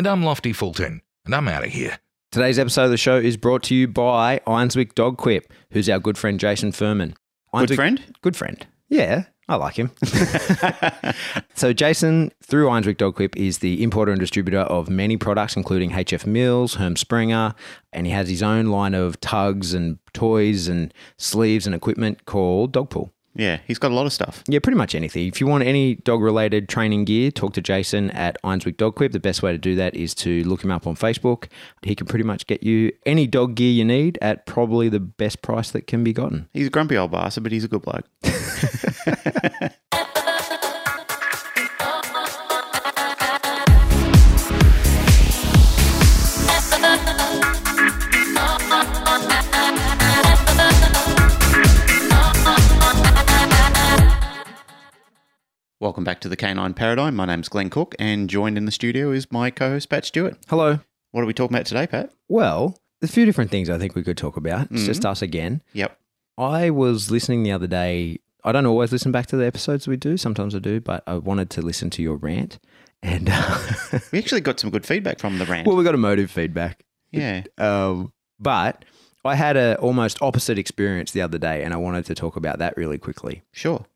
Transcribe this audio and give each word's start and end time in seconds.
And 0.00 0.06
I'm 0.06 0.22
Lofty 0.22 0.54
Fulton, 0.54 1.02
and 1.26 1.34
I'm 1.34 1.46
out 1.46 1.62
of 1.62 1.72
here. 1.72 1.98
Today's 2.32 2.58
episode 2.58 2.84
of 2.84 2.90
the 2.90 2.96
show 2.96 3.18
is 3.18 3.36
brought 3.36 3.62
to 3.64 3.74
you 3.74 3.86
by 3.86 4.40
Ironswick 4.46 4.94
Dog 4.94 5.18
Quip, 5.18 5.52
who's 5.72 5.90
our 5.90 5.98
good 5.98 6.16
friend 6.16 6.40
Jason 6.40 6.72
Furman. 6.72 7.12
Good 7.54 7.74
friend? 7.74 8.02
Good 8.22 8.34
friend. 8.34 8.66
Yeah, 8.88 9.24
I 9.46 9.56
like 9.56 9.74
him. 9.74 9.90
so 11.54 11.74
Jason, 11.74 12.32
through 12.42 12.68
Ironswick 12.68 12.96
Dog 12.96 13.16
Quip, 13.16 13.36
is 13.36 13.58
the 13.58 13.82
importer 13.82 14.10
and 14.10 14.18
distributor 14.18 14.60
of 14.60 14.88
many 14.88 15.18
products, 15.18 15.54
including 15.54 15.90
HF 15.90 16.24
Mills, 16.24 16.76
Herm 16.76 16.96
Sprenger, 16.96 17.54
and 17.92 18.06
he 18.06 18.12
has 18.14 18.30
his 18.30 18.42
own 18.42 18.68
line 18.68 18.94
of 18.94 19.20
tugs 19.20 19.74
and 19.74 19.98
toys 20.14 20.66
and 20.66 20.94
sleeves 21.18 21.66
and 21.66 21.74
equipment 21.74 22.24
called 22.24 22.72
Dogpool. 22.72 23.10
Yeah, 23.34 23.60
he's 23.66 23.78
got 23.78 23.92
a 23.92 23.94
lot 23.94 24.06
of 24.06 24.12
stuff. 24.12 24.42
Yeah, 24.48 24.58
pretty 24.58 24.76
much 24.76 24.94
anything. 24.94 25.26
If 25.28 25.40
you 25.40 25.46
want 25.46 25.64
any 25.64 25.96
dog 25.96 26.20
related 26.20 26.68
training 26.68 27.04
gear, 27.04 27.30
talk 27.30 27.52
to 27.54 27.62
Jason 27.62 28.10
at 28.10 28.36
Ironswick 28.42 28.76
Dog 28.76 28.96
Quip. 28.96 29.12
The 29.12 29.20
best 29.20 29.42
way 29.42 29.52
to 29.52 29.58
do 29.58 29.76
that 29.76 29.94
is 29.94 30.14
to 30.16 30.42
look 30.44 30.64
him 30.64 30.70
up 30.70 30.86
on 30.86 30.96
Facebook. 30.96 31.46
He 31.82 31.94
can 31.94 32.06
pretty 32.06 32.24
much 32.24 32.46
get 32.46 32.62
you 32.62 32.92
any 33.06 33.26
dog 33.26 33.54
gear 33.54 33.70
you 33.70 33.84
need 33.84 34.18
at 34.20 34.46
probably 34.46 34.88
the 34.88 35.00
best 35.00 35.42
price 35.42 35.70
that 35.70 35.86
can 35.86 36.02
be 36.02 36.12
gotten. 36.12 36.48
He's 36.52 36.66
a 36.66 36.70
grumpy 36.70 36.96
old 36.96 37.12
bastard, 37.12 37.44
but 37.44 37.52
he's 37.52 37.64
a 37.64 37.68
good 37.68 37.82
bloke. 37.82 38.04
Welcome 55.80 56.04
back 56.04 56.20
to 56.20 56.28
the 56.28 56.36
Canine 56.36 56.74
Paradigm. 56.74 57.16
My 57.16 57.24
name's 57.24 57.48
Glenn 57.48 57.70
Cook, 57.70 57.94
and 57.98 58.28
joined 58.28 58.58
in 58.58 58.66
the 58.66 58.70
studio 58.70 59.12
is 59.12 59.32
my 59.32 59.50
co-host 59.50 59.88
Pat 59.88 60.04
Stewart. 60.04 60.36
Hello. 60.48 60.78
What 61.12 61.22
are 61.22 61.26
we 61.26 61.32
talking 61.32 61.56
about 61.56 61.64
today, 61.64 61.86
Pat? 61.86 62.12
Well, 62.28 62.78
there's 63.00 63.10
a 63.10 63.14
few 63.14 63.24
different 63.24 63.50
things 63.50 63.70
I 63.70 63.78
think 63.78 63.94
we 63.94 64.02
could 64.02 64.18
talk 64.18 64.36
about. 64.36 64.68
It's 64.70 64.84
just 64.84 65.06
us 65.06 65.22
again. 65.22 65.62
Yep. 65.72 65.98
I 66.36 66.68
was 66.68 67.10
listening 67.10 67.44
the 67.44 67.52
other 67.52 67.66
day. 67.66 68.18
I 68.44 68.52
don't 68.52 68.66
always 68.66 68.92
listen 68.92 69.10
back 69.10 69.24
to 69.28 69.36
the 69.36 69.46
episodes 69.46 69.88
we 69.88 69.96
do. 69.96 70.18
Sometimes 70.18 70.54
I 70.54 70.58
do, 70.58 70.80
but 70.82 71.02
I 71.06 71.14
wanted 71.16 71.48
to 71.50 71.62
listen 71.62 71.88
to 71.90 72.02
your 72.02 72.16
rant. 72.16 72.58
And 73.02 73.28
We 74.12 74.18
actually 74.18 74.42
got 74.42 74.60
some 74.60 74.68
good 74.68 74.84
feedback 74.84 75.18
from 75.18 75.38
the 75.38 75.46
rant. 75.46 75.66
well, 75.66 75.76
we 75.76 75.84
got 75.84 75.94
emotive 75.94 76.30
feedback. 76.30 76.84
yeah. 77.10 77.44
Um, 77.56 78.12
but 78.38 78.84
I 79.24 79.34
had 79.34 79.56
a 79.56 79.76
almost 79.78 80.20
opposite 80.20 80.58
experience 80.58 81.12
the 81.12 81.22
other 81.22 81.38
day, 81.38 81.62
and 81.64 81.72
I 81.72 81.78
wanted 81.78 82.04
to 82.06 82.14
talk 82.14 82.36
about 82.36 82.58
that 82.58 82.76
really 82.76 82.98
quickly. 82.98 83.42
Sure. 83.52 83.86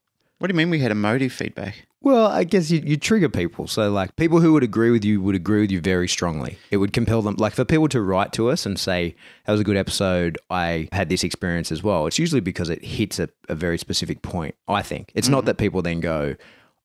What 0.45 0.51
do 0.51 0.53
you 0.53 0.59
mean 0.59 0.69
we 0.69 0.81
had 0.81 0.91
emotive 0.91 1.33
feedback? 1.33 1.87
Well, 2.03 2.27
I 2.27 2.45
guess 2.45 2.71
you, 2.71 2.83
you 2.85 2.99
trigger 2.99 3.31
people. 3.31 3.67
So, 3.67 3.91
like, 3.91 4.15
people 4.17 4.41
who 4.41 4.53
would 4.53 4.63
agree 4.63 4.91
with 4.91 5.03
you 5.03 5.23
would 5.23 5.35
agree 5.35 5.63
with 5.63 5.71
you 5.71 5.81
very 5.81 6.07
strongly. 6.07 6.59
It 6.71 6.77
would 6.77 6.93
compel 6.93 7.23
them, 7.23 7.37
like, 7.39 7.55
for 7.55 7.65
people 7.65 7.89
to 7.89 8.03
write 8.03 8.35
to 8.35 8.51
us 8.51 8.67
and 8.67 8.79
say, 8.79 9.17
that 9.47 9.53
was 9.53 9.63
a 9.63 9.65
good 9.65 9.79
episode. 9.79 10.37
I 10.51 10.91
had 10.93 11.09
this 11.09 11.25
experience 11.25 11.73
as 11.73 11.83
well. 11.83 12.07
It's 12.07 12.19
usually 12.19 12.43
because 12.43 12.69
it 12.69 12.85
hits 12.85 13.19
a, 13.19 13.31
a 13.49 13.55
very 13.55 13.79
specific 13.79 14.21
point, 14.21 14.55
I 14.69 14.83
think. 14.83 15.13
It's 15.15 15.31
not 15.31 15.39
mm-hmm. 15.39 15.47
that 15.47 15.57
people 15.57 15.81
then 15.81 16.01
go, 16.01 16.37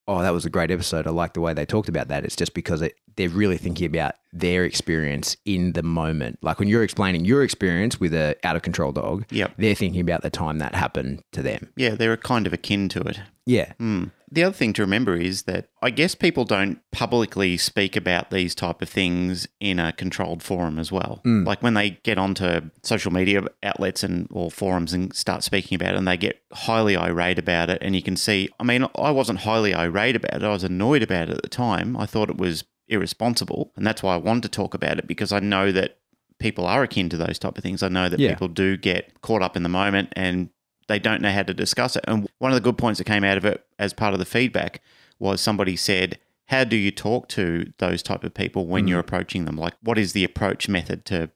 oh, 0.10 0.22
that 0.24 0.32
was 0.34 0.46
a 0.46 0.50
great 0.50 0.72
episode. 0.72 1.06
I 1.06 1.12
like 1.12 1.34
the 1.34 1.42
way 1.42 1.54
they 1.54 1.66
talked 1.66 1.88
about 1.88 2.08
that. 2.08 2.26
It's 2.26 2.36
just 2.36 2.54
because 2.54 2.82
it, 2.82 2.96
they're 3.16 3.30
really 3.30 3.58
thinking 3.58 3.86
about 3.86 4.16
their 4.34 4.64
experience 4.66 5.38
in 5.46 5.74
the 5.74 5.84
moment. 5.84 6.40
Like, 6.42 6.58
when 6.60 6.68
you're 6.68 6.84
explaining 6.84 7.26
your 7.26 7.44
experience 7.44 8.00
with 8.00 8.14
a 8.14 8.36
out 8.44 8.56
of 8.56 8.62
control 8.64 8.92
dog, 8.92 9.26
Yep. 9.32 9.54
they're 9.58 9.76
thinking 9.76 10.02
about 10.02 10.22
the 10.24 10.30
time 10.30 10.58
that 10.60 10.74
happened 10.74 11.22
to 11.34 11.42
them. 11.44 11.70
Yeah, 11.76 11.92
they're 11.96 12.18
kind 12.18 12.48
of 12.48 12.54
akin 12.54 12.90
to 12.90 13.02
it. 13.02 13.20
Yeah. 13.46 13.74
Hmm. 13.80 14.06
The 14.32 14.44
other 14.44 14.54
thing 14.54 14.74
to 14.74 14.82
remember 14.84 15.16
is 15.16 15.44
that 15.44 15.70
I 15.82 15.90
guess 15.90 16.14
people 16.14 16.46
don't 16.46 16.80
publicly 16.92 17.58
speak 17.58 17.96
about 17.96 18.30
these 18.30 18.54
type 18.54 18.82
of 18.82 18.90
things 18.90 19.48
in 19.60 19.80
a 19.80 19.92
controlled 19.92 20.44
forum 20.44 20.78
as 20.78 20.92
well. 20.92 21.22
Mm. 21.26 21.46
Like 21.48 21.64
when 21.64 21.74
they 21.74 21.92
get 22.04 22.18
onto 22.18 22.70
social 22.84 23.12
media 23.12 23.42
outlets 23.64 24.04
and 24.04 24.28
or 24.32 24.52
forums 24.52 24.94
and 24.94 25.14
start 25.16 25.44
speaking 25.44 25.76
about 25.76 25.96
it 25.96 25.98
and 25.98 26.08
they 26.08 26.18
get 26.18 26.42
highly 26.54 26.96
irate 26.96 27.40
about 27.40 27.70
it 27.70 27.80
and 27.82 27.96
you 27.96 28.04
can 28.04 28.16
see 28.16 28.50
I 28.60 28.64
mean 28.64 28.86
I 28.96 29.12
wasn't 29.12 29.40
highly 29.40 29.74
irate 29.74 30.16
about 30.16 30.36
it. 30.36 30.44
I 30.44 30.50
was 30.50 30.64
annoyed 30.64 31.02
about 31.04 31.30
it 31.30 31.36
at 31.38 31.42
the 31.42 31.50
time. 31.50 31.98
I 31.98 32.06
thought 32.06 32.30
it 32.30 32.38
was 32.38 32.66
irresponsible 32.88 33.72
and 33.76 33.86
that's 33.88 34.04
why 34.04 34.14
I 34.14 34.18
wanted 34.18 34.44
to 34.44 34.50
talk 34.50 34.74
about 34.74 35.00
it 35.00 35.08
because 35.08 35.32
I 35.32 35.40
know 35.40 35.72
that 35.72 35.98
people 36.40 36.66
are 36.66 36.84
akin 36.84 37.10
to 37.10 37.18
those 37.18 37.40
type 37.40 37.58
of 37.58 37.64
things. 37.64 37.84
I 37.84 37.90
know 37.90 38.10
that 38.10 38.20
Yeah. 38.20 38.30
people 38.30 38.48
do 38.48 38.78
get 38.78 39.22
caught 39.22 39.42
up 39.42 39.56
in 39.58 39.64
the 39.64 39.70
moment 39.70 40.10
and 40.14 40.50
they 40.90 41.00
don't 41.00 41.22
know 41.22 41.32
how 41.32 41.44
to 41.44 41.54
discuss 41.54 41.96
it. 41.96 42.04
And 42.08 42.28
one 42.40 42.52
of 42.52 42.56
the 42.56 42.62
good 42.62 42.78
points 42.78 42.98
that 42.98 43.06
came 43.06 43.24
out 43.24 43.38
of 43.38 43.46
it 43.46 43.66
as 43.78 43.94
part 43.94 44.14
of 44.14 44.20
the 44.20 44.26
feedback 44.26 44.82
was 45.20 45.40
somebody 45.40 45.78
said, 45.78 46.20
"How 46.48 46.66
do 46.66 46.76
you 46.76 46.92
talk 46.92 47.30
to 47.30 47.72
those 47.78 48.04
type 48.04 48.26
of 48.26 48.34
people 48.34 48.68
when 48.68 48.86
mm. 48.86 48.90
you're 48.90 49.00
approaching 49.00 49.46
them? 49.46 49.56
Like, 49.56 49.76
what 49.82 49.98
is 49.98 50.12
the 50.12 50.26
approach 50.26 50.68
method 50.68 51.06
to 51.06 51.30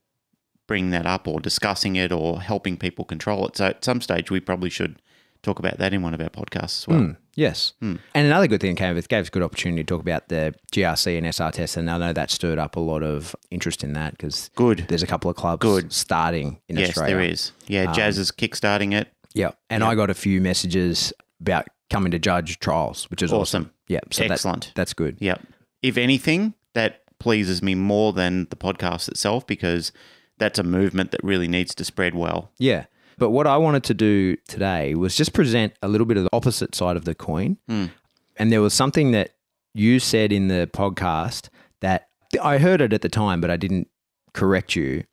bring 0.68 0.90
that 0.90 1.06
up, 1.06 1.28
or 1.28 1.40
discussing 1.40 1.96
it, 1.96 2.12
or 2.12 2.42
helping 2.42 2.76
people 2.76 3.06
control 3.06 3.48
it?" 3.48 3.56
So 3.56 3.68
at 3.68 3.86
some 3.86 4.02
stage, 4.02 4.30
we 4.30 4.42
probably 4.42 4.70
should 4.70 5.02
talk 5.44 5.60
about 5.60 5.78
that 5.78 5.94
in 5.94 6.02
one 6.02 6.14
of 6.14 6.22
our 6.22 6.30
podcasts 6.30 6.80
as 6.80 6.88
well. 6.88 7.00
Mm, 7.00 7.18
yes. 7.36 7.74
Mm. 7.82 8.00
And 8.16 8.26
another 8.28 8.48
good 8.48 8.62
thing 8.62 8.76
came 8.76 8.92
of 8.92 8.98
it 8.98 9.08
gave 9.08 9.22
us 9.22 9.28
a 9.28 9.32
good 9.32 9.44
opportunity 9.44 9.84
to 9.84 9.88
talk 9.88 10.02
about 10.02 10.30
the 10.30 10.56
GRC 10.72 11.18
and 11.18 11.28
SR 11.28 11.52
tests. 11.52 11.78
And 11.78 11.92
I 11.92 11.98
know 11.98 12.14
that 12.14 12.32
stirred 12.32 12.58
up 12.58 12.76
a 12.76 12.80
lot 12.80 13.04
of 13.04 13.36
interest 13.52 13.84
in 13.84 13.94
that 13.94 14.12
because 14.12 14.50
Good. 14.56 14.86
there's 14.88 15.04
a 15.04 15.08
couple 15.08 15.30
of 15.30 15.36
clubs 15.36 15.62
Good. 15.62 15.94
starting 15.94 16.60
in 16.70 16.78
Yes, 16.78 16.90
Australia. 16.90 17.16
there 17.16 17.24
is. 17.26 17.52
Yeah, 17.68 17.92
Jazz 17.92 18.18
um, 18.18 18.22
is 18.22 18.32
kickstarting 18.32 18.94
it. 18.94 19.13
Yeah. 19.34 19.52
And 19.70 19.84
I 19.84 19.96
got 19.96 20.10
a 20.10 20.14
few 20.14 20.42
messages 20.42 21.12
about 21.42 21.68
coming 21.90 22.12
to 22.12 22.20
judge 22.20 22.60
trials, 22.60 23.10
which 23.10 23.22
is 23.22 23.32
awesome. 23.32 23.64
Awesome. 23.64 23.74
Yeah. 23.88 24.00
So 24.12 24.24
that- 24.24 24.32
Excellent. 24.32 24.72
that's 24.76 24.94
good. 24.94 25.18
Yep. 25.20 25.42
If 25.82 25.98
anything, 25.98 26.54
that 26.74 27.02
pleases 27.20 27.62
me 27.62 27.76
more 27.76 28.14
than 28.14 28.48
the 28.50 28.56
podcast 28.56 29.08
itself 29.10 29.46
because 29.48 29.92
that's 30.38 30.58
a 30.60 30.64
movement 30.64 31.12
that 31.12 31.24
really 31.24 31.48
needs 31.48 31.76
to 31.76 31.84
spread 31.84 32.16
well. 32.16 32.52
Yeah. 32.58 32.86
But 33.18 33.30
what 33.30 33.46
I 33.48 33.58
wanted 33.58 33.84
to 33.86 33.94
do 33.94 34.36
today 34.48 34.96
was 34.96 35.16
just 35.16 35.34
present 35.34 35.74
a 35.84 35.88
little 35.88 36.06
bit 36.08 36.18
of 36.18 36.24
the 36.24 36.30
opposite 36.34 36.74
side 36.74 36.96
of 36.98 37.06
the 37.06 37.14
coin. 37.16 37.58
Hmm. 37.68 37.86
And 38.38 38.52
there 38.52 38.62
was 38.62 38.74
something 38.74 39.12
that 39.12 39.36
you 39.74 40.00
said 40.00 40.32
in 40.32 40.48
the 40.48 40.70
podcast 40.74 41.50
that 41.82 42.10
I 42.42 42.58
heard 42.58 42.82
it 42.82 42.92
at 42.94 43.02
the 43.02 43.10
time, 43.10 43.40
but 43.42 43.52
I 43.52 43.58
didn't 43.58 43.88
correct 44.34 44.76
you. 44.76 45.04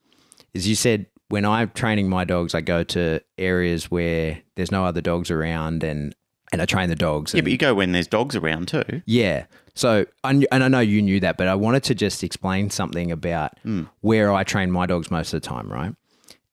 Is 0.54 0.66
you 0.66 0.74
said, 0.74 1.06
when 1.30 1.44
I'm 1.44 1.70
training 1.70 2.08
my 2.08 2.24
dogs, 2.24 2.54
I 2.54 2.60
go 2.60 2.82
to 2.84 3.20
areas 3.38 3.90
where 3.90 4.42
there's 4.56 4.70
no 4.70 4.84
other 4.84 5.00
dogs 5.00 5.30
around 5.30 5.82
and, 5.84 6.14
and 6.52 6.60
I 6.60 6.66
train 6.66 6.88
the 6.88 6.96
dogs. 6.96 7.32
Yeah, 7.32 7.40
but 7.40 7.52
you 7.52 7.58
go 7.58 7.72
when 7.72 7.92
there's 7.92 8.08
dogs 8.08 8.36
around 8.36 8.68
too. 8.68 9.02
yeah. 9.06 9.46
So, 9.76 10.04
and 10.24 10.46
I 10.50 10.68
know 10.68 10.80
you 10.80 11.00
knew 11.00 11.20
that, 11.20 11.38
but 11.38 11.46
I 11.46 11.54
wanted 11.54 11.84
to 11.84 11.94
just 11.94 12.24
explain 12.24 12.68
something 12.68 13.12
about 13.12 13.58
hmm. 13.60 13.84
where 14.00 14.32
I 14.32 14.42
train 14.42 14.70
my 14.70 14.84
dogs 14.84 15.10
most 15.10 15.32
of 15.32 15.40
the 15.40 15.48
time, 15.48 15.72
right? 15.72 15.94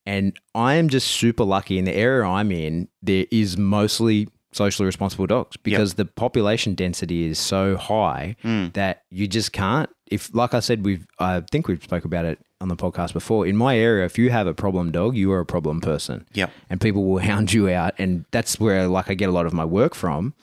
And 0.05 0.39
I 0.55 0.75
am 0.75 0.87
just 0.87 1.07
super 1.07 1.43
lucky 1.43 1.79
in 1.79 1.85
the 1.85 1.93
area 1.93 2.25
I'm 2.25 2.51
in, 2.51 2.87
there 3.01 3.25
is 3.31 3.57
mostly 3.57 4.29
socially 4.53 4.85
responsible 4.85 5.27
dogs 5.27 5.57
because 5.57 5.95
the 5.95 6.05
population 6.05 6.75
density 6.75 7.25
is 7.25 7.39
so 7.39 7.75
high 7.75 8.35
hmm. 8.43 8.67
that 8.73 9.03
you 9.09 9.27
just 9.27 9.51
can't. 9.51 9.89
If, 10.09 10.33
like 10.33 10.53
I 10.53 10.59
said, 10.61 10.85
we've, 10.85 11.05
I 11.19 11.41
think 11.51 11.67
we've 11.67 11.83
spoke 11.83 12.05
about 12.05 12.25
it 12.25 12.39
on 12.61 12.69
the 12.69 12.75
podcast 12.75 13.13
before. 13.13 13.45
In 13.45 13.55
my 13.55 13.77
area, 13.77 14.05
if 14.05 14.17
you 14.17 14.29
have 14.31 14.47
a 14.47 14.53
problem 14.53 14.91
dog, 14.91 15.15
you 15.15 15.31
are 15.31 15.39
a 15.39 15.45
problem 15.45 15.79
person 15.81 16.25
Yep. 16.33 16.51
and 16.69 16.81
people 16.81 17.05
will 17.05 17.19
hound 17.31 17.53
you 17.53 17.69
out 17.69 17.93
and 17.97 18.25
that's 18.31 18.59
where 18.59 18.87
like 18.87 19.09
i 19.09 19.13
get 19.13 19.29
a 19.29 19.31
lot 19.31 19.45
of 19.45 19.53
my 19.53 19.63
work 19.65 19.93
from 19.95 20.33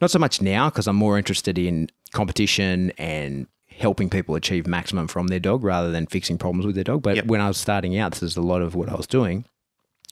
not 0.00 0.10
so 0.10 0.18
much 0.18 0.42
now 0.42 0.68
because 0.68 0.86
i'm 0.86 0.96
more 0.96 1.16
interested 1.16 1.56
in 1.58 1.88
competition 2.12 2.92
and 2.98 3.46
helping 3.68 4.10
people 4.10 4.34
achieve 4.34 4.66
maximum 4.66 5.08
from 5.08 5.28
their 5.28 5.40
dog 5.40 5.64
rather 5.64 5.90
than 5.90 6.06
fixing 6.06 6.36
problems 6.36 6.66
with 6.66 6.74
their 6.74 6.84
dog 6.84 7.02
but 7.02 7.16
Yep. 7.16 7.26
when 7.26 7.40
i 7.40 7.48
was 7.48 7.56
starting 7.56 7.96
out 7.98 8.12
this 8.12 8.22
is 8.22 8.36
a 8.36 8.42
lot 8.42 8.60
of 8.62 8.74
what 8.74 8.88
i 8.90 8.94
was 8.94 9.06
doing 9.06 9.44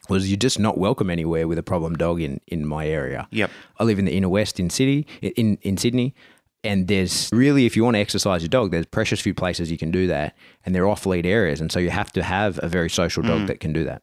was 0.09 0.31
you're 0.31 0.39
just 0.39 0.59
not 0.59 0.79
welcome 0.79 1.11
anywhere 1.11 1.47
with 1.47 1.59
a 1.59 1.62
problem 1.62 1.95
dog 1.95 2.21
in 2.23 2.41
in 2.47 2.67
my 2.67 2.87
area 2.89 3.29
Yep. 3.31 3.51
i 3.79 3.85
live 3.85 3.99
in 3.99 4.07
the 4.07 4.12
inner 4.17 4.29
west 4.31 4.59
in 4.59 4.71
city 4.71 5.07
in 5.21 5.59
in 5.62 5.77
sydney 5.77 6.15
and 6.62 6.89
there's 6.89 7.31
really 7.33 7.67
if 7.67 7.77
you 7.77 7.85
want 7.85 7.95
to 7.95 8.01
exercise 8.01 8.43
your 8.43 8.49
dog 8.49 8.71
there's 8.71 8.87
precious 8.87 9.21
few 9.21 9.35
places 9.35 9.71
you 9.71 9.79
can 9.79 9.91
do 9.91 10.07
that 10.07 10.37
and 10.65 10.75
they're 10.75 10.89
off 10.89 11.07
lead 11.07 11.27
areas 11.27 11.61
and 11.61 11.73
so 11.73 11.79
you 11.79 11.91
have 11.91 12.12
to 12.12 12.23
have 12.23 12.61
a 12.62 12.69
very 12.69 12.91
social 12.91 13.23
dog 13.23 13.43
mm. 13.43 13.47
that 13.47 13.61
can 13.61 13.73
do 13.73 13.85
that 13.85 14.03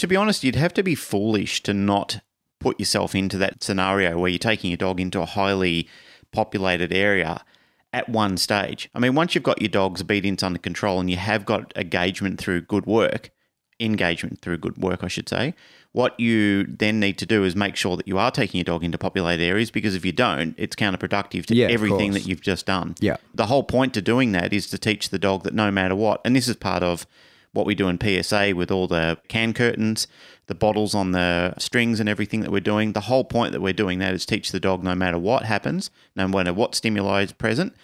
To 0.00 0.06
be 0.06 0.16
honest, 0.16 0.42
you'd 0.42 0.56
have 0.56 0.72
to 0.74 0.82
be 0.82 0.94
foolish 0.94 1.62
to 1.64 1.74
not 1.74 2.20
put 2.58 2.80
yourself 2.80 3.14
into 3.14 3.36
that 3.36 3.62
scenario 3.62 4.18
where 4.18 4.30
you're 4.30 4.38
taking 4.38 4.70
your 4.70 4.78
dog 4.78 4.98
into 4.98 5.20
a 5.20 5.26
highly 5.26 5.88
populated 6.32 6.90
area 6.90 7.44
at 7.92 8.08
one 8.08 8.38
stage. 8.38 8.88
I 8.94 8.98
mean, 8.98 9.14
once 9.14 9.34
you've 9.34 9.44
got 9.44 9.60
your 9.60 9.68
dog's 9.68 10.00
obedience 10.00 10.42
under 10.42 10.58
control 10.58 11.00
and 11.00 11.10
you 11.10 11.16
have 11.16 11.44
got 11.44 11.76
engagement 11.76 12.38
through 12.38 12.62
good 12.62 12.86
work, 12.86 13.30
engagement 13.78 14.40
through 14.40 14.58
good 14.58 14.78
work, 14.78 15.04
I 15.04 15.08
should 15.08 15.28
say, 15.28 15.54
what 15.92 16.18
you 16.20 16.64
then 16.64 17.00
need 17.00 17.18
to 17.18 17.26
do 17.26 17.44
is 17.44 17.56
make 17.56 17.74
sure 17.74 17.96
that 17.96 18.06
you 18.06 18.16
are 18.16 18.30
taking 18.30 18.58
your 18.58 18.64
dog 18.64 18.84
into 18.84 18.96
populated 18.96 19.42
areas 19.42 19.70
because 19.70 19.94
if 19.94 20.04
you 20.04 20.12
don't, 20.12 20.54
it's 20.56 20.76
counterproductive 20.76 21.46
to 21.46 21.54
Yeah, 21.54 21.66
everything 21.66 22.12
that 22.12 22.26
you've 22.26 22.40
just 22.40 22.66
done. 22.66 22.94
Yeah. 23.00 23.16
The 23.34 23.46
whole 23.46 23.64
point 23.64 23.94
to 23.94 24.02
doing 24.02 24.32
that 24.32 24.52
is 24.52 24.68
to 24.68 24.78
teach 24.78 25.08
the 25.08 25.18
dog 25.18 25.42
that 25.44 25.54
no 25.54 25.70
matter 25.70 25.96
what, 25.96 26.20
and 26.24 26.36
this 26.36 26.48
is 26.48 26.56
part 26.56 26.82
of 26.82 27.06
what 27.52 27.66
we 27.66 27.74
do 27.74 27.88
in 27.88 27.98
PSA 28.00 28.54
with 28.54 28.70
all 28.70 28.86
the 28.86 29.18
can 29.26 29.52
curtains, 29.52 30.06
the 30.46 30.54
bottles 30.54 30.94
on 30.94 31.10
the 31.10 31.54
strings 31.58 31.98
and 31.98 32.08
everything 32.08 32.40
that 32.40 32.52
we're 32.52 32.60
doing. 32.60 32.92
The 32.92 33.00
whole 33.00 33.24
point 33.24 33.50
that 33.52 33.60
we're 33.60 33.72
doing 33.72 33.98
that 33.98 34.14
is 34.14 34.24
teach 34.24 34.52
the 34.52 34.60
dog 34.60 34.84
no 34.84 34.94
matter 34.94 35.18
what 35.18 35.44
happens, 35.44 35.90
no 36.14 36.28
matter 36.28 36.52
what 36.52 36.76
stimuli 36.76 37.22
is 37.22 37.32
present, 37.32 37.74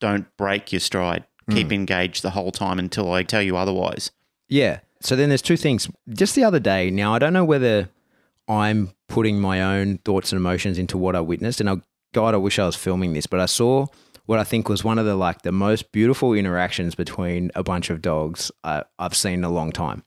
don't 0.00 0.26
break 0.36 0.72
your 0.72 0.80
stride. 0.80 1.24
Keep 1.50 1.68
hmm. 1.68 1.74
engaged 1.74 2.22
the 2.22 2.30
whole 2.30 2.50
time 2.50 2.78
until 2.78 3.12
I 3.12 3.22
tell 3.22 3.40
you 3.40 3.56
otherwise. 3.56 4.10
Yeah. 4.48 4.80
So 5.00 5.16
then 5.16 5.28
there's 5.28 5.42
two 5.42 5.56
things. 5.56 5.88
Just 6.08 6.34
the 6.34 6.44
other 6.44 6.60
day, 6.60 6.90
now 6.90 7.14
I 7.14 7.18
don't 7.18 7.32
know 7.32 7.44
whether 7.44 7.88
I'm 8.48 8.92
putting 9.08 9.40
my 9.40 9.62
own 9.62 9.98
thoughts 9.98 10.32
and 10.32 10.38
emotions 10.38 10.78
into 10.78 10.98
what 10.98 11.14
I 11.14 11.20
witnessed, 11.20 11.60
and 11.60 11.68
I, 11.68 11.76
God, 12.12 12.34
I 12.34 12.38
wish 12.38 12.58
I 12.58 12.66
was 12.66 12.76
filming 12.76 13.12
this, 13.12 13.26
but 13.26 13.40
I 13.40 13.46
saw 13.46 13.86
what 14.26 14.38
I 14.38 14.44
think 14.44 14.68
was 14.68 14.84
one 14.84 14.98
of 14.98 15.06
the 15.06 15.14
like 15.14 15.42
the 15.42 15.52
most 15.52 15.92
beautiful 15.92 16.34
interactions 16.34 16.94
between 16.94 17.50
a 17.54 17.62
bunch 17.62 17.90
of 17.90 18.02
dogs 18.02 18.50
I, 18.64 18.82
I've 18.98 19.14
seen 19.14 19.34
in 19.34 19.44
a 19.44 19.50
long 19.50 19.72
time. 19.72 20.04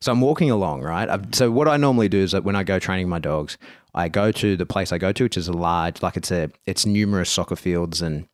So 0.00 0.12
I'm 0.12 0.20
walking 0.20 0.50
along, 0.50 0.82
right? 0.82 1.08
I've, 1.08 1.34
so 1.34 1.50
what 1.50 1.66
I 1.66 1.78
normally 1.78 2.10
do 2.10 2.18
is 2.18 2.32
that 2.32 2.44
when 2.44 2.56
I 2.56 2.62
go 2.62 2.78
training 2.78 3.08
my 3.08 3.18
dogs, 3.18 3.56
I 3.94 4.08
go 4.10 4.32
to 4.32 4.56
the 4.56 4.66
place 4.66 4.92
I 4.92 4.98
go 4.98 5.12
to, 5.12 5.22
which 5.22 5.38
is 5.38 5.48
a 5.48 5.52
large, 5.52 6.02
like 6.02 6.18
it's 6.18 6.30
a, 6.30 6.50
it's 6.66 6.84
numerous 6.84 7.30
soccer 7.30 7.56
fields 7.56 8.02
and 8.02 8.28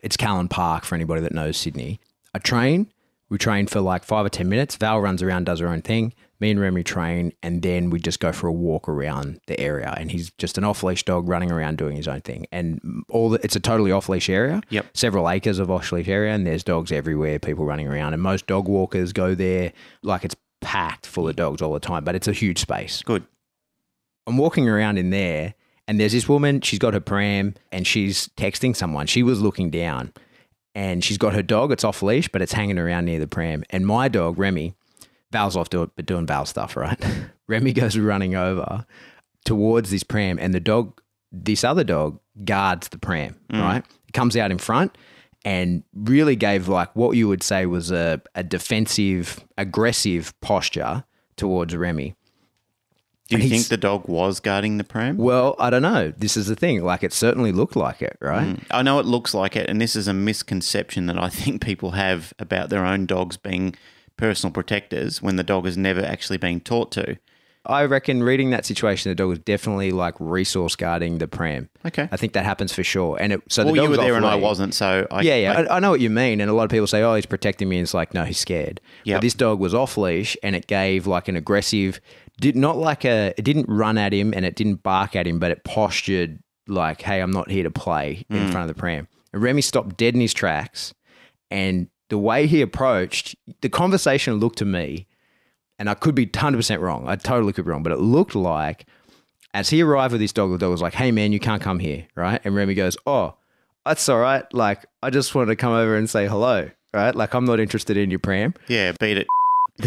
it's 0.00 0.16
Callan 0.16 0.48
Park 0.48 0.84
for 0.84 0.94
anybody 0.94 1.20
that 1.20 1.32
knows 1.32 1.58
Sydney. 1.58 2.00
I 2.34 2.38
train. 2.38 2.90
We 3.32 3.38
train 3.38 3.66
for 3.66 3.80
like 3.80 4.04
five 4.04 4.26
or 4.26 4.28
10 4.28 4.46
minutes. 4.46 4.76
Val 4.76 5.00
runs 5.00 5.22
around, 5.22 5.44
does 5.44 5.60
her 5.60 5.68
own 5.68 5.80
thing. 5.80 6.12
Me 6.38 6.50
and 6.50 6.60
Remy 6.60 6.82
train, 6.82 7.32
and 7.42 7.62
then 7.62 7.88
we 7.88 7.98
just 7.98 8.20
go 8.20 8.30
for 8.30 8.46
a 8.46 8.52
walk 8.52 8.90
around 8.90 9.40
the 9.46 9.58
area. 9.58 9.94
And 9.96 10.10
he's 10.10 10.30
just 10.32 10.58
an 10.58 10.64
off 10.64 10.82
leash 10.82 11.02
dog 11.06 11.26
running 11.26 11.50
around 11.50 11.78
doing 11.78 11.96
his 11.96 12.06
own 12.06 12.20
thing. 12.20 12.44
And 12.52 13.04
all 13.08 13.30
the, 13.30 13.40
it's 13.42 13.56
a 13.56 13.60
totally 13.60 13.90
off 13.90 14.10
leash 14.10 14.28
area. 14.28 14.60
Yep. 14.68 14.86
Several 14.92 15.30
acres 15.30 15.58
of 15.58 15.70
off 15.70 15.90
leash 15.92 16.08
area, 16.08 16.34
and 16.34 16.46
there's 16.46 16.62
dogs 16.62 16.92
everywhere, 16.92 17.38
people 17.38 17.64
running 17.64 17.88
around. 17.88 18.12
And 18.12 18.20
most 18.20 18.46
dog 18.46 18.68
walkers 18.68 19.14
go 19.14 19.34
there 19.34 19.72
like 20.02 20.26
it's 20.26 20.36
packed 20.60 21.06
full 21.06 21.26
of 21.26 21.34
dogs 21.34 21.62
all 21.62 21.72
the 21.72 21.80
time, 21.80 22.04
but 22.04 22.14
it's 22.14 22.28
a 22.28 22.34
huge 22.34 22.58
space. 22.58 23.00
Good. 23.02 23.24
I'm 24.26 24.36
walking 24.36 24.68
around 24.68 24.98
in 24.98 25.08
there, 25.08 25.54
and 25.88 25.98
there's 25.98 26.12
this 26.12 26.28
woman. 26.28 26.60
She's 26.60 26.78
got 26.78 26.92
her 26.92 27.00
pram, 27.00 27.54
and 27.70 27.86
she's 27.86 28.28
texting 28.36 28.76
someone. 28.76 29.06
She 29.06 29.22
was 29.22 29.40
looking 29.40 29.70
down, 29.70 30.12
and 30.74 31.04
she's 31.04 31.18
got 31.18 31.34
her 31.34 31.42
dog. 31.42 31.72
It's 31.72 31.84
off 31.84 32.02
leash, 32.02 32.28
but 32.28 32.42
it's 32.42 32.52
hanging 32.52 32.78
around 32.78 33.04
near 33.04 33.18
the 33.18 33.26
pram. 33.26 33.64
And 33.70 33.86
my 33.86 34.08
dog, 34.08 34.38
Remy, 34.38 34.74
Val's 35.30 35.56
off 35.56 35.70
doing, 35.70 35.90
but 35.96 36.06
doing 36.06 36.26
Val 36.26 36.46
stuff, 36.46 36.76
right? 36.76 36.98
Remy 37.48 37.72
goes 37.72 37.96
running 37.96 38.34
over 38.34 38.86
towards 39.44 39.90
this 39.90 40.02
pram, 40.02 40.38
and 40.38 40.54
the 40.54 40.60
dog, 40.60 41.00
this 41.30 41.64
other 41.64 41.84
dog, 41.84 42.20
guards 42.44 42.88
the 42.88 42.98
pram, 42.98 43.36
mm. 43.52 43.60
right? 43.60 43.84
it 44.08 44.12
Comes 44.12 44.36
out 44.36 44.50
in 44.50 44.58
front 44.58 44.96
and 45.44 45.82
really 45.94 46.36
gave 46.36 46.68
like 46.68 46.94
what 46.94 47.16
you 47.16 47.28
would 47.28 47.42
say 47.42 47.66
was 47.66 47.90
a, 47.90 48.22
a 48.34 48.42
defensive, 48.42 49.44
aggressive 49.58 50.38
posture 50.40 51.04
towards 51.36 51.74
Remy. 51.74 52.14
Do 53.38 53.42
you 53.44 53.48
think 53.50 53.68
the 53.68 53.76
dog 53.76 54.08
was 54.08 54.40
guarding 54.40 54.78
the 54.78 54.84
pram? 54.84 55.16
Well, 55.16 55.54
I 55.58 55.70
don't 55.70 55.82
know. 55.82 56.12
This 56.16 56.36
is 56.36 56.46
the 56.46 56.56
thing. 56.56 56.82
Like, 56.84 57.02
it 57.02 57.12
certainly 57.12 57.52
looked 57.52 57.76
like 57.76 58.02
it, 58.02 58.16
right? 58.20 58.48
Mm. 58.56 58.62
I 58.70 58.82
know 58.82 58.98
it 58.98 59.06
looks 59.06 59.34
like 59.34 59.56
it, 59.56 59.68
and 59.68 59.80
this 59.80 59.96
is 59.96 60.08
a 60.08 60.14
misconception 60.14 61.06
that 61.06 61.18
I 61.18 61.28
think 61.40 61.62
people 61.62 61.92
have 61.92 62.32
about 62.38 62.68
their 62.70 62.84
own 62.84 63.06
dogs 63.06 63.36
being 63.36 63.74
personal 64.16 64.52
protectors 64.52 65.20
when 65.22 65.36
the 65.36 65.42
dog 65.44 65.64
has 65.64 65.76
never 65.76 66.04
actually 66.04 66.38
been 66.38 66.60
taught 66.60 66.92
to. 66.92 67.16
I 67.64 67.84
reckon 67.84 68.24
reading 68.24 68.50
that 68.50 68.66
situation, 68.66 69.12
the 69.12 69.14
dog 69.14 69.28
was 69.28 69.38
definitely 69.38 69.92
like 69.92 70.14
resource 70.18 70.74
guarding 70.74 71.18
the 71.18 71.28
pram. 71.28 71.68
Okay. 71.86 72.08
I 72.10 72.16
think 72.16 72.32
that 72.32 72.44
happens 72.44 72.72
for 72.72 72.82
sure. 72.82 73.16
And 73.20 73.34
it, 73.34 73.42
so 73.48 73.62
well, 73.64 73.74
the 73.74 73.82
you 73.82 73.84
were 73.84 73.90
was 73.90 73.98
there 74.00 74.16
and 74.16 74.26
I 74.26 74.34
wasn't, 74.34 74.74
so 74.74 75.06
I, 75.12 75.22
Yeah, 75.22 75.36
yeah, 75.36 75.52
I- 75.52 75.62
I, 75.62 75.76
I 75.76 75.78
know 75.78 75.90
what 75.92 76.00
you 76.00 76.10
mean. 76.10 76.40
And 76.40 76.50
a 76.50 76.54
lot 76.54 76.64
of 76.64 76.70
people 76.70 76.88
say, 76.88 77.02
"Oh, 77.02 77.14
he's 77.14 77.24
protecting 77.24 77.68
me." 77.68 77.76
And 77.78 77.84
it's 77.84 77.94
like, 77.94 78.14
no, 78.14 78.24
he's 78.24 78.38
scared. 78.38 78.80
Yeah, 79.04 79.20
this 79.20 79.34
dog 79.34 79.60
was 79.60 79.74
off 79.74 79.96
leash, 79.96 80.36
and 80.42 80.56
it 80.56 80.66
gave 80.66 81.06
like 81.06 81.28
an 81.28 81.36
aggressive, 81.36 82.00
did 82.40 82.56
not 82.56 82.76
like 82.76 83.04
a, 83.04 83.34
it 83.36 83.42
didn't 83.44 83.68
run 83.68 83.98
at 83.98 84.12
him, 84.12 84.32
and 84.34 84.44
it 84.44 84.54
didn't 84.56 84.82
bark 84.82 85.14
at 85.16 85.26
him, 85.26 85.38
but 85.38 85.50
it 85.50 85.64
postured 85.64 86.38
like, 86.66 87.02
"Hey, 87.02 87.20
I'm 87.20 87.30
not 87.30 87.50
here 87.50 87.62
to 87.64 87.70
play" 87.70 88.24
in 88.30 88.36
Mm. 88.48 88.50
front 88.52 88.68
of 88.70 88.74
the 88.74 88.80
pram. 88.80 89.08
And 89.32 89.42
Remy 89.42 89.62
stopped 89.62 89.96
dead 89.96 90.14
in 90.14 90.20
his 90.20 90.32
tracks, 90.34 90.94
and 91.50 91.88
the 92.08 92.18
way 92.18 92.46
he 92.46 92.60
approached 92.60 93.36
the 93.60 93.68
conversation 93.68 94.34
looked 94.34 94.58
to 94.58 94.64
me, 94.64 95.06
and 95.78 95.88
I 95.90 95.94
could 95.94 96.14
be 96.14 96.30
hundred 96.34 96.58
percent 96.58 96.80
wrong. 96.82 97.08
I 97.08 97.16
totally 97.16 97.52
could 97.52 97.64
be 97.64 97.70
wrong, 97.70 97.82
but 97.82 97.92
it 97.92 98.00
looked 98.00 98.34
like 98.34 98.86
as 99.54 99.70
he 99.70 99.82
arrived 99.82 100.12
with 100.12 100.20
his 100.20 100.32
dog, 100.32 100.50
the 100.50 100.58
dog 100.58 100.70
was 100.70 100.82
like, 100.82 100.94
"Hey, 100.94 101.10
man, 101.12 101.32
you 101.32 101.40
can't 101.40 101.62
come 101.62 101.78
here, 101.78 102.06
right?" 102.16 102.40
And 102.44 102.54
Remy 102.54 102.74
goes, 102.74 102.96
"Oh." 103.06 103.34
that's 103.84 104.08
all 104.08 104.20
right. 104.20 104.44
Like, 104.54 104.86
I 105.02 105.10
just 105.10 105.34
wanted 105.34 105.46
to 105.46 105.56
come 105.56 105.72
over 105.72 105.96
and 105.96 106.08
say 106.08 106.28
hello, 106.28 106.70
right? 106.94 107.16
Like, 107.16 107.34
I'm 107.34 107.44
not 107.44 107.58
interested 107.58 107.96
in 107.96 108.10
your 108.10 108.20
pram. 108.20 108.54
yeah, 108.68 108.92
beat 109.00 109.16
it. 109.16 109.26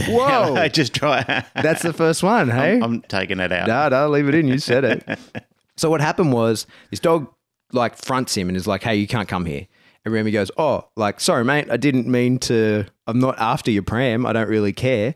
Whoa. 0.08 0.56
I 0.58 0.68
just 0.68 0.94
try. 0.94 1.46
That's 1.56 1.82
the 1.84 1.94
first 1.94 2.24
one, 2.24 2.50
hey? 2.50 2.76
I'm, 2.76 2.84
I'm 2.84 3.02
taking 3.02 3.40
it 3.40 3.52
out. 3.52 3.68
no, 3.68 3.90
no, 3.90 4.10
leave 4.10 4.28
it 4.28 4.36
in. 4.36 4.48
You 4.48 4.58
said 4.58 4.84
it. 4.84 5.20
so 5.78 5.90
what 5.90 6.02
happened 6.02 6.34
was 6.34 6.66
this 6.90 7.00
dog 7.00 7.32
like 7.72 7.96
fronts 7.98 8.36
him 8.36 8.48
and 8.48 8.58
is 8.58 8.68
like, 8.68 8.84
"Hey, 8.84 8.96
you 8.96 9.08
can't 9.08 9.28
come 9.28 9.46
here." 9.46 9.68
And 10.04 10.14
Remy 10.14 10.32
goes, 10.32 10.52
"Oh, 10.58 10.88
like 10.96 11.20
sorry, 11.20 11.44
mate. 11.44 11.68
I 11.70 11.78
didn't 11.78 12.08
mean 12.08 12.40
to. 12.40 12.86
I'm 13.08 13.20
not 13.20 13.38
after 13.40 13.72
your 13.72 13.84
pram. 13.84 14.26
I 14.26 14.34
don't 14.34 14.50
really 14.50 14.74
care." 14.74 15.16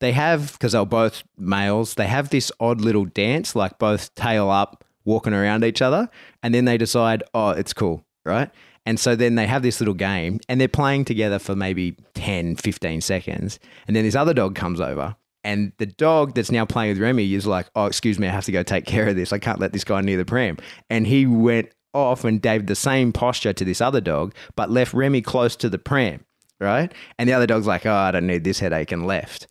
They 0.00 0.12
have 0.12 0.52
because 0.52 0.72
they're 0.72 0.84
both 0.84 1.24
males. 1.36 1.94
They 1.94 2.06
have 2.06 2.30
this 2.30 2.52
odd 2.60 2.80
little 2.80 3.04
dance, 3.04 3.56
like 3.56 3.78
both 3.78 4.14
tail 4.14 4.48
up, 4.48 4.84
walking 5.04 5.32
around 5.34 5.64
each 5.64 5.82
other, 5.82 6.08
and 6.42 6.54
then 6.54 6.64
they 6.66 6.78
decide, 6.78 7.22
"Oh, 7.34 7.50
it's 7.50 7.72
cool." 7.72 8.04
Right? 8.24 8.50
And 8.88 8.98
so 8.98 9.14
then 9.14 9.34
they 9.34 9.46
have 9.46 9.60
this 9.60 9.82
little 9.82 9.92
game 9.92 10.40
and 10.48 10.58
they're 10.58 10.66
playing 10.66 11.04
together 11.04 11.38
for 11.38 11.54
maybe 11.54 11.94
10, 12.14 12.56
15 12.56 13.02
seconds. 13.02 13.58
And 13.86 13.94
then 13.94 14.04
this 14.04 14.14
other 14.14 14.32
dog 14.32 14.54
comes 14.54 14.80
over 14.80 15.14
and 15.44 15.72
the 15.76 15.84
dog 15.84 16.34
that's 16.34 16.50
now 16.50 16.64
playing 16.64 16.92
with 16.92 16.98
Remy 16.98 17.34
is 17.34 17.46
like, 17.46 17.66
oh, 17.76 17.84
excuse 17.84 18.18
me, 18.18 18.28
I 18.28 18.30
have 18.30 18.46
to 18.46 18.52
go 18.52 18.62
take 18.62 18.86
care 18.86 19.08
of 19.08 19.14
this. 19.14 19.30
I 19.30 19.38
can't 19.38 19.60
let 19.60 19.74
this 19.74 19.84
guy 19.84 20.00
near 20.00 20.16
the 20.16 20.24
pram. 20.24 20.56
And 20.88 21.06
he 21.06 21.26
went 21.26 21.68
off 21.92 22.24
and 22.24 22.40
gave 22.40 22.64
the 22.64 22.74
same 22.74 23.12
posture 23.12 23.52
to 23.52 23.62
this 23.62 23.82
other 23.82 24.00
dog, 24.00 24.34
but 24.56 24.70
left 24.70 24.94
Remy 24.94 25.20
close 25.20 25.54
to 25.56 25.68
the 25.68 25.78
pram, 25.78 26.24
right? 26.58 26.90
And 27.18 27.28
the 27.28 27.34
other 27.34 27.46
dog's 27.46 27.66
like, 27.66 27.84
oh, 27.84 27.92
I 27.92 28.10
don't 28.10 28.26
need 28.26 28.44
this 28.44 28.60
headache 28.60 28.90
and 28.90 29.06
left. 29.06 29.48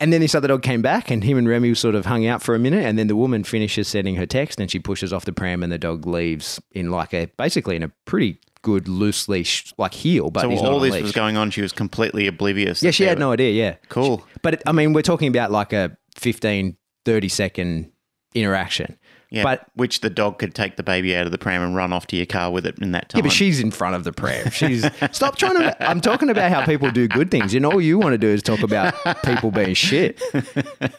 And 0.00 0.12
then 0.12 0.20
this 0.20 0.34
other 0.34 0.48
dog 0.48 0.62
came 0.62 0.82
back, 0.82 1.12
and 1.12 1.22
him 1.22 1.38
and 1.38 1.46
Remy 1.48 1.74
sort 1.74 1.94
of 1.94 2.06
hung 2.06 2.26
out 2.26 2.42
for 2.42 2.56
a 2.56 2.58
minute. 2.58 2.84
And 2.84 2.98
then 2.98 3.06
the 3.06 3.14
woman 3.14 3.44
finishes 3.44 3.86
sending 3.86 4.16
her 4.16 4.26
text, 4.26 4.58
and 4.58 4.68
she 4.68 4.80
pushes 4.80 5.12
off 5.12 5.26
the 5.26 5.32
pram, 5.32 5.62
and 5.62 5.70
the 5.70 5.78
dog 5.78 6.06
leaves 6.06 6.60
in 6.72 6.90
like 6.90 7.14
a 7.14 7.26
basically 7.38 7.76
in 7.76 7.84
a 7.84 7.92
pretty 8.04 8.40
good 8.64 8.88
loose 8.88 9.28
leash, 9.28 9.72
like 9.78 9.94
heel. 9.94 10.30
But 10.30 10.40
so 10.40 10.48
he's 10.48 10.62
all 10.62 10.80
this 10.80 11.00
was 11.00 11.12
going 11.12 11.36
on. 11.36 11.50
She 11.50 11.62
was 11.62 11.72
completely 11.72 12.26
oblivious. 12.26 12.82
Yeah, 12.82 12.90
she 12.90 13.04
had 13.04 13.18
no 13.20 13.30
idea. 13.30 13.52
Yeah, 13.52 13.76
Cool. 13.88 14.26
But 14.42 14.54
it, 14.54 14.62
I 14.66 14.72
mean, 14.72 14.92
we're 14.94 15.02
talking 15.02 15.28
about 15.28 15.52
like 15.52 15.72
a 15.72 15.96
15, 16.16 16.76
30 17.04 17.28
second 17.28 17.92
interaction. 18.34 18.98
Yeah, 19.34 19.42
But 19.42 19.66
which 19.74 20.00
the 20.00 20.10
dog 20.10 20.38
could 20.38 20.54
take 20.54 20.76
the 20.76 20.82
baby 20.82 21.16
out 21.16 21.26
of 21.26 21.32
the 21.32 21.38
pram 21.38 21.62
and 21.62 21.74
run 21.74 21.92
off 21.92 22.06
to 22.08 22.16
your 22.16 22.26
car 22.26 22.50
with 22.50 22.66
it 22.66 22.78
in 22.78 22.92
that 22.92 23.08
time. 23.08 23.18
yeah, 23.18 23.22
but 23.22 23.32
she's 23.32 23.60
in 23.60 23.70
front 23.70 23.96
of 23.96 24.04
the 24.04 24.12
pram. 24.12 24.50
She's 24.50 24.88
stop 25.12 25.36
trying 25.36 25.56
to. 25.58 25.88
I'm 25.88 26.00
talking 26.00 26.30
about 26.30 26.50
how 26.50 26.64
people 26.64 26.90
do 26.90 27.08
good 27.08 27.30
things. 27.30 27.52
You 27.52 27.60
know, 27.60 27.72
all 27.72 27.80
you 27.80 27.98
want 27.98 28.12
to 28.12 28.18
do 28.18 28.28
is 28.28 28.42
talk 28.42 28.62
about 28.62 28.94
people 29.24 29.50
being 29.50 29.74
shit. 29.74 30.22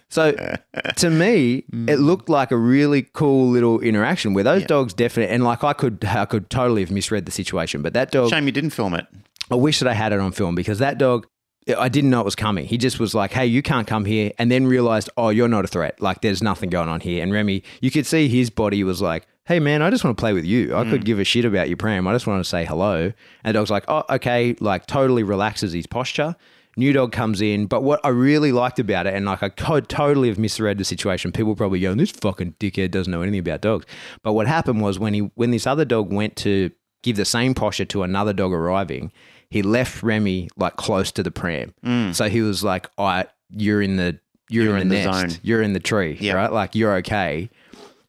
So 0.09 0.31
to 0.97 1.09
me, 1.09 1.65
mm. 1.71 1.89
it 1.89 1.97
looked 1.97 2.29
like 2.29 2.51
a 2.51 2.57
really 2.57 3.03
cool 3.13 3.49
little 3.49 3.79
interaction 3.81 4.33
where 4.33 4.43
those 4.43 4.65
dogs 4.65 4.93
definitely 4.93 5.33
and 5.33 5.43
like 5.43 5.63
I 5.63 5.73
could 5.73 6.03
I 6.05 6.25
could 6.25 6.49
totally 6.49 6.81
have 6.81 6.91
misread 6.91 7.25
the 7.25 7.31
situation, 7.31 7.81
but 7.81 7.93
that 7.93 8.11
dog 8.11 8.29
Shame 8.29 8.45
you 8.45 8.51
didn't 8.51 8.71
film 8.71 8.93
it. 8.93 9.05
I 9.51 9.55
wish 9.55 9.79
that 9.79 9.87
I 9.87 9.93
had 9.93 10.11
it 10.11 10.19
on 10.19 10.31
film 10.31 10.55
because 10.55 10.79
that 10.79 10.97
dog, 10.97 11.27
I 11.67 11.89
didn't 11.89 12.11
know 12.11 12.21
it 12.21 12.25
was 12.25 12.35
coming. 12.35 12.65
He 12.65 12.77
just 12.77 12.99
was 12.99 13.15
like, 13.15 13.31
hey, 13.31 13.45
you 13.47 13.63
can't 13.63 13.87
come 13.87 14.05
here. 14.05 14.31
And 14.37 14.51
then 14.51 14.67
realized, 14.67 15.09
oh, 15.17 15.29
you're 15.29 15.47
not 15.47 15.65
a 15.65 15.67
threat. 15.67 15.99
Like, 15.99 16.21
there's 16.21 16.43
nothing 16.43 16.69
going 16.69 16.89
on 16.89 16.99
here. 16.99 17.23
And 17.23 17.33
Remy, 17.33 17.63
you 17.81 17.89
could 17.89 18.05
see 18.05 18.27
his 18.27 18.51
body 18.51 18.83
was 18.83 19.01
like, 19.01 19.27
hey, 19.45 19.59
man, 19.59 19.81
I 19.81 19.89
just 19.89 20.03
want 20.03 20.15
to 20.15 20.21
play 20.21 20.33
with 20.33 20.45
you. 20.45 20.75
I 20.75 20.83
could 20.83 21.01
mm. 21.01 21.05
give 21.05 21.19
a 21.19 21.23
shit 21.23 21.45
about 21.45 21.67
your 21.67 21.77
pram. 21.77 22.07
I 22.07 22.13
just 22.13 22.27
want 22.27 22.43
to 22.43 22.49
say 22.49 22.65
hello. 22.65 23.05
And 23.05 23.13
the 23.43 23.53
dog's 23.53 23.71
like, 23.71 23.85
oh, 23.87 24.03
okay. 24.09 24.55
Like, 24.59 24.85
totally 24.85 25.23
relaxes 25.23 25.73
his 25.73 25.87
posture. 25.87 26.35
New 26.77 26.93
dog 26.93 27.11
comes 27.11 27.41
in. 27.41 27.65
But 27.65 27.83
what 27.83 27.99
I 28.03 28.09
really 28.09 28.51
liked 28.51 28.79
about 28.79 29.07
it, 29.07 29.13
and 29.13 29.25
like 29.25 29.41
I 29.41 29.49
could 29.49 29.87
totally 29.87 30.27
have 30.27 30.37
misread 30.37 30.77
the 30.77 30.83
situation, 30.83 31.31
people 31.31 31.55
probably 31.55 31.79
go, 31.79 31.95
this 31.95 32.11
fucking 32.11 32.55
dickhead 32.59 32.91
doesn't 32.91 33.09
know 33.09 33.21
anything 33.21 33.39
about 33.39 33.61
dogs. 33.61 33.85
But 34.23 34.33
what 34.33 34.45
happened 34.45 34.81
was 34.81 34.99
when 34.99 35.13
he 35.13 35.19
when 35.35 35.51
this 35.51 35.65
other 35.65 35.85
dog 35.85 36.11
went 36.11 36.35
to 36.37 36.71
give 37.01 37.15
the 37.15 37.23
same 37.23 37.53
posture 37.53 37.85
to 37.85 38.03
another 38.03 38.33
dog 38.33 38.51
arriving, 38.51 39.13
he 39.55 39.61
left 39.61 40.03
Remy 40.03 40.49
like 40.57 40.75
close 40.75 41.13
to 41.13 41.23
the 41.23 41.31
pram. 41.31 41.73
Mm. 41.81 42.13
So 42.13 42.27
he 42.27 42.41
was 42.41 42.61
like, 42.61 42.89
"All 42.97 43.05
right, 43.05 43.29
you're 43.51 43.81
in 43.81 43.95
the 43.95 44.19
you're, 44.49 44.75
in, 44.75 44.89
the, 44.89 44.97
in 44.97 45.05
the 45.05 45.11
nest. 45.11 45.35
zone." 45.35 45.39
You're 45.43 45.61
in 45.61 45.71
the 45.71 45.79
tree, 45.79 46.17
Yep. 46.19 46.35
right? 46.35 46.51
Like 46.51 46.75
you're 46.75 46.95
okay." 46.95 47.49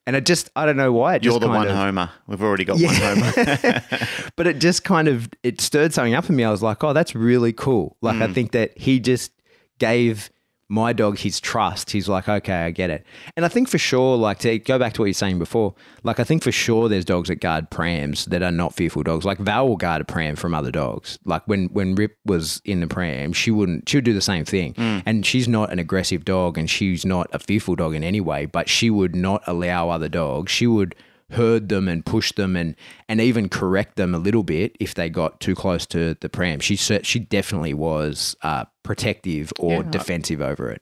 And 0.05 0.17
it 0.17 0.25
just, 0.25 0.49
I 0.57 0.65
don't 0.65 0.75
know 0.75 0.91
why. 0.91 1.15
It 1.15 1.23
You're 1.23 1.39
the 1.39 1.47
one 1.47 1.67
of, 1.69 1.75
homer. 1.75 2.09
We've 2.27 2.41
already 2.41 2.65
got 2.65 2.79
Yeah. 2.79 2.89
one 2.89 3.31
homer. 3.33 3.83
but 4.35 4.45
it 4.45 4.59
just 4.59 4.83
kind 4.83 5.07
of 5.07 5.29
it 5.41 5.61
stirred 5.61 5.93
something 5.93 6.15
up 6.15 6.29
in 6.29 6.35
me. 6.35 6.43
I 6.43 6.51
was 6.51 6.61
like, 6.61 6.83
oh, 6.83 6.91
that's 6.91 7.15
really 7.15 7.53
cool. 7.53 7.95
Like 8.01 8.21
I 8.21 8.27
mm. 8.27 8.33
think 8.33 8.51
that 8.51 8.77
he 8.77 8.99
just 8.99 9.31
gave 9.79 10.29
my 10.69 10.91
dog 10.91 11.17
his 11.17 11.39
trust. 11.39 11.91
He's 11.91 12.09
like, 12.09 12.27
okay, 12.27 12.65
I 12.65 12.71
get 12.71 12.89
it. 12.89 13.05
And 13.35 13.45
I 13.45 13.47
think 13.47 13.69
for 13.69 13.77
sure, 13.77 14.17
like 14.17 14.39
to 14.39 14.59
go 14.59 14.77
back 14.77 14.93
to 14.93 15.01
what 15.01 15.05
you're 15.05 15.13
saying 15.13 15.39
before, 15.39 15.73
like 16.03 16.19
I 16.19 16.23
think 16.23 16.43
for 16.43 16.51
sure 16.51 16.89
there's 16.89 17.05
dogs 17.05 17.29
that 17.29 17.39
guard 17.39 17.69
prams 17.69 18.25
that 18.25 18.43
are 18.43 18.51
not 18.51 18.73
fearful 18.73 19.03
dogs. 19.03 19.23
Like 19.23 19.37
Val 19.37 19.67
will 19.67 19.77
guard 19.77 20.01
a 20.01 20.05
pram 20.05 20.35
from 20.35 20.53
other 20.53 20.71
dogs. 20.71 21.17
Like 21.23 21.43
when 21.47 21.67
when 21.67 21.95
Rip 21.95 22.17
was 22.25 22.61
in 22.65 22.81
the 22.81 22.87
pram, 22.87 23.31
she 23.31 23.49
wouldn't 23.49 23.87
she 23.87 23.97
would 23.97 24.05
do 24.05 24.13
the 24.13 24.21
same 24.21 24.43
thing. 24.43 24.73
Mm. 24.73 25.03
And 25.05 25.25
she's 25.25 25.47
not 25.47 25.71
an 25.71 25.79
aggressive 25.79 26.25
dog 26.25 26.57
and 26.57 26.69
she's 26.69 27.05
not 27.05 27.27
a 27.31 27.39
fearful 27.39 27.75
dog 27.75 27.95
in 27.95 28.03
any 28.03 28.21
way, 28.21 28.45
but 28.45 28.67
she 28.67 28.89
would 28.89 29.15
not 29.15 29.43
allow 29.47 29.89
other 29.89 30.09
dogs. 30.09 30.51
She 30.51 30.67
would 30.67 30.95
herd 31.31 31.69
them 31.69 31.87
and 31.87 32.05
push 32.05 32.31
them 32.31 32.55
and 32.55 32.75
and 33.09 33.19
even 33.19 33.49
correct 33.49 33.95
them 33.97 34.15
a 34.15 34.17
little 34.17 34.43
bit 34.43 34.75
if 34.79 34.93
they 34.93 35.09
got 35.09 35.39
too 35.39 35.55
close 35.55 35.85
to 35.87 36.15
the 36.21 36.29
pram. 36.29 36.59
She 36.59 36.75
she 36.75 37.19
definitely 37.19 37.73
was 37.73 38.35
uh, 38.43 38.65
protective 38.83 39.51
or 39.59 39.83
defensive 39.83 40.41
over 40.41 40.69
it. 40.71 40.81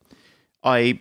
I 0.63 0.99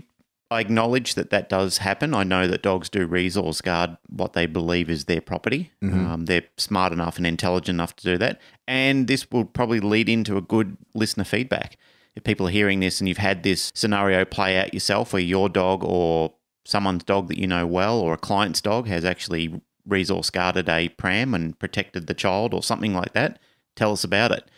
I 0.51 0.61
acknowledge 0.61 1.15
that 1.15 1.31
that 1.31 1.49
does 1.49 1.79
happen. 1.79 2.15
I 2.15 2.23
know 2.23 2.47
that 2.47 2.63
dogs 2.63 2.89
do 2.89 3.07
resource 3.07 3.61
guard 3.61 3.97
what 4.09 4.35
they 4.35 4.47
believe 4.47 4.89
is 4.89 5.07
their 5.07 5.21
property. 5.21 5.73
Um, 6.13 6.25
they're 6.27 6.45
smart 6.57 6.93
enough 6.93 7.17
and 7.17 7.27
intelligent 7.27 7.77
enough 7.77 7.97
to 7.97 8.05
do 8.05 8.19
that. 8.19 8.41
And 8.69 9.09
this 9.09 9.31
will 9.31 9.47
probably 9.47 9.81
lead 9.81 10.09
into 10.09 10.37
a 10.37 10.43
good 10.43 10.77
listener 10.95 11.25
feedback. 11.25 11.77
If 12.15 12.23
people 12.23 12.47
are 12.47 12.51
hearing 12.51 12.81
this 12.81 13.01
and 13.01 13.09
you've 13.09 13.19
had 13.19 13.43
this 13.43 13.73
scenario 13.75 14.25
play 14.25 14.57
out 14.57 14.73
yourself 14.73 15.13
where 15.13 15.23
your 15.23 15.49
dog 15.49 15.83
or 15.83 16.35
someone's 16.65 17.05
dog 17.05 17.29
that 17.29 17.39
you 17.39 17.47
know 17.47 17.67
well 17.67 17.99
or 18.01 18.15
a 18.15 18.19
client's 18.19 18.61
dog 18.61 18.87
has 18.89 19.05
actually 19.05 19.61
resource 19.87 20.31
guarded 20.31 20.69
a 20.69 20.89
pram 20.91 21.35
and 21.35 21.59
protected 21.59 22.07
the 22.07 22.15
child 22.15 22.55
or 22.55 22.63
something 22.63 22.95
like 22.95 23.13
that, 23.13 23.39
tell 23.77 23.93
us 23.93 24.03
about 24.05 24.33
it. 24.33 24.49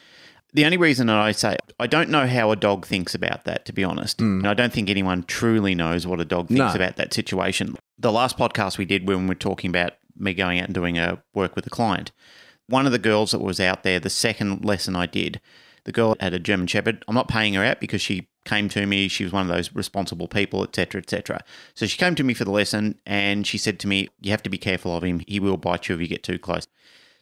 The 0.53 0.65
only 0.65 0.77
reason 0.77 1.09
that 1.09 1.17
I 1.17 1.33
say 1.33 1.57
I 1.81 1.87
don't 1.87 2.09
know 2.11 2.27
how 2.27 2.51
a 2.51 2.57
dog 2.57 2.87
thinks 2.87 3.15
about 3.15 3.45
that, 3.45 3.65
to 3.67 3.73
be 3.73 3.85
honest. 3.85 4.21
Hmm. 4.21 4.39
And 4.39 4.47
I 4.49 4.55
don't 4.55 4.73
think 4.73 4.89
anyone 4.89 5.25
truly 5.25 5.75
knows 5.75 6.07
what 6.07 6.21
a 6.21 6.25
dog 6.25 6.49
thinks 6.49 6.59
No. 6.59 6.75
about 6.75 6.97
that 6.97 7.13
situation. 7.13 7.77
The 7.99 8.13
last 8.13 8.39
podcast 8.39 8.79
we 8.79 8.85
did 8.85 9.07
when 9.09 9.23
we 9.23 9.27
were 9.29 9.35
talking 9.35 9.69
about 9.71 9.95
me 10.17 10.33
going 10.33 10.59
out 10.61 10.67
and 10.67 10.75
doing 10.75 10.97
a 10.99 11.23
work 11.35 11.57
with 11.57 11.67
a 11.67 11.71
client, 11.71 12.13
one 12.69 12.87
of 12.87 12.93
the 12.93 12.99
girls 12.99 13.33
that 13.33 13.41
was 13.41 13.61
out 13.61 13.83
there, 13.83 14.01
the 14.01 14.09
second 14.09 14.65
lesson 14.65 14.97
I 14.97 15.07
did, 15.07 15.41
the 15.87 15.93
girl 15.93 16.16
had 16.21 16.35
a 16.35 16.38
German 16.38 16.66
Shepherd. 16.66 17.05
I'm 17.09 17.14
not 17.14 17.28
paying 17.28 17.55
her 17.55 17.64
out 17.64 17.81
because 17.81 18.02
she 18.02 18.28
came 18.45 18.69
to 18.71 18.85
me. 18.87 19.09
She 19.09 19.25
was 19.25 19.33
one 19.33 19.49
of 19.49 19.57
those 19.57 19.73
responsible 19.73 20.28
people, 20.28 20.62
etc., 20.62 21.00
etc. 21.00 21.40
So 21.75 21.87
she 21.87 21.97
came 21.97 22.14
to 22.16 22.25
me 22.25 22.35
for 22.35 22.45
the 22.45 22.50
lesson 22.50 22.99
and 23.07 23.47
she 23.47 23.57
said 23.57 23.78
to 23.81 23.88
me, 23.88 24.09
"You 24.21 24.33
have 24.33 24.43
to 24.43 24.50
be 24.50 24.59
careful 24.59 24.95
of 24.97 25.05
him. 25.05 25.23
He 25.26 25.40
will 25.40 25.57
bite 25.57 25.88
you 25.88 25.95
if 25.95 26.00
you 26.00 26.09
get 26.09 26.23
too 26.23 26.38
close." 26.38 26.66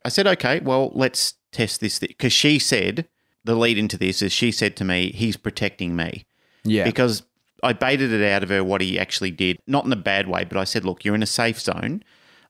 I 0.04 0.09
said, 0.09 0.26
"Okay, 0.26 0.61
well, 0.61 0.90
let's 0.94 1.35
test 1.52 1.80
this." 1.80 1.99
Because 1.99 2.33
she 2.33 2.59
said 2.59 3.06
the 3.44 3.54
lead 3.54 3.78
into 3.78 3.99
this 3.99 4.23
is 4.23 4.33
she 4.33 4.50
said 4.50 4.76
to 4.76 4.85
me, 4.85 5.12
"He's 5.12 5.37
protecting 5.37 5.94
me." 5.94 6.25
Yeah, 6.64 6.85
because 6.85 7.23
I 7.62 7.73
baited 7.73 8.12
it 8.12 8.30
out 8.30 8.42
of 8.42 8.49
her 8.49 8.64
what 8.64 8.80
he 8.80 8.99
actually 8.99 9.30
did, 9.30 9.59
not 9.66 9.85
in 9.85 9.92
a 9.92 9.97
bad 9.97 10.28
way, 10.28 10.44
but 10.44 10.59
I 10.59 10.64
said, 10.64 10.85
look, 10.85 11.04
you're 11.04 11.14
in 11.14 11.23
a 11.23 11.26
safe 11.26 11.61
zone. 11.61 12.02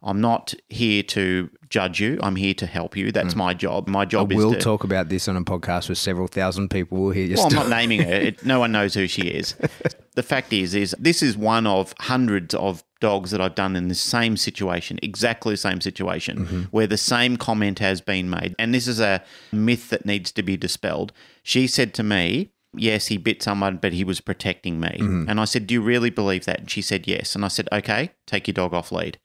I'm 0.05 0.21
not 0.21 0.55
here 0.69 1.03
to 1.03 1.51
judge 1.71 1.99
you. 1.99 2.21
I'm 2.23 2.37
here 2.37 2.55
to 2.55 2.67
help 2.67 2.97
you. 2.97 3.11
That's 3.11 3.35
mm. 3.35 3.39
my 3.39 3.55
job. 3.55 3.89
My 3.89 4.03
I 4.03 4.05
job 4.05 4.31
is 4.31 4.37
will 4.37 4.55
talk 4.55 4.85
about 4.85 5.09
this 5.09 5.27
on 5.29 5.37
a 5.37 5.43
podcast 5.43 5.89
with 5.89 5.99
several 5.99 6.29
thousand 6.29 6.69
people. 6.69 6.99
Will 6.99 7.11
hear 7.11 7.25
your 7.25 7.39
well, 7.39 7.47
I'm 7.47 7.55
not 7.55 7.69
naming 7.69 8.03
her. 8.03 8.13
It, 8.13 8.45
no 8.45 8.61
one 8.61 8.71
knows 8.71 8.95
who 8.95 9.09
she 9.09 9.23
is. 9.23 9.55
the 10.15 10.23
fact 10.23 10.53
is, 10.53 10.75
is 10.75 10.95
this 10.99 11.23
is 11.23 11.37
one 11.37 11.67
of 11.67 11.95
hundreds 12.01 12.55
of 12.55 12.85
dogs 13.01 13.31
that 13.33 13.41
I've 13.41 13.55
done 13.55 13.77
in 13.77 13.89
the 13.89 13.95
same 13.95 14.37
situation, 14.37 14.99
exactly 15.03 15.55
the 15.55 15.59
same 15.59 15.81
situation, 15.81 16.39
mm-hmm. 16.39 16.63
where 16.65 16.87
the 16.87 16.97
same 16.97 17.37
comment 17.37 17.79
has 17.79 18.01
been 18.01 18.31
made, 18.31 18.55
and 18.59 18.75
this 18.75 18.87
is 18.87 19.01
a 19.01 19.23
myth 19.51 19.91
that 19.91 20.07
needs 20.07 20.31
to 20.33 20.43
be 20.43 20.57
dispelled. 20.57 21.13
She 21.43 21.67
said 21.67 21.95
to 21.95 22.03
me, 22.03 22.53
"Yes, 22.75 23.07
he 23.07 23.17
bit 23.17 23.43
someone, 23.43 23.79
but 23.79 23.95
he 23.95 24.05
was 24.05 24.21
protecting 24.21 24.79
me," 24.81 24.97
mm-hmm. 25.01 25.29
and 25.29 25.41
I 25.41 25.45
said, 25.45 25.67
"Do 25.67 25.75
you 25.75 25.81
really 25.81 26.11
believe 26.11 26.45
that?" 26.45 26.61
And 26.61 26.71
she 26.71 26.83
said, 26.83 27.09
"Yes," 27.09 27.35
and 27.35 27.45
I 27.45 27.49
said, 27.49 27.69
"Okay, 27.73 28.11
take 28.27 28.47
your 28.47 28.55
dog 28.55 28.75
off 28.75 28.93
lead," 28.93 29.19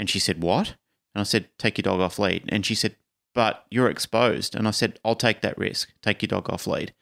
and 0.00 0.10
she 0.10 0.18
said, 0.18 0.42
"What?" 0.42 0.74
And 1.14 1.20
I 1.20 1.24
said, 1.24 1.48
"Take 1.58 1.76
your 1.78 1.84
dog 1.84 2.00
off 2.00 2.18
lead," 2.18 2.44
and 2.48 2.64
she 2.64 2.74
said, 2.74 2.96
"But 3.34 3.66
you're 3.70 3.90
exposed," 3.90 4.56
and 4.56 4.66
I 4.66 4.72
said, 4.72 4.98
"I'll 5.04 5.14
take 5.14 5.42
that 5.42 5.58
risk. 5.58 5.92
Take 6.02 6.22
your 6.22 6.28
dog 6.28 6.50
off 6.50 6.66
lead." 6.66 6.94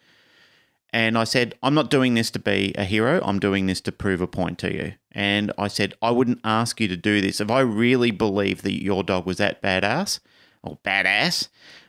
And 0.90 1.18
I 1.18 1.24
said, 1.24 1.54
I'm 1.62 1.74
not 1.74 1.90
doing 1.90 2.14
this 2.14 2.30
to 2.30 2.38
be 2.38 2.74
a 2.78 2.84
hero. 2.84 3.20
I'm 3.22 3.38
doing 3.38 3.66
this 3.66 3.82
to 3.82 3.92
prove 3.92 4.22
a 4.22 4.26
point 4.26 4.58
to 4.60 4.72
you. 4.72 4.94
And 5.12 5.52
I 5.58 5.68
said, 5.68 5.92
I 6.00 6.10
wouldn't 6.10 6.40
ask 6.44 6.80
you 6.80 6.88
to 6.88 6.96
do 6.96 7.20
this. 7.20 7.42
If 7.42 7.50
I 7.50 7.60
really 7.60 8.10
believed 8.10 8.62
that 8.64 8.82
your 8.82 9.04
dog 9.04 9.26
was 9.26 9.36
that 9.36 9.60
badass 9.60 10.20
or 10.62 10.78
badass, 10.86 11.48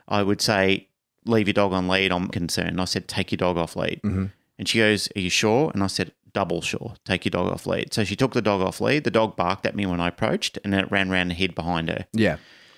I 0.09 0.21
would 0.21 0.41
say, 0.41 0.89
leave 1.25 1.47
your 1.47 1.53
dog 1.53 1.71
on 1.71 1.87
lead. 1.87 2.11
I'm 2.11 2.27
concerned. 2.27 2.81
I 2.81 2.83
said, 2.83 3.07
take 3.07 3.31
your 3.31 3.37
dog 3.37 3.57
off 3.57 3.77
lead. 3.77 4.01
Mm-hmm. 4.03 4.25
And 4.59 4.67
she 4.67 4.79
goes, 4.79 5.07
Are 5.15 5.21
you 5.21 5.29
sure? 5.29 5.71
And 5.73 5.81
I 5.81 5.87
said, 5.87 6.11
Double 6.33 6.61
sure. 6.61 6.95
Take 7.05 7.25
your 7.25 7.31
dog 7.31 7.51
off 7.51 7.65
lead. 7.65 7.93
So 7.93 8.03
she 8.03 8.15
took 8.15 8.33
the 8.33 8.41
dog 8.41 8.61
off 8.61 8.79
lead. 8.81 9.03
The 9.03 9.11
dog 9.11 9.35
barked 9.35 9.65
at 9.65 9.75
me 9.75 9.85
when 9.85 9.99
I 9.99 10.07
approached 10.09 10.57
and 10.63 10.73
then 10.73 10.81
it 10.85 10.91
ran 10.91 11.11
around 11.11 11.29
and 11.29 11.33
hid 11.33 11.55
behind 11.55 11.89
her. 11.89 12.05
yeah, 12.13 12.37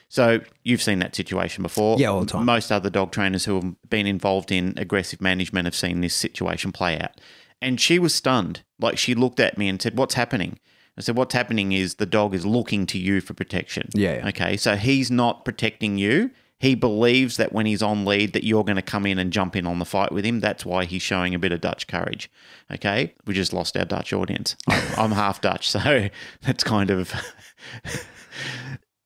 So 0.10 0.42
you've 0.64 0.82
seen 0.82 1.00
that 1.00 1.16
situation 1.16 1.62
before. 1.64 1.98
Yeah, 2.00 2.08
all 2.10 2.22
the 2.22 2.28
time. 2.28 2.46
Most 2.46 2.72
other 2.72 2.90
dog 2.90 3.12
trainers 3.12 3.46
who 3.46 3.56
have 3.56 3.90
been 3.90 4.08
involved 4.08 4.52
in 4.52 4.74
aggressive 4.78 5.22
management 5.22 5.66
have 5.66 5.76
seen 5.76 6.02
this 6.02 6.16
situation 6.16 6.72
play 6.72 7.00
out. 7.00 7.20
And 7.62 7.80
she 7.80 8.00
was 8.00 8.16
stunned. 8.16 8.64
Like 8.80 8.98
she 8.98 9.14
looked 9.16 9.40
at 9.40 9.58
me 9.58 9.68
and 9.68 9.82
said, 9.82 9.98
What's 9.98 10.16
happening? 10.16 10.60
I 10.98 11.02
said, 11.02 11.16
What's 11.16 11.34
happening 11.36 11.72
is 11.72 11.96
the 11.96 12.06
dog 12.06 12.34
is 12.34 12.46
looking 12.46 12.86
to 12.88 12.98
you 12.98 13.22
for 13.22 13.34
protection. 13.34 13.90
Yeah, 13.94 14.16
yeah. 14.18 14.28
Okay. 14.30 14.58
So 14.58 14.76
he's 14.76 15.12
not 15.12 15.46
protecting 15.46 15.98
you. 15.98 16.32
He 16.62 16.76
believes 16.76 17.38
that 17.38 17.54
when 17.54 17.66
he's 17.66 17.82
on 17.82 18.06
lead 18.06 18.34
that 18.34 18.44
you're 18.44 18.64
going 18.64 18.76
to 18.76 18.84
come 18.84 19.08
in 19.08 19.18
and 19.18 19.34
jump 19.34 19.56
in 19.56 19.66
on 19.66 19.80
the 19.80 19.86
fight 19.86 20.12
with 20.12 20.24
him. 20.24 20.42
That's 20.42 20.64
why 20.64 20.86
he's 20.86 21.02
showing 21.02 21.34
a 21.34 21.40
bit 21.40 21.52
of 21.52 21.60
Dutch 21.60 21.88
courage. 21.88 22.30
Okay. 22.72 23.16
We 23.26 23.34
just 23.34 23.52
lost 23.52 23.76
our 23.76 23.84
Dutch 23.84 24.14
audience. 24.14 24.56
I'm, 24.96 25.12
half 25.12 25.42
Dutch, 25.42 25.68
so 25.68 26.10
that's 26.44 26.64
kind 26.64 26.92
of 26.92 27.16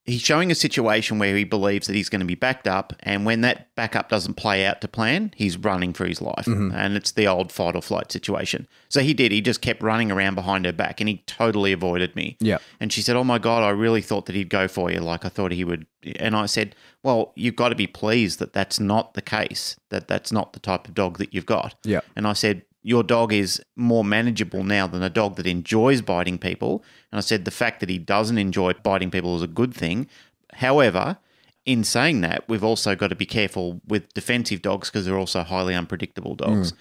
he's 0.06 0.22
showing 0.22 0.52
a 0.52 0.56
situation 0.56 1.20
where 1.20 1.36
he 1.36 1.44
believes 1.44 1.88
that 1.88 1.96
he's 1.96 2.10
going 2.10 2.20
to 2.20 2.26
be 2.26 2.36
backed 2.36 2.68
up, 2.68 2.94
and 3.02 3.26
when 3.26 3.42
that 3.42 3.74
backup 3.76 4.10
doesn't 4.10 4.36
play 4.36 4.66
out 4.66 4.82
to 4.82 4.88
plan, 4.88 5.34
he's 5.36 5.58
running 5.58 5.94
for 5.94 6.06
his 6.06 6.22
life, 6.22 6.46
mm-hmm. 6.46 6.72
and 6.74 6.96
it's 6.96 7.12
the 7.12 7.28
old 7.28 7.52
fight 7.52 7.76
or 7.76 7.82
flight 7.82 8.12
situation. 8.12 8.68
So 8.90 9.02
he 9.02 9.14
did. 9.14 9.32
He 9.32 9.42
just 9.42 9.62
kept 9.62 9.82
running 9.82 10.12
around 10.12 10.36
behind 10.36 10.66
her 10.66 10.72
back, 10.72 11.02
and 11.02 11.10
he 11.10 11.24
totally 11.26 11.72
avoided 11.72 12.16
me. 12.16 12.38
Yeah. 12.40 12.60
And 12.80 12.94
she 12.94 13.02
said, 13.02 13.16
"Oh 13.16 13.24
my 13.24 13.40
god, 13.40 13.64
I 13.64 13.70
really 13.70 14.02
thought 14.02 14.28
that 14.28 14.36
he'd 14.36 14.50
go 14.50 14.68
for 14.68 14.92
you. 14.92 15.00
Like 15.00 15.26
I 15.26 15.30
thought 15.30 15.52
he 15.52 15.64
would." 15.64 15.88
And 16.18 16.36
I 16.36 16.46
said, 16.46 16.76
"Well, 17.04 17.34
you've 17.36 17.56
got 17.56 17.70
to 17.70 17.76
be 17.76 17.88
pleased 17.88 18.40
that 18.40 18.54
that's 18.54 18.80
not 18.80 19.16
the 19.16 19.22
case. 19.22 19.80
That 19.90 20.08
that's 20.08 20.32
not 20.32 20.54
the 20.54 20.60
type 20.60 20.88
of 20.88 20.94
dog 20.94 21.18
that 21.18 21.34
you've 21.34 21.46
got." 21.46 21.76
Yeah. 21.84 22.02
And 22.16 22.28
I 22.28 22.34
said, 22.34 22.64
Your 22.88 23.02
dog 23.02 23.34
is 23.34 23.60
more 23.76 24.06
manageable 24.06 24.64
now 24.64 24.86
than 24.86 25.02
a 25.02 25.10
dog 25.10 25.38
that 25.38 25.48
enjoys 25.48 26.04
biting 26.04 26.38
people. 26.38 26.84
And 27.12 27.18
I 27.18 27.22
said, 27.22 27.44
The 27.44 27.50
fact 27.50 27.80
that 27.80 27.90
he 27.90 27.98
doesn't 27.98 28.38
enjoy 28.38 28.74
biting 28.74 29.10
people 29.10 29.36
is 29.36 29.42
a 29.42 29.48
good 29.48 29.74
thing. 29.74 30.08
However, 30.54 31.18
in 31.66 31.84
saying 31.84 32.22
that, 32.22 32.48
we've 32.48 32.64
also 32.64 32.96
got 32.96 33.08
to 33.08 33.16
be 33.16 33.26
careful 33.26 33.82
with 33.88 34.14
defensive 34.14 34.62
dogs 34.62 34.92
because 34.92 35.08
they're 35.08 35.18
also 35.18 35.42
highly 35.42 35.74
unpredictable 35.74 36.36
dogs. 36.36 36.74
Mm. 36.74 36.78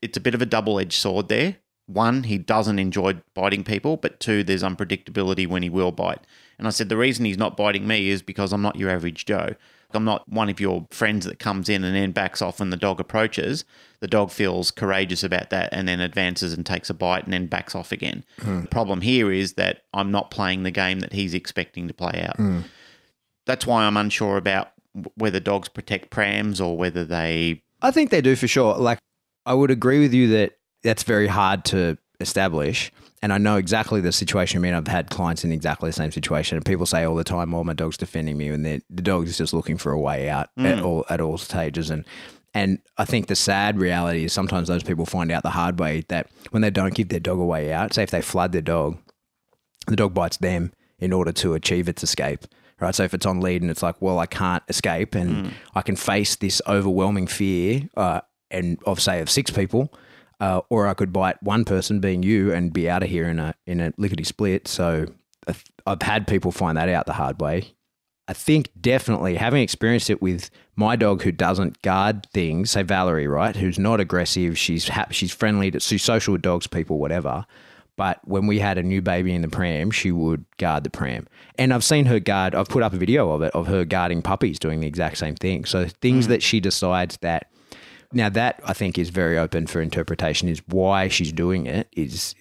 It's 0.00 0.16
a 0.16 0.20
bit 0.20 0.36
of 0.36 0.42
a 0.42 0.46
double 0.46 0.78
edged 0.78 0.92
sword 0.92 1.26
there. 1.26 1.56
One, 1.86 2.22
he 2.22 2.38
doesn't 2.38 2.78
enjoy 2.78 3.20
biting 3.34 3.64
people, 3.64 3.96
but 3.96 4.20
two, 4.20 4.44
there's 4.44 4.62
unpredictability 4.62 5.48
when 5.48 5.64
he 5.64 5.68
will 5.68 5.90
bite. 5.90 6.24
And 6.56 6.68
I 6.68 6.70
said, 6.70 6.88
the 6.88 6.96
reason 6.96 7.24
he's 7.24 7.36
not 7.36 7.56
biting 7.56 7.88
me 7.88 8.10
is 8.10 8.22
because 8.22 8.52
I'm 8.52 8.62
not 8.62 8.76
your 8.76 8.90
average 8.90 9.24
Joe. 9.24 9.56
I'm 9.94 10.04
not 10.04 10.28
one 10.28 10.48
of 10.48 10.60
your 10.60 10.86
friends 10.90 11.26
that 11.26 11.38
comes 11.38 11.68
in 11.68 11.84
and 11.84 11.94
then 11.94 12.12
backs 12.12 12.42
off 12.42 12.60
when 12.60 12.70
the 12.70 12.76
dog 12.76 13.00
approaches. 13.00 13.64
The 14.00 14.08
dog 14.08 14.30
feels 14.30 14.70
courageous 14.70 15.22
about 15.22 15.50
that 15.50 15.68
and 15.72 15.86
then 15.86 16.00
advances 16.00 16.52
and 16.52 16.66
takes 16.66 16.90
a 16.90 16.94
bite 16.94 17.24
and 17.24 17.32
then 17.32 17.46
backs 17.46 17.74
off 17.74 17.92
again. 17.92 18.24
Hmm. 18.40 18.62
The 18.62 18.68
problem 18.68 19.00
here 19.00 19.30
is 19.30 19.54
that 19.54 19.82
I'm 19.94 20.10
not 20.10 20.30
playing 20.30 20.62
the 20.62 20.70
game 20.70 21.00
that 21.00 21.12
he's 21.12 21.34
expecting 21.34 21.88
to 21.88 21.94
play 21.94 22.24
out. 22.26 22.36
Hmm. 22.36 22.60
That's 23.46 23.66
why 23.66 23.84
I'm 23.84 23.96
unsure 23.96 24.36
about 24.36 24.72
whether 25.14 25.40
dogs 25.40 25.68
protect 25.68 26.10
prams 26.10 26.60
or 26.60 26.76
whether 26.76 27.04
they. 27.04 27.62
I 27.80 27.90
think 27.90 28.10
they 28.10 28.20
do 28.20 28.36
for 28.36 28.48
sure. 28.48 28.76
Like, 28.76 28.98
I 29.46 29.54
would 29.54 29.70
agree 29.70 30.00
with 30.00 30.14
you 30.14 30.28
that 30.28 30.58
that's 30.82 31.02
very 31.02 31.26
hard 31.26 31.64
to 31.66 31.98
establish. 32.20 32.92
And 33.22 33.32
I 33.32 33.38
know 33.38 33.56
exactly 33.56 34.00
the 34.00 34.10
situation. 34.10 34.58
I 34.58 34.62
mean, 34.62 34.74
I've 34.74 34.88
had 34.88 35.08
clients 35.08 35.44
in 35.44 35.52
exactly 35.52 35.88
the 35.88 35.94
same 35.94 36.10
situation, 36.10 36.56
and 36.56 36.66
people 36.66 36.86
say 36.86 37.04
all 37.04 37.14
the 37.14 37.22
time, 37.22 37.54
"Oh, 37.54 37.62
my 37.62 37.72
dog's 37.72 37.96
defending 37.96 38.36
me," 38.36 38.48
and 38.48 38.66
the 38.66 38.82
the 38.90 39.02
dog 39.02 39.28
is 39.28 39.38
just 39.38 39.52
looking 39.52 39.78
for 39.78 39.92
a 39.92 40.00
way 40.00 40.28
out 40.28 40.50
at 40.58 40.80
all 40.80 41.04
at 41.08 41.20
all 41.20 41.38
stages. 41.38 41.88
And 41.88 42.04
and 42.54 42.80
I 42.98 43.04
think 43.04 43.28
the 43.28 43.36
sad 43.36 43.78
reality 43.78 44.24
is 44.24 44.32
sometimes 44.32 44.68
those 44.68 44.82
people 44.82 45.06
find 45.06 45.30
out 45.30 45.42
the 45.42 45.50
hard 45.50 45.78
way 45.78 46.04
that 46.08 46.28
when 46.50 46.62
they 46.62 46.70
don't 46.70 46.94
give 46.94 47.08
their 47.08 47.20
dog 47.20 47.38
a 47.38 47.44
way 47.44 47.72
out, 47.72 47.94
say 47.94 48.02
if 48.02 48.10
they 48.10 48.20
flood 48.20 48.52
their 48.52 48.60
dog, 48.60 48.98
the 49.86 49.96
dog 49.96 50.14
bites 50.14 50.36
them 50.36 50.72
in 50.98 51.12
order 51.12 51.32
to 51.32 51.54
achieve 51.54 51.88
its 51.88 52.02
escape. 52.02 52.44
Right. 52.80 52.94
So 52.94 53.04
if 53.04 53.14
it's 53.14 53.26
on 53.26 53.40
lead 53.40 53.62
and 53.62 53.70
it's 53.70 53.82
like, 53.82 54.02
well, 54.02 54.18
I 54.18 54.26
can't 54.26 54.62
escape 54.68 55.14
and 55.14 55.52
I 55.74 55.82
can 55.82 55.94
face 55.94 56.34
this 56.34 56.60
overwhelming 56.66 57.28
fear 57.28 57.88
uh, 57.96 58.22
and 58.50 58.78
of 58.84 59.00
say 59.00 59.20
of 59.20 59.30
six 59.30 59.52
people, 59.52 59.94
uh, 60.42 60.60
or 60.68 60.88
I 60.88 60.94
could 60.94 61.12
bite 61.12 61.40
one 61.40 61.64
person 61.64 62.00
being 62.00 62.24
you 62.24 62.52
and 62.52 62.72
be 62.72 62.90
out 62.90 63.04
of 63.04 63.08
here 63.08 63.28
in 63.28 63.38
a 63.38 63.54
in 63.64 63.80
a 63.80 63.92
lickety 63.96 64.24
split. 64.24 64.66
So 64.66 65.06
I've 65.86 66.02
had 66.02 66.26
people 66.26 66.50
find 66.50 66.76
that 66.76 66.88
out 66.88 67.06
the 67.06 67.12
hard 67.12 67.40
way. 67.40 67.74
I 68.26 68.32
think 68.32 68.70
definitely 68.80 69.36
having 69.36 69.62
experienced 69.62 70.10
it 70.10 70.20
with 70.20 70.50
my 70.74 70.96
dog 70.96 71.22
who 71.22 71.30
doesn't 71.30 71.80
guard 71.82 72.26
things, 72.32 72.72
say 72.72 72.82
Valerie, 72.82 73.28
right, 73.28 73.54
who's 73.54 73.78
not 73.78 74.00
aggressive, 74.00 74.58
she's 74.58 74.90
she's 75.10 75.32
friendly, 75.32 75.72
she's 75.78 76.02
social 76.02 76.32
with 76.32 76.42
dogs, 76.42 76.66
people, 76.66 76.98
whatever. 76.98 77.46
But 77.96 78.18
when 78.26 78.48
we 78.48 78.58
had 78.58 78.78
a 78.78 78.82
new 78.82 79.00
baby 79.00 79.32
in 79.34 79.42
the 79.42 79.48
pram, 79.48 79.92
she 79.92 80.10
would 80.10 80.44
guard 80.56 80.82
the 80.82 80.90
pram. 80.90 81.28
And 81.56 81.72
I've 81.72 81.84
seen 81.84 82.06
her 82.06 82.18
guard, 82.18 82.56
I've 82.56 82.68
put 82.68 82.82
up 82.82 82.94
a 82.94 82.96
video 82.96 83.30
of 83.30 83.42
it, 83.42 83.54
of 83.54 83.68
her 83.68 83.84
guarding 83.84 84.22
puppies 84.22 84.58
doing 84.58 84.80
the 84.80 84.88
exact 84.88 85.18
same 85.18 85.36
thing. 85.36 85.66
So 85.66 85.86
things 85.86 86.26
that 86.26 86.42
she 86.42 86.58
decides 86.58 87.18
that, 87.18 87.51
now 88.12 88.28
that 88.30 88.60
I 88.64 88.72
think 88.72 88.98
is 88.98 89.10
very 89.10 89.38
open 89.38 89.66
for 89.66 89.80
interpretation, 89.80 90.48
is 90.48 90.62
why 90.66 91.08
she's 91.08 91.32
doing 91.32 91.66
it, 91.66 91.88
is 91.92 92.34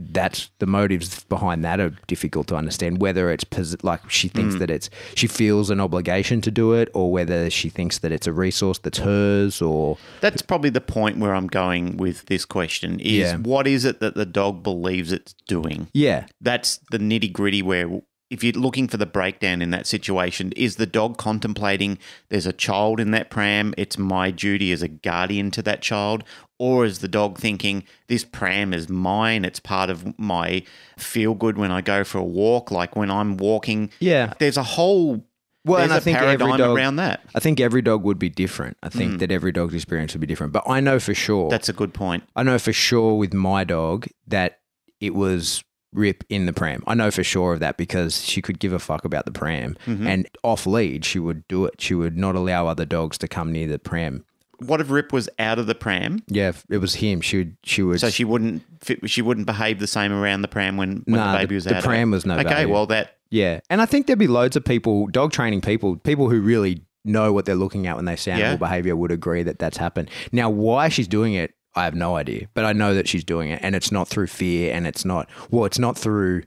that's 0.00 0.50
the 0.60 0.66
motives 0.66 1.24
behind 1.24 1.64
that 1.64 1.80
are 1.80 1.90
difficult 2.06 2.46
to 2.46 2.56
understand. 2.56 3.00
Whether 3.00 3.30
it's 3.30 3.44
like 3.82 4.08
she 4.08 4.28
thinks 4.28 4.54
mm. 4.54 4.60
that 4.60 4.70
it's, 4.70 4.90
she 5.16 5.26
feels 5.26 5.70
an 5.70 5.80
obligation 5.80 6.40
to 6.42 6.50
do 6.50 6.72
it, 6.72 6.88
or 6.94 7.10
whether 7.10 7.50
she 7.50 7.68
thinks 7.68 7.98
that 7.98 8.12
it's 8.12 8.26
a 8.26 8.32
resource 8.32 8.78
that's 8.78 8.98
hers, 8.98 9.60
or 9.60 9.98
That's 10.20 10.40
probably 10.40 10.70
the 10.70 10.80
point 10.80 11.18
where 11.18 11.34
I'm 11.34 11.48
going 11.48 11.96
with 11.96 12.26
this 12.26 12.44
question 12.44 13.00
is 13.00 13.32
Yeah. 13.32 13.36
what 13.38 13.66
is 13.66 13.84
it 13.84 13.98
that 14.00 14.14
the 14.14 14.26
dog 14.26 14.62
believes 14.62 15.10
it's 15.10 15.34
doing? 15.48 15.88
yeah, 15.92 16.26
That's 16.40 16.78
the 16.90 16.98
nitty 16.98 17.32
gritty 17.32 17.62
where 17.62 18.00
if 18.30 18.44
you're 18.44 18.52
looking 18.52 18.88
for 18.88 18.98
the 18.98 19.06
breakdown 19.06 19.62
in 19.62 19.70
that 19.70 19.86
situation, 19.86 20.52
is 20.52 20.76
the 20.76 20.86
dog 20.86 21.16
contemplating 21.16 21.98
there's 22.28 22.46
a 22.46 22.52
child 22.52 23.00
in 23.00 23.10
that 23.12 23.30
pram, 23.30 23.74
it's 23.78 23.96
my 23.96 24.30
duty 24.30 24.70
as 24.72 24.82
a 24.82 24.88
guardian 24.88 25.50
to 25.52 25.62
that 25.62 25.80
child? 25.80 26.24
Or 26.58 26.84
is 26.84 26.98
the 26.98 27.08
dog 27.08 27.38
thinking 27.38 27.84
this 28.08 28.24
pram 28.24 28.74
is 28.74 28.88
mine, 28.88 29.44
it's 29.44 29.60
part 29.60 29.90
of 29.90 30.18
my 30.18 30.64
feel 30.98 31.34
good 31.34 31.56
when 31.56 31.70
I 31.70 31.80
go 31.80 32.04
for 32.04 32.18
a 32.18 32.24
walk, 32.24 32.70
like 32.70 32.96
when 32.96 33.10
I'm 33.10 33.36
walking? 33.36 33.90
yeah. 34.00 34.34
There's 34.38 34.56
a 34.56 34.62
whole 34.62 35.24
Well, 35.64 35.80
and 35.82 35.92
I 35.92 36.00
think 36.00 36.18
every 36.18 36.36
dog- 36.36 36.76
around 36.76 36.96
that. 36.96 37.22
I 37.34 37.40
think 37.40 37.60
every 37.60 37.80
dog 37.80 38.02
would 38.02 38.18
be 38.18 38.28
different. 38.28 38.76
I 38.82 38.90
think 38.90 39.14
mm. 39.14 39.18
that 39.20 39.30
every 39.30 39.52
dog's 39.52 39.74
experience 39.74 40.12
would 40.12 40.20
be 40.20 40.26
different. 40.26 40.52
But 40.52 40.64
I 40.68 40.80
know 40.80 40.98
for 40.98 41.14
sure. 41.14 41.48
That's 41.48 41.68
a 41.68 41.72
good 41.72 41.94
point. 41.94 42.24
I 42.36 42.42
know 42.42 42.58
for 42.58 42.72
sure 42.72 43.14
with 43.14 43.32
my 43.32 43.64
dog 43.64 44.06
that 44.26 44.58
it 45.00 45.14
was 45.14 45.62
Rip 45.92 46.24
in 46.28 46.46
the 46.46 46.52
pram. 46.52 46.82
I 46.86 46.94
know 46.94 47.10
for 47.10 47.24
sure 47.24 47.54
of 47.54 47.60
that 47.60 47.76
because 47.76 48.22
she 48.24 48.42
could 48.42 48.58
give 48.58 48.72
a 48.72 48.78
fuck 48.78 49.04
about 49.04 49.24
the 49.24 49.32
pram. 49.32 49.76
Mm-hmm. 49.86 50.06
And 50.06 50.28
off 50.42 50.66
lead, 50.66 51.04
she 51.04 51.18
would 51.18 51.46
do 51.48 51.64
it. 51.64 51.80
She 51.80 51.94
would 51.94 52.16
not 52.16 52.34
allow 52.34 52.66
other 52.66 52.84
dogs 52.84 53.16
to 53.18 53.28
come 53.28 53.52
near 53.52 53.66
the 53.68 53.78
pram. 53.78 54.24
What 54.60 54.80
if 54.80 54.90
Rip 54.90 55.12
was 55.12 55.28
out 55.38 55.58
of 55.58 55.66
the 55.66 55.74
pram? 55.74 56.22
Yeah, 56.26 56.52
it 56.68 56.78
was 56.78 56.96
him. 56.96 57.20
She 57.20 57.38
would. 57.38 57.56
She 57.62 57.82
would. 57.82 58.00
So 58.00 58.10
she 58.10 58.24
wouldn't 58.24 58.62
fit, 58.84 59.08
she 59.08 59.22
wouldn't 59.22 59.46
behave 59.46 59.78
the 59.78 59.86
same 59.86 60.12
around 60.12 60.42
the 60.42 60.48
pram 60.48 60.76
when, 60.76 61.02
when 61.06 61.16
Nah, 61.20 61.26
the 61.32 61.38
the- 61.38 61.44
baby 61.44 61.54
was 61.54 61.66
out. 61.68 61.76
the 61.76 61.88
pram 61.88 62.10
was 62.10 62.26
no 62.26 62.34
Okay, 62.34 62.42
value. 62.48 62.68
well 62.72 62.86
that 62.86 63.16
Yeah, 63.30 63.60
and 63.70 63.80
I 63.80 63.86
think 63.86 64.06
there'd 64.08 64.18
be 64.18 64.26
loads 64.26 64.56
of 64.56 64.64
people, 64.64 65.06
dog 65.06 65.32
training 65.32 65.60
people, 65.60 65.96
people 65.96 66.28
who 66.28 66.40
really 66.40 66.82
know 67.04 67.32
what 67.32 67.44
they're 67.44 67.54
looking 67.54 67.86
at 67.86 67.94
when 67.96 68.04
they 68.04 68.16
say 68.16 68.32
animal 68.32 68.50
Yeah. 68.52 68.56
behavior 68.56 68.96
would 68.96 69.12
agree 69.12 69.42
that 69.44 69.58
that's 69.60 69.76
happened. 69.78 70.10
Now, 70.32 70.50
why 70.50 70.88
she's 70.88 71.08
doing 71.08 71.34
it, 71.34 71.54
I 71.78 71.84
have 71.84 71.94
no 71.94 72.16
idea, 72.16 72.48
but 72.54 72.64
I 72.64 72.72
know 72.72 72.94
that 72.94 73.08
she's 73.08 73.24
doing 73.24 73.50
it, 73.50 73.60
and 73.62 73.74
it's 73.74 73.90
not 73.92 74.08
through 74.08 74.26
fear, 74.26 74.72
and 74.74 74.86
it's 74.86 75.04
not 75.04 75.28
well, 75.50 75.64
it's 75.64 75.78
not 75.78 75.96
through, 75.96 76.42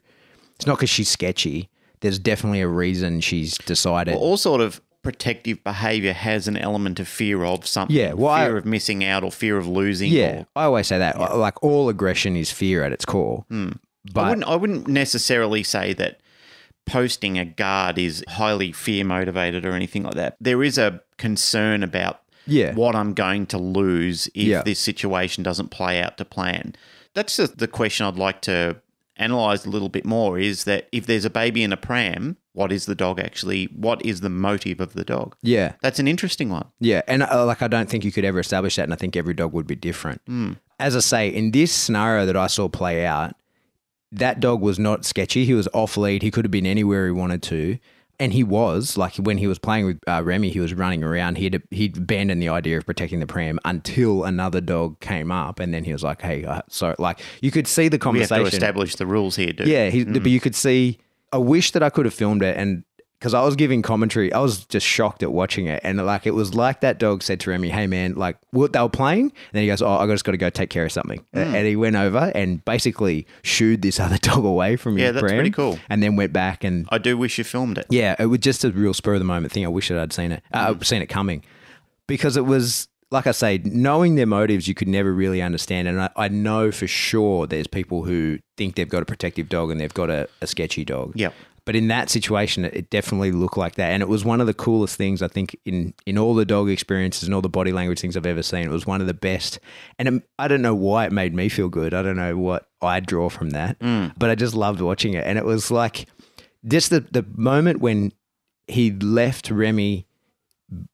it's 0.56 0.66
not 0.66 0.76
because 0.78 0.90
she's 0.90 1.08
sketchy. 1.08 1.68
There's 2.00 2.18
definitely 2.18 2.60
a 2.60 2.68
reason 2.68 3.20
she's 3.20 3.56
decided. 3.58 4.14
all 4.16 4.36
sort 4.36 4.60
of 4.60 4.80
protective 5.02 5.62
behavior 5.64 6.12
has 6.12 6.46
an 6.46 6.56
element 6.56 7.00
of 7.00 7.08
fear 7.08 7.44
of 7.44 7.66
something. 7.66 7.96
Yeah, 7.96 8.12
well, 8.12 8.30
I- 8.32 8.46
fear 8.46 8.56
of 8.58 8.64
missing 8.66 9.02
out 9.04 9.24
or 9.24 9.32
fear 9.32 9.56
of 9.58 9.66
losing. 9.66 10.10
yeah, 10.12 10.40
or- 10.40 10.46
I 10.54 10.64
always 10.64 10.86
say 10.86 10.98
that. 10.98 11.18
Like 11.36 11.60
all 11.62 11.88
aggression 11.88 12.36
is 12.36 12.52
fear 12.52 12.84
at 12.84 12.92
its 12.92 13.04
core. 13.04 13.44
Hmm. 13.48 13.70
I 13.74 14.10
But 14.14 14.28
wouldn't 14.28 14.46
I 14.48 14.56
wouldn't 14.56 14.88
necessarily 14.88 15.62
say 15.62 15.92
that 15.94 16.20
posting 16.86 17.38
a 17.38 17.44
guard 17.44 17.98
is 17.98 18.24
highly 18.28 18.72
fear 18.72 19.04
motivated 19.04 19.64
or 19.64 19.72
anything 19.72 20.02
like 20.02 20.14
that. 20.14 20.36
There 20.40 20.62
is 20.62 20.78
a 20.78 21.00
concern 21.18 21.82
about 21.84 22.20
Yeah. 22.46 22.74
what 22.74 22.94
I'm 22.96 23.14
going 23.14 23.46
to 23.46 23.58
lose 23.58 24.26
if 24.28 24.34
Yeah. 24.46 24.62
this 24.62 24.78
situation 24.78 25.42
doesn't 25.42 25.68
play 25.70 26.00
out 26.02 26.18
to 26.18 26.24
plan. 26.24 26.74
That's 27.14 27.36
the 27.36 27.68
question 27.68 28.06
I'd 28.06 28.16
like 28.16 28.40
to 28.42 28.76
analyze 29.16 29.66
a 29.66 29.70
little 29.70 29.90
bit 29.90 30.04
more 30.04 30.38
is 30.38 30.64
that 30.64 30.88
if 30.90 31.06
there's 31.06 31.24
a 31.26 31.30
baby 31.30 31.62
in 31.62 31.72
a 31.72 31.76
pram, 31.76 32.36
what 32.54 32.72
is 32.72 32.86
the 32.86 32.94
dog 32.94 33.20
actually 33.20 33.66
what 33.66 34.04
is 34.04 34.20
the 34.20 34.30
motive 34.30 34.80
of 34.80 34.94
the 34.94 35.04
dog? 35.04 35.36
yeah, 35.42 35.74
That's 35.82 35.98
an 35.98 36.08
interesting 36.08 36.48
one. 36.48 36.66
Yeah, 36.80 37.02
and 37.06 37.22
uh, 37.22 37.44
like 37.46 37.62
I 37.62 37.68
don't 37.68 37.88
think 37.88 38.04
you 38.04 38.12
could 38.12 38.24
ever 38.24 38.40
establish 38.40 38.76
that, 38.76 38.84
and 38.84 38.92
I 38.92 38.96
think 38.96 39.16
every 39.16 39.34
dog 39.34 39.52
would 39.52 39.66
be 39.66 39.76
different. 39.76 40.20
Hmm. 40.26 40.52
As 40.80 40.96
I 40.96 41.00
say, 41.00 41.28
in 41.28 41.50
this 41.52 41.70
scenario 41.72 42.26
that 42.26 42.36
I 42.36 42.46
saw 42.48 42.68
play 42.68 43.04
out, 43.06 43.36
that 44.10 44.40
dog 44.40 44.60
was 44.60 44.78
not 44.78 45.04
sketchy. 45.04 45.44
He 45.44 45.54
was 45.54 45.68
off 45.72 45.96
lead. 45.96 46.22
He 46.22 46.30
could 46.30 46.44
have 46.44 46.50
been 46.50 46.66
anywhere 46.66 47.06
he 47.06 47.12
wanted 47.12 47.42
to, 47.44 47.78
and 48.18 48.32
he 48.32 48.44
was 48.44 48.96
like 48.96 49.16
when 49.16 49.38
he 49.38 49.46
was 49.46 49.58
playing 49.58 49.86
with 49.86 50.00
uh, 50.06 50.22
Remy, 50.24 50.50
he 50.50 50.60
was 50.60 50.74
running 50.74 51.02
around. 51.02 51.38
He'd 51.38 51.62
he'd 51.70 51.96
abandoned 51.96 52.40
the 52.40 52.48
idea 52.48 52.78
of 52.78 52.86
protecting 52.86 53.20
the 53.20 53.26
pram 53.26 53.58
until 53.64 54.24
another 54.24 54.60
dog 54.60 55.00
came 55.00 55.32
up, 55.32 55.58
and 55.60 55.72
then 55.74 55.84
he 55.84 55.92
was 55.92 56.02
like, 56.02 56.22
"Hey, 56.22 56.44
uh, 56.44 56.62
so 56.68 56.94
like 56.98 57.20
you 57.40 57.50
could 57.50 57.66
see 57.66 57.88
the 57.88 57.96
We 57.96 58.20
have 58.20 58.28
conversation." 58.28 58.44
to 58.44 58.48
establish 58.48 58.96
the 58.96 59.06
rules 59.06 59.36
here, 59.36 59.52
dude. 59.52 59.66
Yeah, 59.66 59.90
he, 59.90 60.04
but 60.04 60.26
you 60.26 60.40
could 60.40 60.54
see. 60.54 60.98
I 61.32 61.38
wish 61.38 61.70
that 61.72 61.82
I 61.82 61.90
could 61.90 62.04
have 62.04 62.14
filmed 62.14 62.42
it, 62.42 62.56
and 62.56 62.84
because 63.22 63.34
I 63.34 63.42
was 63.44 63.54
giving 63.54 63.82
commentary, 63.82 64.32
I 64.32 64.40
was 64.40 64.64
just 64.64 64.84
shocked 64.84 65.22
at 65.22 65.30
watching 65.32 65.66
it, 65.66 65.80
and 65.84 66.04
like 66.04 66.26
it 66.26 66.32
was 66.32 66.56
like 66.56 66.80
that 66.80 66.98
dog 66.98 67.22
said 67.22 67.38
to 67.40 67.50
Remy, 67.50 67.68
"Hey 67.68 67.86
man, 67.86 68.14
like 68.14 68.36
what 68.50 68.72
they 68.72 68.80
were 68.80 68.88
playing," 68.88 69.26
and 69.26 69.32
then 69.52 69.62
he 69.62 69.68
goes, 69.68 69.80
"Oh, 69.80 69.92
I 69.92 70.06
just 70.08 70.24
got 70.24 70.32
to 70.32 70.36
go 70.38 70.50
take 70.50 70.70
care 70.70 70.84
of 70.84 70.90
something," 70.90 71.24
and 71.32 71.64
he 71.64 71.76
went 71.76 71.94
over 71.94 72.32
and 72.34 72.64
basically 72.64 73.28
shooed 73.44 73.80
this 73.82 74.00
other 74.04 74.18
dog 74.18 74.44
away 74.44 74.74
from 74.74 74.98
Yeah, 74.98 75.12
that's 75.12 75.22
pram, 75.22 75.36
pretty 75.36 75.52
cool. 75.52 75.78
and 75.88 76.02
then 76.02 76.16
went 76.16 76.32
back 76.32 76.64
and 76.64 76.88
I 76.90 76.98
do 76.98 77.16
wish 77.16 77.38
you 77.38 77.44
filmed 77.44 77.78
it. 77.78 77.86
yeah, 77.90 78.16
it 78.18 78.26
was 78.26 78.40
just 78.40 78.64
a 78.64 78.72
real 78.72 78.92
spur 78.92 79.14
of 79.14 79.20
the 79.20 79.24
moment 79.24 79.52
thing. 79.52 79.64
I 79.64 79.68
wish 79.68 79.86
that 79.88 79.98
I'd 79.98 80.12
seen 80.12 80.32
it, 80.32 80.42
uh, 80.52 80.74
seen 80.82 81.00
it 81.00 81.06
coming, 81.06 81.44
because 82.08 82.36
it 82.36 82.44
was 82.44 82.88
like 83.12 83.26
I 83.26 83.32
say, 83.32 83.60
knowing 83.62 84.14
their 84.14 84.26
motives, 84.26 84.66
you 84.66 84.74
could 84.74 84.88
never 84.88 85.12
really 85.12 85.42
understand. 85.42 85.86
And 85.86 86.00
I, 86.00 86.10
I 86.16 86.28
know 86.28 86.72
for 86.72 86.86
sure 86.86 87.46
there's 87.46 87.66
people 87.66 88.04
who 88.04 88.38
think 88.56 88.74
they've 88.74 88.88
got 88.88 89.02
a 89.02 89.04
protective 89.04 89.48
dog 89.50 89.70
and 89.70 89.78
they've 89.78 89.92
got 89.92 90.08
a, 90.08 90.28
a 90.40 90.46
sketchy 90.46 90.82
dog. 90.82 91.12
Yep. 91.14 91.34
But 91.64 91.76
in 91.76 91.88
that 91.88 92.10
situation, 92.10 92.64
it, 92.64 92.74
it 92.74 92.90
definitely 92.90 93.30
looked 93.30 93.56
like 93.56 93.76
that, 93.76 93.92
and 93.92 94.02
it 94.02 94.08
was 94.08 94.24
one 94.24 94.40
of 94.40 94.46
the 94.46 94.54
coolest 94.54 94.96
things 94.96 95.22
I 95.22 95.28
think 95.28 95.56
in 95.64 95.94
in 96.06 96.18
all 96.18 96.34
the 96.34 96.44
dog 96.44 96.68
experiences 96.68 97.24
and 97.24 97.34
all 97.34 97.40
the 97.40 97.48
body 97.48 97.72
language 97.72 98.00
things 98.00 98.16
I've 98.16 98.26
ever 98.26 98.42
seen. 98.42 98.66
It 98.66 98.72
was 98.72 98.86
one 98.86 99.00
of 99.00 99.06
the 99.06 99.14
best, 99.14 99.60
and 99.98 100.08
it, 100.08 100.22
I 100.38 100.48
don't 100.48 100.62
know 100.62 100.74
why 100.74 101.06
it 101.06 101.12
made 101.12 101.34
me 101.34 101.48
feel 101.48 101.68
good. 101.68 101.94
I 101.94 102.02
don't 102.02 102.16
know 102.16 102.36
what 102.36 102.68
I 102.80 103.00
draw 103.00 103.28
from 103.28 103.50
that, 103.50 103.78
mm. 103.78 104.12
but 104.18 104.30
I 104.30 104.34
just 104.34 104.54
loved 104.54 104.80
watching 104.80 105.14
it, 105.14 105.26
and 105.26 105.38
it 105.38 105.44
was 105.44 105.70
like 105.70 106.08
just 106.66 106.90
the 106.90 107.00
the 107.00 107.24
moment 107.36 107.80
when 107.80 108.12
he 108.66 108.90
left 108.92 109.50
Remy 109.50 110.06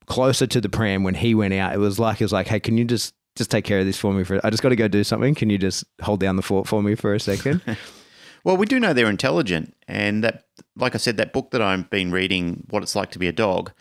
closer 0.06 0.46
to 0.46 0.60
the 0.60 0.68
pram 0.68 1.02
when 1.02 1.14
he 1.14 1.34
went 1.34 1.54
out. 1.54 1.74
It 1.74 1.78
was 1.78 1.98
like 1.98 2.20
it 2.20 2.24
was 2.24 2.32
like, 2.32 2.48
hey, 2.48 2.60
can 2.60 2.76
you 2.76 2.84
just 2.84 3.14
just 3.36 3.50
take 3.50 3.64
care 3.64 3.78
of 3.78 3.86
this 3.86 3.98
for 3.98 4.12
me 4.12 4.24
for? 4.24 4.40
I 4.44 4.50
just 4.50 4.62
got 4.62 4.70
to 4.70 4.76
go 4.76 4.88
do 4.88 5.04
something. 5.04 5.34
Can 5.34 5.50
you 5.50 5.58
just 5.58 5.84
hold 6.02 6.20
down 6.20 6.36
the 6.36 6.42
fort 6.42 6.66
for 6.66 6.82
me 6.82 6.94
for 6.94 7.14
a 7.14 7.20
second? 7.20 7.62
Well, 8.44 8.56
we 8.56 8.66
do 8.66 8.78
know 8.80 8.92
they're 8.92 9.10
intelligent, 9.10 9.74
and 9.86 10.22
that, 10.24 10.44
like 10.76 10.94
I 10.94 10.98
said, 10.98 11.16
that 11.16 11.32
book 11.32 11.50
that 11.50 11.62
I've 11.62 11.90
been 11.90 12.10
reading, 12.12 12.64
"What 12.70 12.82
It's 12.82 12.96
Like 12.96 13.10
to 13.12 13.18
Be 13.18 13.28
a 13.28 13.32
Dog," 13.32 13.72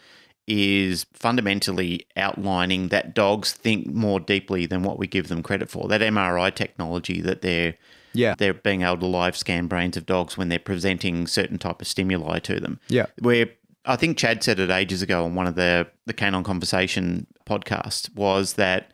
is 0.48 1.06
fundamentally 1.14 2.08
outlining 2.16 2.88
that 2.88 3.14
dogs 3.14 3.52
think 3.52 3.88
more 3.94 4.20
deeply 4.20 4.66
than 4.66 4.82
what 4.84 4.98
we 4.98 5.06
give 5.08 5.28
them 5.28 5.44
credit 5.44 5.70
for. 5.70 5.88
That 5.90 6.02
MRI 6.02 6.50
technology 6.50 7.22
that 7.22 7.42
they're 7.42 7.76
Yeah. 8.14 8.34
they're 8.38 8.54
being 8.54 8.82
able 8.82 8.98
to 9.00 9.06
live 9.06 9.36
scan 9.38 9.68
brains 9.68 9.98
of 9.98 10.06
dogs 10.06 10.38
when 10.38 10.48
they're 10.50 10.58
presenting 10.60 11.28
certain 11.28 11.58
type 11.58 11.82
of 11.82 11.88
stimuli 11.88 12.40
to 12.40 12.60
them. 12.60 12.80
Yeah. 12.88 13.08
where 13.20 13.48
I 13.86 13.96
think 13.96 14.18
Chad 14.18 14.44
said 14.44 14.60
it 14.60 14.70
ages 14.70 15.02
ago 15.02 15.24
on 15.26 15.36
one 15.36 15.48
of 15.48 15.56
the 15.56 15.88
the 16.06 16.14
Canine 16.14 16.44
Conversation 16.44 17.28
podcast 17.46 18.14
was 18.16 18.54
that 18.54 18.92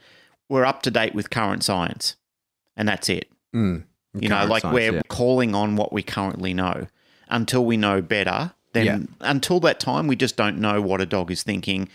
we're 0.50 0.66
up 0.66 0.82
to 0.84 0.92
date 0.92 1.16
with 1.16 1.30
current 1.30 1.64
science, 1.64 2.16
and 2.76 2.88
that's 2.88 3.10
it. 3.10 3.30
Mm. 3.56 3.84
You 4.14 4.30
know, 4.30 4.46
like 4.46 4.62
science, 4.62 4.74
we're 4.76 4.94
yeah. 4.96 5.02
calling 5.08 5.56
on 5.56 5.76
what 5.76 5.92
we 5.92 6.04
currently 6.04 6.54
know 6.54 6.88
until 7.30 7.66
we 7.66 7.78
know 7.78 8.02
better. 8.02 8.54
Then 8.74 8.86
Yeah. 8.86 9.00
until 9.22 9.60
that 9.62 9.80
time, 9.80 10.08
we 10.08 10.16
just 10.16 10.36
don't 10.36 10.58
know 10.60 10.82
what 10.82 11.02
a 11.02 11.06
dog 11.06 11.32
is 11.32 11.44
thinking. 11.44 11.90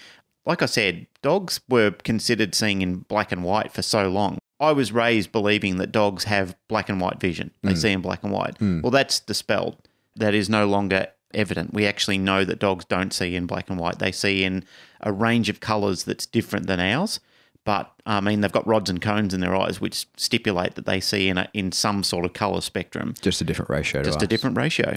Like 0.44 0.62
I 0.62 0.66
said, 0.66 1.06
dogs 1.22 1.60
were 1.68 1.90
considered 1.92 2.54
seeing 2.54 2.82
in 2.82 2.98
black 3.00 3.30
and 3.32 3.44
white 3.44 3.72
for 3.72 3.82
so 3.82 4.08
long. 4.08 4.38
I 4.60 4.72
was 4.72 4.90
raised 4.92 5.30
believing 5.30 5.76
that 5.76 5.92
dogs 5.92 6.24
have 6.24 6.56
black 6.66 6.88
and 6.88 7.00
white 7.00 7.20
vision. 7.20 7.52
They 7.62 7.74
Mm. 7.74 7.78
see 7.78 7.90
in 7.92 8.00
black 8.00 8.24
and 8.24 8.32
white. 8.32 8.56
Well, 8.60 8.90
that's 8.90 9.20
dispelled. 9.20 9.76
That 10.16 10.34
is 10.34 10.48
no 10.48 10.66
longer 10.66 11.08
evident. 11.34 11.72
We 11.74 11.86
actually 11.86 12.18
know 12.18 12.44
that 12.44 12.58
dogs 12.58 12.84
don't 12.86 13.12
see 13.12 13.36
in 13.36 13.46
black 13.46 13.70
and 13.70 13.78
white. 13.78 13.98
They 14.00 14.10
see 14.10 14.42
in 14.42 14.64
a 15.00 15.12
range 15.12 15.48
of 15.48 15.60
colours 15.60 16.02
that's 16.04 16.26
different 16.26 16.66
than 16.66 16.80
ours. 16.80 17.20
But 17.68 17.92
I 18.06 18.20
mean, 18.22 18.40
they've 18.40 18.50
got 18.50 18.66
rods 18.66 18.88
and 18.88 18.98
cones 18.98 19.34
in 19.34 19.40
their 19.42 19.54
eyes, 19.54 19.78
which 19.78 20.06
stipulate 20.16 20.74
that 20.76 20.86
they 20.86 21.00
see 21.00 21.28
in 21.28 21.36
a, 21.36 21.50
in 21.52 21.70
some 21.70 22.02
sort 22.02 22.24
of 22.24 22.32
colour 22.32 22.62
spectrum, 22.62 23.12
Just 23.20 23.42
a 23.42 23.44
different 23.44 23.68
ratio. 23.68 24.00
to 24.02 24.08
just 24.08 24.22
a 24.22 24.24
us. 24.24 24.28
different 24.28 24.56
ratio. 24.56 24.96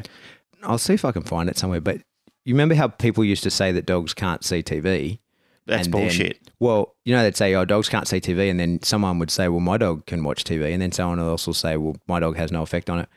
I'll 0.64 0.78
see 0.78 0.94
if 0.94 1.04
I 1.04 1.12
can 1.12 1.24
find 1.24 1.50
it 1.50 1.58
somewhere. 1.58 1.82
But 1.82 1.98
you 2.46 2.54
remember 2.54 2.76
how 2.76 2.88
people 2.88 3.26
used 3.26 3.44
to 3.44 3.52
say 3.52 3.74
that 3.74 3.86
dogs 3.86 4.14
can't 4.14 4.46
see 4.46 4.64
TV? 4.64 5.20
That's 5.66 5.86
And 5.88 5.94
then- 5.94 6.02
bullshit. 6.04 6.40
well, 6.62 6.96
you 7.04 7.14
know, 7.14 7.24
they'd 7.24 7.36
say, 7.36 7.54
"Oh, 7.56 7.66
dogs 7.66 7.90
can't 7.90 8.08
see 8.08 8.22
TV," 8.22 8.50
and 8.50 8.58
then 8.58 8.80
someone 8.84 9.20
would 9.20 9.32
say, 9.32 9.50
"Well, 9.50 9.60
my 9.60 9.78
dog 9.78 10.06
can 10.06 10.24
watch 10.24 10.46
TV," 10.46 10.72
and 10.72 10.82
then 10.82 10.94
someone 10.94 11.20
else 11.20 11.46
will 11.46 11.54
say, 11.54 11.76
"Well, 11.76 11.98
my 12.08 12.22
dog 12.22 12.38
has 12.38 12.54
no 12.54 12.62
effect 12.62 12.90
on 12.90 13.00
it." 13.00 13.10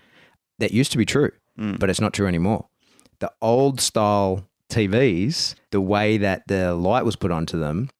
That 0.58 0.72
used 0.72 0.90
to 0.92 0.98
be 0.98 1.06
true. 1.06 1.30
Mm. 1.56 1.78
but 1.78 1.88
it's 1.88 2.00
not 2.00 2.12
true 2.12 2.26
anymore. 2.26 2.66
The 3.20 3.30
old 3.40 3.80
style 3.80 4.48
TVs, 4.68 5.54
the 5.70 5.80
way 5.80 6.16
that 6.18 6.42
the 6.48 6.74
light 6.74 7.04
was 7.04 7.14
put 7.14 7.30
onto 7.30 7.56
them, 7.60 7.90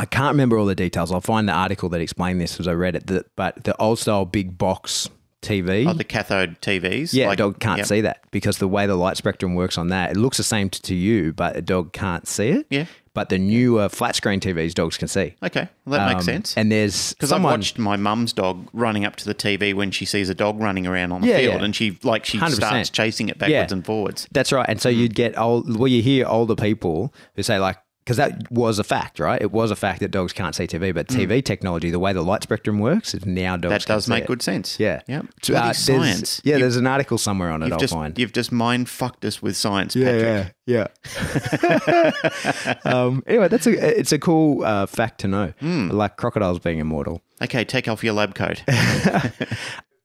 I 0.00 0.06
can't 0.06 0.32
remember 0.32 0.56
all 0.58 0.64
the 0.66 0.74
details. 0.74 1.12
I'll 1.12 1.20
find 1.20 1.46
the 1.48 1.52
article 1.52 1.88
that 1.90 2.00
explained 2.00 2.40
this 2.40 2.58
as 2.58 2.66
I 2.66 2.72
read 2.72 2.96
it. 2.96 3.06
The, 3.06 3.24
but 3.36 3.64
the 3.64 3.76
old 3.76 3.98
style 3.98 4.24
big 4.24 4.56
box 4.56 5.08
TV, 5.42 5.86
Oh, 5.88 5.92
the 5.92 6.04
cathode 6.04 6.60
TVs. 6.60 7.12
yeah, 7.12 7.28
like- 7.28 7.34
a 7.38 7.42
dog 7.42 7.60
can't 7.60 7.78
yep. 7.78 7.86
see 7.86 8.00
that 8.02 8.22
because 8.30 8.58
the 8.58 8.68
way 8.68 8.86
the 8.86 8.94
light 8.94 9.16
spectrum 9.16 9.54
works 9.54 9.76
on 9.78 9.88
that, 9.88 10.10
it 10.12 10.16
looks 10.16 10.36
the 10.38 10.42
same 10.42 10.68
to, 10.70 10.94
you, 10.94 11.32
but 11.32 11.56
a 11.56 11.62
dog 11.62 11.92
can't 11.92 12.26
see 12.26 12.48
it. 12.48 12.66
Yeah. 12.70 12.86
But 13.12 13.28
the 13.28 13.38
newer 13.38 13.88
flat 13.88 14.14
screen 14.16 14.38
TVs, 14.38 14.72
dogs 14.72 14.96
can 14.96 15.08
see. 15.08 15.34
Okay, 15.42 15.68
well, 15.84 15.98
that 15.98 16.08
makes 16.14 16.20
Um, 16.28 16.34
sense. 16.34 16.54
And 16.56 16.70
there's 16.70 17.12
Because 17.14 17.32
I've 17.32 17.42
watched 17.42 17.76
my 17.78 17.96
mum's 17.96 18.32
dog 18.32 18.68
running 18.72 19.04
up 19.04 19.16
to 19.16 19.24
the 19.26 19.34
TV 19.34 19.74
when 19.74 19.90
she 19.90 20.04
sees 20.04 20.28
a 20.28 20.34
dog 20.34 20.60
running 20.60 20.86
around 20.86 21.10
on 21.12 21.20
the 21.22 21.26
Yeah, 21.28 21.38
field, 21.38 21.54
yeah. 21.58 21.64
and 21.64 21.74
she 21.76 21.98
like 22.04 22.24
she 22.24 22.38
100%. 22.38 22.52
starts 22.54 22.88
chasing 22.90 23.28
it 23.28 23.36
backwards 23.38 23.72
Yeah. 23.72 23.76
and 23.76 23.84
forwards. 23.84 24.28
That's 24.32 24.52
right. 24.52 24.66
And 24.68 24.80
so 24.80 24.88
you'd 24.88 25.14
get 25.14 25.36
old, 25.38 25.76
well, 25.76 25.88
you 25.88 26.02
hear 26.02 26.26
older 26.26 26.54
people 26.54 27.12
who 27.34 27.42
say, 27.42 27.58
like, 27.58 27.78
because 28.04 28.16
that 28.16 28.50
was 28.50 28.78
a 28.78 28.84
fact, 28.84 29.20
right? 29.20 29.40
It 29.40 29.52
was 29.52 29.70
a 29.70 29.76
fact 29.76 30.00
that 30.00 30.10
dogs 30.10 30.32
can't 30.32 30.54
see 30.54 30.66
TV, 30.66 30.92
but 30.92 31.06
TV 31.06 31.44
technology, 31.44 31.90
the 31.90 31.98
way 31.98 32.12
the 32.12 32.22
light 32.22 32.42
spectrum 32.42 32.78
works, 32.80 33.14
is 33.14 33.24
now 33.26 33.56
dogs 33.56 33.70
Mm. 33.70 33.78
That 33.78 33.86
does 33.86 34.08
make 34.08 34.26
good 34.26 34.42
sense. 34.42 34.80
Yeah. 34.80 35.02
yeah. 35.06 35.22
So, 35.42 35.54
uh, 35.54 35.72
science. 35.72 36.40
Yeah, 36.44 36.54
You've- 36.54 36.62
there's 36.62 36.76
an 36.76 36.86
article 36.86 37.18
somewhere 37.18 37.50
on 37.50 37.62
it, 37.62 37.72
I'll 37.72 37.78
just 37.78 37.92
find. 37.94 38.18
you've 38.18 38.32
just 38.32 38.50
mind 38.52 38.88
fucked 38.88 39.24
us 39.24 39.40
with 39.42 39.56
science, 39.56 39.94
Patrick. 39.94 40.54
yeah, 40.66 40.88
yeah. 41.14 42.80
um, 42.84 43.22
anyway, 43.26 43.48
that's 43.48 43.66
a 43.66 43.98
it's 43.98 44.12
a 44.12 44.18
cool 44.18 44.64
uh, 44.64 44.86
fact 44.86 45.20
to 45.20 45.28
know. 45.28 45.52
Hmm. 45.60 45.88
Like 45.90 46.16
crocodiles 46.16 46.58
being 46.58 46.78
immortal. 46.78 47.22
Okay, 47.42 47.64
take 47.64 47.88
off 47.88 48.02
your 48.04 48.14
lab 48.14 48.34
coat. 48.34 48.62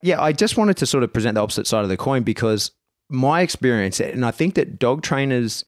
Yeah, 0.01 0.21
I 0.21 0.33
just 0.33 0.55
wanted 0.55 0.77
to 0.77 0.85
sort 0.85 1.03
of 1.03 1.11
present 1.13 1.33
the 1.33 1.41
opposite 1.41 1.65
side 1.65 1.81
of 1.81 1.89
the 1.89 1.97
coin 1.97 2.21
because 2.21 2.69
my 3.09 3.41
experience, 3.41 3.99
and 3.99 4.23
I 4.23 4.29
think 4.29 4.53
that 4.53 4.77
dog 4.77 5.01
trainers 5.01 5.65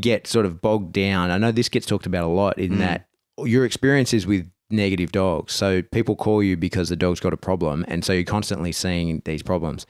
get 0.00 0.26
sort 0.26 0.46
of 0.46 0.60
bogged 0.60 0.92
down. 0.92 1.30
I 1.30 1.38
know 1.38 1.52
this 1.52 1.68
gets 1.68 1.86
talked 1.86 2.06
about 2.06 2.24
a 2.24 2.28
lot 2.28 2.58
in 2.58 2.72
mm. 2.72 2.78
that 2.78 3.08
your 3.38 3.64
experiences 3.64 4.26
with 4.26 4.50
negative 4.70 5.12
dogs. 5.12 5.52
So 5.52 5.82
people 5.82 6.16
call 6.16 6.42
you 6.42 6.56
because 6.56 6.88
the 6.88 6.96
dog's 6.96 7.20
got 7.20 7.32
a 7.32 7.36
problem, 7.36 7.84
and 7.88 8.04
so 8.04 8.12
you're 8.12 8.24
constantly 8.24 8.72
seeing 8.72 9.22
these 9.24 9.42
problems 9.42 9.86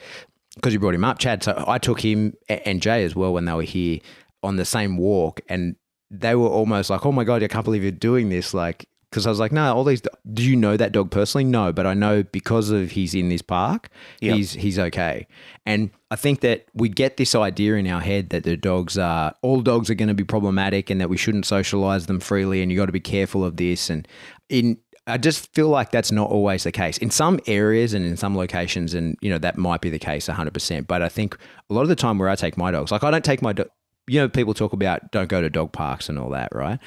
because 0.55 0.73
you 0.73 0.81
brought 0.81 0.95
him 0.95 1.05
up, 1.05 1.19
Chad. 1.19 1.43
So 1.43 1.65
I 1.67 1.79
took 1.79 2.01
him 2.01 2.35
and 2.49 2.81
Jay 2.81 3.05
as 3.05 3.15
well 3.15 3.33
when 3.33 3.45
they 3.45 3.53
were 3.53 3.63
here 3.63 4.01
on 4.43 4.57
the 4.57 4.65
same 4.65 4.97
walk, 4.97 5.41
and 5.49 5.77
they 6.11 6.35
were 6.35 6.49
almost 6.49 6.91
like, 6.91 7.05
"Oh 7.07 7.13
my 7.13 7.25
god, 7.25 7.43
I 7.43 7.49
can't 7.49 7.65
believe 7.65 7.83
you're 7.83 7.93
doing 7.93 8.29
this!" 8.29 8.55
Like, 8.55 8.87
because 9.11 9.27
I 9.27 9.31
was 9.31 9.39
like, 9.39 9.53
"No, 9.53 9.75
all 9.75 9.85
these. 9.85 10.03
Do 10.33 10.43
you 10.43 10.57
know 10.57 10.77
that 10.77 10.93
dog 10.93 11.11
personally? 11.11 11.45
No, 11.45 11.73
but 11.73 11.87
I 11.87 11.95
know 11.95 12.23
because 12.23 12.71
of 12.71 12.91
he's 12.93 13.15
in 13.15 13.29
this 13.29 13.43
park, 13.43 13.89
Yep. 14.21 14.37
he's 14.37 14.53
he's 14.53 14.79
okay." 14.79 15.27
And 15.65 15.91
I 16.11 16.17
think 16.17 16.41
that 16.41 16.67
we 16.75 16.89
get 16.89 17.17
this 17.17 17.35
idea 17.35 17.75
in 17.75 17.87
our 17.87 18.01
head 18.01 18.31
that 18.31 18.45
the 18.45 18.57
dogs 18.57 18.97
are 18.99 19.35
all 19.43 19.61
dogs 19.61 19.91
are 19.91 19.95
going 19.95 20.09
to 20.09 20.15
be 20.15 20.25
problematic, 20.25 20.91
and 20.91 21.01
that 21.01 21.09
we 21.09 21.17
shouldn't 21.17 21.47
socialize 21.47 22.07
them 22.07 22.21
freely, 22.21 22.63
and 22.63 22.71
you 22.71 22.79
got 22.79 22.87
to 22.87 22.93
be 22.93 23.01
careful 23.01 23.45
of 23.45 23.57
this. 23.57 23.91
And 23.91 24.07
in 24.49 24.79
I 25.09 25.19
just 25.19 25.55
feel 25.55 25.69
like 25.69 25.93
that's 25.93 26.11
not 26.11 26.31
always 26.31 26.65
the 26.65 26.73
case. 26.73 26.99
In 26.99 27.13
some 27.13 27.39
areas 27.47 27.95
and 27.95 28.05
in 28.05 28.17
some 28.17 28.37
locations, 28.37 28.93
and 28.93 29.17
you 29.21 29.31
know 29.31 29.39
that 29.39 29.57
might 29.57 29.81
be 29.81 29.89
the 29.91 30.01
case 30.01 30.27
100%. 30.29 30.87
But 30.89 31.01
I 31.01 31.09
think 31.09 31.37
a 31.71 31.75
lot 31.75 31.83
of 31.83 31.89
the 31.89 31.95
time 31.97 32.19
where 32.19 32.29
I 32.29 32.35
take 32.35 32.57
my 32.57 32.73
dogs, 32.73 32.91
like 32.91 33.05
I 33.05 33.11
don't 33.13 33.25
take 33.25 33.41
my 33.41 33.53
dog. 33.53 33.69
You 34.09 34.21
know, 34.21 34.29
people 34.29 34.55
talk 34.55 34.73
about 34.73 35.11
don't 35.11 35.29
go 35.29 35.41
to 35.41 35.51
dog 35.51 35.73
parks 35.73 36.09
and 36.09 36.17
all 36.19 36.31
that, 36.31 36.55
right? 36.55 36.79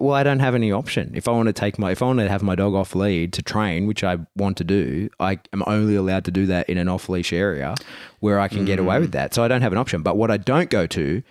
Well, 0.00 0.14
I 0.14 0.22
don't 0.22 0.38
have 0.38 0.54
any 0.54 0.70
option. 0.70 1.12
If 1.14 1.26
I 1.26 1.32
want 1.32 1.48
to 1.48 1.52
take 1.52 1.78
my, 1.78 1.90
if 1.90 2.02
I 2.02 2.06
want 2.06 2.20
to 2.20 2.28
have 2.28 2.42
my 2.42 2.54
dog 2.54 2.74
off 2.74 2.94
lead 2.94 3.32
to 3.32 3.42
train, 3.42 3.86
which 3.86 4.04
I 4.04 4.18
want 4.36 4.56
to 4.58 4.64
do, 4.64 5.10
I 5.18 5.40
am 5.52 5.64
only 5.66 5.96
allowed 5.96 6.24
to 6.26 6.30
do 6.30 6.46
that 6.46 6.68
in 6.70 6.78
an 6.78 6.88
off 6.88 7.08
leash 7.08 7.32
area 7.32 7.74
where 8.20 8.38
I 8.38 8.48
can 8.48 8.64
get 8.64 8.78
away 8.78 9.00
with 9.00 9.10
mm. 9.10 9.14
that. 9.14 9.34
So 9.34 9.42
I 9.42 9.48
don't 9.48 9.62
have 9.62 9.72
an 9.72 9.78
option. 9.78 10.02
But 10.02 10.16
what 10.16 10.30
I 10.30 10.36
don't 10.36 10.70
go 10.70 10.86
to 10.86 11.22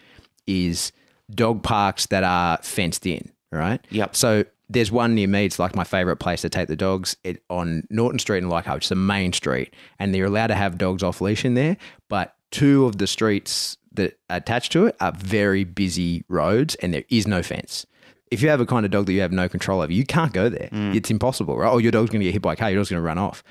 is 0.48 0.92
dog 1.32 1.64
parks 1.64 2.08
that 2.08 2.24
are 2.24 2.58
fenced 2.62 3.06
in, 3.06 3.32
right? 3.52 3.80
Yep. 3.90 4.16
So 4.16 4.44
there's 4.70 4.92
one 4.92 5.16
near 5.16 5.28
me. 5.28 5.46
It's 5.46 5.60
like 5.60 5.76
my 5.76 5.84
favorite 5.84 6.18
place 6.18 6.42
to 6.42 6.50
take 6.50 6.68
the 6.68 6.76
dogs 6.76 7.16
it, 7.24 7.42
on 7.50 7.84
Norton 7.90 8.20
Street 8.20 8.40
in 8.40 8.50
Leichhardt, 8.50 8.76
which 8.76 8.86
is 8.86 8.90
the 8.90 8.96
main 8.96 9.34
street, 9.34 9.74
and 10.00 10.14
they're 10.14 10.26
allowed 10.26 10.48
to 10.48 10.56
have 10.56 10.78
dogs 10.78 11.04
off 11.04 11.22
leash 11.22 11.46
in 11.46 11.54
there. 11.54 11.78
But 12.10 12.36
two 12.52 12.86
of 12.86 12.98
the 12.98 13.08
streets 13.08 13.78
that 13.94 14.20
are 14.30 14.38
attached 14.38 14.72
to 14.74 14.88
it 14.88 14.96
are 15.00 15.14
very 15.14 15.64
busy 15.64 16.24
roads, 16.28 16.76
and 16.76 16.94
there 16.94 17.06
is 17.10 17.28
no 17.28 17.42
fence. 17.42 17.86
If 18.32 18.42
you 18.42 18.50
have 18.50 18.60
a 18.60 18.66
kind 18.66 18.86
of 18.86 18.92
dog 18.92 19.06
that 19.06 19.14
you 19.14 19.22
have 19.22 19.32
no 19.32 19.48
control 19.48 19.82
over, 19.82 19.92
you 19.92 20.06
can't 20.06 20.34
go 20.34 20.50
there. 20.50 20.70
Mm. 20.72 20.96
It's 20.96 21.10
impossible, 21.10 21.58
right? 21.58 21.72
Or 21.72 21.80
your 21.80 21.92
dog's 21.92 22.10
going 22.10 22.20
to 22.20 22.26
get 22.26 22.34
hit 22.34 22.42
by 22.42 22.54
a 22.54 22.56
car. 22.56 22.70
Your 22.70 22.80
dog's 22.80 22.90
going 22.90 23.02
to 23.02 23.06
run 23.06 23.18
off. 23.18 23.44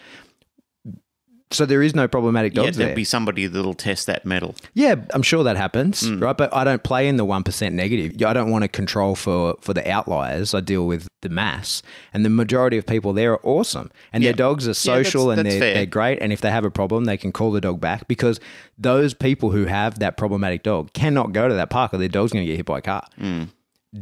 So 1.53 1.65
there 1.65 1.81
is 1.81 1.95
no 1.95 2.09
problematic 2.09 2.57
yeah, 2.57 2.65
dogs 2.65 2.77
there'll 2.77 2.89
there. 2.89 2.97
be 2.97 3.05
somebody 3.05 3.47
that'll 3.47 3.73
test 3.75 4.09
that 4.09 4.27
metal. 4.27 4.57
Yeah, 4.75 4.97
I'm 5.15 5.23
sure 5.23 5.45
that 5.45 5.57
happens, 5.57 6.03
mm. 6.03 6.21
right? 6.21 6.37
But 6.37 6.53
I 6.53 6.65
don't 6.65 6.83
play 6.83 7.07
in 7.07 7.19
the 7.19 7.25
one 7.25 7.45
percent 7.45 7.73
negative. 7.77 8.21
I 8.21 8.33
don't 8.33 8.51
want 8.51 8.63
to 8.63 8.69
control 8.69 9.15
for 9.15 9.55
for 9.61 9.73
the 9.73 9.89
outliers. 9.89 10.55
I 10.55 10.61
deal 10.61 10.89
with 10.89 11.07
the 11.23 11.29
mass, 11.29 11.85
and 12.13 12.25
the 12.25 12.31
majority 12.31 12.79
of 12.79 12.85
people 12.85 13.13
there 13.13 13.33
are 13.33 13.41
awesome, 13.45 13.93
and 14.13 14.25
Yeah. 14.25 14.31
their 14.33 14.37
dogs 14.39 14.67
are 14.67 14.75
social 14.75 15.27
that's- 15.27 15.39
and 15.39 15.47
that's 15.47 15.55
they're 15.55 15.61
fair. 15.61 15.75
they're 15.75 15.87
great. 15.87 16.19
And 16.21 16.33
if 16.33 16.41
they 16.41 16.51
have 16.51 16.65
a 16.65 16.71
problem, 16.71 17.05
they 17.05 17.17
can 17.17 17.31
call 17.31 17.53
the 17.53 17.61
dog 17.61 17.81
back 17.81 18.09
because 18.09 18.41
those 18.77 19.15
people 19.15 19.53
who 19.53 19.67
have 19.67 20.01
that 20.01 20.17
problematic 20.17 20.65
dog 20.65 20.93
cannot 20.95 21.31
go 21.33 21.47
to 21.49 21.55
that 21.55 21.71
park, 21.71 21.95
or 21.95 21.99
their 21.99 22.09
dog's 22.09 22.33
going 22.33 22.45
to 22.45 22.51
get 22.51 22.57
hit 22.57 22.67
by 22.67 22.79
a 22.79 22.83
car. 22.83 23.07
Mm. 23.21 23.51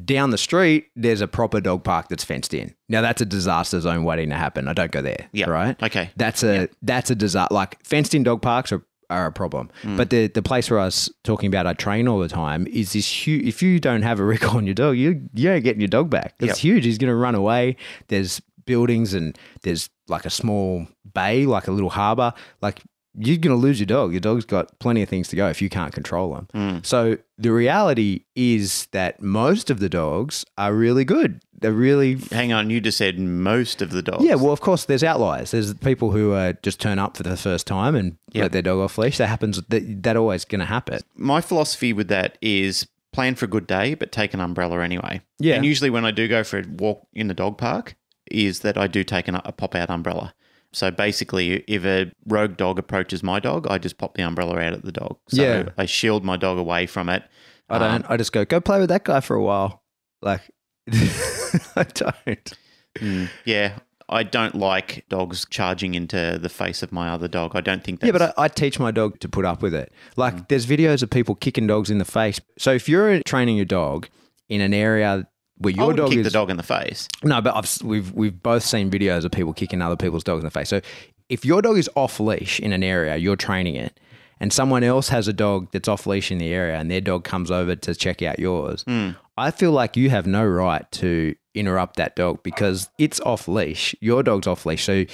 Down 0.05 0.31
the 0.31 0.39
street, 0.39 0.87
there's 0.97 1.21
a 1.21 1.29
proper 1.29 1.61
dog 1.61 1.85
park 1.85 2.09
that's 2.09 2.25
fenced 2.25 2.55
in. 2.55 2.75
Now 2.89 3.01
that's 3.03 3.21
a 3.21 3.27
disaster 3.27 3.81
zone 3.81 4.05
waiting 4.05 4.31
to 4.31 4.37
happen. 4.37 4.67
I 4.69 4.73
don't 4.73 4.91
go 4.91 5.03
there. 5.03 5.29
Yeah. 5.33 5.47
Right. 5.51 5.81
Okay. 5.83 6.11
That's 6.17 6.43
a 6.43 6.69
that's 6.83 7.11
a 7.11 7.15
disaster. 7.15 7.55
Like 7.55 7.85
fenced 7.85 8.15
in 8.15 8.23
dog 8.23 8.43
parks 8.43 8.73
are, 8.73 8.83
are 9.11 9.27
a 9.27 9.33
problem. 9.33 9.71
Mm. 9.83 9.97
But 9.97 10.11
the 10.11 10.27
the 10.29 10.43
place 10.43 10.71
where 10.71 10.81
I 10.81 10.87
was 10.87 11.13
talking 11.23 11.47
about, 11.49 11.67
I 11.67 11.75
train 11.75 12.09
all 12.09 12.19
the 12.19 12.29
time, 12.29 12.67
is 12.69 12.93
this 12.95 13.07
huge. 13.27 13.45
If 13.47 13.63
you 13.63 13.79
don't 13.79 14.03
have 14.03 14.19
a 14.21 14.25
recall 14.35 14.57
on 14.57 14.65
your 14.67 14.75
dog, 14.75 14.97
you 14.97 15.29
you 15.35 15.51
ain't 15.51 15.65
getting 15.65 15.81
your 15.81 15.89
dog 15.89 16.11
back. 16.11 16.35
It's 16.41 16.49
Yep. 16.49 16.57
huge. 16.59 16.85
He's 16.85 16.99
going 16.99 17.11
to 17.11 17.15
run 17.17 17.35
away. 17.35 17.77
There's 18.09 18.41
buildings 18.67 19.13
and 19.13 19.39
there's 19.63 19.91
like 20.09 20.25
a 20.25 20.31
small 20.31 20.87
bay, 21.13 21.45
like 21.47 21.69
a 21.69 21.73
little 21.73 21.91
harbor. 21.91 22.33
Like 22.63 22.81
you're 23.17 23.37
going 23.39 23.57
to 23.57 23.61
lose 23.61 23.79
your 23.79 23.87
dog. 23.87 24.13
Your 24.13 24.21
dog's 24.21 24.45
got 24.45 24.79
plenty 24.79 25.03
of 25.03 25.09
things 25.09 25.29
to 25.29 25.37
go 25.37 25.49
if 25.49 25.63
you 25.63 25.69
can't 25.69 25.93
control 25.93 26.35
them. 26.35 26.49
Mm. 26.55 26.87
So 26.87 27.19
the 27.39 27.53
reality 27.53 28.25
is 28.35 28.87
that 28.93 29.23
most 29.23 29.71
of 29.71 29.79
the 29.81 29.89
dogs 29.89 30.45
are 30.59 30.75
really 30.75 31.05
good. 31.05 31.41
They're 31.57 31.73
really 31.73 32.17
Hang 32.31 32.53
on, 32.53 32.69
you 32.71 32.81
just 32.81 32.99
said 32.99 33.19
most 33.19 33.81
of 33.81 33.91
the 33.91 34.03
dogs. 34.03 34.25
yeah, 34.25 34.35
well, 34.35 34.53
of 34.53 34.61
course, 34.61 34.85
there's 34.85 35.05
outliers. 35.05 35.53
There's 35.53 35.73
people 35.75 36.11
who 36.11 36.33
uh, 36.33 36.55
just 36.63 36.81
turn 36.81 36.99
up 36.99 37.17
for 37.17 37.23
the 37.23 37.37
first 37.37 37.67
time 37.67 37.95
and 37.95 38.17
Yep. 38.33 38.43
let 38.43 38.53
their 38.53 38.63
dog 38.63 38.81
off 38.81 38.99
leash. 38.99 39.17
That 39.19 39.29
happens. 39.29 39.63
That, 39.69 40.03
that 40.03 40.17
always 40.17 40.45
going 40.45 40.59
to 40.61 40.67
happen. 40.67 40.99
my 41.15 41.41
philosophy 41.41 41.93
with 41.93 42.09
that 42.09 42.37
is 42.43 42.87
plan 43.13 43.37
for 43.37 43.45
a 43.45 43.49
good 43.49 43.67
day, 43.69 43.95
but 43.95 44.11
take 44.11 44.35
an 44.35 44.41
umbrella 44.41 44.83
anyway. 44.83 45.21
Yeah. 45.39 45.55
And 45.55 45.65
usually 45.65 45.89
when 45.89 46.05
I 46.05 46.11
do 46.11 46.27
go 46.27 46.43
for 46.43 46.59
a 46.59 46.65
walk 46.69 47.07
in 47.13 47.29
the 47.29 47.35
dog 47.35 47.57
park, 47.59 47.95
is 48.31 48.61
that 48.61 48.77
I 48.77 48.87
do 48.89 49.05
take 49.05 49.29
an, 49.29 49.37
a 49.37 49.53
pop 49.53 49.75
out 49.77 49.89
umbrella. 49.91 50.35
So 50.75 50.91
basically, 50.91 51.65
if 51.69 51.85
a 51.85 52.13
rogue 52.27 52.57
dog 52.57 52.79
approaches 52.79 53.23
my 53.23 53.41
dog, 53.41 53.67
I 53.69 53.79
just 53.79 53.97
pop 53.97 54.15
the 54.17 54.23
umbrella 54.23 54.59
out 54.59 54.73
at 54.73 54.85
the 54.85 54.93
dog. 54.93 55.19
So 55.29 55.43
Yeah. 55.43 55.69
I 55.79 55.87
shield 55.87 56.25
my 56.25 56.37
dog 56.37 56.59
away 56.59 56.87
from 56.87 57.09
it. 57.09 57.23
I 57.71 57.79
don't. 57.79 58.05
I 58.09 58.17
just 58.17 58.33
go 58.33 58.45
go 58.45 58.61
play 58.61 58.81
with 58.81 58.91
that 58.91 59.05
guy 59.05 59.21
for 59.21 59.35
a 59.37 59.43
while. 59.43 59.83
Like 60.21 60.43
I 60.93 61.85
don't. 61.95 62.53
Mm, 62.99 63.31
yeah. 63.45 63.79
I 64.09 64.23
don't 64.23 64.55
like 64.55 65.07
dogs 65.09 65.47
charging 65.49 65.95
into 65.95 66.39
the 66.41 66.51
face 66.51 66.83
of 66.83 66.93
my 66.93 67.09
other 67.09 67.27
dog. 67.27 67.57
I 67.57 67.63
don't 67.63 67.83
think 67.83 68.01
that's 68.01 68.09
Yeah, 68.09 68.19
but 68.19 68.35
I, 68.39 68.45
I 68.45 68.49
teach 68.49 68.79
my 68.79 68.91
dog 68.91 69.19
to 69.21 69.29
put 69.31 69.47
up 69.47 69.63
with 69.63 69.75
it. 69.75 69.93
Like 70.17 70.49
there's 70.49 70.67
videos 70.67 71.03
of 71.03 71.09
people 71.09 71.35
kicking 71.35 71.67
dogs 71.67 71.91
in 71.91 71.97
the 71.99 72.05
face. 72.05 72.39
So 72.59 72.73
if 72.73 72.87
you're 72.89 73.23
training 73.23 73.57
your 73.57 73.65
dog 73.65 74.09
in 74.49 74.61
an 74.61 74.75
area 74.75 75.27
where 75.59 75.73
your 75.73 75.93
dog 75.93 76.11
kick 76.11 76.19
is 76.19 76.25
the 76.25 76.31
dog 76.31 76.51
in 76.51 76.57
the 76.57 76.63
face. 76.63 77.09
No, 77.23 77.41
but 77.41 77.55
I've, 77.55 77.83
we've 77.83 78.13
we've 78.13 78.43
both 78.43 78.63
seen 78.63 78.91
videos 78.91 79.25
of 79.25 79.31
people 79.31 79.53
kicking 79.53 79.81
other 79.83 79.97
people's 79.97 80.25
dogs 80.25 80.41
in 80.41 80.45
the 80.45 80.51
face. 80.51 80.69
So 80.69 80.81
if 81.29 81.45
your 81.45 81.63
dog 81.63 81.79
is 81.79 81.89
off 81.95 82.21
leash 82.21 82.61
in 82.61 82.73
an 82.73 82.83
area, 82.83 83.17
you're 83.17 83.37
training 83.37 83.77
it, 83.77 83.99
and 84.41 84.53
someone 84.53 84.83
else 84.83 85.09
has 85.09 85.29
a 85.29 85.33
dog 85.33 85.69
that's 85.73 85.89
off 85.89 86.07
leash 86.07 86.31
in 86.31 86.39
the 86.39 86.53
area, 86.53 86.77
and 86.79 86.91
their 86.91 87.01
dog 87.01 87.25
comes 87.25 87.51
over 87.51 87.77
to 87.77 87.95
check 87.95 88.23
out 88.23 88.39
yours, 88.39 88.83
hmm. 88.83 89.11
I 89.37 89.51
feel 89.51 89.73
like 89.73 89.97
you 89.97 90.11
have 90.11 90.27
no 90.27 90.45
right 90.45 90.91
to 90.93 91.35
interrupt 91.55 91.97
that 91.97 92.17
dog 92.17 92.43
because 92.43 92.89
it's 92.99 93.21
off 93.21 93.49
leash. 93.49 93.95
Your 94.01 94.23
dog's 94.23 94.47
off 94.47 94.67
leash, 94.67 94.85
so. 94.85 95.05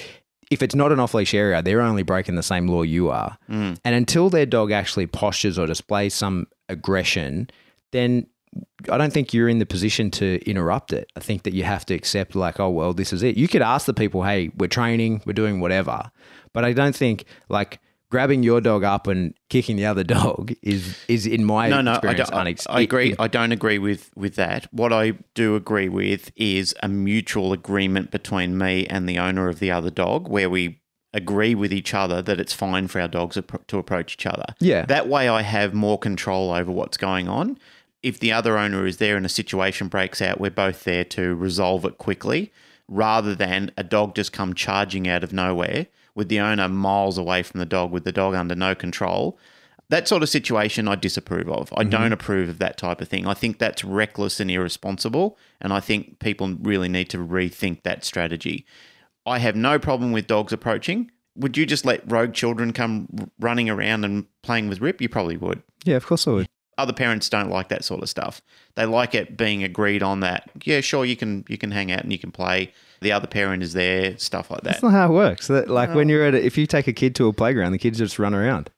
If 0.49 0.61
it's 0.61 0.75
not 0.75 0.91
an 0.91 0.99
off 0.99 1.13
leash 1.13 1.33
area, 1.33 1.61
they're 1.61 1.79
only 1.79 2.03
breaking 2.03 2.35
the 2.35 2.43
same 2.43 2.67
law 2.67 2.81
you 2.81 3.09
are. 3.09 3.37
Hmm. 3.47 3.75
And 3.85 3.95
until 3.95 4.29
their 4.29 4.45
dog 4.45 4.69
actually 4.69 5.07
postures 5.07 5.57
or 5.57 5.65
displays 5.65 6.13
some 6.13 6.47
aggression, 6.67 7.49
then 7.91 8.27
I 8.89 8.97
don't 8.97 9.13
think 9.13 9.33
you're 9.33 9.49
in 9.49 9.59
the 9.59 9.65
position 9.65 10.11
to 10.11 10.39
interrupt 10.49 10.91
it. 10.91 11.11
I 11.15 11.19
think 11.19 11.43
that 11.43 11.53
you 11.53 11.63
have 11.63 11.85
to 11.85 11.93
accept, 11.93 12.35
like, 12.35 12.59
oh, 12.59 12.69
well, 12.69 12.93
this 12.93 13.13
is 13.13 13.23
it. 13.23 13.37
You 13.37 13.47
could 13.47 13.61
ask 13.61 13.85
the 13.85 13.93
people, 13.93 14.23
hey, 14.23 14.51
we're 14.57 14.67
training, 14.67 15.21
we're 15.25 15.33
doing 15.33 15.59
whatever. 15.59 16.11
But 16.53 16.65
I 16.65 16.73
don't 16.73 16.95
think, 16.95 17.25
like, 17.47 17.79
grabbing 18.09 18.43
your 18.43 18.59
dog 18.59 18.83
up 18.83 19.07
and 19.07 19.33
kicking 19.49 19.77
the 19.77 19.85
other 19.85 20.03
dog 20.19 20.53
is, 20.61 20.97
is 21.07 21.25
in 21.25 21.45
my 21.45 21.69
No, 21.69 21.81
no, 21.81 21.99
I, 22.03 22.13
don't, 22.13 22.29
unex- 22.31 22.67
I 22.69 22.81
agree. 22.81 23.15
I 23.17 23.27
don't 23.27 23.51
agree 23.51 23.77
with, 23.77 24.11
with 24.15 24.35
that. 24.35 24.67
What 24.73 24.91
I 24.91 25.13
do 25.33 25.55
agree 25.55 25.87
with 25.89 26.31
is 26.35 26.75
a 26.83 26.89
mutual 26.89 27.53
agreement 27.53 28.11
between 28.11 28.57
me 28.57 28.85
and 28.87 29.07
the 29.07 29.19
owner 29.19 29.47
of 29.47 29.59
the 29.59 29.71
other 29.71 29.89
dog 29.89 30.27
where 30.27 30.49
we 30.49 30.81
agree 31.13 31.55
with 31.55 31.73
each 31.73 31.93
other 31.93 32.21
that 32.21 32.39
it's 32.39 32.53
fine 32.53 32.87
for 32.87 33.01
our 33.01 33.07
dogs 33.07 33.37
to 33.67 33.77
approach 33.77 34.13
each 34.13 34.25
other. 34.25 34.45
Yeah. 34.59 34.85
That 34.85 35.07
way 35.07 35.27
I 35.27 35.41
have 35.41 35.73
more 35.73 35.97
control 35.97 36.51
over 36.51 36.71
what's 36.71 36.97
going 36.97 37.27
on. 37.27 37.57
If 38.03 38.19
the 38.19 38.31
other 38.31 38.57
owner 38.57 38.85
is 38.85 38.97
there 38.97 39.17
and 39.17 39.25
a 39.25 39.29
situation 39.29 39.87
breaks 39.87 40.21
out, 40.21 40.39
we're 40.39 40.49
both 40.49 40.83
there 40.83 41.03
to 41.05 41.35
resolve 41.35 41.85
it 41.85 41.97
quickly 41.97 42.51
rather 42.87 43.33
than 43.33 43.71
a 43.77 43.83
dog 43.83 44.15
just 44.15 44.33
come 44.33 44.53
charging 44.53 45.07
out 45.07 45.23
of 45.23 45.31
nowhere 45.31 45.87
with 46.13 46.27
the 46.29 46.39
owner 46.39 46.67
miles 46.67 47.17
away 47.17 47.41
from 47.41 47.59
the 47.59 47.65
dog 47.65 47.91
with 47.91 48.03
the 48.03 48.11
dog 48.11 48.35
under 48.35 48.55
no 48.55 48.75
control. 48.75 49.37
That 49.89 50.07
sort 50.07 50.23
of 50.23 50.29
situation 50.29 50.87
I 50.87 50.95
disapprove 50.95 51.49
of. 51.49 51.71
I 51.73 51.81
mm-hmm. 51.81 51.89
don't 51.89 52.13
approve 52.13 52.49
of 52.49 52.59
that 52.59 52.77
type 52.77 53.01
of 53.01 53.07
thing. 53.07 53.27
I 53.27 53.33
think 53.33 53.59
that's 53.59 53.83
reckless 53.83 54.39
and 54.39 54.49
irresponsible. 54.49 55.37
And 55.59 55.73
I 55.73 55.79
think 55.79 56.19
people 56.19 56.55
really 56.61 56.89
need 56.89 57.09
to 57.09 57.17
rethink 57.17 57.83
that 57.83 58.03
strategy. 58.05 58.65
I 59.25 59.39
have 59.39 59.55
no 59.55 59.79
problem 59.79 60.11
with 60.11 60.27
dogs 60.27 60.53
approaching. 60.53 61.11
Would 61.35 61.57
you 61.57 61.65
just 61.65 61.85
let 61.85 62.09
rogue 62.09 62.33
children 62.33 62.73
come 62.73 63.31
running 63.39 63.69
around 63.69 64.05
and 64.05 64.25
playing 64.41 64.69
with 64.69 64.81
Rip? 64.81 65.01
You 65.01 65.09
probably 65.09 65.37
would. 65.37 65.61
Yeah, 65.85 65.95
of 65.97 66.05
course 66.05 66.27
I 66.27 66.31
would. 66.31 66.47
Other 66.77 66.93
parents 66.93 67.29
don't 67.29 67.49
like 67.49 67.67
that 67.69 67.83
sort 67.83 68.01
of 68.01 68.09
stuff. 68.09 68.41
They 68.75 68.85
like 68.85 69.13
it 69.13 69.37
being 69.37 69.63
agreed 69.63 70.01
on 70.01 70.21
that. 70.21 70.49
Yeah, 70.63 70.81
sure, 70.81 71.05
you 71.05 71.15
can 71.15 71.45
you 71.47 71.57
can 71.57 71.71
hang 71.71 71.91
out 71.91 72.01
and 72.01 72.11
you 72.11 72.17
can 72.19 72.31
play. 72.31 72.71
The 73.01 73.11
other 73.11 73.27
parent 73.27 73.61
is 73.63 73.73
there, 73.73 74.17
stuff 74.17 74.49
like 74.51 74.61
that. 74.61 74.71
That's 74.73 74.83
not 74.83 74.91
how 74.93 75.09
it 75.11 75.13
works. 75.15 75.47
That, 75.47 75.69
like 75.69 75.93
when 75.93 76.07
you're 76.07 76.23
at, 76.25 76.35
a, 76.35 76.45
if 76.45 76.57
you 76.57 76.67
take 76.67 76.87
a 76.87 76.93
kid 76.93 77.15
to 77.15 77.27
a 77.27 77.33
playground, 77.33 77.71
the 77.71 77.79
kids 77.79 77.97
just 77.97 78.19
run 78.19 78.33
around. 78.33 78.69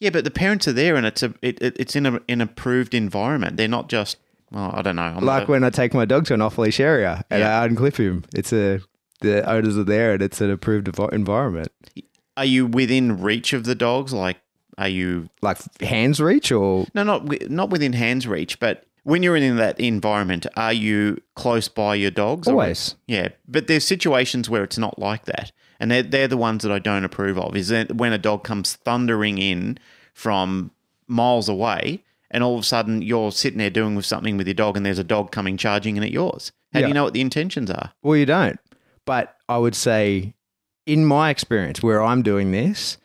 Yeah, 0.00 0.10
but 0.10 0.24
the 0.24 0.30
parents 0.30 0.68
are 0.68 0.72
there, 0.72 0.96
and 0.96 1.06
it's 1.06 1.22
a 1.22 1.34
it, 1.42 1.60
it, 1.62 1.76
it's 1.78 1.96
in 1.96 2.06
a 2.06 2.20
an 2.28 2.40
approved 2.40 2.94
environment. 2.94 3.56
They're 3.56 3.68
not 3.68 3.88
just 3.88 4.16
well, 4.50 4.70
I 4.74 4.82
don't 4.82 4.96
know. 4.96 5.02
I'm 5.02 5.24
Like 5.24 5.48
a- 5.48 5.50
when 5.50 5.64
I 5.64 5.70
take 5.70 5.92
my 5.94 6.04
dog 6.04 6.26
to 6.26 6.34
an 6.34 6.40
off 6.42 6.58
leash 6.58 6.78
area 6.78 7.24
and 7.30 7.40
Yeah. 7.40 7.60
I 7.60 7.68
unclip 7.68 7.96
him, 7.96 8.24
it's 8.34 8.52
a 8.52 8.80
the 9.20 9.48
owners 9.48 9.76
are 9.78 9.84
there 9.84 10.12
and 10.14 10.22
it's 10.22 10.40
an 10.40 10.50
approved 10.50 10.88
environment. 11.12 11.68
are 12.36 12.44
you 12.44 12.66
within 12.66 13.20
reach 13.22 13.52
of 13.52 13.64
the 13.64 13.74
dogs? 13.74 14.12
Like, 14.12 14.38
are 14.78 14.88
you 14.88 15.28
Like 15.42 15.58
hands 15.80 16.20
reach 16.20 16.50
or 16.52 16.86
no, 16.94 17.02
not 17.02 17.50
not 17.50 17.70
within 17.70 17.92
hands 17.92 18.26
reach, 18.26 18.58
but 18.60 18.86
when 19.04 19.22
you're 19.22 19.36
in 19.36 19.56
that 19.56 19.78
environment, 19.78 20.46
are 20.56 20.72
you 20.72 21.20
close 21.36 21.68
by 21.68 21.94
your 21.94 22.10
dogs? 22.10 22.48
or- 22.48 22.52
always. 22.52 22.94
Yeah, 23.06 23.28
but 23.46 23.66
there's 23.66 23.86
situations 23.86 24.48
where 24.48 24.64
it's 24.64 24.78
not 24.78 24.98
like 24.98 25.26
that, 25.26 25.52
and 25.78 25.90
they're 25.90 26.02
they're 26.02 26.28
the 26.28 26.36
ones 26.36 26.62
that 26.62 26.72
I 26.72 26.78
don't 26.78 27.04
approve 27.04 27.38
of. 27.38 27.54
Is 27.56 27.68
that 27.68 27.96
when 27.96 28.12
a 28.12 28.18
dog 28.18 28.44
comes 28.44 28.74
thundering 28.76 29.38
in 29.38 29.78
from 30.14 30.70
miles 31.06 31.48
away, 31.48 32.02
and 32.30 32.42
all 32.42 32.54
of 32.54 32.60
a 32.60 32.64
sudden 32.64 33.02
you're 33.02 33.30
sitting 33.30 33.58
there 33.58 33.70
doing 33.70 33.94
with 33.94 34.06
something 34.06 34.36
with 34.36 34.46
your 34.46 34.54
dog, 34.54 34.76
and 34.76 34.86
there's 34.86 34.98
a 34.98 35.04
dog 35.04 35.30
coming 35.32 35.56
charging 35.56 35.96
in 35.96 36.02
at 36.02 36.10
yours. 36.10 36.52
How 36.72 36.80
do 36.80 36.88
you 36.88 36.94
know 36.94 37.04
what 37.04 37.12
the 37.12 37.20
intentions 37.20 37.70
are? 37.70 37.92
Well, 38.02 38.16
you 38.16 38.26
don't. 38.26 38.58
But 39.04 39.36
I 39.48 39.58
would 39.58 39.76
say, 39.76 40.34
in 40.86 41.04
my 41.04 41.30
experience, 41.30 41.82
where 41.82 42.02
I'm 42.02 42.22
doing 42.22 42.50
this, 42.52 42.96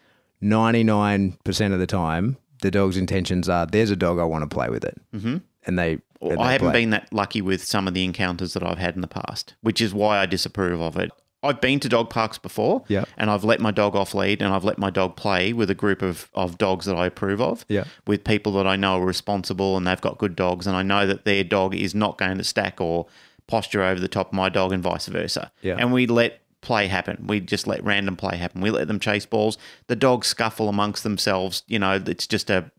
99% 0.41 1.73
of 1.73 1.79
the 1.79 1.87
time, 1.87 2.37
the 2.61 2.71
dog's 2.71 2.97
intentions 2.97 3.47
are 3.49 3.65
there's 3.65 3.91
a 3.91 3.95
dog, 3.95 4.19
I 4.19 4.23
want 4.23 4.49
to 4.49 4.53
play 4.53 4.69
with 4.69 4.83
it. 4.83 4.99
Mm-hmm. 5.13 5.37
And 5.65 5.79
they. 5.79 5.99
And 6.21 6.39
I 6.41 6.51
haven't 6.53 6.71
play. 6.71 6.81
been 6.81 6.89
that 6.89 7.11
lucky 7.13 7.41
with 7.41 7.63
some 7.63 7.87
of 7.87 7.93
the 7.93 8.03
encounters 8.03 8.53
that 8.53 8.63
I've 8.63 8.77
had 8.77 8.95
in 8.95 9.01
the 9.01 9.07
past, 9.07 9.55
which 9.61 9.79
is 9.79 9.93
why 9.93 10.19
I 10.19 10.25
disapprove 10.25 10.81
of 10.81 10.97
it. 10.97 11.11
I've 11.41 11.61
been 11.61 11.79
to 11.79 11.87
dog 11.87 12.09
parks 12.09 12.37
before, 12.37 12.83
Yeah. 12.89 13.05
and 13.17 13.31
I've 13.31 13.45
let 13.45 13.61
my 13.61 13.71
dog 13.71 13.95
off 13.95 14.13
lead, 14.13 14.41
and 14.41 14.53
I've 14.53 14.65
let 14.65 14.77
my 14.77 14.89
dog 14.89 15.15
play 15.15 15.53
with 15.53 15.69
a 15.69 15.73
group 15.75 16.01
of, 16.01 16.29
of 16.33 16.57
dogs 16.57 16.85
that 16.85 16.97
I 16.97 17.05
approve 17.05 17.39
of, 17.39 17.63
Yeah. 17.69 17.85
with 18.05 18.25
people 18.25 18.51
that 18.53 18.67
I 18.67 18.75
know 18.75 18.99
are 19.01 19.05
responsible 19.05 19.77
and 19.77 19.87
they've 19.87 20.01
got 20.01 20.17
good 20.17 20.35
dogs, 20.35 20.67
and 20.67 20.75
I 20.75 20.83
know 20.83 21.07
that 21.07 21.23
their 21.23 21.45
dog 21.45 21.73
is 21.73 21.95
not 21.95 22.17
going 22.17 22.37
to 22.39 22.43
stack 22.43 22.81
or 22.81 23.05
posture 23.47 23.81
over 23.83 24.01
the 24.01 24.09
top 24.09 24.27
of 24.27 24.33
my 24.33 24.49
dog, 24.49 24.73
and 24.73 24.83
vice 24.83 25.07
versa. 25.07 25.49
Yeah. 25.61 25.77
And 25.79 25.93
we 25.93 26.07
let 26.07 26.41
play 26.69 26.85
happen. 26.85 27.25
We 27.25 27.39
just 27.39 27.65
let 27.65 27.83
random 27.83 28.15
play 28.15 28.37
happen. 28.37 28.61
We 28.61 28.69
let 28.69 28.87
them 28.87 28.99
chase 28.99 29.25
balls. 29.25 29.57
The 29.87 29.95
dogs 29.95 30.27
scuffle 30.27 30.69
amongst 30.69 31.01
themselves. 31.01 31.63
You 31.65 31.79
know, 31.79 31.99
it's 32.05 32.27
just 32.27 32.51
a 32.51 32.69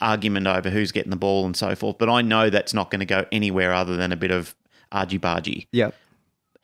argument 0.00 0.46
over 0.46 0.70
who's 0.70 0.92
getting 0.92 1.10
the 1.10 1.16
ball 1.16 1.44
and 1.44 1.56
so 1.56 1.74
forth. 1.74 1.98
But 1.98 2.08
I 2.08 2.22
know 2.22 2.48
that's 2.48 2.72
not 2.72 2.92
going 2.92 3.00
to 3.00 3.06
go 3.06 3.26
anywhere 3.32 3.74
other 3.74 3.96
than 3.96 4.12
a 4.12 4.16
bit 4.16 4.30
of 4.30 4.54
argy 4.92 5.18
bargy. 5.18 5.66
Yep. 5.72 5.96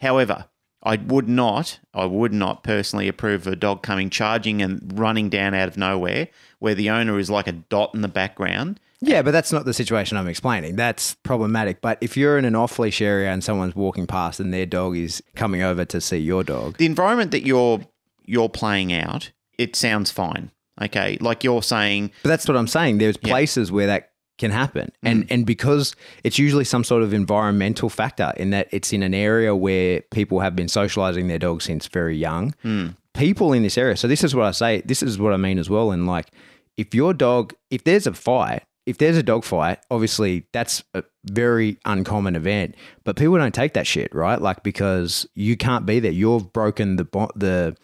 However, 0.01 0.44
I 0.87 0.96
would 0.96 1.29
not, 1.29 1.81
I 1.92 2.05
would 2.05 2.33
not 2.33 2.62
personally 2.62 3.09
approve 3.09 3.46
of 3.46 3.53
a 3.53 3.57
dog 3.57 3.83
coming 3.83 4.09
charging 4.09 4.62
and 4.62 4.96
running 4.96 5.29
down 5.29 5.53
out 5.53 5.66
of 5.66 5.77
nowhere 5.77 6.29
where 6.61 6.77
the 6.77 6.90
owner 6.90 7.18
is 7.18 7.29
like 7.29 7.49
a 7.49 7.53
dot 7.53 7.92
in 7.92 8.03
the 8.03 8.09
background. 8.09 8.79
Yeah, 9.01 9.22
but 9.22 9.33
that's 9.33 9.53
not 9.53 9.64
the 9.64 9.75
situation 9.75 10.16
I'm 10.16 10.29
explaining. 10.29 10.77
That's 10.77 11.14
problematic. 11.16 11.81
But 11.81 11.99
if 12.01 12.16
you're 12.16 12.38
in 12.38 12.44
an 12.44 12.55
off 12.55 12.79
leash 12.79 13.03
area 13.03 13.31
and 13.31 13.42
someone's 13.42 13.75
walking 13.75 14.07
past 14.07 14.38
and 14.38 14.55
their 14.55 14.64
dog 14.64 14.96
is 14.96 15.22
coming 15.35 15.61
over 15.61 15.85
to 15.85 16.01
see 16.01 16.18
your 16.18 16.44
dog, 16.44 16.79
The 16.79 16.87
environment 16.87 17.33
that 17.33 17.44
you're 17.44 17.81
you're 18.25 18.49
playing 18.49 18.92
out, 18.92 19.33
it 19.59 19.77
sounds 19.77 20.11
fine. 20.12 20.53
Okay, 20.81 21.18
like 21.20 21.42
you're 21.42 21.62
saying, 21.62 22.12
But 22.22 22.29
that's 22.29 22.46
what 22.46 22.57
I'm 22.57 22.66
saying. 22.68 22.99
There's 22.99 23.16
places 23.16 23.72
where 23.72 23.87
that 23.88 24.12
can 24.38 24.51
happen. 24.51 24.92
Mm. 25.05 25.11
And 25.11 25.27
and 25.31 25.46
because 25.46 25.94
it's 26.25 26.38
usually 26.38 26.64
some 26.64 26.85
sort 26.85 27.03
of 27.03 27.12
environmental 27.12 27.88
factor 27.88 28.33
in 28.37 28.51
that 28.51 28.68
it's 28.70 28.92
in 28.92 29.03
an 29.03 29.14
area 29.14 29.55
where 29.55 30.03
people 30.11 30.40
have 30.40 30.55
been 30.55 30.68
socializing 30.68 31.29
their 31.29 31.38
dogs 31.38 31.64
since 31.64 31.87
very 31.87 32.16
young. 32.16 32.55
Mm. 32.64 32.96
People 33.14 33.53
in 33.53 33.62
this 33.62 33.79
area. 33.79 33.96
So 33.96 34.09
this 34.09 34.22
is 34.22 34.35
what 34.35 34.44
I 34.44 34.51
say, 34.51 34.83
this 34.85 35.03
is 35.03 35.18
what 35.18 35.33
I 35.33 35.38
mean 35.38 35.59
as 35.59 35.70
well. 35.70 35.90
And 35.90 36.07
like 36.07 36.29
if 36.77 36.94
your 36.94 37.14
dog 37.14 37.55
if 37.70 37.85
there's 37.85 38.07
a 38.07 38.12
fight, 38.12 38.62
if 38.85 38.99
there's 38.99 39.16
a 39.16 39.22
dog 39.22 39.44
fight, 39.44 39.79
obviously 39.90 40.46
that's 40.53 40.85
a 40.94 41.03
very 41.25 41.79
uncommon 41.85 42.37
event, 42.37 42.77
but 43.05 43.16
people 43.16 43.37
don't 43.37 43.55
take 43.55 43.75
that 43.75 43.87
shit, 43.87 44.14
right? 44.14 44.40
Like 44.40 44.62
because 44.62 45.27
you 45.35 45.57
can't 45.57 45.87
be 45.87 45.99
there. 45.99 46.12
You've 46.12 46.53
broken 46.53 46.96
the 46.96 47.05
the 47.35 47.77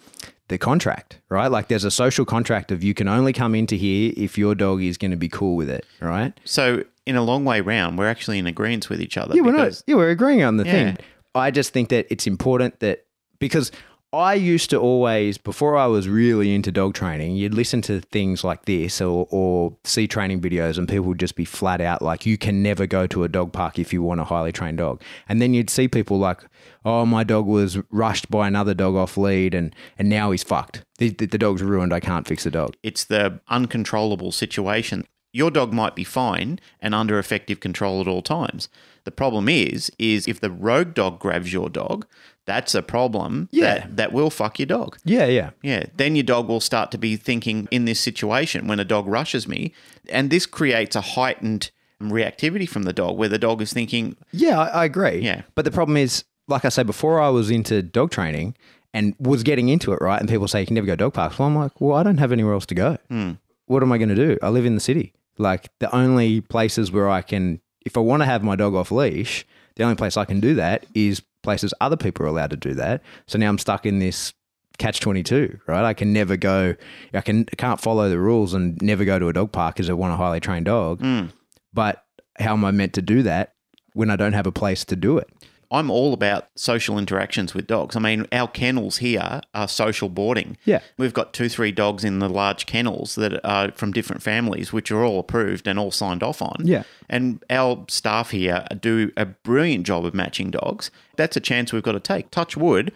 the 0.53 0.59
contract, 0.59 1.19
right? 1.29 1.51
Like 1.51 1.67
there's 1.69 1.85
a 1.85 1.91
social 1.91 2.25
contract 2.25 2.71
of 2.71 2.85
you 2.85 2.95
can 2.95 3.09
only 3.09 3.33
come 3.33 3.55
into 3.55 3.75
here 3.75 4.13
if 4.17 4.37
your 4.39 4.55
dog 4.55 4.83
is 4.83 4.97
going 4.99 5.11
to 5.11 5.17
be 5.17 5.29
cool 5.29 5.57
with 5.57 5.69
it, 5.71 5.85
right? 6.01 6.33
so 6.45 6.85
in 7.05 7.17
a 7.17 7.23
long 7.23 7.45
way 7.45 7.61
round, 7.61 7.99
we're 7.99 8.09
actually 8.09 8.39
in 8.39 8.47
agreement 8.47 8.89
with 8.89 9.01
each 9.03 9.17
other. 9.17 9.35
Yeah, 9.35 9.43
we're 9.43 9.51
not. 9.57 9.83
Yeah, 9.89 9.97
we're 9.97 10.11
agreeing 10.11 10.45
on 10.45 10.57
the 10.59 10.65
Yeah. 10.65 10.73
thing. 10.73 10.99
I 11.35 11.51
just 11.51 11.73
think 11.73 11.89
that 11.89 12.07
it's 12.11 12.27
important 12.29 12.79
that 12.79 13.07
because 13.41 13.73
I 14.15 14.35
used 14.35 14.69
to 14.71 14.79
always, 14.79 15.39
before 15.39 15.75
I 15.75 15.87
was 15.87 16.07
really 16.07 16.55
into 16.55 16.71
dog 16.71 16.93
training, 16.93 17.37
you'd 17.37 17.55
listen 17.55 17.81
to 17.83 18.03
things 18.03 18.45
like 18.45 18.67
this 18.67 19.01
or, 19.01 19.27
or 19.31 19.75
see 19.85 20.07
training 20.07 20.43
videos, 20.43 20.77
and 20.77 20.87
people 20.87 21.07
would 21.07 21.19
just 21.19 21.35
be 21.35 21.47
flat 21.47 21.81
out 21.81 22.03
like, 22.03 22.27
you 22.27 22.37
can 22.37 22.63
never 22.63 22.87
go 22.87 23.07
to 23.07 23.25
a 23.25 23.29
dog 23.29 23.53
park 23.53 23.79
if 23.79 23.91
you 23.91 24.03
want 24.03 24.21
a 24.21 24.25
highly 24.25 24.53
trained 24.53 24.79
dog. 24.79 25.03
And 25.31 25.41
then 25.41 25.55
you'd 25.55 25.71
see 25.71 25.89
people 25.89 26.19
like, 26.19 26.43
oh, 26.85 27.07
my 27.07 27.25
dog 27.25 27.47
was 27.47 27.79
rushed 27.91 28.31
by 28.31 28.47
another 28.47 28.75
dog 28.75 28.97
off 28.97 29.17
lead, 29.17 29.55
and, 29.55 29.75
and 29.99 30.11
now 30.11 30.31
he's 30.31 30.43
fucked. 30.43 30.85
The, 30.99 31.09
the, 31.09 31.27
the 31.27 31.39
dog's 31.39 31.63
ruined. 31.63 31.95
I 31.95 32.01
can't 32.01 32.29
fix 32.29 32.45
the 32.45 32.51
dog. 32.51 32.77
it's 32.83 33.05
the 33.05 33.41
uncontrollable 33.49 34.33
situation. 34.33 35.07
Your 35.33 35.51
dog 35.51 35.73
might 35.73 35.97
be 35.97 36.05
fine 36.05 36.61
and 36.81 36.95
under 36.95 37.19
effective 37.19 37.61
control 37.61 38.03
at 38.03 38.09
all 38.09 38.21
times. 38.21 38.69
The 39.05 39.11
problem 39.11 39.49
is, 39.49 39.91
is 39.99 40.29
if 40.29 40.41
the 40.41 40.51
rogue 40.51 40.93
dog 40.93 41.19
grabs 41.19 41.53
your 41.53 41.71
dog, 41.71 42.07
that's 42.45 42.75
a 42.75 42.83
problem 42.83 43.49
Yeah. 43.53 43.75
that, 43.75 43.97
that 43.97 44.13
will 44.13 44.31
fuck 44.31 44.59
your 44.59 44.67
dog. 44.67 44.99
Yeah, 45.05 45.27
yeah. 45.27 45.51
Yeah, 45.63 45.85
then 45.97 46.17
your 46.17 46.25
dog 46.25 46.49
will 46.49 46.61
start 46.61 46.91
to 46.93 46.99
be 46.99 47.17
thinking 47.17 47.69
in 47.71 47.85
this 47.85 48.01
situation 48.01 48.67
when 48.67 48.81
a 48.81 48.85
dog 48.85 49.07
rushes 49.07 49.47
me, 49.47 49.73
and 50.11 50.31
this 50.31 50.47
creates 50.47 50.97
a 50.97 51.01
heightened 51.01 51.71
reactivity 52.01 52.69
from 52.69 52.83
the 52.83 52.93
dog 52.93 53.17
where 53.17 53.29
the 53.29 53.39
dog 53.39 53.63
is 53.63 53.73
thinking, 53.73 54.17
Yeah, 54.33 54.59
I, 54.59 54.67
I 54.69 54.85
agree. 54.85 55.19
Yeah. 55.21 55.43
But 55.55 55.65
the 55.65 55.71
problem 55.71 55.97
is, 55.97 56.25
like 56.49 56.65
I 56.65 56.69
said, 56.69 56.87
before 56.87 57.21
I 57.21 57.29
was 57.29 57.51
into 57.51 57.81
dog 57.83 58.11
training 58.11 58.57
and 58.93 59.15
was 59.19 59.43
getting 59.43 59.69
into 59.69 59.93
it, 59.93 60.01
right? 60.01 60.19
And 60.21 60.29
people 60.29 60.49
say 60.49 60.61
you 60.61 60.67
can 60.67 60.75
never 60.75 60.87
go 60.87 60.97
dog 60.97 61.15
parks. 61.15 61.39
Well, 61.39 61.49
I'm 61.49 61.55
like, 61.57 61.81
well, 61.81 61.97
I 61.97 62.03
don't 62.03 62.19
have 62.19 62.33
anywhere 62.33 62.55
else 62.55 62.67
to 62.67 62.75
go. 62.75 62.99
Hmm. 63.09 63.33
What 63.67 63.83
am 63.83 63.93
I 63.93 63.99
going 63.99 64.09
to 64.09 64.15
do? 64.17 64.37
I 64.43 64.49
live 64.49 64.67
in 64.67 64.75
the 64.75 64.81
city. 64.81 65.13
Like 65.39 65.69
the 65.79 65.95
only 65.95 66.41
places 66.41 66.91
where 66.93 67.09
I 67.09 67.23
can, 67.23 67.61
if 67.87 67.97
I 67.97 68.01
want 68.01 68.21
to 68.23 68.27
have 68.27 68.43
my 68.43 68.57
dog 68.57 68.75
off 68.75 68.91
leash, 68.91 69.47
the 69.77 69.85
only 69.85 69.95
place 69.97 70.17
I 70.17 70.25
can 70.25 70.41
do 70.41 70.55
that 70.57 70.85
is 70.95 71.23
places 71.43 71.75
other 71.81 71.97
people 71.97 72.25
are 72.25 72.29
allowed 72.29 72.51
to 72.51 72.57
do 72.57 72.75
that. 72.75 73.03
So 73.27 73.39
now 73.39 73.49
I'm 73.49 73.59
stuck 73.59 73.87
in 73.87 73.99
this 73.99 74.33
catch 74.79 75.01
22 75.01 75.61
right 75.67 75.85
i 75.85 75.93
can 75.93 76.15
never 76.15 76.35
go 76.35 76.75
i 77.13 77.21
can 77.21 77.45
can't 77.45 77.79
follow 77.79 78.09
the 78.09 78.19
rules 78.19 78.55
and 78.55 78.81
never 78.81 79.05
go 79.05 79.19
to 79.19 79.29
a 79.29 79.33
dog 79.33 79.53
park 79.53 79.77
because 79.77 79.91
i 79.91 79.93
want 79.93 80.15
a 80.15 80.17
highly 80.17 80.41
trained 80.41 80.65
dog 80.65 80.99
mm. 80.99 81.31
but 81.75 82.07
how 82.39 82.53
am 82.53 82.65
I 82.65 82.71
meant 82.71 82.95
to 82.95 83.03
do 83.03 83.23
that 83.23 83.55
when 83.95 84.11
I 84.11 84.17
don't 84.17 84.33
have 84.33 84.47
a 84.47 84.53
place 84.53 84.85
to 84.87 84.97
do 84.97 85.19
it? 85.19 85.29
I'm 85.73 85.91
all 85.91 86.13
about 86.13 86.49
social 86.55 86.99
interactions 86.99 87.55
with 87.55 87.67
dogs. 87.67 87.97
I 87.97 88.01
mean, 88.01 88.27
our 88.31 88.47
kennels 88.47 88.99
here 88.99 89.41
are 89.55 89.67
social 89.67 90.11
boarding. 90.11 90.59
Yeah. 90.67 90.81
We've 90.99 91.15
got 91.15 91.33
two, 91.33 91.49
three 91.49 91.73
dogs 91.73 92.05
in 92.05 92.19
the 92.19 92.29
large 92.29 92.67
kennels 92.67 93.15
that 93.15 93.43
are 93.45 93.73
from 93.73 93.91
different 93.91 94.23
families, 94.23 94.73
which 94.73 94.91
are 94.91 95.03
all 95.03 95.19
approved 95.19 95.67
and 95.67 95.79
all 95.79 95.91
signed 95.91 96.23
off 96.23 96.43
on. 96.43 96.57
Yeah. 96.65 96.83
And 97.09 97.43
our 97.49 97.87
staff 97.89 98.31
here 98.31 98.67
do 98.79 99.13
a 99.17 99.25
brilliant 99.25 99.87
job 99.87 100.05
of 100.05 100.13
matching 100.13 100.51
dogs. 100.51 100.91
That's 101.17 101.39
a 101.39 101.41
chance 101.41 101.73
we've 101.73 101.83
got 101.83 101.93
to 101.93 102.01
take. 102.01 102.31
Touch 102.31 102.55
wood, 102.55 102.93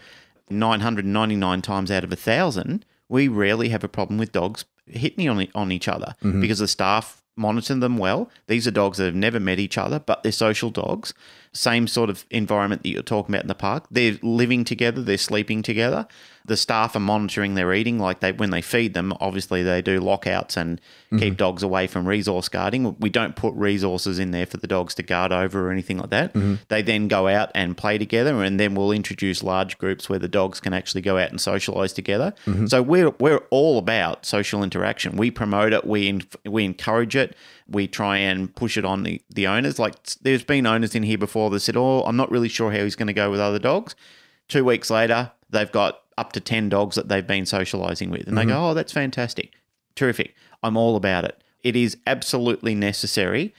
999 0.51 1.63
times 1.63 1.91
out 1.91 2.05
of 2.05 2.13
a 2.13 2.17
thousand, 2.17 2.85
we 3.09 3.27
rarely 3.27 3.71
have 3.71 3.85
a 3.85 3.89
problem 3.89 4.19
with 4.19 4.33
dogs 4.33 4.67
hitting 4.87 5.29
on, 5.29 5.47
on 5.55 5.73
each 5.73 5.89
other 5.89 6.15
mm-hmm. 6.23 6.43
because 6.43 6.59
the 6.59 6.69
staff 6.69 7.23
monitor 7.37 7.75
them 7.75 7.99
well. 7.99 8.31
These 8.47 8.67
are 8.67 8.71
dogs 8.71 8.99
that 8.99 9.05
have 9.05 9.15
never 9.15 9.39
met 9.39 9.59
each 9.59 9.79
other, 9.79 9.99
but 9.99 10.23
they're 10.23 10.33
social 10.33 10.71
dogs. 10.71 11.13
Same 11.57 11.87
sort 11.87 12.11
of 12.11 12.25
environment 12.31 12.83
that 12.83 12.91
you're 12.91 13.03
talking 13.03 13.35
about 13.35 13.45
in 13.45 13.49
the 13.49 13.55
park. 13.55 13.87
They're 13.91 14.19
living 14.23 14.65
together, 14.65 15.03
they're 15.03 15.19
sleeping 15.19 15.63
together. 15.63 16.07
The 16.45 16.57
staff 16.57 16.95
are 16.95 17.01
monitoring 17.01 17.57
their 17.57 17.75
eating. 17.75 17.99
Like 17.99 18.21
they, 18.21 18.31
when 18.31 18.51
they 18.51 18.63
feed 18.63 18.95
them, 18.95 19.13
obviously 19.19 19.65
they 19.65 19.83
do 19.83 19.99
lockouts 19.99 20.57
and 20.57 20.81
keep 21.11 21.21
mm-hmm. 21.21 21.35
dogs 21.35 21.65
away 21.65 21.89
from 21.89 22.07
resource 22.07 22.49
guarding. 22.49 22.97
We 23.01 23.11
don't 23.11 23.35
put 23.35 23.53
resources 23.55 24.21
in 24.21 24.31
there 24.31 24.47
for 24.47 24.57
the 24.57 24.69
dogs 24.69 24.95
to 24.95 25.03
guard 25.03 25.33
over 25.33 25.69
or 25.69 25.73
anything 25.73 25.99
like 25.99 26.11
that. 26.11 26.35
Mm-hmm. 26.35 26.55
They 26.69 26.83
then 26.83 27.09
go 27.09 27.27
out 27.27 27.51
and 27.55 27.77
play 27.77 27.99
together, 27.99 28.45
and 28.45 28.61
then 28.61 28.77
we'll 28.77 28.93
introduce 28.93 29.43
large 29.43 29.77
groups 29.79 30.09
where 30.09 30.21
the 30.21 30.29
dogs 30.29 30.61
can 30.61 30.73
actually 30.73 31.01
go 31.01 31.19
out 31.19 31.31
and 31.31 31.41
socialize 31.41 31.93
together. 31.93 32.33
Mm-hmm. 32.47 32.67
So 32.67 32.81
we're 32.81 33.11
we're 33.19 33.43
all 33.51 33.79
about 33.79 34.25
social 34.25 34.63
interaction. 34.63 35.17
We 35.17 35.33
promote 35.33 35.73
it. 35.73 35.85
We 35.85 36.21
we 36.45 36.65
encourage 36.65 37.17
it. 37.17 37.35
We 37.69 37.89
try 37.89 38.19
and 38.19 38.55
push 38.55 38.77
it 38.77 38.85
on 38.85 39.03
the, 39.03 39.21
the 39.29 39.47
owners. 39.47 39.79
Like 39.79 39.97
there's 40.23 40.45
been 40.45 40.67
owners 40.67 40.95
in 40.95 41.03
here 41.03 41.19
before 41.19 41.51
that 41.51 41.61
said, 41.61 41.77
"Oh, 41.77 42.03
I'm 42.05 42.17
not 42.17 42.31
really 42.31 42.49
sure 42.49 42.71
how 42.71 42.79
he's 42.79 42.97
going 42.97 43.09
to 43.09 43.13
go 43.13 43.31
with 43.31 43.41
other 43.41 43.59
dogs." 43.59 43.95
Two 44.49 44.65
weeks 44.65 44.91
later, 44.91 45.33
they've 45.51 45.71
got 45.73 46.03
up 46.19 46.33
to 46.33 46.41
10 46.41 46.69
dogs 46.69 46.97
that 46.97 47.09
they've 47.09 47.27
been 47.27 47.47
socializing 47.47 48.11
with. 48.11 48.27
And 48.27 48.39
they 48.39 48.45
go, 48.45 48.71
oh, 48.71 48.75
that's 48.75 48.93
fantastic. 48.93 49.53
Terrific. 49.95 50.35
I'm 50.63 50.77
all 50.77 50.97
about 50.97 51.25
it. 51.25 51.43
It 51.63 51.77
is 51.77 51.97
absolutely 52.07 52.75
necessary. 52.75 53.55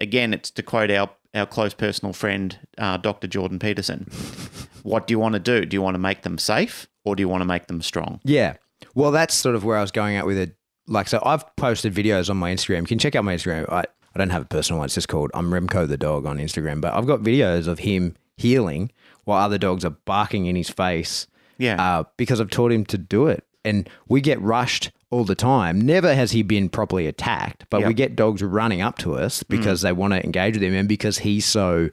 Again, 0.00 0.34
it's 0.34 0.50
to 0.52 0.62
quote 0.62 0.90
our, 0.90 1.10
our 1.34 1.46
close 1.46 1.74
personal 1.74 2.12
friend, 2.12 2.58
uh, 2.76 2.96
Dr. 2.98 3.28
Jordan 3.28 3.58
Peterson. 3.58 4.10
what 4.82 5.06
do 5.06 5.12
you 5.12 5.18
want 5.18 5.34
to 5.34 5.38
do? 5.38 5.64
Do 5.64 5.74
you 5.74 5.82
want 5.82 5.94
to 5.94 6.00
make 6.00 6.22
them 6.22 6.38
safe 6.38 6.86
or 7.04 7.16
do 7.16 7.22
you 7.22 7.28
want 7.28 7.40
to 7.40 7.46
make 7.46 7.68
them 7.68 7.80
strong? 7.80 8.20
Yeah. 8.24 8.56
Well, 8.94 9.12
that's 9.12 9.34
sort 9.34 9.54
of 9.54 9.64
where 9.64 9.78
I 9.78 9.80
was 9.80 9.92
going 9.92 10.16
at 10.16 10.26
with 10.26 10.36
it. 10.36 10.56
Like, 10.86 11.08
so 11.08 11.22
I've 11.24 11.44
posted 11.56 11.94
videos 11.94 12.28
on 12.28 12.36
my 12.36 12.52
Instagram. 12.52 12.80
You 12.80 12.86
can 12.86 12.98
check 12.98 13.14
out 13.14 13.24
my 13.24 13.36
Instagram. 13.36 13.70
I, 13.70 13.84
I 14.14 14.18
don't 14.18 14.30
have 14.30 14.42
a 14.42 14.46
personal 14.46 14.78
one. 14.78 14.86
It's 14.86 14.94
just 14.94 15.08
called 15.08 15.30
I'm 15.34 15.50
Remco 15.50 15.86
the 15.88 15.96
dog 15.96 16.26
on 16.26 16.38
Instagram. 16.38 16.80
But 16.80 16.94
I've 16.94 17.06
got 17.06 17.20
videos 17.20 17.66
of 17.66 17.78
him 17.80 18.16
heeling 18.36 18.90
while 19.24 19.42
other 19.42 19.58
dogs 19.58 19.84
are 19.84 19.90
barking 19.90 20.46
in 20.46 20.56
his 20.56 20.70
face. 20.70 21.26
Yeah. 21.58 21.80
Uh, 21.80 22.04
because 22.16 22.40
I've 22.40 22.50
taught 22.50 22.72
him 22.72 22.84
to 22.86 22.98
do 22.98 23.28
it. 23.28 23.44
And 23.64 23.88
we 24.08 24.20
get 24.20 24.40
rushed 24.40 24.90
all 25.10 25.24
the 25.24 25.36
time. 25.36 25.80
Never 25.80 26.14
has 26.14 26.32
he 26.32 26.42
been 26.42 26.68
properly 26.68 27.06
attacked, 27.06 27.66
but 27.70 27.86
we 27.86 27.94
get 27.94 28.16
dogs 28.16 28.42
running 28.42 28.80
up 28.80 28.98
to 28.98 29.14
us 29.14 29.44
because 29.44 29.82
they 29.82 29.92
want 29.92 30.14
to 30.14 30.24
engage 30.24 30.54
with 30.54 30.64
him 30.64 30.74
and 30.74 30.88
because 30.88 31.18
he's 31.18 31.44
so, 31.46 31.88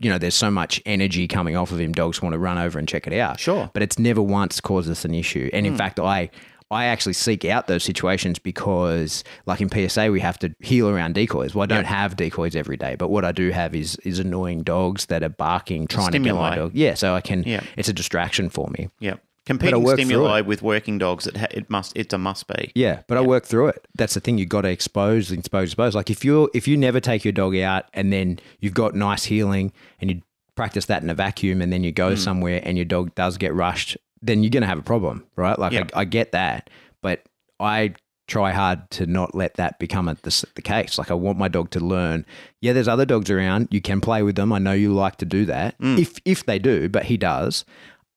you 0.00 0.10
know, 0.10 0.18
there's 0.18 0.34
so 0.34 0.50
much 0.50 0.82
energy 0.84 1.26
coming 1.26 1.56
off 1.56 1.72
of 1.72 1.80
him. 1.80 1.92
Dogs 1.92 2.20
want 2.20 2.34
to 2.34 2.38
run 2.38 2.58
over 2.58 2.78
and 2.78 2.86
check 2.86 3.06
it 3.06 3.14
out. 3.14 3.40
Sure. 3.40 3.70
But 3.72 3.82
it's 3.82 3.98
never 3.98 4.20
once 4.20 4.60
caused 4.60 4.90
us 4.90 5.06
an 5.06 5.14
issue. 5.14 5.48
And 5.54 5.66
in 5.66 5.76
fact, 5.76 5.98
I. 5.98 6.30
I 6.70 6.86
actually 6.86 7.12
seek 7.12 7.44
out 7.44 7.66
those 7.66 7.84
situations 7.84 8.38
because, 8.38 9.22
like 9.46 9.60
in 9.60 9.68
PSA, 9.68 10.10
we 10.10 10.20
have 10.20 10.38
to 10.40 10.54
heel 10.60 10.88
around 10.88 11.14
decoys. 11.14 11.54
Well, 11.54 11.62
I 11.62 11.66
don't 11.66 11.84
have 11.84 12.16
decoys 12.16 12.56
every 12.56 12.76
day, 12.76 12.96
but 12.96 13.10
what 13.10 13.24
I 13.24 13.32
do 13.32 13.50
have 13.50 13.74
is 13.74 13.96
is 13.96 14.18
annoying 14.18 14.62
dogs 14.62 15.06
that 15.06 15.22
are 15.22 15.28
barking, 15.28 15.86
trying 15.86 16.12
to 16.12 16.18
get 16.18 16.34
my 16.34 16.56
dog. 16.56 16.72
Yeah, 16.74 16.94
so 16.94 17.14
I 17.14 17.20
can. 17.20 17.44
Yeah. 17.44 17.62
It's 17.76 17.88
a 17.88 17.92
distraction 17.92 18.48
for 18.48 18.68
me. 18.76 18.88
Yeah. 18.98 19.16
Competing 19.46 19.86
stimuli 19.86 20.40
with 20.40 20.62
working 20.62 20.96
dogs, 20.96 21.26
it, 21.26 21.36
ha- 21.36 21.46
it 21.50 21.68
must, 21.68 21.92
it's 21.94 22.14
a 22.14 22.18
must 22.18 22.46
be. 22.48 22.72
Yeah, 22.74 23.02
but 23.08 23.18
I 23.18 23.20
work 23.20 23.44
through 23.44 23.68
it. 23.68 23.86
That's 23.94 24.14
the 24.14 24.20
thing. 24.20 24.38
you've 24.38 24.48
got 24.48 24.62
to 24.62 24.70
expose, 24.70 25.30
expose, 25.30 25.68
expose. 25.68 25.94
Like 25.94 26.08
if 26.08 26.24
you 26.24 26.50
if 26.54 26.66
you 26.66 26.78
never 26.78 26.98
take 26.98 27.26
your 27.26 27.32
dog 27.32 27.54
out 27.56 27.84
and 27.92 28.10
then 28.10 28.38
you've 28.60 28.72
got 28.72 28.94
nice 28.94 29.24
heeling 29.24 29.72
and 30.00 30.10
you 30.10 30.22
practice 30.54 30.86
that 30.86 31.02
in 31.02 31.10
a 31.10 31.14
vacuum 31.14 31.60
and 31.60 31.70
then 31.70 31.84
you 31.84 31.92
go 31.92 32.10
hmm. 32.10 32.16
somewhere 32.16 32.62
and 32.64 32.78
your 32.78 32.86
dog 32.86 33.14
does 33.14 33.36
get 33.36 33.52
rushed, 33.52 33.98
then 34.26 34.42
you're 34.42 34.50
gonna 34.50 34.66
have 34.66 34.78
a 34.78 34.82
problem, 34.82 35.24
right? 35.36 35.58
Like 35.58 35.72
Yeah. 35.72 35.84
I, 35.94 36.00
I 36.00 36.04
get 36.04 36.32
that, 36.32 36.70
but 37.02 37.22
I 37.60 37.94
try 38.26 38.52
hard 38.52 38.90
to 38.90 39.06
not 39.06 39.34
let 39.34 39.54
that 39.54 39.78
become 39.78 40.08
a, 40.08 40.14
the, 40.22 40.46
the 40.54 40.62
case. 40.62 40.96
Like 40.98 41.10
I 41.10 41.14
want 41.14 41.38
my 41.38 41.48
dog 41.48 41.70
to 41.72 41.80
learn. 41.80 42.24
Yeah, 42.62 42.72
there's 42.72 42.88
other 42.88 43.04
dogs 43.04 43.28
around. 43.30 43.68
You 43.70 43.82
can 43.82 44.00
play 44.00 44.22
with 44.22 44.34
them. 44.36 44.50
I 44.52 44.58
know 44.58 44.72
you 44.72 44.94
like 44.94 45.16
to 45.16 45.26
do 45.26 45.44
that. 45.44 45.78
Mm. 45.78 45.98
If 45.98 46.18
if 46.24 46.46
they 46.46 46.58
do, 46.58 46.88
but 46.88 47.04
he 47.04 47.16
does. 47.16 47.64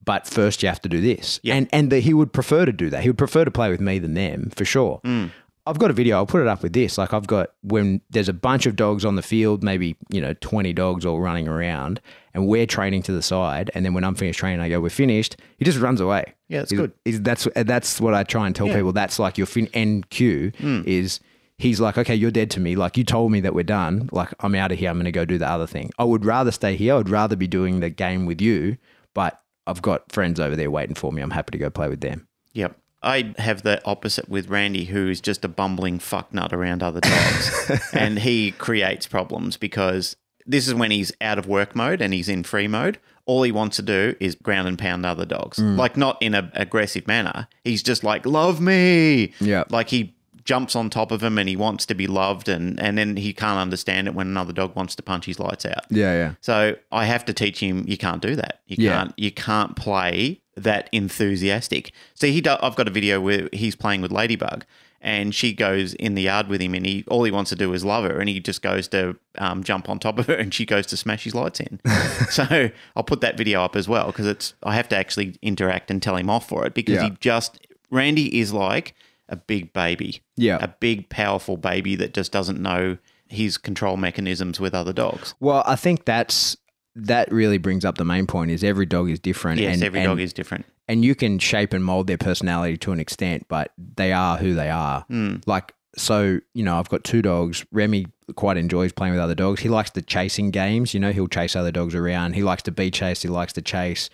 But 0.06 0.26
first, 0.26 0.64
you 0.64 0.70
have 0.70 0.82
to 0.84 0.90
do 0.90 1.02
this, 1.02 1.42
Yeah. 1.44 1.56
and 1.56 1.68
and 1.74 1.92
that 1.92 2.00
he 2.00 2.14
would 2.14 2.32
prefer 2.32 2.66
to 2.66 2.72
do 2.72 2.90
that. 2.92 3.04
He 3.04 3.10
would 3.10 3.18
prefer 3.18 3.44
to 3.44 3.52
play 3.52 3.70
with 3.70 3.82
me 3.82 4.00
than 4.00 4.14
them 4.14 4.50
for 4.56 4.64
sure. 4.64 5.02
Mm. 5.04 5.32
I've 5.68 5.80
got 5.80 5.90
a 5.90 5.94
video. 5.94 6.16
I'll 6.18 6.26
put 6.26 6.42
it 6.42 6.48
up 6.48 6.64
with 6.64 6.74
this. 6.74 6.98
Like 6.98 7.14
I've 7.14 7.28
got 7.28 7.50
when 7.62 8.02
there's 8.10 8.30
a 8.30 8.34
bunch 8.34 8.66
of 8.66 8.76
dogs 8.76 9.06
on 9.06 9.16
the 9.16 9.22
field, 9.22 9.64
maybe 9.64 9.96
you 10.10 10.22
know 10.22 10.34
twenty 10.42 10.74
dogs 10.74 11.06
all 11.06 11.20
running 11.20 11.48
around, 11.48 12.02
and 12.34 12.48
we're 12.48 12.66
training 12.66 13.04
to 13.04 13.12
the 13.12 13.22
side. 13.22 13.70
And 13.74 13.86
then 13.86 13.94
when 13.94 14.04
I'm 14.04 14.16
finished 14.16 14.40
training, 14.40 14.60
I 14.62 14.70
go, 14.70 14.80
"We're 14.80 14.90
finished." 14.90 15.38
He 15.58 15.66
just 15.66 15.80
runs 15.80 16.02
away. 16.02 16.34
Yeah, 16.50 16.60
that's 16.60 16.72
He's- 16.72 16.80
good. 16.82 16.92
he's- 17.06 17.20
that's 17.22 17.48
that's 17.56 18.02
what 18.02 18.14
I 18.14 18.24
try 18.24 18.48
and 18.48 18.56
tell 18.56 18.68
people. 18.68 18.92
That's 18.94 19.20
like 19.20 19.38
your 19.38 19.48
fin 19.48 19.68
NQ 19.74 20.56
Hmm. 20.58 20.82
is. 20.86 21.20
He's 21.60 21.82
like, 21.82 21.98
okay, 21.98 22.14
you're 22.14 22.30
dead 22.30 22.52
to 22.52 22.60
me. 22.60 22.76
Like 22.76 22.98
you 22.98 23.04
told 23.04 23.32
me 23.32 23.40
that 23.40 23.56
we're 23.56 23.64
done. 23.64 24.10
Like 24.12 24.32
I'm 24.42 24.54
out 24.54 24.72
of 24.72 24.78
here. 24.78 24.92
I'm 24.92 24.98
going 24.98 25.06
to 25.06 25.12
go 25.12 25.26
do 25.26 25.40
the 25.40 25.50
other 25.50 25.66
thing. 25.66 25.90
I 25.98 26.04
would 26.04 26.24
rather 26.24 26.52
stay 26.52 26.76
here. 26.76 26.94
I 26.94 26.98
would 26.98 27.10
rather 27.10 27.36
be 27.36 27.48
doing 27.48 27.80
the 27.80 27.90
game 27.90 28.28
with 28.28 28.40
you, 28.42 28.78
but 29.16 29.42
I've 29.66 29.82
got 29.82 30.12
friends 30.12 30.40
over 30.40 30.56
there 30.56 30.70
waiting 30.70 30.94
for 30.94 31.12
me. 31.12 31.20
I'm 31.24 31.32
happy 31.32 31.50
to 31.54 31.58
go 31.58 31.72
play 31.72 31.90
with 31.90 32.02
them. 32.02 32.28
Yep. 32.54 32.78
I 33.04 33.34
have 33.38 33.62
the 33.64 33.84
opposite 33.86 34.28
with 34.28 34.50
Randy, 34.50 34.86
who 34.86 35.08
is 35.10 35.22
just 35.22 35.46
a 35.46 35.48
bumbling 35.48 36.00
fucknut 36.00 36.52
around 36.52 36.82
other 36.84 37.00
dogs. 37.00 37.70
and 37.94 38.20
he 38.20 38.52
creates 38.52 39.08
problems 39.08 39.56
because 39.58 40.16
this 40.46 40.68
is 40.68 40.74
when 40.74 40.92
he's 40.92 41.12
out 41.22 41.38
of 41.38 41.46
work 41.48 41.76
mode 41.76 42.02
and 42.02 42.14
he's 42.14 42.30
in 42.30 42.44
free 42.44 42.68
mode. 42.68 42.98
All 43.26 43.44
he 43.44 43.52
wants 43.52 43.76
to 43.76 43.82
do 43.82 44.16
is 44.20 44.36
ground 44.36 44.68
and 44.68 44.80
pound 44.80 45.06
other 45.06 45.26
dogs. 45.26 45.58
Mm. 45.58 45.78
Like, 45.78 45.98
not 45.98 46.22
in 46.22 46.34
an 46.34 46.50
aggressive 46.56 47.06
manner. 47.08 47.48
He's 47.64 47.84
just 47.84 48.04
like, 48.04 48.26
love 48.26 48.62
me. 48.62 49.34
Yeah. 49.42 49.66
Like, 49.70 49.90
he 49.90 50.16
jumps 50.46 50.78
on 50.78 50.90
top 50.90 51.12
of 51.12 51.22
him 51.22 51.38
and 51.38 51.50
he 51.50 51.58
wants 51.58 51.86
to 51.88 51.94
be 51.94 52.08
loved. 52.08 52.48
And, 52.48 52.80
and 52.80 52.98
then 52.98 53.18
he 53.18 53.34
can't 53.34 53.60
understand 53.60 54.08
it 54.08 54.14
when 54.16 54.28
another 54.28 54.54
dog 54.54 54.78
wants 54.78 54.96
to 54.96 55.04
punch 55.04 55.26
his 55.26 55.40
lights 55.42 55.66
out. 55.66 55.84
Yeah, 55.90 56.14
yeah. 56.14 56.34
So 56.40 56.76
I 56.90 57.04
have 57.04 57.26
to 57.26 57.34
teach 57.34 57.60
him 57.60 57.84
you 57.86 57.98
can't 57.98 58.22
do 58.22 58.38
that. 58.38 58.62
You 58.66 58.78
Yeah. 58.80 58.94
can't 58.98 59.14
you 59.18 59.32
can't 59.32 59.76
play 59.76 60.40
that 60.58 60.90
enthusiastic. 60.92 61.92
See, 62.16 62.32
he 62.32 62.42
do, 62.42 62.56
I've 62.62 62.76
got 62.76 62.88
a 62.88 62.92
video 62.92 63.22
where 63.22 63.50
he's 63.54 63.76
playing 63.76 64.02
with 64.02 64.12
Ladybug, 64.12 64.66
and 65.00 65.34
she 65.34 65.54
goes 65.54 65.94
in 65.94 66.16
the 66.16 66.24
yard 66.24 66.48
with 66.48 66.60
him, 66.62 66.74
and 66.74 66.86
he 66.86 67.04
all 67.08 67.24
he 67.24 67.32
wants 67.32 67.50
to 67.50 67.56
do 67.56 67.72
is 67.74 67.86
love 67.86 68.04
her, 68.04 68.20
and 68.20 68.28
he 68.28 68.40
just 68.40 68.62
goes 68.62 68.88
to 68.90 69.16
um, 69.38 69.64
jump 69.64 69.90
on 69.90 70.00
top 70.00 70.18
of 70.20 70.26
her, 70.28 70.34
and 70.42 70.54
she 70.54 70.66
goes 70.66 70.86
to 70.88 70.98
smash 70.98 71.24
his 71.24 71.36
lights 71.36 71.60
in. 71.60 71.80
so 72.30 72.70
I'll 72.96 73.04
put 73.04 73.22
that 73.22 73.38
video 73.38 73.62
up 73.64 73.76
as 73.76 73.88
well 73.88 74.08
because 74.08 74.26
it's 74.26 74.54
I 74.64 74.76
have 74.76 74.90
to 74.90 74.98
actually 74.98 75.36
interact 75.42 75.92
and 75.92 76.02
tell 76.02 76.16
him 76.16 76.30
off 76.30 76.48
for 76.48 76.66
it 76.66 76.74
because 76.74 76.96
Yeah. 76.96 77.04
he 77.06 77.12
just 77.20 77.66
Randy 77.92 78.40
is 78.40 78.52
like 78.54 78.96
a 79.30 79.36
big 79.36 79.72
baby, 79.74 80.22
Yeah. 80.36 80.58
a 80.62 80.68
big 80.70 81.10
powerful 81.10 81.58
baby 81.58 81.96
that 81.98 82.14
just 82.14 82.32
doesn't 82.32 82.60
know 82.62 82.98
his 83.30 83.58
control 83.58 83.98
mechanisms 83.98 84.60
with 84.60 84.74
other 84.74 84.94
dogs. 84.94 85.36
Well, 85.42 85.62
I 85.66 85.76
think 85.76 86.06
that's 86.06 86.56
that 86.98 87.32
really 87.32 87.58
brings 87.60 87.86
up 87.86 87.98
the 87.98 88.06
main 88.06 88.26
point 88.26 88.52
is 88.52 88.64
every 88.64 88.86
dog 88.86 89.10
is 89.10 89.20
different. 89.20 89.62
Yes, 89.62 89.76
and, 89.76 89.84
every 89.84 90.00
and, 90.00 90.08
dog 90.08 90.20
is 90.20 90.34
different. 90.34 90.66
and 90.88 91.06
you 91.06 91.16
can 91.16 91.38
shape 91.40 91.74
and 91.74 91.84
mold 91.84 92.08
their 92.08 92.18
personality 92.18 92.78
to 92.78 92.92
an 92.92 93.00
extent, 93.00 93.46
but 93.48 93.72
they 93.78 94.12
are 94.12 94.38
who 94.38 94.56
they 94.56 94.70
are. 94.70 95.06
Hmm. 95.08 95.36
Like 95.46 95.74
so, 95.96 96.40
you 96.54 96.64
know, 96.64 96.78
I've 96.78 96.90
got 96.90 97.04
two 97.04 97.22
dogs. 97.22 97.66
Remy 97.72 98.08
quite 98.36 98.58
enjoys 98.58 98.92
playing 98.92 99.14
with 99.14 99.22
other 99.22 99.36
dogs. 99.36 99.62
He 99.62 99.70
likes 99.70 99.92
the 99.92 100.02
chasing 100.02 100.52
games. 100.52 100.94
You 100.94 101.00
know, 101.00 101.12
he'll 101.12 101.28
chase 101.28 101.56
other 101.56 101.72
dogs 101.72 101.96
around. 101.96 102.34
He 102.34 102.44
likes 102.44 102.64
to 102.64 102.72
be 102.72 102.92
chased. 102.92 103.24
He 103.24 103.30
likes 103.30 103.54
to 103.54 103.62
chase. 103.62 104.10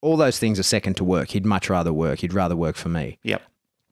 All 0.00 0.16
those 0.16 0.38
things 0.38 0.58
are 0.58 0.64
second 0.64 0.94
to 0.98 1.04
work. 1.04 1.30
He'd 1.30 1.46
much 1.46 1.68
rather 1.68 1.92
work. 1.92 2.20
He'd 2.20 2.32
rather 2.32 2.56
work 2.56 2.76
for 2.76 2.88
me. 2.88 3.18
Yep. 3.22 3.42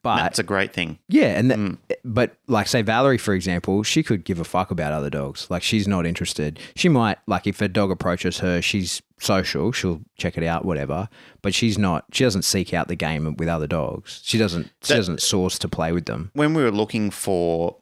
But 0.06 0.22
That's 0.22 0.38
a 0.38 0.42
great 0.44 0.72
thing. 0.72 0.98
yeah, 1.08 1.38
and 1.38 1.50
that, 1.50 1.58
mm. 1.58 1.78
but 2.04 2.36
like 2.46 2.66
say 2.68 2.82
Valerie 2.82 3.18
for 3.18 3.34
example, 3.34 3.82
she 3.82 4.02
could 4.02 4.24
give 4.24 4.38
a 4.38 4.44
fuck 4.44 4.70
about 4.70 4.92
other 4.92 5.10
dogs. 5.10 5.48
Like 5.50 5.62
she's 5.62 5.88
not 5.88 6.06
interested. 6.06 6.58
She 6.74 6.88
might 6.88 7.18
like 7.26 7.46
if 7.46 7.60
a 7.60 7.68
dog 7.68 7.90
approaches 7.90 8.38
her, 8.38 8.62
she's 8.62 9.02
social, 9.18 9.72
she'll 9.72 10.00
check 10.18 10.36
it 10.36 10.44
out, 10.44 10.64
whatever. 10.64 11.08
But 11.42 11.54
she's 11.54 11.76
not. 11.78 12.04
She 12.12 12.22
doesn't 12.24 12.42
seek 12.42 12.72
out 12.72 12.88
the 12.88 12.96
game 12.96 13.34
with 13.36 13.48
other 13.48 13.66
dogs. 13.66 14.20
She 14.24 14.38
doesn't. 14.38 14.66
She 14.82 14.92
That- 14.92 14.96
doesn't 14.96 15.22
source 15.22 15.58
to 15.60 15.68
play 15.68 15.92
with 15.92 16.06
them. 16.06 16.30
When 16.34 16.54
we 16.54 16.62
were 16.62 16.70
looking 16.70 17.10
for 17.10 17.76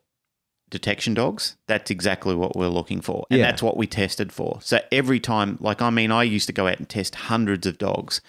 detection 0.71 1.15
dogs, 1.15 1.57
that's 1.69 1.91
exactly 1.91 2.35
what 2.35 2.57
we're 2.57 2.69
looking 2.69 3.01
for. 3.01 3.27
And 3.31 3.39
Yeah. 3.39 3.47
that's 3.47 3.63
what 3.63 3.77
we 3.77 3.87
tested 3.87 4.33
for. 4.33 4.59
So 4.63 4.81
every 4.91 5.21
time, 5.21 5.57
like, 5.61 5.81
I 5.81 5.91
mean, 5.91 6.11
I 6.11 6.25
used 6.25 6.47
to 6.47 6.53
go 6.53 6.67
out 6.67 6.79
and 6.79 6.89
test 6.89 7.15
hundreds 7.15 7.67
of 7.67 7.79
dogs. 7.79 8.21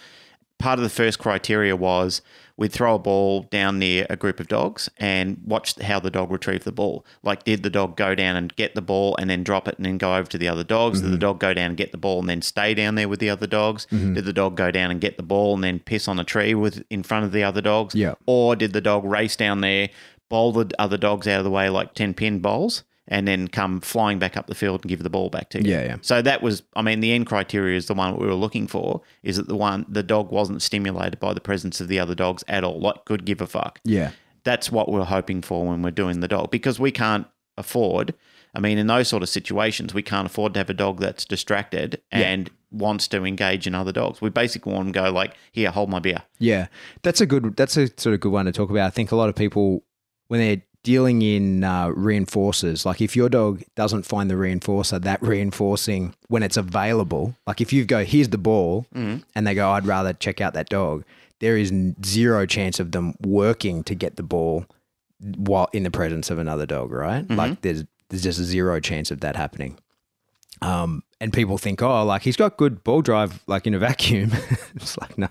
Part 0.59 0.77
of 0.79 0.83
the 0.83 0.89
first 0.89 1.17
criteria 1.19 1.75
was 1.75 2.21
we'd 2.57 2.71
throw 2.71 2.95
a 2.95 2.99
ball 2.99 3.43
down 3.43 3.79
near 3.79 4.05
a 4.09 4.15
group 4.15 4.39
of 4.39 4.47
dogs 4.47 4.89
and 4.97 5.41
watch 5.45 5.79
how 5.81 5.99
the 5.99 6.09
dog 6.09 6.31
retrieved 6.31 6.63
the 6.63 6.71
ball. 6.71 7.05
Like, 7.23 7.43
did 7.43 7.63
the 7.63 7.69
dog 7.69 7.97
go 7.97 8.15
down 8.15 8.35
and 8.35 8.55
get 8.55 8.75
the 8.75 8.81
ball 8.81 9.15
and 9.17 9.29
then 9.29 9.43
drop 9.43 9.67
it 9.67 9.75
and 9.77 9.85
then 9.85 9.97
go 9.97 10.15
over 10.15 10.29
to 10.29 10.37
the 10.37 10.47
other 10.47 10.63
dogs? 10.63 11.01
Did 11.01 11.07
the 11.07 11.11
mm-hmm. 11.13 11.19
dog 11.19 11.39
go 11.39 11.53
down 11.53 11.67
and 11.67 11.77
get 11.77 11.91
the 11.91 11.97
ball 11.97 12.19
and 12.19 12.29
then 12.29 12.41
stay 12.41 12.73
down 12.73 12.95
there 12.95 13.09
with 13.09 13.19
the 13.19 13.29
other 13.29 13.47
dogs? 13.47 13.87
Mm-hmm. 13.87 14.13
Did 14.13 14.25
the 14.25 14.33
dog 14.33 14.55
go 14.55 14.71
down 14.71 14.91
and 14.91 15.01
get 15.01 15.17
the 15.17 15.23
ball 15.23 15.55
and 15.55 15.63
then 15.63 15.79
piss 15.79 16.07
on 16.07 16.19
a 16.19 16.23
tree 16.23 16.53
with 16.53 16.83
in 16.89 17.03
front 17.03 17.25
of 17.25 17.31
the 17.31 17.43
other 17.43 17.61
dogs? 17.61 17.93
Yeah. 17.93 18.15
Or 18.25 18.55
did 18.55 18.73
the 18.73 18.81
dog 18.81 19.03
race 19.03 19.35
down 19.35 19.61
there, 19.61 19.89
bowl 20.29 20.53
the 20.53 20.71
other 20.79 20.97
dogs 20.97 21.27
out 21.27 21.39
of 21.39 21.43
the 21.43 21.51
way 21.51 21.69
like 21.69 21.93
10 21.93 22.13
pin 22.13 22.39
bowls, 22.39 22.83
and 23.07 23.27
then 23.27 23.47
come 23.47 23.81
flying 23.81 24.19
back 24.19 24.35
up 24.35 24.47
the 24.47 24.55
field 24.55 24.81
and 24.81 24.89
give 24.89 25.03
the 25.03 25.09
ball 25.09 25.29
back 25.29 25.49
to 25.51 25.63
you? 25.63 25.71
Yeah, 25.71 25.83
yeah. 25.83 25.97
So 26.01 26.21
that 26.21 26.41
was, 26.41 26.63
I 26.75 26.81
mean, 26.81 26.99
the 26.99 27.13
end 27.13 27.27
criteria 27.27 27.77
is 27.77 27.87
the 27.87 27.93
one 27.93 28.17
we 28.17 28.25
were 28.25 28.33
looking 28.33 28.67
for 28.67 29.01
is 29.23 29.37
that 29.37 29.47
the 29.47 29.55
one, 29.55 29.85
the 29.87 30.03
dog 30.03 30.31
wasn't 30.31 30.61
stimulated 30.61 31.19
by 31.19 31.33
the 31.33 31.41
presence 31.41 31.79
of 31.81 31.87
the 31.87 31.99
other 31.99 32.15
dogs 32.15 32.43
at 32.47 32.63
all, 32.63 32.79
like 32.79 33.05
could 33.05 33.25
give 33.25 33.41
a 33.41 33.47
fuck. 33.47 33.79
Yeah. 33.83 34.11
That's 34.43 34.71
what 34.71 34.91
we're 34.91 35.05
hoping 35.05 35.41
for 35.41 35.67
when 35.67 35.81
we're 35.81 35.91
doing 35.91 36.19
the 36.19 36.27
dog 36.27 36.51
because 36.51 36.79
we 36.79 36.91
can't 36.91 37.27
afford 37.57 38.13
I 38.55 38.59
mean, 38.59 38.77
in 38.77 38.87
those 38.87 39.09
sort 39.09 39.21
of 39.21 39.29
situations, 39.29 39.93
we 39.93 40.01
can't 40.01 40.25
afford 40.25 40.53
to 40.53 40.59
have 40.59 40.69
a 40.69 40.73
dog 40.73 40.99
that's 40.99 41.25
distracted 41.25 42.01
and 42.09 42.49
wants 42.71 43.07
to 43.09 43.25
engage 43.25 43.67
in 43.67 43.75
other 43.75 43.91
dogs. 43.91 44.21
We 44.21 44.29
basically 44.29 44.73
want 44.73 44.85
them 44.85 44.93
to 44.93 44.99
go 45.01 45.11
like, 45.11 45.35
"Here, 45.51 45.71
hold 45.71 45.89
my 45.89 45.99
beer." 45.99 46.23
Yeah, 46.39 46.67
that's 47.01 47.19
a 47.19 47.25
good. 47.25 47.57
That's 47.57 47.75
a 47.75 47.87
sort 47.97 48.13
of 48.13 48.21
good 48.21 48.31
one 48.31 48.45
to 48.45 48.53
talk 48.53 48.69
about. 48.69 48.87
I 48.87 48.89
think 48.91 49.11
a 49.11 49.17
lot 49.17 49.27
of 49.27 49.35
people 49.35 49.83
when 50.27 50.39
they're 50.39 50.61
dealing 50.85 51.21
in 51.21 51.63
uh, 51.63 51.87
reinforcers, 51.89 52.85
like 52.85 53.01
if 53.01 53.15
your 53.15 53.27
dog 53.27 53.63
doesn't 53.75 54.03
find 54.03 54.29
the 54.29 54.35
reinforcer 54.35 55.01
that 55.01 55.21
reinforcing 55.21 56.13
when 56.29 56.43
it's 56.43 56.55
available, 56.57 57.35
like 57.47 57.59
if 57.59 57.73
you 57.73 57.83
go, 57.85 58.05
"Here's 58.05 58.29
the 58.29 58.37
ball," 58.37 58.85
and 59.35 59.45
they 59.47 59.53
go, 59.55 59.71
"I'd 59.71 59.85
rather 59.87 60.13
check 60.13 60.39
out 60.39 60.53
that 60.53 60.69
dog," 60.69 61.03
there 61.39 61.57
is 61.57 61.73
zero 62.05 62.45
chance 62.45 62.79
of 62.79 62.91
them 62.91 63.15
working 63.21 63.83
to 63.83 63.95
get 63.95 64.15
the 64.15 64.23
ball 64.23 64.65
while 65.19 65.67
in 65.73 65.83
the 65.83 65.91
presence 65.91 66.29
of 66.29 66.37
another 66.39 66.65
dog, 66.65 66.91
right? 66.91 67.25
Like 67.37 67.61
there's 67.61 67.83
there's 68.09 68.23
just 68.23 68.39
zero 68.39 68.79
chance 68.79 69.11
of 69.11 69.19
that 69.21 69.35
happening. 69.35 69.77
Um, 70.61 71.03
and 71.19 71.33
people 71.33 71.57
think, 71.57 71.81
oh, 71.81 72.05
like 72.05 72.21
he's 72.21 72.37
got 72.37 72.57
good 72.57 72.83
ball 72.83 73.01
drive, 73.01 73.43
like 73.47 73.65
in 73.67 73.73
a 73.73 73.79
vacuum. 73.79 74.31
it's 74.75 74.97
like, 74.99 75.17
no, 75.17 75.27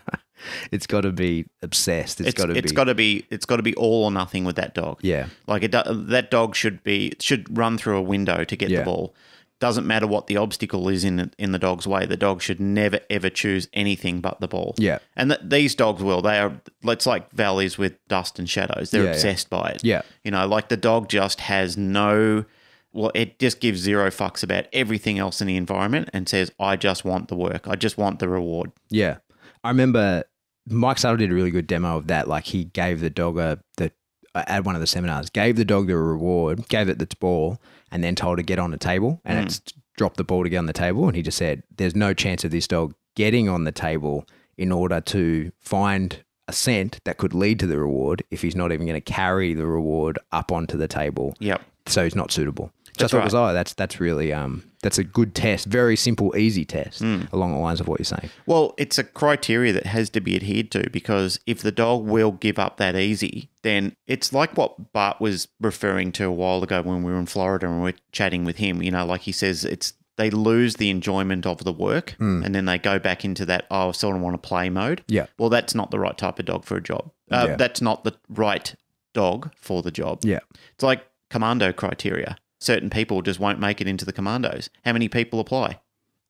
it's 0.71 0.87
got 0.87 1.03
to 1.03 1.13
be 1.13 1.47
obsessed. 1.63 2.21
It's 2.21 2.31
It's 2.31 2.39
got 2.41 2.47
to 2.47 2.57
it's 2.59 2.73
be, 2.73 2.77
got 2.77 2.85
to 2.85 2.95
be 2.95 3.27
it's 3.31 3.47
got 3.47 3.57
to 3.57 3.63
be 3.63 3.75
all 3.75 4.05
or 4.05 4.11
nothing 4.11 4.45
with 4.45 4.57
that 4.57 4.75
dog. 4.75 4.99
yeah, 5.03 5.27
Like 5.47 5.63
it, 5.63 5.73
that 5.73 6.31
dog 6.31 6.55
should 6.55 6.83
be 6.83 7.13
should 7.21 7.57
run 7.57 7.79
through 7.79 7.97
a 7.97 8.03
window 8.03 8.45
to 8.45 8.57
get 8.57 8.71
Yeah. 8.71 8.81
the 8.81 8.85
ball. 8.85 9.15
Doesn't 9.61 9.87
matter 9.87 10.07
what 10.07 10.27
the 10.27 10.37
obstacle 10.37 10.89
is 10.89 11.05
in 11.05 11.33
in 11.39 11.53
the 11.53 11.59
dog's 11.59 11.87
way. 11.87 12.05
The 12.07 12.17
dog 12.17 12.43
should 12.43 12.61
never 12.61 12.99
ever 13.09 13.31
choose 13.31 13.69
anything 13.73 14.21
but 14.21 14.41
the 14.41 14.49
ball. 14.49 14.75
Yeah. 14.79 14.99
and 15.17 15.31
th- 15.31 15.41
these 15.45 15.75
dogs 15.75 16.03
will. 16.03 16.21
They 16.23 16.39
are. 16.39 16.61
It's 16.83 17.07
like 17.07 17.31
valleys 17.31 17.79
with 17.79 17.95
dust 18.09 18.39
and 18.39 18.51
shadows. 18.51 18.91
They're 18.91 19.03
Yeah, 19.05 19.11
yeah. 19.11 19.15
obsessed 19.15 19.49
by 19.51 19.71
it. 19.71 19.85
Yeah. 19.85 20.03
you 20.25 20.31
know, 20.33 20.47
like 20.47 20.69
the 20.69 20.77
dog 20.77 21.09
just 21.09 21.41
has 21.43 21.77
no. 21.79 22.45
Well, 22.93 23.11
it 23.15 23.39
just 23.39 23.59
gives 23.61 23.81
zero 23.81 24.09
fucks 24.11 24.43
about 24.43 24.67
everything 24.73 25.19
else 25.19 25.41
in 25.41 25.47
the 25.47 25.57
environment 25.57 26.11
and 26.13 26.29
says, 26.29 26.53
"I 26.61 26.77
just 26.77 27.05
want 27.05 27.29
the 27.29 27.35
work. 27.37 27.67
I 27.67 27.75
just 27.77 27.97
want 27.97 28.19
the 28.19 28.29
reward." 28.29 28.71
yeah. 28.91 29.19
I 29.63 29.69
remember 29.71 30.25
Mike 30.67 30.97
Suttle 30.97 31.19
did 31.19 31.31
a 31.31 31.35
really 31.35 31.51
good 31.51 31.67
demo 31.67 31.97
of 31.97 32.07
that. 32.07 32.29
Like 32.29 32.45
he 32.45 32.65
gave 32.65 33.01
the 33.01 33.11
dog 33.11 33.39
a 33.39 33.59
the 33.77 33.93
at 34.35 34.65
one 34.65 34.75
of 34.75 34.81
the 34.81 34.87
seminars, 34.87 35.31
gave 35.31 35.57
the 35.57 35.65
dog 35.65 35.87
the 35.87 35.97
reward, 35.97 36.69
gave 36.69 36.89
it 36.89 36.99
the 36.99 37.09
ball, 37.21 37.61
and 37.91 38.03
then 38.03 38.15
told 38.15 38.39
it 38.39 38.43
to 38.43 38.47
get 38.47 38.59
on 38.59 38.71
the 38.71 38.79
table, 38.79 39.21
and 39.25 39.39
mm. 39.39 39.47
it's 39.47 39.63
dropped 39.97 40.17
the 40.17 40.25
ball 40.25 40.43
to 40.43 40.49
get 40.49 40.59
on 40.59 40.67
the 40.67 40.73
table, 40.73 41.07
and 41.07 41.17
he 41.17 41.23
just 41.23 41.39
said, 41.39 41.63
"There's 41.77 41.95
no 41.95 42.15
chance 42.15 42.45
of 42.45 42.51
this 42.51 42.67
dog 42.67 42.95
getting 43.15 43.49
on 43.49 43.65
the 43.65 43.73
table 43.73 44.27
in 44.57 44.73
order 44.73 45.01
to 45.01 45.53
find." 45.61 46.23
A 46.47 46.53
scent 46.53 47.01
that 47.05 47.17
could 47.17 47.33
lead 47.33 47.59
to 47.61 47.67
the 47.67 47.79
reward 47.79 48.23
if 48.31 48.43
he's 48.43 48.55
not 48.55 48.71
even 48.71 48.87
going 48.87 49.01
to 49.01 49.13
carry 49.13 49.55
the 49.55 49.65
reward 49.65 50.19
up 50.31 50.53
onto 50.53 50.77
the 50.77 50.87
table. 50.87 51.35
Yep. 51.39 51.63
so 51.87 52.05
he's 52.05 52.15
not 52.15 52.31
suitable. 52.31 52.71
So 52.97 53.03
That's 53.05 53.13
I 53.15 53.17
thought 53.17 53.23
it 53.23 53.25
was, 53.25 53.35
right. 53.35 53.51
oh, 53.51 53.53
that's 53.55 53.75
that's 53.75 53.99
really 54.01 54.33
um 54.33 54.63
that's 54.83 54.99
a 54.99 55.05
good 55.05 55.35
test, 55.35 55.67
very 55.67 55.97
simple, 55.97 56.37
easy 56.37 56.65
test 56.65 57.01
Hmm. 57.01 57.23
along 57.33 57.53
the 57.55 57.59
lines 57.59 57.81
of 57.81 57.89
what 57.89 57.99
you're 57.99 58.05
saying. 58.05 58.31
Well, 58.47 58.75
it's 58.79 58.99
a 58.99 59.05
criteria 59.05 59.73
that 59.73 59.87
has 59.87 60.11
to 60.11 60.21
be 60.21 60.37
adhered 60.37 60.71
to 60.73 60.91
because 60.91 61.41
if 61.47 61.61
the 61.63 61.73
dog 61.73 62.05
will 62.05 62.33
give 62.33 62.59
up 62.59 62.77
that 62.77 62.95
easy, 62.95 63.51
then 63.63 63.97
it's 64.07 64.33
like 64.33 64.57
what 64.57 64.93
Bart 64.93 65.21
was 65.21 65.49
referring 65.61 66.13
to 66.13 66.25
a 66.27 66.33
while 66.33 66.63
ago 66.63 66.83
when 66.83 67.03
we 67.03 67.11
were 67.13 67.19
in 67.19 67.27
Florida 67.27 67.67
and 67.67 67.83
we 67.83 67.91
are 67.91 67.95
chatting 68.13 68.45
with 68.45 68.57
him. 68.57 68.83
You 68.83 68.91
know, 68.91 69.07
like 69.07 69.23
he 69.23 69.33
says, 69.33 69.65
it's 69.65 69.95
they 70.17 70.31
lose 70.31 70.77
the 70.77 70.91
enjoyment 70.91 71.45
of 71.47 71.65
the 71.65 71.73
work 71.73 72.15
and 72.21 72.55
then 72.55 72.67
they 72.67 72.79
go 72.79 73.01
back 73.01 73.25
into 73.25 73.45
that, 73.47 73.67
oh, 73.73 73.89
I 73.89 73.93
sort 73.93 74.15
of 74.15 74.23
want 74.23 74.41
to 74.41 74.49
play 74.49 74.71
mode. 74.71 75.03
Yeah. 75.09 75.27
Well, 75.39 75.49
that's 75.51 75.75
not 75.75 75.91
the 75.91 75.99
right 75.99 76.17
type 76.17 76.39
of 76.39 76.45
dog 76.45 76.65
for 76.65 76.77
a 76.77 76.81
job. 76.83 77.11
Uh, 77.33 77.47
Yeah. 77.49 77.57
That's 77.57 77.81
not 77.81 78.05
the 78.05 78.13
right 78.29 78.73
dog 79.15 79.51
for 79.57 79.83
the 79.83 79.91
job. 79.91 80.21
Yeah, 80.23 80.39
It's 80.75 80.85
like 80.85 81.05
commando 81.31 81.73
criteria. 81.73 82.37
Certain 82.65 82.89
people 82.89 83.21
just 83.23 83.39
won't 83.39 83.61
make 83.61 83.81
it 83.83 83.87
into 83.87 84.05
the 84.07 84.13
commandos. 84.13 84.71
How 84.87 84.93
many 84.95 85.09
people 85.09 85.39
apply? 85.39 85.81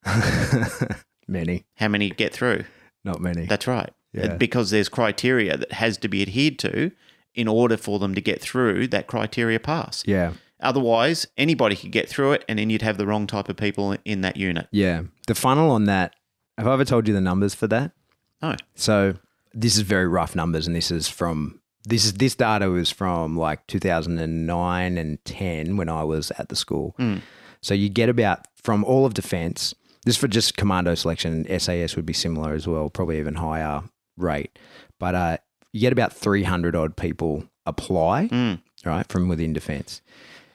many, 1.27 1.65
How 1.77 1.87
many 1.87 2.09
get 2.09 2.33
through? 2.33 2.65
not 3.03 3.21
many. 3.21 3.45
That's 3.45 3.67
right. 3.67 3.89
Uh, 4.17 4.21
yeah. 4.21 4.35
Because 4.37 4.71
there's 4.71 4.89
criteria 4.89 5.55
that 5.57 5.71
has 5.73 5.97
to 5.97 6.07
be 6.07 6.21
adhered 6.21 6.57
to 6.59 6.91
in 7.35 7.47
order 7.47 7.77
for 7.77 7.99
them 7.99 8.15
to 8.15 8.21
get 8.21 8.41
through 8.41 8.87
that 8.87 9.07
criteria 9.07 9.59
pass. 9.59 10.03
yeah, 10.07 10.33
Otherwise, 10.59 11.27
anybody 11.37 11.75
could 11.75 11.91
get 11.91 12.07
through 12.09 12.31
it 12.31 12.43
and 12.47 12.57
then 12.57 12.69
you'd 12.69 12.81
have 12.81 12.97
the 12.97 13.05
wrong 13.05 13.27
type 13.27 13.47
of 13.49 13.57
people 13.57 13.95
in 14.05 14.21
that 14.21 14.37
unit. 14.37 14.67
yeah. 14.71 15.03
The 15.27 15.35
funnel 15.35 15.69
on 15.71 15.85
that. 15.85 16.15
Have 16.57 16.67
I 16.67 16.73
ever 16.73 16.85
told 16.85 17.07
you 17.07 17.13
the 17.13 17.21
numbers 17.21 17.53
for 17.53 17.67
that? 17.67 17.91
No. 18.41 18.55
So 18.75 19.15
this 19.53 19.75
is 19.75 19.81
very 19.81 20.07
rough 20.07 20.35
numbers, 20.35 20.67
and 20.67 20.75
this 20.75 20.91
is 20.91 21.07
from 21.07 21.59
this 21.85 22.05
is 22.05 22.13
this 22.13 22.35
data 22.35 22.69
was 22.69 22.89
from 22.91 23.37
like 23.37 23.65
2009 23.67 24.97
and 24.97 25.23
10 25.25 25.77
when 25.77 25.89
I 25.89 26.03
was 26.03 26.31
at 26.31 26.49
the 26.49 26.55
school. 26.55 26.95
So 27.61 27.73
you 27.73 27.89
get 27.89 28.09
about 28.09 28.45
from 28.55 28.83
all 28.83 29.05
of 29.05 29.13
defense. 29.13 29.73
This 30.05 30.15
is 30.15 30.19
for 30.21 30.27
just 30.27 30.55
commando 30.57 30.93
selection. 30.95 31.45
SAS 31.59 31.95
would 31.95 32.05
be 32.05 32.13
similar 32.13 32.53
as 32.53 32.67
well, 32.67 32.89
probably 32.89 33.19
even 33.19 33.35
higher 33.35 33.81
rate. 34.17 34.57
But 34.99 35.15
uh, 35.15 35.37
you 35.73 35.81
get 35.81 35.93
about 35.93 36.13
300 36.13 36.75
odd 36.75 36.95
people 36.95 37.45
apply, 37.65 38.27
Mm. 38.27 38.61
right, 38.85 39.07
from 39.09 39.27
within 39.27 39.53
defense. 39.53 40.01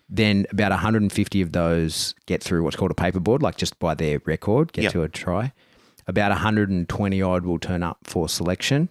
Then 0.09 0.47
about 0.51 0.71
150 0.71 1.41
of 1.43 1.53
those 1.53 2.15
get 2.27 2.43
through 2.43 2.63
what's 2.63 2.77
called 2.77 2.91
a 2.93 2.95
paperboard, 2.95 3.43
like 3.43 3.57
just 3.57 3.79
by 3.81 3.95
their 3.95 4.21
record, 4.25 4.73
get 4.73 4.85
Yep. 4.85 4.93
to 4.93 5.03
a 5.03 5.09
try. 5.09 5.53
About 6.07 6.31
120 6.31 7.21
odd 7.23 7.45
will 7.45 7.59
turn 7.59 7.83
up 7.83 7.99
for 8.05 8.29
selection. 8.29 8.89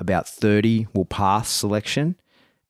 About 0.00 0.28
30 0.28 0.88
will 0.94 1.04
pass 1.04 1.48
selection. 1.48 2.16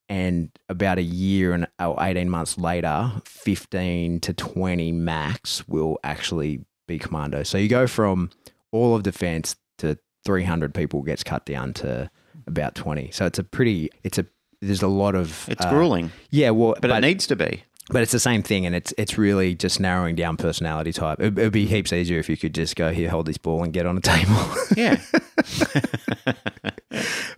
And 0.09 0.51
about 0.69 0.99
a 0.99 1.03
year 1.03 1.55
and 1.55 1.67
or 1.81 1.97
18 1.99 2.29
months 2.29 2.59
later, 2.59 3.13
15 3.25 4.21
to 4.21 4.35
20 4.35 4.93
max 4.93 5.67
will 5.67 5.99
actually 6.05 6.65
be 6.87 6.99
commando. 6.99 7.43
So 7.43 7.57
you 7.57 7.69
go 7.69 7.87
from 7.87 8.31
all 8.71 8.95
of 8.95 9.03
defense 9.03 9.57
to 9.79 9.99
300 10.25 10.75
people 10.75 11.03
gets 11.03 11.23
cut 11.23 11.47
down 11.47 11.73
to 11.75 12.11
about 12.47 12.75
20. 12.75 13.11
So 13.13 13.25
it's 13.25 13.39
a 13.39 13.45
pretty, 13.45 13.91
it's 14.03 14.19
a, 14.19 14.27
there's 14.61 14.83
a 14.83 14.89
lot 14.89 15.15
of. 15.15 15.49
It's 15.49 15.65
uh, 15.65 15.71
grueling, 15.71 16.11
Yeah, 16.31 16.51
well, 16.51 16.75
but, 16.81 16.91
it 16.91 17.01
needs 17.01 17.27
to 17.29 17.37
be. 17.37 17.65
But 17.91 18.03
it's 18.03 18.13
the 18.13 18.21
same 18.21 18.43
thing, 18.43 18.65
and 18.67 18.75
it's 18.75 18.93
it's 18.97 19.19
really 19.19 19.55
just 19.55 19.79
narrowing 19.81 20.15
down 20.17 20.37
personality 20.37 20.93
type. 20.93 21.21
It, 21.21 21.39
it'd 21.39 21.53
be 21.53 21.67
heaps 21.67 21.93
easier 21.93 22.19
if 22.19 22.29
you 22.29 22.37
could 22.37 22.55
just 22.55 22.77
go 22.77 22.93
here, 22.93 23.11
hold 23.11 23.27
this 23.27 23.39
ball, 23.39 23.63
and 23.63 23.73
get 23.73 23.87
on 23.87 23.97
a 23.97 24.01
table. 24.01 24.37
Yeah, 24.77 24.97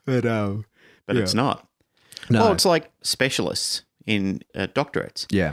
but 0.05 0.24
um, 0.26 0.64
but 1.07 1.16
it's 1.16 1.34
not. 1.34 1.68
no, 2.30 2.40
Well, 2.40 2.53
it's 2.53 2.64
like 2.64 2.90
specialists 3.03 3.82
in 4.07 4.42
uh, 4.55 4.68
doctorates. 4.68 5.26
yeah, 5.30 5.53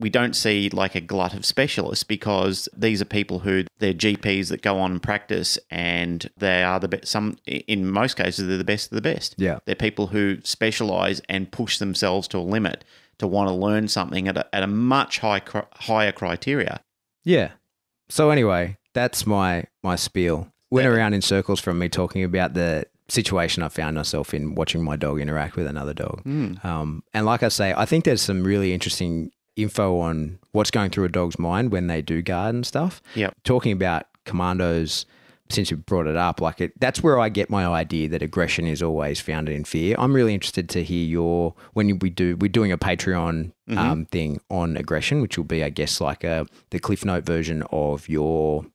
we 0.00 0.08
don't 0.10 0.34
see 0.34 0.70
like 0.70 0.94
a 0.94 1.00
glut 1.00 1.34
of 1.34 1.44
specialists 1.44 2.04
because 2.04 2.68
these 2.76 3.02
are 3.02 3.06
people 3.06 3.40
who 3.40 3.64
they're 3.78 3.92
GPs 3.92 4.48
that 4.48 4.62
go 4.62 4.78
on 4.78 4.92
and 4.92 5.02
practice 5.02 5.58
and 5.70 6.30
they 6.36 6.62
are 6.62 6.78
the 6.78 6.88
best. 6.88 7.08
Some 7.08 7.36
in 7.46 7.90
most 7.90 8.14
cases 8.16 8.46
they're 8.46 8.56
the 8.56 8.64
best 8.64 8.92
of 8.92 8.94
the 8.96 9.02
best. 9.02 9.34
Yeah. 9.38 9.58
they're 9.66 9.74
people 9.74 10.08
who 10.08 10.38
specialize 10.44 11.20
and 11.28 11.50
push 11.50 11.78
themselves 11.78 12.28
to 12.28 12.38
a 12.38 12.40
limit 12.40 12.84
to 13.18 13.26
want 13.26 13.48
to 13.48 13.54
learn 13.54 13.88
something 13.88 14.28
at 14.28 14.36
a, 14.36 14.54
at 14.54 14.62
a 14.62 14.66
much 14.66 15.18
high, 15.18 15.42
higher 15.74 16.12
criteria. 16.12 16.80
yeah. 17.24 17.50
So 18.10 18.30
anyway, 18.30 18.78
that's 18.94 19.26
my 19.26 19.64
my 19.82 19.94
spiel. 19.96 20.50
Went 20.70 20.86
around 20.86 21.12
in 21.12 21.20
circles 21.20 21.60
from 21.60 21.78
me 21.78 21.90
talking 21.90 22.24
about 22.24 22.54
the 22.54 22.86
situation 23.08 23.62
I 23.62 23.68
found 23.68 23.96
myself 23.96 24.32
in 24.32 24.54
watching 24.54 24.82
my 24.82 24.96
dog 24.96 25.20
interact 25.20 25.56
with 25.56 25.66
another 25.66 25.92
dog. 25.92 26.22
Um, 26.26 27.02
and 27.12 27.26
like 27.26 27.42
I 27.42 27.48
say, 27.48 27.74
I 27.76 27.84
think 27.84 28.04
there's 28.04 28.22
some 28.22 28.44
really 28.44 28.72
interesting 28.72 29.30
info 29.56 29.98
on 29.98 30.38
what's 30.52 30.70
going 30.70 30.88
through 30.90 31.04
a 31.04 31.08
dog's 31.10 31.38
mind 31.38 31.70
when 31.72 31.86
they 31.86 32.00
do 32.00 32.22
guard 32.22 32.54
and 32.54 32.66
stuff. 32.66 33.02
Yep. 33.14 33.34
Talking 33.44 33.72
about 33.72 34.06
commandos, 34.24 35.04
since 35.50 35.70
you 35.70 35.76
brought 35.76 36.06
it 36.06 36.16
up, 36.16 36.40
like 36.40 36.60
it, 36.60 36.78
that's 36.78 37.02
where 37.02 37.18
I 37.18 37.28
get 37.28 37.50
my 37.50 37.66
idea 37.66 38.08
that 38.10 38.22
aggression 38.22 38.66
is 38.66 38.82
always 38.82 39.20
founded 39.20 39.54
in 39.54 39.64
fear. 39.64 39.96
I'm 39.98 40.12
really 40.12 40.34
interested 40.34 40.68
to 40.70 40.82
hear 40.82 41.04
your 41.04 41.54
when 41.72 41.98
we 41.98 42.10
do 42.10 42.36
we're 42.36 42.48
doing 42.48 42.72
a 42.72 42.78
Patreon 42.78 43.52
um, 43.76 44.06
thing 44.06 44.40
on 44.50 44.76
aggression, 44.76 45.20
which 45.20 45.36
will 45.36 45.44
be, 45.44 45.62
I 45.64 45.70
guess, 45.70 46.00
like 46.00 46.24
a 46.24 46.46
the 46.70 46.78
Cliff 46.78 47.04
Note 47.04 47.24
version 47.24 47.62
of 47.70 48.08
your 48.08 48.66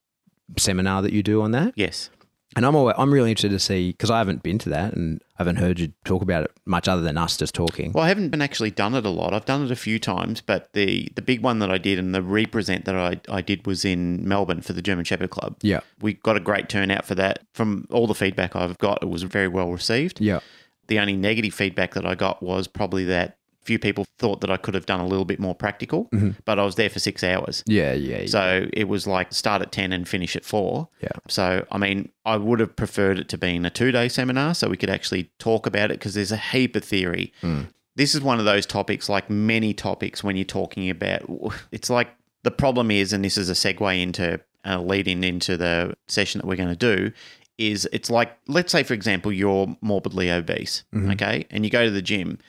seminar 0.58 1.02
that 1.02 1.14
you 1.14 1.24
do 1.24 1.42
on 1.42 1.52
that. 1.52 1.74
Yes, 1.76 2.10
And 2.56 2.66
I'm 2.66 2.76
always, 2.76 2.96
I'm 2.98 3.14
really 3.14 3.32
interested 3.32 3.52
to 3.52 3.60
see 3.60 3.92
because 3.92 4.12
I 4.12 4.18
haven't 4.18 4.44
been 4.44 4.58
to 4.60 4.70
that 4.70 4.94
and 4.94 5.22
I 5.38 5.44
haven't 5.44 5.56
heard 5.58 5.80
you 5.80 5.94
talk 6.06 6.22
about 6.22 6.44
it 6.46 6.52
much 6.66 6.88
other 6.88 7.02
than 7.02 7.18
us 7.18 7.38
just 7.38 7.56
talking. 7.56 7.92
Well, 7.94 8.04
I 8.04 8.08
haven't 8.08 8.30
been 8.30 8.42
actually 8.42 8.72
done 8.72 8.94
it 8.96 9.06
a 9.06 9.10
lot. 9.10 9.34
I've 9.34 9.46
done 9.46 9.64
it 9.64 9.72
a 9.72 9.76
few 9.76 10.00
times, 10.00 10.42
but 10.42 10.72
the 10.74 11.10
the 11.16 11.22
big 11.22 11.42
one 11.42 11.60
that 11.60 11.72
I 11.72 11.78
did 11.78 12.00
and 12.00 12.14
the 12.14 12.22
represent 12.22 12.86
that 12.86 12.96
I, 12.96 13.20
I 13.30 13.42
did 13.42 13.66
was 13.66 13.84
in 13.84 14.28
Melbourne 14.28 14.62
for 14.62 14.74
the 14.74 14.82
German 14.82 15.06
Shepherd 15.06 15.30
Club. 15.32 15.58
Yeah. 15.62 15.82
We 16.02 16.14
got 16.14 16.38
a 16.38 16.40
great 16.40 16.70
turnout 16.70 17.06
for 17.06 17.16
that. 17.16 17.40
From 17.54 17.88
all 17.92 18.08
the 18.08 18.16
feedback 18.16 18.56
I've 18.56 18.78
got, 18.78 19.02
it 19.02 19.10
was 19.10 19.24
very 19.24 19.48
well 19.48 19.72
received. 19.72 20.22
Yeah. 20.22 20.40
The 20.88 21.00
only 21.00 21.16
negative 21.16 21.54
feedback 21.54 21.94
that 21.94 22.06
I 22.06 22.16
got 22.16 22.44
was 22.44 22.68
probably 22.68 23.06
that 23.06 23.38
few 23.64 23.80
people 23.80 24.06
thought 24.18 24.42
that 24.42 24.50
I 24.50 24.58
could 24.58 24.74
have 24.74 24.86
done 24.86 25.00
a 25.00 25.08
little 25.08 25.26
bit 25.26 25.40
more 25.40 25.56
practical, 25.56 26.06
mm-hmm. 26.14 26.32
but 26.46 26.60
I 26.60 26.64
was 26.64 26.76
there 26.76 26.90
for 26.90 27.00
six 27.00 27.24
hours. 27.24 27.64
Yeah. 27.66 27.94
Yeah. 27.94 28.20
yeah. 28.20 28.28
So 28.28 28.68
it 28.74 28.88
was 28.88 29.08
like 29.08 29.34
start 29.34 29.62
at 29.62 29.72
10 29.72 29.94
and 29.94 30.08
finish 30.08 30.36
at 30.36 30.46
4. 30.46 30.88
Yeah. 31.02 31.10
So, 31.28 31.66
I 31.72 31.78
mean, 31.78 32.10
I 32.26 32.38
would 32.38 32.60
have 32.60 32.76
preferred 32.76 33.20
it 33.20 33.30
to 33.30 33.38
be 33.38 33.56
in 33.56 33.66
a 33.66 33.70
two 33.70 33.92
day 33.92 34.10
seminar 34.10 34.54
so 34.54 34.70
we 34.70 34.78
could 34.78 34.90
actually 34.90 35.32
talk 35.40 35.66
about 35.66 35.92
it 35.92 36.00
because 36.00 36.14
there's 36.14 36.32
a 36.32 36.38
heap 36.38 36.76
of 36.76 36.84
theory. 36.84 37.34
Mm. 37.42 37.68
this 37.96 38.16
is 38.16 38.22
one 38.22 38.40
of 38.40 38.46
those 38.46 38.66
topics, 38.66 39.10
like 39.10 39.30
many 39.30 39.74
topics, 39.74 40.24
when 40.24 40.36
you're 40.36 40.46
talking 40.46 40.90
about 40.90 41.22
it's 41.72 41.90
like 41.90 42.10
the 42.44 42.52
problem 42.52 42.92
is, 42.92 43.14
and 43.14 43.24
this 43.24 43.38
is 43.38 43.50
a 43.50 43.54
segue 43.54 44.02
into 44.02 44.40
uh, 44.66 44.80
leading 44.80 45.24
into 45.24 45.58
the 45.58 45.96
session 46.08 46.40
that 46.40 46.48
we're 46.48 46.58
going 46.58 46.70
to 46.70 46.76
do, 46.76 47.12
is 47.58 47.88
it's 47.94 48.10
like, 48.10 48.38
let's 48.48 48.72
say, 48.72 48.84
for 48.84 48.94
example, 48.94 49.32
you're 49.32 49.76
morbidly 49.82 50.30
obese, 50.30 50.84
mm-hmm. 50.94 51.12
okay, 51.12 51.46
and 51.50 51.64
you 51.64 51.72
go 51.72 51.86
to 51.86 51.92
the 51.92 52.02
gym. 52.02 52.40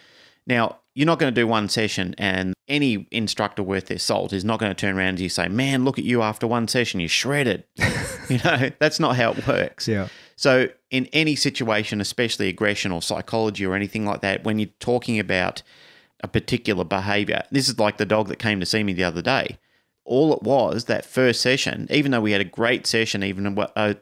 Now, 0.47 0.79
you're 0.95 1.07
not 1.07 1.19
going 1.19 1.35
to 1.35 1.41
do 1.41 1.47
one 1.47 1.69
session, 1.69 2.15
and 2.19 2.55
any 2.69 3.09
instructor 3.11 3.63
worth 3.63 3.87
their 3.87 3.99
salt 3.99 4.33
is 4.33 4.45
not 4.45 4.61
going 4.61 4.71
to 4.71 4.75
turn 4.75 4.97
around 4.97 5.17
to 5.17 5.23
you 5.23 5.27
and 5.27 5.33
say, 5.33 5.49
Man, 5.49 5.85
look 5.85 5.99
at 5.99 6.05
you 6.05 6.23
after 6.23 6.47
one 6.47 6.69
session, 6.69 7.01
you're 7.01 7.09
shredded. 7.09 7.65
you 8.29 8.39
know, 8.45 8.71
that's 8.79 9.01
not 9.01 9.17
how 9.17 9.33
it 9.33 9.47
works. 9.47 9.89
Yeah. 9.89 10.09
So, 10.37 10.69
in 10.91 11.07
any 11.07 11.35
situation, 11.35 12.01
especially 12.01 12.49
aggression 12.49 12.93
or 12.93 13.03
psychology 13.03 13.67
or 13.67 13.75
anything 13.75 14.07
like 14.07 14.21
that, 14.21 14.45
when 14.45 14.59
you're 14.59 14.71
talking 14.79 15.19
about 15.19 15.63
a 16.23 16.29
particular 16.29 16.85
behavior, 16.85 17.43
this 17.51 17.69
is 17.69 17.79
like 17.79 17.99
the 17.99 18.07
dog 18.07 18.29
that 18.29 18.39
came 18.39 18.61
to 18.61 18.67
see 18.67 18.85
me 18.85 18.93
the 18.93 19.05
other 19.05 19.23
day. 19.23 19.59
All 20.05 20.33
it 20.35 20.43
was 20.43 20.85
that 20.85 21.05
first 21.05 21.41
session, 21.41 21.89
even 21.91 22.13
though 22.13 22.21
we 22.21 22.33
had 22.33 22.41
a 22.41 22.45
great 22.45 22.87
session, 22.87 23.25
even 23.25 23.55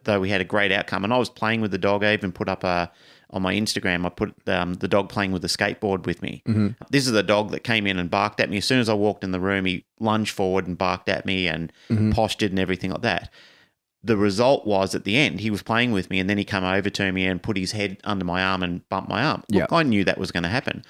though 0.04 0.20
we 0.20 0.30
had 0.30 0.40
a 0.40 0.44
great 0.44 0.72
outcome, 0.72 1.04
and 1.04 1.12
I 1.12 1.18
was 1.18 1.30
playing 1.30 1.60
with 1.60 1.70
the 1.70 1.78
dog, 1.78 2.04
I 2.04 2.12
even 2.12 2.32
put 2.32 2.48
up 2.48 2.64
a 2.64 2.90
on 3.32 3.42
my 3.42 3.54
Instagram. 3.54 4.04
I 4.04 4.10
put 4.10 4.34
um, 4.48 4.74
the 4.74 4.88
dog 4.88 5.08
playing 5.08 5.32
with 5.32 5.42
the 5.42 5.48
skateboard 5.48 6.06
with 6.06 6.22
me. 6.22 6.42
Mm-hmm. 6.46 6.68
This 6.90 7.06
is 7.06 7.12
the 7.12 7.22
dog 7.22 7.50
that 7.50 7.64
came 7.64 7.86
in 7.86 7.98
and 7.98 8.10
barked 8.10 8.40
at 8.40 8.50
me. 8.50 8.58
As 8.58 8.64
soon 8.64 8.80
as 8.80 8.88
I 8.88 8.94
walked 8.94 9.24
in 9.24 9.32
the 9.32 9.40
room. 9.40 9.64
He 9.64 9.84
lunged 10.00 10.32
forward 10.32 10.66
and 10.66 10.76
barked 10.76 11.08
at 11.08 11.24
me 11.24 11.48
and 11.48 11.72
mm-hmm. 11.88 12.10
postured 12.10 12.50
and 12.50 12.58
everything 12.58 12.90
like 12.90 13.02
that. 13.02 13.30
The 14.04 14.16
result 14.16 14.66
was 14.66 14.96
at 14.96 15.04
the 15.04 15.16
end 15.16 15.40
he 15.40 15.50
was 15.50 15.62
playing 15.62 15.92
with 15.92 16.10
me 16.10 16.18
and 16.18 16.28
then 16.28 16.36
he 16.36 16.44
came 16.44 16.64
over 16.64 16.90
to 16.90 17.12
me 17.12 17.24
and 17.24 17.40
put 17.40 17.56
his 17.56 17.70
head 17.70 17.98
under 18.02 18.24
my 18.24 18.42
arm 18.42 18.62
and 18.62 18.86
bumped 18.88 19.08
my 19.08 19.22
arm. 19.22 19.44
Look 19.48 19.72
i 19.72 19.84
knew 19.84 20.04
that 20.04 20.18
was 20.18 20.32
going 20.32 20.42
to 20.42 20.48
happen. 20.48 20.84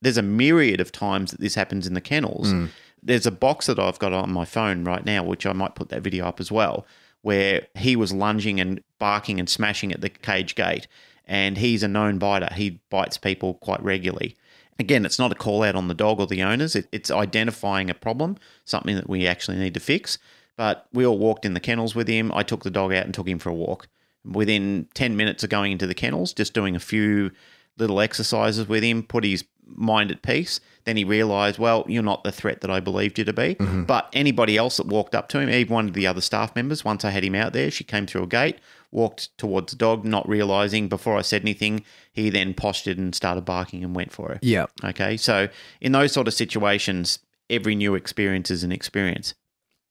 There's 0.00 0.16
a 0.16 0.22
myriad 0.22 0.80
of 0.80 0.90
times 0.90 1.30
that 1.30 1.40
this 1.40 1.54
happens 1.54 1.86
in 1.86 1.92
the 1.92 2.00
kennels. 2.00 2.52
Mm. 2.52 2.70
There's 3.02 3.26
a 3.26 3.30
box 3.30 3.66
that 3.66 3.78
i've 3.78 3.98
got 3.98 4.14
on 4.14 4.32
my 4.32 4.46
phone 4.46 4.82
right 4.82 5.04
now 5.04 5.22
which 5.22 5.44
i 5.44 5.52
might 5.52 5.74
put 5.74 5.90
that 5.90 6.00
video 6.00 6.24
up 6.24 6.40
as 6.40 6.50
well 6.50 6.86
where 7.20 7.66
he 7.74 7.96
was 7.96 8.12
lunging 8.12 8.60
and 8.60 8.82
barking 8.98 9.38
and 9.38 9.48
smashing 9.48 9.92
at 9.92 10.00
the 10.02 10.08
cage 10.08 10.54
gate 10.54 10.86
and 11.26 11.58
he's 11.58 11.82
a 11.82 11.88
known 11.88 12.18
biter 12.18 12.52
he 12.54 12.80
bites 12.90 13.18
people 13.18 13.54
quite 13.54 13.82
regularly 13.82 14.36
Again, 14.78 15.06
it's 15.06 15.18
not 15.18 15.30
a 15.30 15.36
call 15.36 15.62
out 15.62 15.76
on 15.76 15.88
the 15.88 15.94
dog 15.94 16.18
or 16.18 16.26
the 16.26 16.42
owners. 16.42 16.74
It, 16.74 16.88
it's 16.90 17.10
identifying 17.10 17.90
a 17.90 17.94
problem, 17.94 18.36
something 18.64 18.96
that 18.96 19.08
we 19.08 19.26
actually 19.26 19.56
need 19.56 19.74
to 19.74 19.80
fix. 19.80 20.18
But 20.56 20.86
we 20.92 21.06
all 21.06 21.18
walked 21.18 21.44
in 21.44 21.54
the 21.54 21.60
kennels 21.60 21.94
with 21.94 22.08
him. 22.08 22.32
I 22.32 22.42
took 22.42 22.64
the 22.64 22.70
dog 22.70 22.92
out 22.92 23.04
and 23.04 23.14
took 23.14 23.28
him 23.28 23.38
for 23.38 23.50
a 23.50 23.54
walk. 23.54 23.88
Within 24.24 24.88
10 24.94 25.16
minutes 25.16 25.44
of 25.44 25.50
going 25.50 25.72
into 25.72 25.86
the 25.86 25.94
kennels, 25.94 26.32
just 26.32 26.54
doing 26.54 26.74
a 26.74 26.80
few 26.80 27.30
little 27.76 28.00
exercises 28.00 28.66
with 28.66 28.82
him, 28.82 29.02
put 29.02 29.24
his 29.24 29.44
mind 29.66 30.10
at 30.10 30.22
peace. 30.22 30.60
Then 30.84 30.96
he 30.96 31.04
realized, 31.04 31.58
well, 31.58 31.84
you're 31.88 32.02
not 32.02 32.24
the 32.24 32.32
threat 32.32 32.60
that 32.60 32.70
I 32.70 32.80
believed 32.80 33.18
you 33.18 33.24
to 33.24 33.32
be. 33.32 33.54
Mm-hmm. 33.54 33.84
But 33.84 34.08
anybody 34.12 34.56
else 34.56 34.76
that 34.76 34.86
walked 34.86 35.14
up 35.14 35.28
to 35.30 35.38
him, 35.38 35.48
even 35.48 35.74
one 35.74 35.88
of 35.88 35.94
the 35.94 36.06
other 36.06 36.20
staff 36.20 36.54
members, 36.54 36.84
once 36.84 37.04
I 37.04 37.10
had 37.10 37.24
him 37.24 37.34
out 37.34 37.52
there, 37.52 37.70
she 37.70 37.84
came 37.84 38.06
through 38.06 38.24
a 38.24 38.26
gate, 38.26 38.58
walked 38.90 39.36
towards 39.38 39.72
the 39.72 39.78
dog, 39.78 40.04
not 40.04 40.28
realizing 40.28 40.88
before 40.88 41.16
I 41.16 41.22
said 41.22 41.42
anything, 41.42 41.84
he 42.12 42.30
then 42.30 42.54
postured 42.54 42.98
and 42.98 43.14
started 43.14 43.44
barking 43.44 43.82
and 43.82 43.94
went 43.94 44.12
for 44.12 44.28
her. 44.28 44.38
Yeah. 44.42 44.66
Okay. 44.84 45.16
So 45.16 45.48
in 45.80 45.92
those 45.92 46.12
sort 46.12 46.28
of 46.28 46.34
situations, 46.34 47.18
every 47.48 47.74
new 47.74 47.94
experience 47.94 48.50
is 48.50 48.62
an 48.62 48.72
experience. 48.72 49.34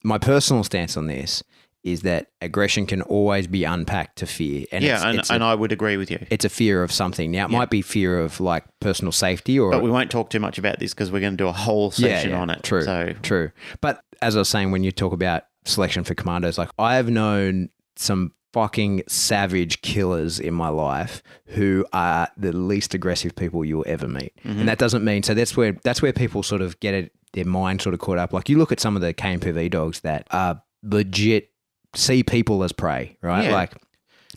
My 0.03 0.17
personal 0.17 0.63
stance 0.63 0.95
on 0.97 1.07
this 1.07 1.43
is 1.83 2.01
that 2.01 2.27
aggression 2.41 2.85
can 2.85 3.01
always 3.03 3.47
be 3.47 3.63
unpacked 3.63 4.17
to 4.19 4.25
fear. 4.25 4.65
And 4.71 4.83
yeah, 4.83 4.95
it's, 4.95 5.03
and, 5.03 5.19
it's, 5.19 5.31
and 5.31 5.43
I 5.43 5.53
would 5.53 5.71
agree 5.71 5.97
with 5.97 6.09
you. 6.09 6.25
it's 6.29 6.45
a 6.45 6.49
fear 6.49 6.81
of 6.81 6.91
something. 6.91 7.31
Now, 7.31 7.45
it 7.45 7.51
might 7.51 7.69
be 7.69 7.81
fear 7.81 8.19
of 8.19 8.39
like 8.39 8.65
personal 8.79 9.11
safety 9.11 9.59
or 9.59 9.71
But 9.71 9.83
we 9.83 9.91
won't 9.91 10.09
talk 10.09 10.29
too 10.29 10.39
much 10.39 10.57
about 10.57 10.79
this 10.79 10.93
because 10.93 11.11
we're 11.11 11.19
going 11.19 11.33
to 11.33 11.43
do 11.43 11.47
a 11.47 11.53
whole 11.53 11.91
section 11.91 12.33
on 12.33 12.49
it. 12.49 12.63
True. 12.63 12.83
So 12.83 13.13
True. 13.21 13.51
But 13.81 14.03
as 14.21 14.35
I 14.35 14.39
was 14.39 14.49
saying, 14.49 14.71
when 14.71 14.83
you 14.83 14.91
talk 14.91 15.13
about 15.13 15.43
selection 15.65 16.03
for 16.03 16.15
commandos, 16.15 16.57
like 16.57 16.69
I 16.79 16.95
have 16.95 17.09
known 17.09 17.69
some 17.95 18.33
fucking 18.53 19.01
savage 19.07 19.81
killers 19.81 20.39
in 20.39 20.53
my 20.53 20.69
life 20.69 21.23
who 21.47 21.85
are 21.91 22.29
the 22.37 22.53
least 22.53 22.93
aggressive 22.93 23.35
people 23.35 23.65
you'll 23.65 23.83
ever 23.87 24.07
meet. 24.07 24.31
Mm-hmm. 24.45 24.59
And 24.59 24.69
that 24.69 24.77
doesn't 24.77 25.03
mean 25.03 25.23
so 25.23 25.33
that's 25.33 25.57
where 25.57 25.73
that's 25.83 26.01
where 26.01 26.13
people 26.13 26.43
sort 26.43 26.61
of 26.61 26.79
get 26.79 26.93
it 26.93 27.11
their 27.33 27.45
mind 27.45 27.81
sort 27.81 27.93
of 27.93 27.99
caught 27.99 28.19
up. 28.19 28.31
Like 28.31 28.47
you 28.47 28.57
look 28.57 28.71
at 28.71 28.79
some 28.79 28.95
of 28.95 29.01
the 29.01 29.13
KNPV 29.13 29.71
dogs 29.71 30.01
that 30.01 30.27
are 30.31 30.61
legit 30.83 31.49
see 31.95 32.23
people 32.23 32.63
as 32.63 32.71
prey, 32.71 33.17
right? 33.21 33.45
Yeah. 33.45 33.53
Like 33.53 33.73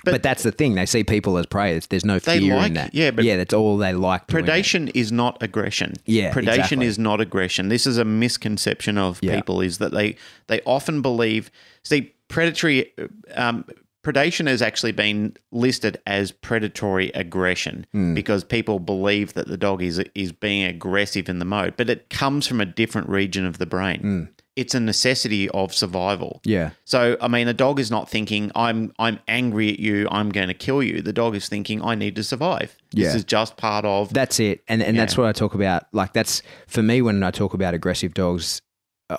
but, 0.05 0.13
But- 0.13 0.23
that's 0.23 0.43
the 0.45 0.53
thing. 0.53 0.75
They 0.75 0.87
see 0.87 1.03
people 1.05 1.37
as 1.39 1.47
prey. 1.47 1.75
It's, 1.75 1.87
there's 1.87 2.05
no 2.05 2.19
They 2.19 2.39
fear 2.39 2.55
like- 2.57 2.69
in 2.69 2.75
that. 2.75 2.95
yeah, 2.95 3.11
but 3.11 3.25
yeah, 3.25 3.37
that's 3.39 3.55
all 3.55 3.77
they 3.77 3.93
like. 3.93 4.27
predation 4.29 4.91
is 4.95 5.11
not 5.11 5.43
aggression. 5.43 5.95
Yeah, 6.05 6.33
predation 6.33 6.49
exactly. 6.59 6.87
is 6.87 6.99
not 6.99 7.21
aggression. 7.21 7.69
This 7.71 7.87
is 7.87 7.99
a 7.99 8.05
misconception 8.05 8.99
of 8.99 9.19
Yeah. 9.23 9.35
people 9.37 9.61
is 9.61 9.79
that 9.79 9.93
they 9.93 10.17
they 10.47 10.61
often 10.65 11.03
believe. 11.03 11.51
See, 11.83 12.13
predatory 12.29 12.93
um, 13.35 13.65
predation 14.05 14.47
has 14.47 14.63
actually 14.63 14.93
been 14.93 15.35
listed 15.51 15.99
as 16.07 16.31
predatory 16.31 17.11
aggression 17.15 17.87
Hmm. 17.91 18.15
because 18.15 18.45
people 18.45 18.79
believe 18.79 19.33
that 19.35 19.49
the 19.49 19.57
dog 19.57 19.83
is 19.83 19.99
is 20.15 20.31
being 20.31 20.63
aggressive 20.65 21.29
in 21.29 21.39
the 21.41 21.45
mode, 21.45 21.75
but 21.77 21.91
it 21.91 22.11
comes 22.11 22.47
from 22.47 22.61
a 22.61 22.67
different 22.67 23.09
region 23.09 23.45
of 23.45 23.59
the 23.59 23.67
brain. 23.67 24.01
Hmm. 24.01 24.23
It's 24.57 24.75
a 24.75 24.81
necessity 24.81 25.49
of 25.51 25.75
survival. 25.75 26.41
Yeah. 26.45 26.71
So 26.85 27.17
I 27.21 27.29
mean, 27.29 27.47
a 27.47 27.55
dog 27.55 27.79
is 27.79 27.91
not 27.91 28.09
thinking 28.09 28.51
I'm 28.55 28.93
I'm 28.99 29.21
angry 29.29 29.71
at 29.73 29.79
you. 29.79 30.09
I'm 30.11 30.31
going 30.31 30.49
to 30.49 30.55
kill 30.55 30.83
you. 30.83 31.03
The 31.03 31.13
dog 31.13 31.37
is 31.37 31.49
thinking 31.49 31.83
I 31.83 31.95
need 31.95 32.17
to 32.17 32.25
survive. 32.25 32.77
Yeah. 32.93 33.07
This 33.07 33.17
is 33.17 33.25
just 33.25 33.57
part 33.57 33.85
of 33.85 34.13
That's 34.13 34.41
it. 34.41 34.65
And 34.67 34.83
and 34.83 34.99
that's 34.99 35.17
what 35.17 35.27
I 35.27 35.33
talk 35.33 35.55
about. 35.55 35.85
Like 35.93 36.13
that's 36.15 36.43
for 36.67 36.83
me 36.83 37.03
when 37.03 37.23
I 37.23 37.31
talk 37.31 37.55
about 37.55 37.75
aggressive 37.75 38.15
dogs, 38.15 38.63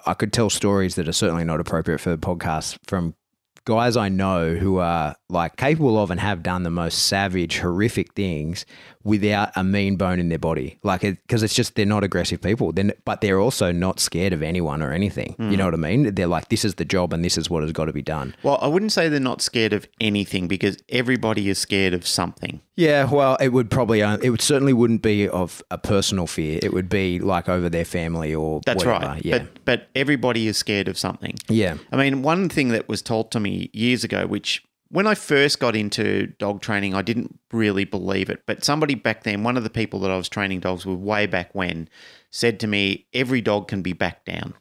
I 0.06 0.14
could 0.14 0.34
tell 0.34 0.50
stories 0.50 0.96
that 0.96 1.08
are 1.08 1.14
certainly 1.14 1.46
not 1.46 1.60
appropriate 1.60 2.00
for 2.00 2.10
the 2.10 2.18
podcast 2.18 2.78
from 2.86 3.14
guys 3.66 3.98
I 3.98 4.08
know 4.10 4.56
who 4.56 4.78
are 4.78 5.16
like 5.30 5.58
capable 5.58 5.98
of 6.02 6.10
and 6.10 6.20
have 6.22 6.42
done 6.42 6.64
the 6.64 6.70
most 6.70 7.08
savage, 7.08 7.60
horrific 7.60 8.14
things 8.14 8.66
without 9.04 9.52
a 9.56 9.64
mean 9.64 9.96
bone 9.98 10.20
in 10.20 10.30
their 10.30 10.40
body. 10.40 10.80
Like 10.84 11.02
because 11.02 11.44
it's 11.44 11.54
just 11.54 11.76
they're 11.76 11.86
not 11.86 12.04
aggressive 12.04 12.42
people. 12.42 12.72
Then 12.72 12.94
but 13.06 13.20
they're 13.22 13.40
also 13.40 13.72
not 13.72 14.00
scared 14.00 14.32
of 14.34 14.42
anyone 14.42 14.82
or 14.82 14.92
anything. 14.94 15.34
Hmm. 15.34 15.50
You 15.52 15.58
know 15.58 15.66
what 15.66 15.74
I 15.74 15.78
mean? 15.78 16.16
They're 16.16 16.28
like 16.28 16.48
this 16.50 16.64
is 16.64 16.76
the 16.76 16.86
job 16.86 17.12
and 17.14 17.26
this 17.26 17.38
is 17.38 17.50
what 17.50 17.64
has 17.64 17.72
got 17.74 17.86
to 17.86 17.94
be 17.94 18.02
done. 18.02 18.36
Well, 18.44 18.58
I 18.62 18.68
wouldn't 18.68 18.92
say 18.94 19.10
they're 19.10 19.20
not 19.20 19.42
scared 19.42 19.74
of 19.74 19.88
anything 20.00 20.48
because 20.48 20.78
everybody 20.90 21.50
is 21.50 21.58
scared 21.60 21.94
of 21.94 22.08
something. 22.08 22.62
Yeah, 22.78 23.10
well, 23.12 23.36
it 23.42 23.50
would 23.50 23.70
probably 23.72 24.02
uh, 24.04 24.18
it 24.22 24.30
would 24.30 24.42
certainly 24.42 24.72
wouldn't 24.74 25.02
be 25.02 25.28
of 25.28 25.62
a 25.72 25.78
personal 25.78 26.28
fear. 26.28 26.60
It 26.64 26.74
would 26.74 26.88
be 26.90 27.20
like 27.20 27.50
over 27.50 27.70
their 27.70 27.86
family 27.86 28.34
or 28.34 28.62
That's 28.66 28.86
whatever. 28.86 29.06
right. 29.08 29.26
Yeah, 29.26 29.40
But 29.40 29.66
but 29.66 29.88
everybody 29.96 30.48
is 30.48 30.58
scared 30.58 30.88
of 30.88 30.98
something. 30.98 31.36
yeah, 31.50 31.76
I 31.92 31.98
mean, 31.98 32.22
one 32.22 32.48
thing 32.50 32.70
that 32.70 32.88
was 32.88 33.02
told 33.02 33.32
to 33.32 33.40
me 33.40 33.70
years 33.74 34.04
ago, 34.04 34.26
which 34.28 34.64
when 34.90 35.08
I 35.08 35.16
first 35.16 35.60
got 35.60 35.76
into 35.76 36.28
dog 36.40 36.62
training, 36.62 36.94
I 36.94 37.02
didn't 37.02 37.40
really 37.52 37.86
believe 37.86 38.30
it. 38.30 38.44
But 38.46 38.64
somebody 38.64 38.96
back 38.96 39.24
then, 39.24 39.44
one 39.44 39.58
of 39.58 39.64
the 39.64 39.70
people 39.70 40.00
that 40.02 40.12
I 40.12 40.18
was 40.18 40.30
training 40.30 40.62
dogs 40.62 40.86
with 40.86 41.00
way 41.00 41.26
back 41.26 41.54
when, 41.54 41.90
said 42.32 42.60
to 42.62 42.68
me, 42.68 43.08
every 43.14 43.42
dog 43.42 43.68
can 43.68 43.82
be 43.82 43.94
backed 43.94 44.26
down. 44.26 44.54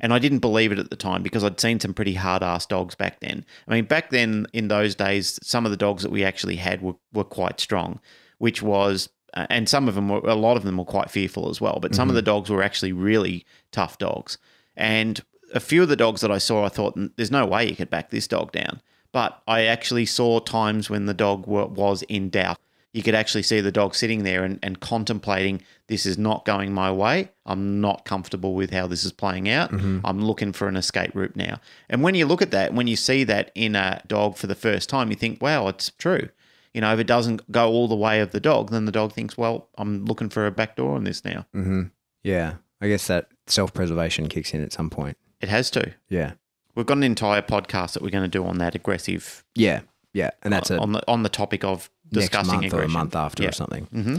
And 0.00 0.12
I 0.12 0.18
didn't 0.18 0.40
believe 0.40 0.72
it 0.72 0.80
at 0.80 0.90
the 0.90 0.96
time 0.96 1.22
because 1.22 1.44
I'd 1.44 1.60
seen 1.60 1.78
some 1.78 1.94
pretty 1.94 2.14
hard 2.14 2.42
ass 2.42 2.66
dogs 2.66 2.96
back 2.96 3.20
then. 3.20 3.46
I 3.68 3.74
mean, 3.74 3.84
back 3.84 4.10
then 4.10 4.46
in 4.52 4.68
those 4.68 4.96
days, 4.96 5.38
some 5.42 5.64
of 5.64 5.70
the 5.70 5.76
dogs 5.76 6.02
that 6.02 6.10
we 6.10 6.24
actually 6.24 6.56
had 6.56 6.82
were, 6.82 6.96
were 7.12 7.24
quite 7.24 7.60
strong, 7.60 8.00
which 8.38 8.62
was, 8.62 9.08
uh, 9.34 9.46
and 9.48 9.68
some 9.68 9.88
of 9.88 9.94
them 9.94 10.08
were, 10.08 10.18
a 10.18 10.34
lot 10.34 10.56
of 10.56 10.64
them 10.64 10.76
were 10.76 10.84
quite 10.84 11.10
fearful 11.10 11.48
as 11.48 11.60
well. 11.60 11.78
But 11.80 11.94
some 11.94 12.08
of 12.08 12.16
the 12.16 12.22
dogs 12.22 12.50
were 12.50 12.64
actually 12.64 12.92
really 12.92 13.46
tough 13.70 13.96
dogs. 13.98 14.38
And 14.76 15.20
a 15.54 15.60
few 15.60 15.84
of 15.84 15.88
the 15.88 15.96
dogs 15.96 16.20
that 16.22 16.32
I 16.32 16.38
saw, 16.38 16.64
I 16.64 16.68
thought, 16.68 16.98
there's 17.16 17.30
no 17.30 17.46
way 17.46 17.68
you 17.68 17.76
could 17.76 17.90
back 17.90 18.10
this 18.10 18.26
dog 18.26 18.50
down. 18.50 18.82
But 19.12 19.42
I 19.46 19.64
actually 19.64 20.06
saw 20.06 20.40
times 20.40 20.88
when 20.88 21.06
the 21.06 21.14
dog 21.14 21.46
wa- 21.46 21.66
was 21.66 22.02
in 22.02 22.30
doubt. 22.30 22.58
You 22.92 23.02
could 23.02 23.14
actually 23.14 23.42
see 23.42 23.60
the 23.60 23.72
dog 23.72 23.94
sitting 23.94 24.22
there 24.22 24.44
and, 24.44 24.58
and 24.62 24.78
contemplating, 24.80 25.62
this 25.86 26.04
is 26.04 26.18
not 26.18 26.44
going 26.44 26.74
my 26.74 26.92
way. 26.92 27.30
I'm 27.46 27.80
not 27.80 28.04
comfortable 28.04 28.54
with 28.54 28.70
how 28.70 28.86
this 28.86 29.04
is 29.04 29.12
playing 29.12 29.48
out. 29.48 29.70
Mm-hmm. 29.72 30.00
I'm 30.04 30.22
looking 30.22 30.52
for 30.52 30.68
an 30.68 30.76
escape 30.76 31.12
route 31.14 31.34
now. 31.34 31.58
And 31.88 32.02
when 32.02 32.14
you 32.14 32.26
look 32.26 32.42
at 32.42 32.50
that, 32.50 32.74
when 32.74 32.86
you 32.86 32.96
see 32.96 33.24
that 33.24 33.50
in 33.54 33.76
a 33.76 34.02
dog 34.06 34.36
for 34.36 34.46
the 34.46 34.54
first 34.54 34.90
time, 34.90 35.08
you 35.08 35.16
think, 35.16 35.40
wow, 35.40 35.68
it's 35.68 35.90
true. 35.96 36.28
You 36.74 36.82
know, 36.82 36.92
if 36.92 37.00
it 37.00 37.06
doesn't 37.06 37.50
go 37.50 37.70
all 37.70 37.88
the 37.88 37.96
way 37.96 38.20
of 38.20 38.32
the 38.32 38.40
dog, 38.40 38.70
then 38.70 38.84
the 38.84 38.92
dog 38.92 39.12
thinks, 39.12 39.38
well, 39.38 39.68
I'm 39.78 40.04
looking 40.04 40.28
for 40.28 40.46
a 40.46 40.50
back 40.50 40.76
door 40.76 40.94
on 40.94 41.04
this 41.04 41.24
now. 41.24 41.46
Mm-hmm. 41.54 41.84
yeah. 42.22 42.54
I 42.82 42.88
guess 42.88 43.06
that 43.06 43.28
self 43.46 43.72
preservation 43.72 44.28
kicks 44.28 44.52
in 44.52 44.60
at 44.62 44.72
some 44.72 44.90
point. 44.90 45.16
It 45.40 45.48
has 45.48 45.70
to. 45.70 45.94
Yeah, 46.08 46.32
We've 46.74 46.86
got 46.86 46.96
an 46.96 47.02
entire 47.02 47.42
podcast 47.42 47.92
that 47.94 48.02
we're 48.02 48.10
going 48.10 48.24
to 48.24 48.28
do 48.28 48.44
on 48.46 48.58
that 48.58 48.74
aggressive 48.74 49.44
yeah, 49.54 49.80
yeah, 50.14 50.30
and 50.42 50.52
that's 50.52 50.70
a 50.70 50.78
on 50.78 50.92
the 50.92 51.02
on 51.08 51.22
the 51.22 51.28
topic 51.28 51.64
of 51.64 51.90
next 52.10 52.26
discussing 52.30 52.54
month 52.54 52.66
aggression. 52.66 52.80
or 52.80 52.84
a 52.84 52.88
month 52.88 53.16
after 53.16 53.42
Yeah. 53.42 53.48
or 53.50 53.52
something. 53.52 53.86
Mm-hmm. 53.94 54.16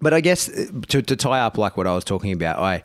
But 0.00 0.12
I 0.14 0.20
guess 0.20 0.48
uh, 0.48 0.66
to, 0.88 1.02
to 1.02 1.16
tie 1.16 1.40
up 1.40 1.56
like 1.58 1.76
what 1.76 1.86
I 1.86 1.94
was 1.94 2.04
talking 2.04 2.32
about, 2.32 2.58
I 2.58 2.82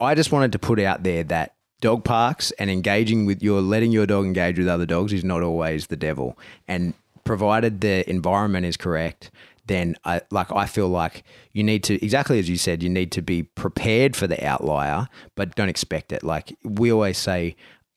I 0.00 0.14
just 0.14 0.32
wanted 0.32 0.52
to 0.52 0.58
put 0.58 0.78
out 0.80 1.02
there 1.02 1.22
that 1.24 1.54
dog 1.80 2.04
parks 2.04 2.50
and 2.52 2.70
engaging 2.70 3.26
with 3.26 3.42
your 3.42 3.60
letting 3.60 3.92
your 3.92 4.06
dog 4.06 4.24
engage 4.24 4.58
with 4.58 4.68
other 4.68 4.86
dogs 4.86 5.12
is 5.12 5.24
not 5.24 5.42
always 5.42 5.88
the 5.88 5.96
devil, 5.96 6.38
and 6.68 6.94
provided 7.24 7.80
the 7.82 8.08
environment 8.10 8.66
is 8.66 8.76
correct, 8.76 9.30
then 9.66 9.96
I 10.04 10.22
like 10.30 10.50
I 10.52 10.66
feel 10.66 10.88
like 10.88 11.24
you 11.52 11.62
need 11.62 11.84
to 11.84 12.02
exactly 12.04 12.38
as 12.38 12.48
you 12.48 12.56
said, 12.56 12.82
you 12.82 12.88
need 12.88 13.12
to 13.12 13.22
be 13.22 13.42
prepared 13.42 14.16
for 14.16 14.26
the 14.26 14.42
outlier, 14.44 15.08
but 15.34 15.54
don't 15.56 15.68
expect 15.68 16.12
it. 16.12 16.22
Like 16.22 16.56
we 16.64 16.90
always 16.92 17.18
say 17.18 17.54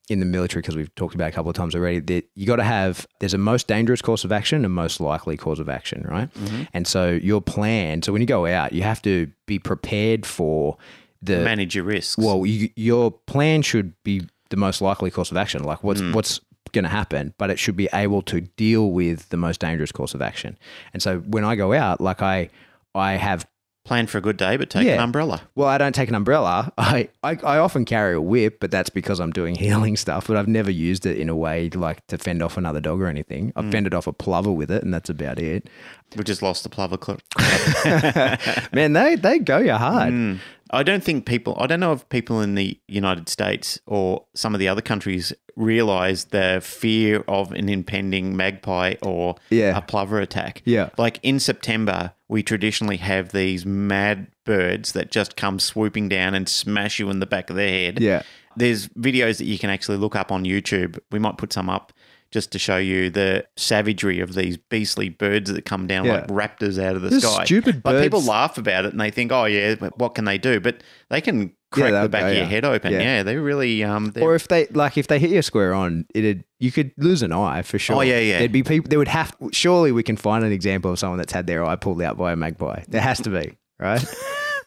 in 0.09 0.19
the 0.19 0.25
military, 0.25 0.61
because 0.61 0.75
we've 0.75 0.93
talked 0.95 1.15
about 1.15 1.29
a 1.29 1.31
couple 1.31 1.49
of 1.49 1.55
times 1.55 1.75
already, 1.75 1.99
that 1.99 2.25
you 2.35 2.45
got 2.45 2.57
to 2.57 2.63
have 2.63 3.07
there's 3.19 3.33
a 3.33 3.37
most 3.37 3.67
dangerous 3.67 4.01
course 4.01 4.23
of 4.23 4.31
action 4.31 4.63
and 4.63 4.73
most 4.73 4.99
likely 4.99 5.35
course 5.37 5.59
of 5.59 5.69
action, 5.69 6.05
right? 6.07 6.33
Mm-hmm. 6.33 6.63
And 6.73 6.87
so 6.87 7.11
your 7.11 7.41
plan. 7.41 8.01
So 8.01 8.13
when 8.13 8.21
you 8.21 8.27
go 8.27 8.45
out, 8.45 8.73
you 8.73 8.83
have 8.83 9.01
to 9.03 9.31
be 9.45 9.59
prepared 9.59 10.25
for 10.25 10.77
the 11.21 11.39
Manage 11.39 11.75
your 11.75 11.85
risks. 11.85 12.17
well, 12.17 12.45
you, 12.45 12.69
your 12.75 13.11
plan 13.11 13.61
should 13.61 13.93
be 14.03 14.27
the 14.49 14.57
most 14.57 14.81
likely 14.81 15.09
course 15.09 15.31
of 15.31 15.37
action. 15.37 15.63
Like 15.63 15.83
what's 15.83 16.01
mm. 16.01 16.13
what's 16.13 16.39
going 16.71 16.83
to 16.83 16.89
happen, 16.89 17.33
but 17.37 17.49
it 17.49 17.57
should 17.57 17.75
be 17.75 17.89
able 17.93 18.21
to 18.23 18.41
deal 18.41 18.91
with 18.91 19.29
the 19.29 19.37
most 19.37 19.59
dangerous 19.59 19.91
course 19.91 20.13
of 20.13 20.21
action. 20.21 20.57
And 20.93 21.01
so 21.01 21.19
when 21.19 21.43
I 21.43 21.55
go 21.55 21.73
out, 21.73 21.99
like 21.99 22.21
I 22.21 22.49
I 22.93 23.13
have 23.13 23.47
plan 23.85 24.07
for 24.07 24.17
a 24.17 24.21
good 24.21 24.35
day, 24.35 24.57
but 24.57 24.69
take 24.69 24.81
an 24.81 24.87
Yeah. 24.95 25.03
umbrella. 25.03 25.41
well, 25.55 25.69
I 25.69 25.77
don't 25.77 25.95
take 25.95 26.09
an 26.09 26.15
umbrella. 26.15 26.73
I, 26.77 27.07
I 27.23 27.37
I 27.43 27.57
often 27.59 27.85
carry 27.85 28.15
a 28.15 28.21
whip, 28.21 28.59
but 28.59 28.71
that's 28.71 28.89
because 28.89 29.19
I'm 29.21 29.31
doing 29.31 29.55
heeling 29.65 29.95
stuff. 29.95 30.27
But 30.27 30.35
I've 30.35 30.47
never 30.49 30.71
used 30.71 31.05
it 31.05 31.17
in 31.17 31.29
a 31.29 31.35
way 31.35 31.69
like 31.69 32.05
to 32.07 32.17
fend 32.17 32.41
off 32.41 32.57
another 32.57 32.81
dog 32.81 32.99
or 33.01 33.07
anything. 33.07 33.53
I've 33.55 33.65
mm. 33.65 33.71
fended 33.71 33.93
off 33.93 34.07
a 34.07 34.13
plover 34.13 34.51
with 34.51 34.69
it, 34.71 34.83
and 34.83 34.93
that's 34.93 35.09
about 35.09 35.39
it. 35.39 35.69
We 36.17 36.23
just 36.23 36.41
lost 36.41 36.63
the 36.63 36.69
plover 36.69 36.97
clip. 36.97 37.21
Man, 38.73 38.93
they 38.93 39.15
they 39.15 39.39
go 39.39 39.59
you 39.59 39.73
hard. 39.73 40.13
Mm. 40.13 40.39
I 40.71 40.81
don't 40.83 41.03
think 41.03 41.25
people, 41.27 41.55
I 41.59 41.67
don't 41.67 41.79
know 41.79 41.93
if 41.93 42.09
people 42.09 42.41
in 42.41 42.55
the 42.55 42.77
United 42.87 43.29
States 43.29 43.79
or 43.85 44.25
some 44.33 44.55
of 44.55 44.59
the 44.59 44.67
other 44.67 44.81
countries 44.81 45.31
realize 45.55 46.25
the 46.25 46.59
fear 46.63 47.23
of 47.27 47.51
an 47.51 47.69
impending 47.69 48.35
magpie 48.35 48.95
or 49.03 49.35
Yeah. 49.51 49.77
a 49.77 49.81
plover 49.81 50.19
attack. 50.19 50.63
Yeah. 50.65 50.89
Like 50.97 51.19
in 51.21 51.39
September, 51.39 52.13
we 52.27 52.41
traditionally 52.43 52.97
have 52.97 53.31
these 53.31 53.65
mad 53.65 54.27
birds 54.45 54.93
that 54.93 55.11
just 55.11 55.35
come 55.35 55.59
swooping 55.59 56.09
down 56.09 56.33
and 56.33 56.49
smash 56.49 56.99
you 56.99 57.09
in 57.09 57.19
the 57.19 57.25
back 57.25 57.49
of 57.49 57.55
the 57.55 57.67
head. 57.67 57.99
Yeah. 57.99 58.23
There's 58.57 58.87
videos 58.89 59.37
that 59.37 59.45
you 59.45 59.59
can 59.59 59.69
actually 59.69 59.97
look 59.97 60.15
up 60.15 60.31
on 60.31 60.43
YouTube. 60.43 60.97
We 61.11 61.19
might 61.19 61.37
put 61.37 61.53
some 61.53 61.69
up 61.69 61.93
just 62.31 62.51
to 62.51 62.59
show 62.59 62.77
you 62.77 63.09
the 63.09 63.45
savagery 63.55 64.19
of 64.19 64.33
these 64.33 64.57
beastly 64.57 65.09
birds 65.09 65.51
that 65.53 65.65
come 65.65 65.87
down 65.87 66.05
Yeah. 66.05 66.13
like 66.15 66.27
raptors 66.27 66.81
out 66.83 66.95
of 66.95 67.01
the 67.01 67.09
They're 67.09 67.19
sky. 67.19 67.45
stupid 67.45 67.81
Like 67.85 68.01
people 68.01 68.21
laugh 68.21 68.57
about 68.57 68.85
it 68.85 68.91
and 68.91 68.99
they 68.99 69.11
think, 69.11 69.31
oh 69.31 69.45
yeah, 69.45 69.75
but 69.75 69.97
what 69.99 70.15
can 70.15 70.25
they 70.25 70.37
do? 70.37 70.59
But 70.59 70.81
they 71.09 71.21
can 71.21 71.53
crack 71.81 71.91
they'll 71.91 72.03
the 72.03 72.09
back 72.09 72.21
go, 72.21 72.27
of 72.27 72.33
your 72.33 72.43
yeah. 72.43 72.49
head 72.49 72.65
open. 72.65 72.93
Yeah. 72.93 72.99
Yeah, 72.99 73.23
they 73.23 73.37
really 73.37 73.83
um. 73.83 74.11
Or 74.19 74.35
if 74.35 74.47
they 74.47 74.67
like, 74.67 74.97
if 74.97 75.07
they 75.07 75.19
hit 75.19 75.29
you 75.31 75.41
square 75.41 75.73
on, 75.73 76.05
it'd 76.13 76.43
you 76.59 76.71
could 76.71 76.91
lose 76.97 77.21
an 77.21 77.31
eye 77.31 77.61
for 77.61 77.77
sure. 77.77 77.97
Oh, 77.97 78.01
yeah, 78.01 78.19
yeah. 78.19 78.39
There'd 78.39 78.51
be 78.51 78.63
people. 78.63 78.89
There 78.89 78.99
would 78.99 79.07
have. 79.07 79.35
Surely 79.51 79.91
we 79.91 80.03
can 80.03 80.17
find 80.17 80.43
an 80.43 80.51
example 80.51 80.91
of 80.91 80.99
someone 80.99 81.17
that's 81.17 81.33
had 81.33 81.47
their 81.47 81.65
eye 81.65 81.75
pulled 81.75 82.01
out 82.01 82.17
by 82.17 82.31
a 82.31 82.35
magpie. 82.35 82.83
There 82.87 83.01
has 83.01 83.19
to 83.21 83.29
be, 83.29 83.57
right? 83.79 84.03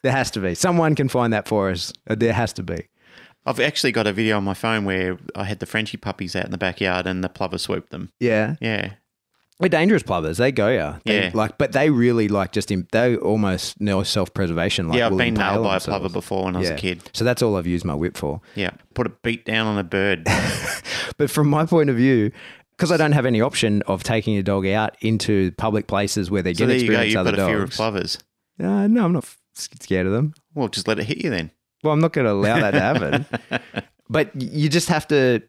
there 0.03 0.11
has 0.11 0.31
to 0.31 0.39
be. 0.39 0.55
Someone 0.55 0.95
can 0.95 1.09
find 1.09 1.33
that 1.33 1.47
for 1.47 1.69
us. 1.69 1.91
Uh, 2.09 2.15
There 2.15 2.33
has 2.33 2.53
to 2.53 2.63
be. 2.63 2.87
I've 3.45 3.59
actually 3.59 3.91
got 3.91 4.05
a 4.05 4.13
video 4.13 4.37
on 4.37 4.43
my 4.43 4.53
phone 4.53 4.85
where 4.85 5.17
I 5.35 5.45
had 5.45 5.59
the 5.59 5.65
Frenchie 5.65 5.97
puppies 5.97 6.35
out 6.35 6.45
in 6.45 6.51
the 6.51 6.57
backyard 6.57 7.07
and 7.07 7.23
the 7.23 7.29
plover 7.29 7.57
swooped 7.57 7.89
them. 7.89 8.11
Yeah, 8.19 8.55
Yeah, 8.61 8.93
they're 9.59 9.69
dangerous 9.69 10.03
plovers. 10.03 10.37
They 10.37 10.51
go 10.51 10.69
yeah. 10.69 10.99
They, 11.05 11.23
Yeah. 11.25 11.31
Like, 11.33 11.57
but 11.57 11.71
they 11.73 11.89
really 11.89 12.27
like 12.27 12.51
just 12.51 12.71
in, 12.71 12.87
they 12.91 13.15
almost 13.17 13.79
know 13.81 14.03
self 14.03 14.33
preservation. 14.33 14.87
Like 14.87 14.97
yeah. 14.99 15.07
I've 15.07 15.17
been 15.17 15.33
nailed 15.33 15.63
by 15.63 15.77
a 15.77 15.79
plover 15.79 16.09
before 16.09 16.45
when 16.45 16.55
I 16.55 16.59
was 16.59 16.69
Yeah. 16.69 16.75
a 16.75 16.79
kid. 16.79 17.09
So 17.13 17.23
that's 17.25 17.41
all 17.41 17.55
I've 17.57 17.67
used 17.67 17.85
my 17.85 17.93
whip 17.95 18.15
for. 18.17 18.41
Yeah, 18.55 18.71
put 18.93 19.07
a 19.07 19.09
beat 19.09 19.45
down 19.45 19.67
on 19.67 19.77
a 19.77 19.83
bird. 19.83 20.25
But 21.17 21.29
from 21.29 21.49
my 21.49 21.65
point 21.65 21.89
of 21.89 21.97
view, 21.97 22.31
because 22.71 22.93
I 22.93 22.97
don't 22.97 23.11
have 23.11 23.25
any 23.25 23.41
option 23.41 23.81
of 23.87 24.03
taking 24.03 24.37
a 24.37 24.43
dog 24.43 24.65
out 24.65 24.95
into 25.01 25.51
public 25.57 25.87
places 25.87 26.31
where 26.31 26.41
they're 26.41 26.53
so 26.53 26.65
there 26.65 26.77
to 26.77 26.81
you 26.81 26.87
go. 26.91 26.93
experience 26.93 27.11
You've 27.13 27.19
other 27.19 27.31
got 27.35 27.43
a 27.43 27.45
fear 27.45 27.57
of 27.63 27.69
dogs. 27.69 27.75
plovers. 27.75 28.17
Uh, 28.57 28.87
no, 28.87 29.03
I'm 29.03 29.11
not 29.11 29.25
scared 29.53 30.07
of 30.07 30.13
them. 30.13 30.33
Well, 30.53 30.69
just 30.69 30.87
let 30.87 30.97
it 30.97 31.03
hit 31.05 31.17
you 31.17 31.29
then. 31.29 31.51
Well, 31.83 31.91
I'm 31.91 31.99
not 31.99 32.13
going 32.13 32.25
to 32.25 32.31
allow 32.31 32.59
that 32.61 32.71
to 32.71 32.79
happen. 32.79 33.25
but 34.09 34.33
you 34.41 34.69
just 34.69 34.87
have 34.87 35.05
to 35.09 35.41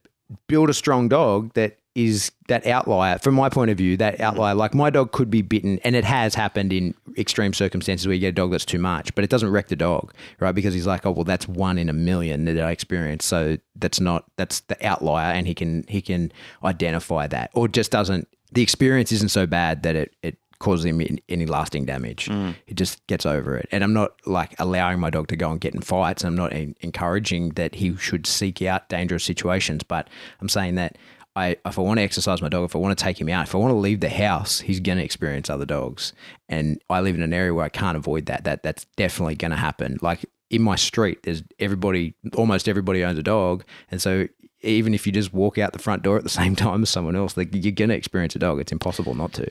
build 0.48 0.70
a 0.70 0.74
strong 0.74 1.08
dog 1.08 1.52
that 1.54 1.78
is 1.94 2.30
that 2.48 2.66
outlier. 2.66 3.18
From 3.18 3.34
my 3.34 3.48
point 3.48 3.70
of 3.70 3.78
view, 3.78 3.96
that 3.96 4.14
mm-hmm. 4.14 4.22
outlier, 4.22 4.54
like 4.54 4.74
my 4.74 4.90
dog 4.90 5.12
could 5.12 5.30
be 5.30 5.42
bitten, 5.42 5.78
and 5.84 5.96
it 5.96 6.04
has 6.04 6.34
happened 6.34 6.72
in 6.72 6.94
extreme 7.18 7.52
circumstances 7.52 8.06
where 8.06 8.14
you 8.14 8.20
get 8.20 8.28
a 8.28 8.32
dog 8.32 8.52
that's 8.52 8.64
too 8.64 8.78
much, 8.78 9.14
but 9.14 9.24
it 9.24 9.30
doesn't 9.30 9.50
wreck 9.50 9.68
the 9.68 9.76
dog, 9.76 10.14
right? 10.38 10.52
Because 10.52 10.74
he's 10.74 10.86
like, 10.86 11.04
oh 11.04 11.10
well, 11.10 11.24
that's 11.24 11.48
one 11.48 11.78
in 11.78 11.88
a 11.88 11.92
million 11.92 12.44
that 12.44 12.60
I 12.60 12.70
experience. 12.70 13.24
So 13.24 13.58
that's 13.76 14.00
not 14.00 14.24
that's 14.36 14.60
the 14.60 14.86
outlier, 14.86 15.32
and 15.32 15.46
he 15.46 15.54
can 15.54 15.84
he 15.88 16.00
can 16.00 16.32
identify 16.64 17.26
that, 17.28 17.50
or 17.54 17.68
just 17.68 17.90
doesn't. 17.90 18.28
The 18.52 18.62
experience 18.62 19.12
isn't 19.12 19.30
so 19.30 19.46
bad 19.46 19.82
that 19.82 19.96
it 19.96 20.14
it 20.22 20.36
causes 20.60 20.84
him 20.84 21.00
any 21.28 21.46
lasting 21.46 21.86
damage. 21.86 22.26
Mm. 22.26 22.54
He 22.66 22.74
just 22.74 23.04
gets 23.06 23.24
over 23.24 23.56
it. 23.56 23.66
And 23.72 23.82
I'm 23.82 23.94
not 23.94 24.12
like 24.26 24.54
allowing 24.58 25.00
my 25.00 25.08
dog 25.08 25.28
to 25.28 25.36
go 25.36 25.50
and 25.50 25.58
get 25.58 25.74
in 25.74 25.80
fights. 25.80 26.22
I'm 26.22 26.36
not 26.36 26.52
en- 26.52 26.76
encouraging 26.82 27.50
that 27.50 27.76
he 27.76 27.96
should 27.96 28.26
seek 28.26 28.60
out 28.60 28.88
dangerous 28.90 29.24
situations, 29.24 29.82
but 29.82 30.08
I'm 30.38 30.50
saying 30.50 30.74
that 30.74 30.98
I, 31.36 31.56
if 31.64 31.78
I 31.78 31.82
want 31.82 31.98
to 31.98 32.02
exercise 32.02 32.42
my 32.42 32.48
dog, 32.48 32.64
if 32.64 32.74
I 32.74 32.78
want 32.78 32.98
to 32.98 33.02
take 33.02 33.20
him 33.20 33.28
out, 33.28 33.46
if 33.46 33.54
I 33.54 33.58
want 33.58 33.70
to 33.72 33.76
leave 33.76 34.00
the 34.00 34.08
house, 34.08 34.60
he's 34.60 34.80
going 34.80 34.98
to 34.98 35.04
experience 35.04 35.48
other 35.48 35.64
dogs. 35.64 36.12
And 36.48 36.80
I 36.90 37.00
live 37.00 37.14
in 37.14 37.22
an 37.22 37.32
area 37.32 37.54
where 37.54 37.64
I 37.64 37.68
can't 37.68 37.96
avoid 37.96 38.26
that. 38.26 38.44
That 38.44 38.62
that's 38.62 38.84
definitely 38.96 39.36
going 39.36 39.52
to 39.52 39.56
happen. 39.56 39.98
Like 40.02 40.26
in 40.50 40.62
my 40.62 40.76
street, 40.76 41.22
there's 41.22 41.42
everybody, 41.58 42.14
almost 42.34 42.68
everybody 42.68 43.04
owns 43.04 43.18
a 43.18 43.22
dog, 43.22 43.64
and 43.90 44.02
so 44.02 44.26
even 44.62 44.92
if 44.92 45.06
you 45.06 45.12
just 45.12 45.32
walk 45.32 45.56
out 45.56 45.72
the 45.72 45.78
front 45.78 46.02
door 46.02 46.16
at 46.16 46.22
the 46.22 46.28
same 46.42 46.56
time 46.56 46.82
as 46.82 46.90
someone 46.90 47.16
else, 47.16 47.36
like 47.36 47.48
you're 47.52 47.72
going 47.72 47.90
to 47.90 47.96
experience 47.96 48.34
a 48.36 48.38
dog. 48.38 48.60
It's 48.60 48.72
impossible 48.72 49.14
not 49.14 49.32
to. 49.34 49.48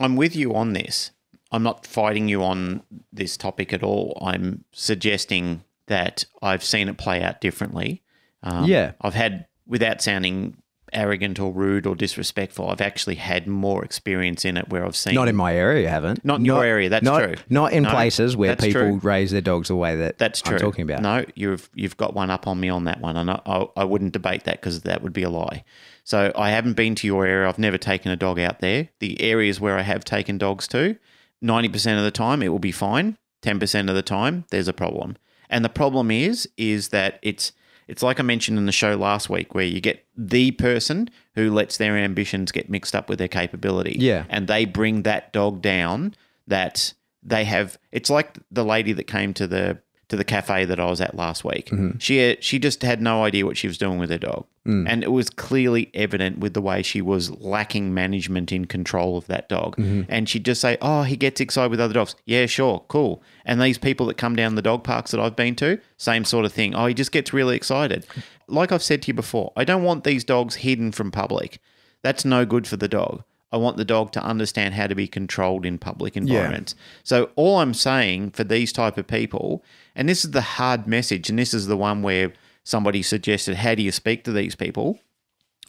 I'm 0.00 0.16
with 0.16 0.36
you 0.36 0.54
on 0.54 0.72
this. 0.72 1.10
I'm 1.50 1.62
not 1.62 1.86
fighting 1.86 2.28
you 2.28 2.42
on 2.42 2.82
this 3.12 3.36
topic 3.36 3.72
at 3.72 3.82
all. 3.82 4.18
I'm 4.24 4.64
suggesting 4.72 5.64
that 5.86 6.24
I've 6.40 6.64
seen 6.64 6.88
it 6.88 6.96
play 6.96 7.22
out 7.22 7.40
differently. 7.40 8.02
Um, 8.42 8.64
Yeah. 8.64 8.92
I've 9.02 9.14
had, 9.14 9.46
without 9.66 10.00
sounding 10.00 10.56
arrogant 10.92 11.38
or 11.40 11.52
rude 11.52 11.86
or 11.86 11.94
disrespectful, 11.94 12.68
I've 12.68 12.80
actually 12.80 13.16
had 13.16 13.46
more 13.46 13.84
experience 13.84 14.44
in 14.44 14.56
it 14.56 14.68
where 14.68 14.84
I've 14.84 14.96
seen 14.96 15.14
Not 15.14 15.28
in 15.28 15.36
my 15.36 15.54
area, 15.54 15.82
you 15.82 15.88
haven't. 15.88 16.24
Not 16.24 16.40
in 16.40 16.44
your 16.44 16.64
area, 16.64 16.88
that's 16.88 17.04
not, 17.04 17.22
true. 17.22 17.34
Not 17.48 17.72
in 17.72 17.84
No, 17.84 17.90
places 17.90 18.36
where 18.36 18.56
people 18.56 18.80
true. 18.80 19.00
raise 19.02 19.30
their 19.30 19.40
dogs 19.40 19.68
the 19.68 19.76
way 19.76 19.96
that 19.96 20.18
That's 20.18 20.40
true. 20.40 20.54
I'm 20.56 20.60
talking 20.60 20.82
about. 20.82 21.02
No, 21.02 21.24
you've 21.34 21.70
you've 21.74 21.96
got 21.96 22.14
one 22.14 22.30
up 22.30 22.46
on 22.46 22.60
me 22.60 22.68
on 22.68 22.84
that 22.84 23.00
one, 23.00 23.16
and 23.16 23.30
I, 23.30 23.40
I, 23.46 23.66
I 23.78 23.84
wouldn't 23.84 24.12
debate 24.12 24.44
that 24.44 24.60
because 24.60 24.82
that 24.82 25.02
would 25.02 25.12
be 25.12 25.22
a 25.22 25.30
lie. 25.30 25.64
So 26.04 26.32
I 26.36 26.50
haven't 26.50 26.74
been 26.74 26.94
to 26.96 27.06
your 27.06 27.24
area. 27.26 27.48
I've 27.48 27.58
never 27.58 27.78
taken 27.78 28.10
a 28.10 28.16
dog 28.16 28.38
out 28.38 28.60
there. 28.60 28.88
The 28.98 29.20
areas 29.20 29.60
where 29.60 29.78
I 29.78 29.82
have 29.82 30.04
taken 30.04 30.38
dogs 30.38 30.66
to, 30.68 30.96
ninety 31.40 31.68
percent 31.68 31.98
of 31.98 32.04
the 32.04 32.10
time 32.10 32.42
it 32.42 32.48
will 32.48 32.58
be 32.58 32.72
fine. 32.72 33.16
Ten 33.40 33.58
percent 33.58 33.88
of 33.88 33.94
the 33.94 34.02
time 34.02 34.44
there's 34.50 34.68
a 34.68 34.72
problem, 34.72 35.16
and 35.48 35.64
the 35.64 35.68
problem 35.68 36.10
is 36.10 36.48
is 36.56 36.88
that 36.88 37.18
it's 37.22 37.52
it's 37.92 38.02
like 38.02 38.18
I 38.18 38.22
mentioned 38.22 38.56
in 38.56 38.64
the 38.64 38.72
show 38.72 38.96
last 38.96 39.28
week, 39.28 39.54
where 39.54 39.66
you 39.66 39.78
get 39.78 40.06
the 40.16 40.52
person 40.52 41.10
who 41.34 41.52
lets 41.52 41.76
their 41.76 41.94
ambitions 41.98 42.50
get 42.50 42.70
mixed 42.70 42.94
up 42.94 43.10
with 43.10 43.18
their 43.18 43.28
capability. 43.28 43.96
Yeah. 43.98 44.24
and 44.30 44.48
they 44.48 44.64
bring 44.64 45.02
that 45.02 45.30
dog 45.34 45.60
down. 45.60 46.14
That 46.46 46.94
they 47.22 47.44
have. 47.44 47.78
It's 47.92 48.08
like 48.08 48.38
the 48.50 48.64
lady 48.64 48.94
that 48.94 49.04
came 49.04 49.34
to 49.34 49.46
the 49.46 49.78
to 50.08 50.16
the 50.16 50.24
cafe 50.24 50.64
that 50.64 50.78
I 50.78 50.86
was 50.86 51.00
at 51.00 51.14
last 51.14 51.44
week. 51.44 51.66
Mm-hmm. 51.70 51.98
She 51.98 52.36
she 52.40 52.58
just 52.58 52.82
had 52.82 53.00
no 53.00 53.24
idea 53.24 53.46
what 53.46 53.56
she 53.56 53.66
was 53.66 53.78
doing 53.78 53.98
with 53.98 54.10
her 54.10 54.18
dog, 54.18 54.46
mm. 54.66 54.86
and 54.88 55.02
it 55.02 55.10
was 55.10 55.30
clearly 55.30 55.90
evident 55.94 56.38
with 56.38 56.54
the 56.54 56.60
way 56.60 56.82
she 56.82 57.00
was 57.00 57.30
lacking 57.40 57.94
management 57.94 58.52
in 58.52 58.66
control 58.66 59.16
of 59.16 59.26
that 59.28 59.48
dog. 59.48 59.76
Mm-hmm. 59.76 60.02
And 60.08 60.28
she'd 60.28 60.44
just 60.44 60.60
say, 60.60 60.76
"Oh, 60.82 61.02
he 61.02 61.16
gets 61.16 61.40
excited 61.40 61.70
with 61.70 61.80
other 61.80 61.94
dogs. 61.94 62.14
Yeah, 62.26 62.46
sure, 62.46 62.84
cool." 62.88 63.22
And 63.44 63.60
these 63.60 63.78
people 63.78 64.06
that 64.06 64.18
come 64.18 64.36
down 64.36 64.54
the 64.54 64.62
dog 64.62 64.84
parks 64.84 65.12
that 65.12 65.20
I've 65.20 65.36
been 65.36 65.56
to, 65.56 65.80
same 65.96 66.24
sort 66.24 66.44
of 66.44 66.52
thing. 66.52 66.74
Oh, 66.74 66.86
he 66.86 66.94
just 66.94 67.12
gets 67.12 67.32
really 67.32 67.56
excited. 67.56 68.06
Like 68.48 68.70
I've 68.70 68.82
said 68.82 69.02
to 69.02 69.08
you 69.08 69.14
before, 69.14 69.52
I 69.56 69.64
don't 69.64 69.82
want 69.82 70.04
these 70.04 70.24
dogs 70.24 70.56
hidden 70.56 70.92
from 70.92 71.10
public. 71.10 71.58
That's 72.02 72.24
no 72.24 72.44
good 72.44 72.66
for 72.66 72.76
the 72.76 72.88
dog. 72.88 73.24
I 73.52 73.58
want 73.58 73.76
the 73.76 73.84
dog 73.84 74.12
to 74.12 74.22
understand 74.22 74.74
how 74.74 74.86
to 74.86 74.94
be 74.94 75.06
controlled 75.06 75.66
in 75.66 75.78
public 75.78 76.16
environments. 76.16 76.74
So 77.04 77.30
all 77.36 77.58
I'm 77.58 77.74
saying 77.74 78.30
for 78.30 78.44
these 78.44 78.72
type 78.72 78.96
of 78.96 79.06
people, 79.06 79.62
and 79.94 80.08
this 80.08 80.24
is 80.24 80.30
the 80.30 80.40
hard 80.40 80.86
message, 80.86 81.28
and 81.28 81.38
this 81.38 81.52
is 81.52 81.66
the 81.66 81.76
one 81.76 82.02
where 82.02 82.32
somebody 82.64 83.02
suggested, 83.02 83.56
how 83.56 83.74
do 83.74 83.82
you 83.82 83.92
speak 83.92 84.24
to 84.24 84.32
these 84.32 84.54
people? 84.54 84.98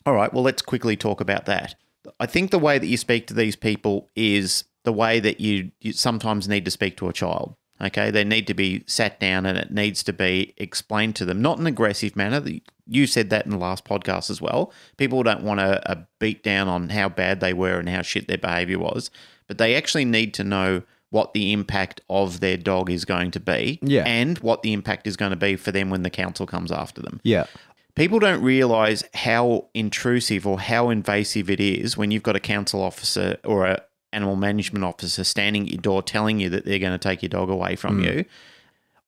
All 0.06 0.14
right, 0.14 0.34
well, 0.34 0.44
let's 0.44 0.62
quickly 0.62 0.96
talk 0.96 1.20
about 1.20 1.46
that. 1.46 1.76
I 2.20 2.26
think 2.26 2.52
the 2.52 2.60
way 2.60 2.80
that 2.80 2.88
you 2.88 2.98
speak 2.98 3.28
to 3.28 3.34
these 3.34 3.56
people 3.56 4.10
is 4.16 4.66
the 4.84 4.94
way 4.94 5.20
that 5.20 5.40
you, 5.40 5.72
you 5.82 5.94
sometimes 5.94 6.48
need 6.48 6.66
to 6.66 6.72
speak 6.72 6.98
to 6.98 7.08
a 7.08 7.14
child. 7.14 7.56
Okay, 7.82 8.12
they 8.12 8.24
need 8.24 8.48
to 8.48 8.54
be 8.54 8.84
sat 8.88 9.20
down 9.20 9.46
and 9.46 9.58
it 9.58 9.72
needs 9.72 10.04
to 10.04 10.14
be 10.14 10.54
explained 10.58 11.16
to 11.18 11.26
them, 11.26 11.42
not 11.42 11.58
in 11.58 11.64
an 11.64 11.68
aggressive 11.68 12.16
manner. 12.16 12.42
You 12.88 13.08
said 13.08 13.30
that 13.32 13.46
in 13.46 13.52
the 13.52 13.58
last 13.58 13.84
podcast 13.84 14.30
as 14.30 14.42
well. 14.42 14.72
People 14.98 15.22
don't 15.24 15.44
want 15.44 15.60
a, 15.60 15.92
a 15.92 16.06
beat 16.20 16.44
down 16.44 16.68
on 16.68 16.90
how 16.90 17.10
bad 17.10 17.40
they 17.40 17.52
were 17.54 17.80
and 17.80 17.90
how 17.90 18.02
shit 18.02 18.28
their 18.28 18.38
behavior 18.38 18.80
was, 18.80 19.10
but 19.48 19.58
they 19.58 19.76
actually 19.76 20.06
need 20.06 20.34
to 20.36 20.44
know 20.44 20.84
what 21.10 21.34
the 21.34 21.52
impact 21.54 22.02
of 22.10 22.40
their 22.40 22.58
dog 22.58 22.90
is 22.90 23.06
going 23.06 23.32
to 23.32 23.40
be 23.40 23.80
Yeah. 23.82 24.04
and 24.06 24.38
what 24.40 24.62
the 24.64 24.74
impact 24.74 25.06
is 25.06 25.16
going 25.18 25.30
to 25.32 25.36
be 25.36 25.56
for 25.56 25.72
them 25.72 25.90
when 25.90 26.04
the 26.04 26.10
council 26.10 26.48
comes 26.48 26.72
after 26.72 27.02
them 27.04 27.20
Yeah. 27.24 27.46
people 27.96 28.18
don't 28.18 28.42
realize 28.42 29.04
how 29.14 29.68
intrusive 29.76 30.48
or 30.48 30.60
how 30.60 30.90
invasive 30.90 31.52
it 31.52 31.60
is 31.60 31.96
when 31.96 32.10
you've 32.10 32.24
got 32.24 32.36
a 32.36 32.40
council 32.40 32.82
officer 32.82 33.38
or 33.44 33.68
a 33.68 33.82
animal 34.14 34.36
management 34.36 34.86
officer 34.86 35.24
standing 35.24 35.64
at 35.64 35.72
your 35.72 35.82
door 35.82 36.02
telling 36.04 36.40
you 36.40 36.50
that 36.50 36.66
they're 36.66 36.80
going 36.80 36.98
to 36.98 36.98
take 36.98 37.22
your 37.22 37.30
dog 37.30 37.50
away 37.50 37.76
from 37.76 38.02
mm. 38.02 38.06
you. 38.06 38.26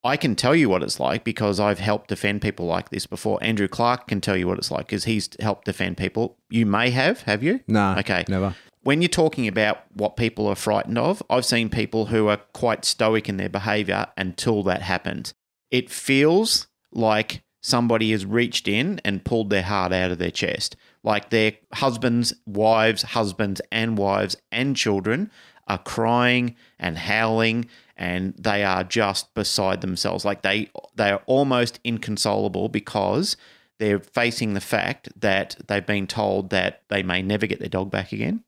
I 0.03 0.17
can 0.17 0.35
tell 0.35 0.55
you 0.55 0.69
what 0.69 0.83
it's 0.83 0.99
like 0.99 1.23
because 1.23 1.59
I've 1.59 1.79
helped 1.79 2.09
defend 2.09 2.43
people 2.43 2.67
like 2.67 2.89
this 2.89 3.07
before. 3.07 3.43
Andrew 3.43 3.67
Clark 3.67 4.07
can 4.07 4.21
tell 4.21 4.37
you 4.37 4.47
what 4.47 4.59
it's 4.59 4.69
like 4.69 4.85
because 4.85 5.05
he's 5.05 5.29
helped 5.39 5.65
defend 5.65 5.97
people. 5.97 6.37
You 6.49 6.67
may 6.67 6.91
have, 6.91 7.21
have 7.21 7.41
you? 7.41 7.61
No, 7.67 7.95
Okay. 7.97 8.23
never. 8.29 8.55
When 8.83 9.01
you're 9.01 9.09
talking 9.09 9.47
about 9.47 9.79
what 9.95 10.15
people 10.15 10.45
are 10.45 10.55
frightened 10.55 10.99
of, 10.99 11.23
I've 11.27 11.43
seen 11.43 11.69
people 11.69 12.05
who 12.05 12.27
are 12.27 12.37
quite 12.53 12.85
stoic 12.85 13.27
in 13.27 13.37
their 13.37 13.49
behavior 13.49 14.05
until 14.15 14.61
that 14.63 14.83
happens. 14.83 15.33
It 15.71 15.89
feels 15.89 16.67
like 16.91 17.41
somebody 17.63 18.11
has 18.11 18.27
reached 18.27 18.67
in 18.67 19.01
and 19.03 19.25
pulled 19.25 19.49
their 19.49 19.63
heart 19.63 19.91
out 19.91 20.11
of 20.11 20.19
their 20.19 20.29
chest. 20.29 20.75
Like 21.05 21.29
their 21.29 21.53
husbands, 21.73 22.33
wives, 22.45 23.03
husbands, 23.03 23.61
and 23.71 23.97
wives, 23.97 24.35
and 24.51 24.75
children 24.75 25.31
are 25.67 25.77
crying 25.77 26.55
and 26.77 26.97
howling 26.97 27.67
and 27.97 28.35
they 28.37 28.63
are 28.63 28.83
just 28.83 29.33
beside 29.33 29.81
themselves. 29.81 30.25
Like 30.25 30.41
they 30.41 30.69
they 30.95 31.11
are 31.11 31.21
almost 31.25 31.79
inconsolable 31.83 32.69
because 32.69 33.37
they're 33.77 33.99
facing 33.99 34.53
the 34.53 34.61
fact 34.61 35.09
that 35.19 35.55
they've 35.67 35.85
been 35.85 36.07
told 36.07 36.49
that 36.49 36.81
they 36.89 37.03
may 37.03 37.21
never 37.21 37.47
get 37.47 37.59
their 37.59 37.69
dog 37.69 37.91
back 37.91 38.11
again. 38.11 38.43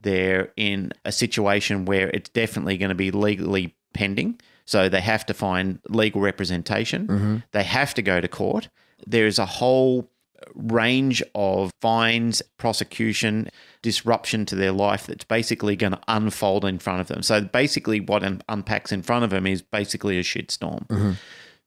They're 0.00 0.52
in 0.56 0.92
a 1.04 1.12
situation 1.12 1.84
where 1.84 2.10
it's 2.10 2.30
definitely 2.30 2.76
going 2.76 2.88
to 2.90 2.94
be 2.94 3.10
legally 3.10 3.74
pending 3.92 4.40
so 4.64 4.88
they 4.88 5.00
have 5.00 5.26
to 5.26 5.34
find 5.34 5.80
legal 5.88 6.20
representation. 6.20 7.06
Mm-hmm. 7.06 7.36
They 7.52 7.62
have 7.64 7.94
to 7.94 8.02
go 8.02 8.20
to 8.20 8.28
court. 8.28 8.68
There's 9.06 9.38
a 9.38 9.46
whole 9.46 10.10
range 10.54 11.22
of 11.34 11.70
fines, 11.80 12.42
prosecution, 12.58 13.50
disruption 13.82 14.46
to 14.46 14.54
their 14.54 14.72
life 14.72 15.06
that's 15.06 15.24
basically 15.24 15.76
going 15.76 15.92
to 15.92 16.00
unfold 16.08 16.64
in 16.64 16.78
front 16.78 17.00
of 17.00 17.08
them. 17.08 17.22
So 17.22 17.40
basically, 17.40 18.00
what 18.00 18.22
un- 18.22 18.42
unpacks 18.48 18.92
in 18.92 19.02
front 19.02 19.24
of 19.24 19.30
them 19.30 19.46
is 19.46 19.62
basically 19.62 20.18
a 20.18 20.22
shitstorm. 20.22 20.86
Mm-hmm. 20.88 21.12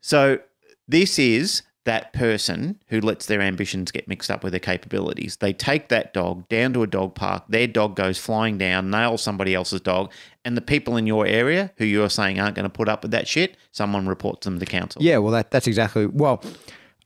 So 0.02 0.40
this 0.88 1.20
is 1.20 1.64
that 1.86 2.14
person 2.14 2.82
who 2.88 3.00
lets 3.00 3.28
their 3.28 3.42
ambitions 3.42 3.92
get 3.92 4.08
mixed 4.08 4.32
up 4.32 4.44
with 4.44 4.52
their 4.52 4.60
capabilities. 4.60 5.38
They 5.38 5.54
take 5.54 5.90
that 5.90 6.14
dog 6.14 6.50
down 6.50 6.74
to 6.74 6.84
a 6.84 6.88
dog 6.88 7.14
park, 7.14 7.44
their 7.48 7.68
dog 7.68 7.96
goes 7.96 8.18
flying 8.18 8.58
down, 8.58 8.90
nails 8.90 9.22
somebody 9.22 9.54
else's 9.54 9.82
dog, 9.82 10.12
and 10.44 10.58
the 10.58 10.62
people 10.62 10.98
in 10.98 11.06
your 11.06 11.28
area 11.28 11.72
who 11.78 11.86
you're 11.86 12.10
saying 12.10 12.40
aren't 12.40 12.56
going 12.56 12.64
to 12.64 12.70
put 12.70 12.90
up 12.90 13.04
with 13.04 13.12
that 13.12 13.28
shit, 13.28 13.56
someone 13.72 14.08
reports 14.08 14.46
them 14.46 14.60
to 14.60 14.66
council. 14.66 15.02
Yeah, 15.02 15.20
well, 15.20 15.32
that 15.32 15.52
that's 15.52 15.68
exactly. 15.68 16.08
Well, 16.08 16.44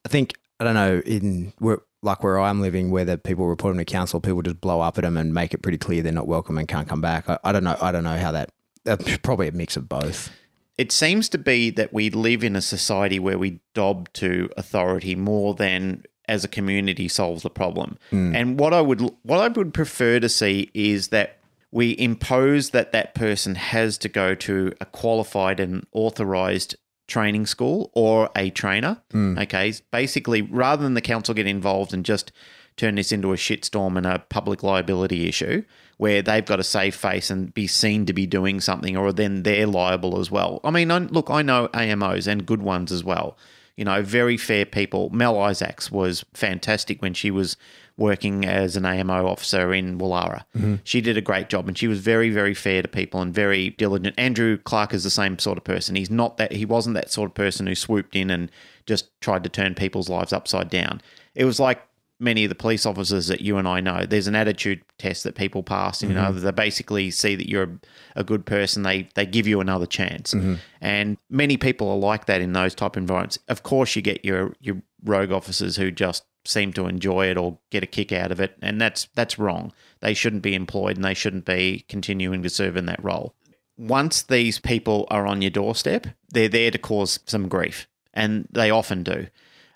I 0.06 0.10
think 0.10 0.39
I 0.60 0.64
don't 0.66 0.74
know 0.74 1.02
in 1.06 1.54
where 1.60 1.80
like 2.02 2.24
where 2.24 2.40
I'm 2.40 2.62
living, 2.62 2.92
where 2.92 3.06
the 3.06 3.18
people 3.18 3.48
report 3.48 3.74
them 3.76 3.80
to 3.80 3.86
council, 3.86 4.22
people 4.22 4.42
just 4.42 4.62
blow 4.62 4.82
up 4.82 4.98
at 4.98 5.04
them 5.04 5.18
and 5.18 5.34
make 5.34 5.54
it 5.54 5.62
pretty 5.62 5.78
clear 5.78 6.02
they're 6.02 6.12
not 6.12 6.28
welcome 6.28 6.58
and 6.58 6.68
can't 6.68 6.88
come 6.88 7.02
back. 7.02 7.30
I, 7.30 7.38
I 7.44 7.52
don't 7.52 7.64
know. 7.64 7.78
I 7.82 7.92
don't 7.92 8.04
know 8.04 8.18
how 8.18 8.32
that. 8.32 8.52
That's 8.84 9.08
uh, 9.08 9.18
probably 9.24 9.48
a 9.48 9.52
mix 9.52 9.76
of 9.76 9.90
both. 9.90 10.32
it 10.78 10.92
seems 10.92 11.28
to 11.30 11.38
be 11.38 11.70
that 11.72 11.92
we 11.92 12.10
live 12.10 12.44
in 12.44 12.56
a 12.56 12.62
society 12.62 13.20
where 13.20 13.38
we 13.38 13.60
dob 13.74 14.12
to 14.14 14.50
authority 14.56 15.16
more 15.16 15.54
than 15.54 16.04
as 16.30 16.44
a 16.44 16.48
community 16.48 17.08
solves 17.08 17.44
the 17.44 17.50
problem. 17.50 17.98
Hmm. 18.12 18.36
And 18.36 18.60
what 18.60 18.74
I 18.74 18.82
would 18.82 19.02
what 19.24 19.42
I 19.42 19.48
would 19.50 19.74
prefer 19.74 20.20
to 20.20 20.30
see 20.30 20.70
is 20.74 21.10
that 21.10 21.40
we 21.72 21.98
impose 22.00 22.70
that 22.70 22.92
that 22.94 23.14
person 23.14 23.56
has 23.56 23.98
to 24.00 24.10
go 24.10 24.36
to 24.36 24.74
a 24.80 24.86
qualified 24.86 25.60
and 25.60 25.86
authorized 25.92 26.76
training 27.10 27.46
school 27.46 27.92
or 27.94 28.30
a 28.36 28.50
trainer. 28.52 29.02
Okay, 29.14 29.74
basically 29.92 30.42
rather 30.42 30.84
than 30.84 30.94
the 30.94 31.02
council 31.02 31.34
get 31.34 31.48
involved 31.48 31.94
and 31.94 32.06
just 32.06 32.32
turn 32.78 32.96
this 32.96 33.12
into 33.12 33.34
a 33.34 33.36
shitstorm 33.36 33.98
and 33.98 34.06
a 34.06 34.20
public 34.30 34.64
liability 34.64 35.28
issue 35.28 35.64
where 35.98 36.22
they've 36.22 36.46
got 36.46 36.56
to 36.56 36.64
save 36.64 36.96
face 36.96 37.30
and 37.30 37.54
be 37.54 37.68
seen 37.68 38.06
to 38.06 38.14
be 38.14 38.26
doing 38.26 38.62
something 38.62 38.96
or 38.96 39.12
then 39.12 39.44
they're 39.44 39.68
liable 39.68 40.18
as 40.18 40.32
well. 40.32 40.62
I 40.64 40.72
mean, 40.72 40.88
look, 41.08 41.30
I 41.30 41.42
know 41.42 41.68
AMOs 41.74 42.26
and 42.26 42.46
good 42.46 42.62
ones 42.62 42.94
as 42.94 43.04
well. 43.04 43.38
You 43.76 43.84
know, 43.84 44.02
very 44.02 44.38
fair 44.38 44.66
people. 44.66 45.10
Mel 45.10 45.38
Isaacs 45.40 45.92
was 45.92 46.24
fantastic 46.34 47.02
when 47.02 47.14
she 47.14 47.32
was 47.32 47.58
working 48.00 48.46
as 48.46 48.76
an 48.76 48.86
AMO 48.86 49.28
officer 49.28 49.74
in 49.74 50.00
Wallara. 50.00 50.44
Mm-hmm. 50.56 50.76
She 50.84 51.02
did 51.02 51.18
a 51.18 51.22
great 51.22 51.50
job 51.50 51.68
and 51.68 51.78
she 51.78 51.88
was 51.88 52.00
very, 52.00 52.30
very 52.30 52.54
fair 52.54 52.82
to 52.82 52.88
people 52.88 53.22
and 53.22 53.34
very 53.34 53.72
diligent. 53.72 54.16
Andrew 54.18 54.58
Clark 54.58 54.94
is 54.94 55.04
the 55.04 55.10
same 55.10 55.38
sort 55.38 55.58
of 55.58 55.64
person. 55.64 55.96
He's 55.96 56.10
not 56.10 56.38
that, 56.38 56.54
he 56.54 56.66
wasn't 56.66 56.96
that 56.96 57.12
sort 57.12 57.30
of 57.30 57.36
person 57.36 57.68
who 57.68 57.76
swooped 57.76 58.16
in 58.16 58.30
and 58.30 58.50
just 58.86 59.10
tried 59.22 59.44
to 59.44 59.50
turn 59.50 59.76
people's 59.76 60.10
lives 60.10 60.34
upside 60.34 60.70
down. 60.70 61.02
It 61.36 61.46
was 61.46 61.60
like 61.60 61.82
many 62.20 62.44
of 62.44 62.50
the 62.50 62.56
police 62.56 62.86
officers 62.86 63.28
that 63.28 63.42
you 63.42 63.58
and 63.58 63.68
I 63.68 63.80
know. 63.80 64.06
There's 64.06 64.28
an 64.28 64.36
attitude 64.36 64.82
test 64.98 65.24
that 65.24 65.36
people 65.36 65.64
pass. 65.64 66.02
You 66.02 66.10
know, 66.10 66.32
mm-hmm. 66.32 66.40
they 66.40 66.52
basically 66.52 67.12
see 67.12 67.36
that 67.36 67.50
you're 67.50 67.64
a, 67.64 67.80
a 68.18 68.24
good 68.24 68.46
person. 68.46 68.84
They 68.84 69.10
they 69.16 69.26
give 69.26 69.48
you 69.48 69.62
another 69.62 69.86
chance, 69.86 70.34
mm-hmm. 70.34 70.56
and 70.82 71.18
many 71.30 71.58
people 71.58 71.90
are 71.90 71.98
like 71.98 72.26
that 72.26 72.42
in 72.42 72.54
those 72.54 72.76
type 72.76 72.98
environments. 72.98 73.40
Of 73.48 73.64
course, 73.64 73.96
you 73.96 74.02
get 74.02 74.26
your 74.26 74.54
your 74.60 74.82
rogue 75.04 75.32
officers 75.32 75.78
who 75.78 75.92
just 75.92 76.24
seem 76.50 76.74
to 76.74 76.88
enjoy 76.88 77.28
it 77.28 77.38
or 77.38 77.58
get 77.70 77.84
a 77.84 77.88
kick 77.88 78.12
out 78.12 78.32
of 78.32 78.40
it, 78.40 78.58
and 78.62 78.80
that's 78.80 79.08
that's 79.16 79.40
wrong. 79.40 79.72
They 80.02 80.14
shouldn't 80.14 80.44
be 80.44 80.56
employed, 80.56 80.96
and 80.96 81.06
they 81.06 81.14
shouldn't 81.14 81.46
be 81.46 81.86
continuing 81.88 82.44
to 82.44 82.50
serve 82.50 82.78
in 82.78 82.86
that 82.88 83.04
role. 83.04 83.36
Once 83.78 84.22
these 84.22 84.60
people 84.60 85.08
are 85.10 85.26
on 85.26 85.42
your 85.42 85.52
doorstep, 85.52 86.08
they're 86.30 86.50
there 86.50 86.72
to 86.72 86.78
cause 86.78 87.20
some 87.26 87.48
grief, 87.48 87.88
and 88.14 88.48
they 88.52 88.70
often 88.70 89.04
do 89.04 89.28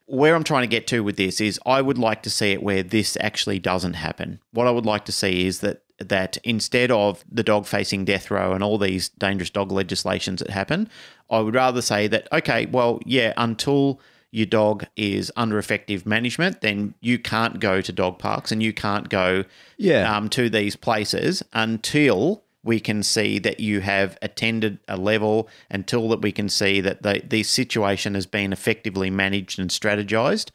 where 0.05 0.35
I'm 0.35 0.43
trying 0.43 0.63
to 0.63 0.67
get 0.67 0.87
to 0.87 1.03
with 1.03 1.17
this 1.17 1.39
is 1.39 1.59
I 1.65 1.81
would 1.81 1.97
like 1.97 2.23
to 2.23 2.29
see 2.29 2.51
it 2.51 2.61
where 2.61 2.83
this 2.83 3.17
actually 3.21 3.59
doesn't 3.59 3.93
happen. 3.93 4.39
What 4.51 4.67
I 4.67 4.71
would 4.71 4.85
like 4.85 5.05
to 5.05 5.11
see 5.11 5.47
is 5.47 5.59
that 5.61 5.83
that 5.99 6.37
instead 6.43 6.91
of 6.91 7.23
the 7.31 7.43
dog 7.43 7.65
facing 7.65 8.03
death 8.03 8.29
row 8.29 8.53
and 8.53 8.63
all 8.63 8.77
these 8.77 9.09
dangerous 9.09 9.49
dog 9.49 9.71
legislations 9.71 10.39
that 10.39 10.49
happen, 10.49 10.89
I 11.29 11.39
would 11.39 11.55
rather 11.55 11.81
say 11.81 12.07
that 12.07 12.27
okay, 12.31 12.65
well, 12.65 12.99
yeah, 13.05 13.33
until 13.37 13.99
your 14.33 14.47
dog 14.47 14.85
is 14.97 15.31
under 15.35 15.59
effective 15.59 16.05
management, 16.07 16.61
then 16.61 16.95
you 17.01 17.19
can't 17.19 17.59
go 17.59 17.81
to 17.81 17.91
dog 17.91 18.17
parks 18.17 18.51
and 18.51 18.63
you 18.63 18.73
can't 18.73 19.07
go 19.07 19.43
Yeah. 19.77 20.11
um, 20.17 20.27
to 20.29 20.49
these 20.49 20.75
places 20.75 21.43
until 21.53 22.43
we 22.63 22.79
can 22.79 23.03
see 23.03 23.37
that 23.39 23.59
you 23.59 23.81
have 23.81 24.17
attended 24.21 24.79
a 24.87 24.97
level, 24.97 25.47
until 25.69 26.09
that 26.09 26.21
we 26.21 26.31
can 26.31 26.49
see 26.49 26.81
that 26.81 27.03
the, 27.03 27.21
the 27.27 27.43
situation 27.43 28.15
has 28.15 28.25
been 28.25 28.51
effectively 28.51 29.09
managed 29.11 29.59
and 29.59 29.69
strategized 29.69 30.49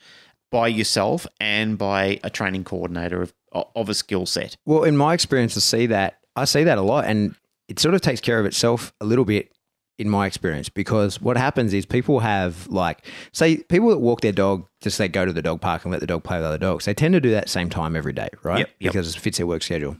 by 0.50 0.66
yourself 0.66 1.26
and 1.38 1.78
by 1.78 2.18
a 2.24 2.30
training 2.30 2.64
coordinator 2.64 3.22
of, 3.22 3.32
of 3.52 3.88
a 3.88 3.94
skill 3.94 4.26
set. 4.26 4.56
Well, 4.64 4.82
in 4.84 4.96
my 4.96 5.14
experience, 5.14 5.56
I 5.56 5.60
see 5.60 5.86
that 5.86 6.18
I 6.34 6.46
see 6.46 6.64
that 6.64 6.78
a 6.78 6.82
lot, 6.82 7.04
and 7.04 7.34
it 7.68 7.78
sort 7.78 7.94
of 7.94 8.00
takes 8.00 8.20
care 8.20 8.40
of 8.40 8.46
itself 8.46 8.92
a 9.00 9.04
little 9.04 9.24
bit 9.24 9.52
in 9.98 10.08
my 10.08 10.26
experience 10.26 10.68
because 10.68 11.20
what 11.20 11.36
happens 11.36 11.74
is 11.74 11.84
people 11.84 12.20
have 12.20 12.66
like 12.68 13.04
say 13.32 13.56
people 13.64 13.88
that 13.90 13.98
walk 13.98 14.20
their 14.20 14.32
dog 14.32 14.64
just 14.80 14.96
they 14.98 15.08
go 15.08 15.26
to 15.26 15.32
the 15.32 15.42
dog 15.42 15.60
park 15.60 15.84
and 15.84 15.90
let 15.90 16.00
the 16.00 16.06
dog 16.06 16.22
play 16.22 16.36
with 16.38 16.46
other 16.46 16.56
dogs 16.58 16.84
they 16.84 16.94
tend 16.94 17.12
to 17.14 17.20
do 17.20 17.30
that 17.32 17.48
same 17.48 17.68
time 17.68 17.96
every 17.96 18.12
day 18.12 18.28
right 18.44 18.60
Yep, 18.60 18.68
yep. 18.78 18.92
because 18.92 19.14
it 19.14 19.18
fits 19.20 19.38
their 19.38 19.46
work 19.46 19.62
schedule 19.62 19.96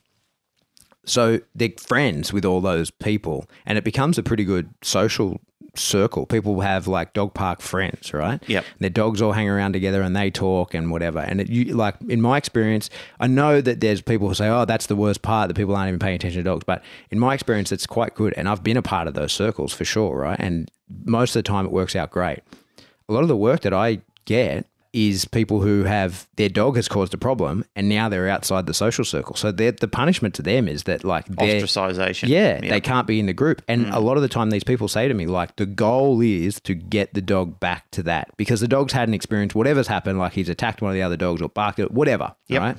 so 1.04 1.40
they're 1.54 1.70
friends 1.78 2.32
with 2.32 2.44
all 2.44 2.60
those 2.60 2.90
people 2.90 3.46
and 3.66 3.76
it 3.78 3.84
becomes 3.84 4.18
a 4.18 4.22
pretty 4.22 4.44
good 4.44 4.70
social 4.82 5.40
circle 5.78 6.26
people 6.26 6.60
have 6.60 6.86
like 6.86 7.12
dog 7.12 7.32
park 7.34 7.60
friends 7.60 8.12
right 8.12 8.42
Yep. 8.48 8.64
their 8.80 8.90
dogs 8.90 9.22
all 9.22 9.32
hang 9.32 9.48
around 9.48 9.72
together 9.72 10.02
and 10.02 10.14
they 10.16 10.30
talk 10.30 10.74
and 10.74 10.90
whatever. 10.90 11.20
And 11.20 11.40
it, 11.40 11.48
you, 11.48 11.74
like 11.74 11.94
in 12.08 12.20
my 12.20 12.36
experience, 12.36 12.90
I 13.20 13.26
know 13.26 13.60
that 13.60 13.80
there's 13.80 14.00
people 14.02 14.28
who 14.28 14.34
say, 14.34 14.48
"Oh, 14.48 14.64
that's 14.64 14.86
the 14.86 14.96
worst 14.96 15.22
part 15.22 15.48
that 15.48 15.54
people 15.54 15.74
aren't 15.76 15.88
even 15.88 15.98
paying 15.98 16.16
attention 16.16 16.40
to 16.42 16.50
dogs." 16.50 16.64
But 16.64 16.82
in 17.10 17.18
my 17.18 17.34
experience, 17.34 17.72
it's 17.72 17.86
quite 17.86 18.14
good, 18.14 18.34
and 18.36 18.48
I've 18.48 18.62
been 18.62 18.76
a 18.76 18.82
part 18.82 19.06
of 19.08 19.14
those 19.14 19.32
circles 19.32 19.72
for 19.72 19.84
sure, 19.84 20.16
right? 20.16 20.38
And 20.38 20.70
most 21.04 21.34
of 21.36 21.42
the 21.44 21.48
time, 21.48 21.64
it 21.66 21.72
works 21.72 21.94
out 21.96 22.10
great. 22.10 22.40
A 23.08 23.12
lot 23.12 23.22
of 23.22 23.28
the 23.28 23.36
work 23.36 23.60
that 23.62 23.72
I 23.72 24.00
get 24.24 24.66
is 24.92 25.26
people 25.26 25.60
who 25.60 25.84
have 25.84 26.26
their 26.36 26.48
dog 26.48 26.76
has 26.76 26.88
caused 26.88 27.12
a 27.12 27.18
problem 27.18 27.64
and 27.76 27.88
now 27.88 28.08
they're 28.08 28.28
outside 28.28 28.66
the 28.66 28.74
social 28.74 29.04
circle. 29.04 29.36
So 29.36 29.52
the 29.52 29.72
punishment 29.90 30.34
to 30.36 30.42
them 30.42 30.66
is 30.66 30.84
that 30.84 31.04
like 31.04 31.26
Ostracization. 31.28 32.28
yeah, 32.28 32.60
they 32.60 32.80
can't 32.80 33.06
be 33.06 33.20
in 33.20 33.26
the 33.26 33.32
group. 33.32 33.62
And 33.68 33.86
hmm. 33.86 33.92
a 33.92 34.00
lot 34.00 34.16
of 34.16 34.22
the 34.22 34.28
time, 34.28 34.50
these 34.50 34.64
people 34.64 34.88
say 34.88 35.08
to 35.08 35.14
me, 35.14 35.26
like, 35.26 35.56
the 35.56 35.66
goal 35.66 36.20
is 36.20 36.60
to 36.62 36.74
get 36.74 37.14
the 37.14 37.20
dog 37.20 37.60
back 37.60 37.90
to 37.92 38.02
that 38.04 38.30
because 38.36 38.60
the 38.60 38.68
dog's 38.68 38.92
had 38.92 39.08
an 39.08 39.14
experience, 39.14 39.54
whatever's 39.54 39.88
happened, 39.88 40.18
like 40.18 40.32
he's 40.32 40.48
attacked 40.48 40.80
one 40.80 40.90
of 40.90 40.94
the 40.94 41.02
other 41.02 41.16
dogs 41.16 41.42
or 41.42 41.48
barked 41.48 41.78
at 41.78 41.90
whatever. 41.90 42.34
Yep. 42.48 42.60
Right. 42.60 42.78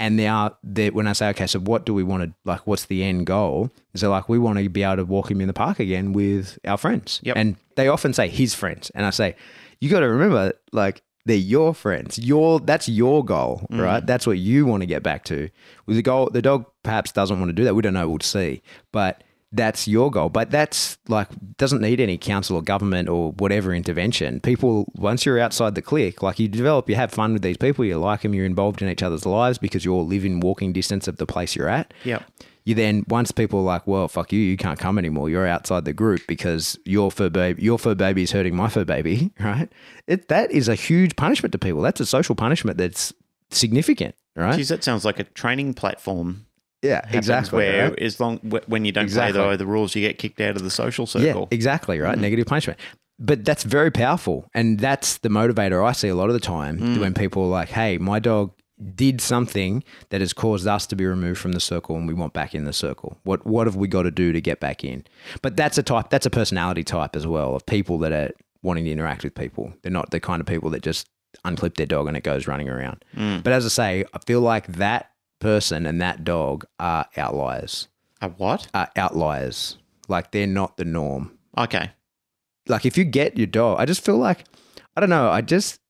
And 0.00 0.16
now, 0.16 0.56
they- 0.62 0.90
when 0.90 1.08
I 1.08 1.12
say, 1.12 1.28
okay, 1.30 1.48
so 1.48 1.58
what 1.58 1.84
do 1.84 1.92
we 1.92 2.04
want 2.04 2.22
to, 2.22 2.32
like, 2.44 2.66
what's 2.66 2.84
the 2.84 3.02
end 3.02 3.26
goal? 3.26 3.70
So, 3.96 4.10
like, 4.10 4.28
we 4.28 4.38
want 4.38 4.58
to 4.58 4.68
be 4.68 4.84
able 4.84 4.96
to 4.96 5.04
walk 5.04 5.30
him 5.30 5.40
in 5.40 5.48
the 5.48 5.52
park 5.52 5.80
again 5.80 6.12
with 6.12 6.56
our 6.64 6.76
friends. 6.76 7.20
Yep. 7.24 7.36
And 7.36 7.56
they 7.74 7.88
often 7.88 8.12
say 8.12 8.28
his 8.28 8.54
friends. 8.54 8.90
And 8.94 9.04
I 9.04 9.10
say, 9.10 9.34
you 9.80 9.90
got 9.90 10.00
to 10.00 10.08
remember, 10.08 10.52
like, 10.72 11.02
they're 11.28 11.36
your 11.36 11.74
friends. 11.74 12.18
Your 12.18 12.58
that's 12.58 12.88
your 12.88 13.24
goal, 13.24 13.66
mm. 13.70 13.80
right? 13.80 14.04
That's 14.04 14.26
what 14.26 14.38
you 14.38 14.64
want 14.66 14.80
to 14.80 14.86
get 14.86 15.02
back 15.02 15.24
to. 15.24 15.50
With 15.86 15.96
the 15.96 16.02
goal, 16.02 16.30
the 16.32 16.42
dog 16.42 16.64
perhaps 16.82 17.12
doesn't 17.12 17.38
want 17.38 17.50
to 17.50 17.52
do 17.52 17.64
that. 17.64 17.74
We 17.74 17.82
don't 17.82 17.94
know. 17.94 18.08
We'll 18.08 18.20
see. 18.20 18.62
But 18.92 19.22
that's 19.52 19.86
your 19.86 20.10
goal. 20.10 20.30
But 20.30 20.50
that's 20.50 20.96
like 21.06 21.28
doesn't 21.58 21.82
need 21.82 22.00
any 22.00 22.16
council 22.16 22.56
or 22.56 22.62
government 22.62 23.10
or 23.10 23.32
whatever 23.32 23.74
intervention. 23.74 24.40
People 24.40 24.90
once 24.96 25.26
you're 25.26 25.38
outside 25.38 25.74
the 25.74 25.82
clique, 25.82 26.22
like 26.22 26.38
you 26.38 26.48
develop, 26.48 26.88
you 26.88 26.96
have 26.96 27.12
fun 27.12 27.34
with 27.34 27.42
these 27.42 27.58
people. 27.58 27.84
You 27.84 27.98
like 27.98 28.22
them. 28.22 28.34
You're 28.34 28.46
involved 28.46 28.80
in 28.80 28.88
each 28.88 29.02
other's 29.02 29.26
lives 29.26 29.58
because 29.58 29.84
you 29.84 29.92
all 29.92 30.06
live 30.06 30.24
in 30.24 30.40
walking 30.40 30.72
distance 30.72 31.06
of 31.08 31.18
the 31.18 31.26
place 31.26 31.54
you're 31.54 31.68
at 31.68 31.92
Yep. 32.04 32.24
You 32.68 32.74
then 32.74 33.02
once 33.08 33.32
people 33.32 33.60
are 33.60 33.62
like, 33.62 33.86
well, 33.86 34.08
fuck 34.08 34.30
you, 34.30 34.38
you 34.38 34.58
can't 34.58 34.78
come 34.78 34.98
anymore. 34.98 35.30
You're 35.30 35.46
outside 35.46 35.86
the 35.86 35.94
group 35.94 36.20
because 36.28 36.78
your 36.84 37.10
fur 37.10 37.30
baby, 37.30 37.62
your 37.62 37.78
fur 37.78 37.94
baby 37.94 38.24
is 38.24 38.32
hurting 38.32 38.54
my 38.54 38.68
fur 38.68 38.84
baby, 38.84 39.32
right? 39.40 39.72
It 40.06 40.28
that 40.28 40.50
is 40.50 40.68
a 40.68 40.74
huge 40.74 41.16
punishment 41.16 41.52
to 41.52 41.58
people. 41.58 41.80
That's 41.80 41.98
a 41.98 42.04
social 42.04 42.34
punishment 42.34 42.76
that's 42.76 43.14
significant, 43.50 44.16
right? 44.36 44.54
Geez, 44.54 44.68
that 44.68 44.84
sounds 44.84 45.06
like 45.06 45.18
a 45.18 45.24
training 45.24 45.72
platform. 45.72 46.44
yeah, 46.82 47.00
exactly. 47.10 47.56
Where 47.56 47.88
right? 47.88 47.98
as 48.00 48.20
long 48.20 48.36
when 48.66 48.84
you 48.84 48.92
don't 48.92 49.04
Exactly. 49.04 49.40
play 49.40 49.52
the, 49.52 49.56
the 49.56 49.66
rules, 49.66 49.94
you 49.94 50.02
get 50.02 50.18
kicked 50.18 50.40
out 50.42 50.56
of 50.56 50.62
the 50.62 50.70
social 50.70 51.06
circle. 51.06 51.48
Yeah, 51.50 51.56
exactly, 51.56 51.98
right? 52.00 52.18
Mm. 52.18 52.20
Negative 52.20 52.46
punishment. 52.46 52.78
But 53.18 53.46
that's 53.46 53.64
very 53.64 53.90
powerful. 53.90 54.46
And 54.52 54.78
that's 54.78 55.18
the 55.18 55.30
motivator 55.30 55.82
I 55.82 55.92
see 55.92 56.08
a 56.08 56.14
lot 56.14 56.28
of 56.28 56.34
the 56.34 56.40
time 56.40 56.78
mm. 56.78 57.00
when 57.00 57.14
people 57.14 57.44
are 57.44 57.48
like, 57.48 57.70
hey, 57.70 57.96
my 57.96 58.18
dog 58.18 58.52
did 58.94 59.20
something 59.20 59.82
that 60.10 60.20
has 60.20 60.32
caused 60.32 60.66
us 60.66 60.86
to 60.86 60.96
be 60.96 61.04
removed 61.06 61.40
from 61.40 61.52
the 61.52 61.60
circle 61.60 61.96
and 61.96 62.06
we 62.06 62.14
want 62.14 62.32
back 62.32 62.54
in 62.54 62.64
the 62.64 62.72
circle. 62.72 63.18
What 63.24 63.46
what 63.46 63.66
have 63.66 63.76
we 63.76 63.88
got 63.88 64.02
to 64.02 64.10
do 64.10 64.32
to 64.32 64.40
get 64.40 64.60
back 64.60 64.84
in? 64.84 65.04
But 65.42 65.56
that's 65.56 65.78
a 65.78 65.82
type 65.82 66.10
that's 66.10 66.26
a 66.26 66.30
personality 66.30 66.84
type 66.84 67.16
as 67.16 67.26
well 67.26 67.56
of 67.56 67.66
people 67.66 67.98
that 67.98 68.12
are 68.12 68.30
wanting 68.62 68.84
to 68.84 68.90
interact 68.90 69.24
with 69.24 69.34
people. 69.34 69.72
They're 69.82 69.92
not 69.92 70.10
the 70.10 70.20
kind 70.20 70.40
of 70.40 70.46
people 70.46 70.70
that 70.70 70.82
just 70.82 71.08
unclip 71.44 71.76
their 71.76 71.86
dog 71.86 72.08
and 72.08 72.16
it 72.16 72.22
goes 72.22 72.46
running 72.46 72.68
around. 72.68 73.04
Mm. 73.16 73.42
But 73.42 73.52
as 73.52 73.64
I 73.64 73.68
say, 73.68 74.04
I 74.14 74.18
feel 74.26 74.40
like 74.40 74.66
that 74.68 75.10
person 75.40 75.86
and 75.86 76.00
that 76.00 76.24
dog 76.24 76.64
are 76.80 77.06
outliers. 77.16 77.88
A 78.20 78.28
what? 78.30 78.66
Are 78.74 78.90
outliers. 78.96 79.76
Like 80.08 80.30
they're 80.32 80.46
not 80.46 80.76
the 80.76 80.84
norm 80.84 81.38
Okay. 81.56 81.90
like 82.68 82.86
if 82.86 82.96
you 82.96 83.04
get 83.04 83.36
your 83.36 83.46
dog, 83.46 83.78
I 83.80 83.84
just 83.86 84.04
feel 84.04 84.16
like 84.18 84.44
I 84.96 85.00
don't 85.00 85.10
know. 85.10 85.28
I 85.30 85.40
just 85.40 85.80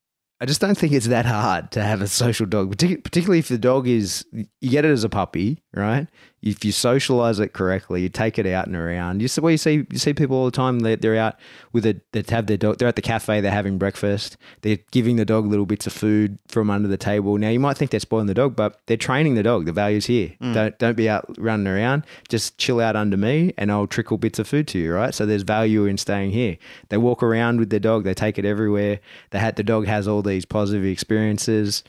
I 0.40 0.46
just 0.46 0.60
don't 0.60 0.78
think 0.78 0.92
it's 0.92 1.08
that 1.08 1.26
hard 1.26 1.72
to 1.72 1.82
have 1.82 2.00
a 2.00 2.06
social 2.06 2.46
dog, 2.46 2.70
particularly 2.70 3.40
if 3.40 3.48
the 3.48 3.58
dog 3.58 3.88
is 3.88 4.24
you 4.32 4.70
get 4.70 4.84
it 4.84 4.90
as 4.90 5.02
a 5.02 5.08
puppy, 5.08 5.64
right? 5.74 6.06
If 6.40 6.64
you 6.64 6.70
socialize 6.70 7.40
it 7.40 7.52
correctly, 7.52 8.02
you 8.02 8.08
take 8.08 8.38
it 8.38 8.46
out 8.46 8.68
and 8.68 8.76
around. 8.76 9.20
You 9.20 9.26
see, 9.26 9.40
well, 9.40 9.50
you 9.50 9.58
see 9.58 9.86
you 9.90 9.98
see 9.98 10.14
people 10.14 10.36
all 10.36 10.44
the 10.44 10.52
time. 10.52 10.80
They're, 10.80 10.96
they're 10.96 11.16
out 11.16 11.36
with 11.72 11.84
a 11.84 12.00
they 12.12 12.22
have 12.28 12.46
their 12.46 12.56
dog. 12.56 12.78
They're 12.78 12.86
at 12.86 12.94
the 12.94 13.02
cafe. 13.02 13.40
They're 13.40 13.50
having 13.50 13.76
breakfast. 13.76 14.36
They're 14.62 14.78
giving 14.92 15.16
the 15.16 15.24
dog 15.24 15.46
little 15.46 15.66
bits 15.66 15.88
of 15.88 15.92
food 15.92 16.38
from 16.46 16.70
under 16.70 16.86
the 16.86 16.96
table. 16.96 17.36
Now 17.38 17.48
you 17.48 17.58
might 17.58 17.76
think 17.76 17.90
they're 17.90 17.98
spoiling 17.98 18.28
the 18.28 18.34
dog, 18.34 18.54
but 18.54 18.80
they're 18.86 18.96
training 18.96 19.34
the 19.34 19.42
dog. 19.42 19.66
The 19.66 19.72
value's 19.72 20.06
here. 20.06 20.32
Mm. 20.40 20.54
Don't 20.54 20.78
don't 20.78 20.96
be 20.96 21.08
out 21.08 21.26
running 21.38 21.66
around. 21.66 22.04
Just 22.28 22.56
chill 22.56 22.80
out 22.80 22.94
under 22.94 23.16
me, 23.16 23.52
and 23.58 23.72
I'll 23.72 23.88
trickle 23.88 24.16
bits 24.16 24.38
of 24.38 24.46
food 24.46 24.68
to 24.68 24.78
you. 24.78 24.94
Right. 24.94 25.12
So 25.12 25.26
there's 25.26 25.42
value 25.42 25.86
in 25.86 25.98
staying 25.98 26.30
here. 26.30 26.56
They 26.88 26.98
walk 26.98 27.22
around 27.22 27.58
with 27.58 27.70
their 27.70 27.80
dog. 27.80 28.04
They 28.04 28.14
take 28.14 28.38
it 28.38 28.44
everywhere. 28.44 29.00
They 29.30 29.40
had 29.40 29.56
the 29.56 29.64
dog 29.64 29.86
has 29.86 30.06
all 30.06 30.22
these 30.22 30.44
positive 30.44 30.84
experiences. 30.84 31.82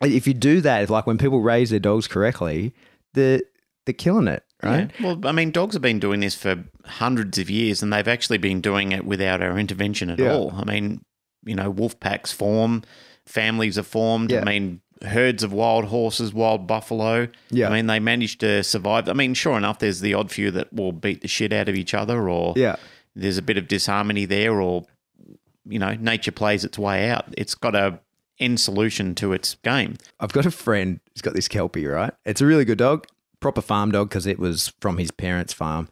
If 0.00 0.26
you 0.26 0.34
do 0.34 0.60
that, 0.62 0.90
like 0.90 1.06
when 1.06 1.18
people 1.18 1.40
raise 1.40 1.70
their 1.70 1.80
dogs 1.80 2.06
correctly, 2.06 2.72
they're 3.14 3.40
they're 3.88 3.94
killing 3.94 4.28
it. 4.28 4.44
Right. 4.62 4.90
Yeah. 5.00 5.06
Well, 5.14 5.20
I 5.26 5.32
mean, 5.32 5.50
dogs 5.50 5.74
have 5.74 5.80
been 5.82 5.98
doing 5.98 6.20
this 6.20 6.34
for 6.34 6.62
hundreds 6.84 7.38
of 7.38 7.48
years, 7.48 7.82
and 7.82 7.90
they've 7.90 8.06
actually 8.06 8.36
been 8.38 8.60
doing 8.60 8.92
it 8.92 9.06
without 9.06 9.40
our 9.40 9.58
intervention 9.58 10.10
at 10.10 10.18
Yeah. 10.18 10.32
all. 10.34 10.52
I 10.54 10.64
mean, 10.64 11.00
you 11.46 11.54
know, 11.54 11.70
wolf 11.70 11.98
packs 12.00 12.30
form, 12.32 12.82
families 13.24 13.78
are 13.78 13.82
formed. 13.84 14.30
Yeah. 14.30 14.40
I 14.42 14.44
mean, 14.44 14.80
herds 15.02 15.42
of 15.42 15.52
wild 15.54 15.86
horses, 15.86 16.34
wild 16.34 16.66
buffalo. 16.66 17.28
Yeah. 17.50 17.68
I 17.70 17.72
mean, 17.72 17.86
they 17.86 17.98
managed 18.00 18.40
to 18.40 18.62
survive. 18.62 19.08
I 19.08 19.12
mean, 19.14 19.32
sure 19.32 19.56
enough, 19.56 19.78
there's 19.78 20.00
the 20.00 20.12
odd 20.12 20.30
few 20.30 20.50
that 20.50 20.70
will 20.72 20.92
beat 20.92 21.22
the 21.22 21.28
shit 21.28 21.52
out 21.52 21.68
of 21.70 21.74
each 21.76 21.94
other, 21.94 22.28
or 22.28 22.52
Yeah. 22.56 22.76
there's 23.16 23.38
a 23.38 23.42
bit 23.42 23.56
of 23.56 23.68
disharmony 23.68 24.26
there, 24.26 24.60
or 24.60 24.84
you 25.70 25.78
know, 25.78 25.94
nature 26.00 26.32
plays 26.32 26.64
its 26.64 26.78
way 26.78 27.08
out. 27.10 27.26
It's 27.38 27.54
got 27.54 27.74
a 27.74 28.00
end 28.40 28.58
solution 28.58 29.14
to 29.16 29.32
its 29.32 29.56
game. 29.62 29.96
I've 30.18 30.32
got 30.32 30.46
a 30.46 30.50
friend 30.50 30.98
who's 31.12 31.20
got 31.22 31.34
this 31.34 31.46
Kelpie, 31.48 31.86
right? 31.86 32.12
It's 32.24 32.40
a 32.40 32.46
really 32.46 32.64
good 32.64 32.78
dog, 32.78 33.06
proper 33.40 33.60
farm 33.60 33.90
dog 33.92 34.08
because 34.08 34.26
it 34.26 34.38
was 34.38 34.72
from 34.80 34.98
his 34.98 35.10
parents' 35.10 35.52
farm. 35.52 35.88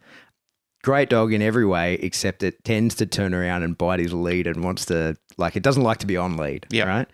Great 0.83 1.09
dog 1.11 1.33
in 1.33 1.43
every 1.43 1.67
way, 1.67 1.95
except 1.95 2.43
it 2.43 2.63
tends 2.65 2.95
to 2.97 3.07
turn 3.07 3.35
around 3.35 3.63
and 3.65 3.77
bite 3.77 3.99
his 3.99 4.13
lead 4.13 4.47
and 4.47 4.63
wants 4.63 4.85
to, 4.87 5.17
like, 5.37 5.57
it 5.57 5.63
doesn't 5.63 5.83
like 5.83 5.99
to 5.99 6.07
be 6.07 6.17
on 6.17 6.37
lead, 6.37 6.67
Yeah. 6.71 6.85
right? 6.85 7.09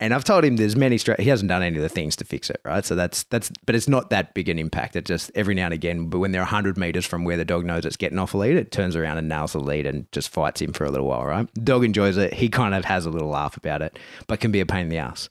And 0.00 0.14
I've 0.14 0.22
told 0.22 0.44
him 0.44 0.54
there's 0.56 0.76
many 0.76 0.96
stra- 0.96 1.20
he 1.20 1.28
hasn't 1.28 1.48
done 1.48 1.60
any 1.60 1.76
of 1.76 1.82
the 1.82 1.88
things 1.88 2.14
to 2.16 2.24
fix 2.24 2.48
it, 2.50 2.60
right? 2.64 2.84
So 2.84 2.94
that's 2.94 3.24
that's 3.24 3.50
but 3.66 3.74
it's 3.74 3.88
not 3.88 4.10
that 4.10 4.32
big 4.32 4.48
an 4.48 4.56
impact. 4.56 4.94
It 4.94 5.04
just 5.04 5.32
every 5.34 5.56
now 5.56 5.64
and 5.64 5.74
again, 5.74 6.06
but 6.08 6.20
when 6.20 6.30
they're 6.30 6.40
100 6.42 6.78
meters 6.78 7.04
from 7.04 7.24
where 7.24 7.36
the 7.36 7.44
dog 7.44 7.64
knows 7.64 7.84
it's 7.84 7.96
getting 7.96 8.16
off 8.20 8.32
a 8.32 8.38
lead, 8.38 8.56
it 8.56 8.70
turns 8.70 8.94
around 8.94 9.18
and 9.18 9.28
nails 9.28 9.54
the 9.54 9.58
lead 9.60 9.86
and 9.86 10.06
just 10.12 10.28
fights 10.28 10.62
him 10.62 10.72
for 10.72 10.84
a 10.84 10.90
little 10.92 11.08
while, 11.08 11.26
right? 11.26 11.48
Dog 11.64 11.82
enjoys 11.84 12.16
it. 12.16 12.32
He 12.34 12.48
kind 12.48 12.76
of 12.76 12.84
has 12.84 13.06
a 13.06 13.10
little 13.10 13.28
laugh 13.28 13.56
about 13.56 13.82
it, 13.82 13.98
but 14.28 14.38
can 14.38 14.52
be 14.52 14.60
a 14.60 14.66
pain 14.66 14.82
in 14.82 14.88
the 14.88 14.98
ass. 14.98 15.28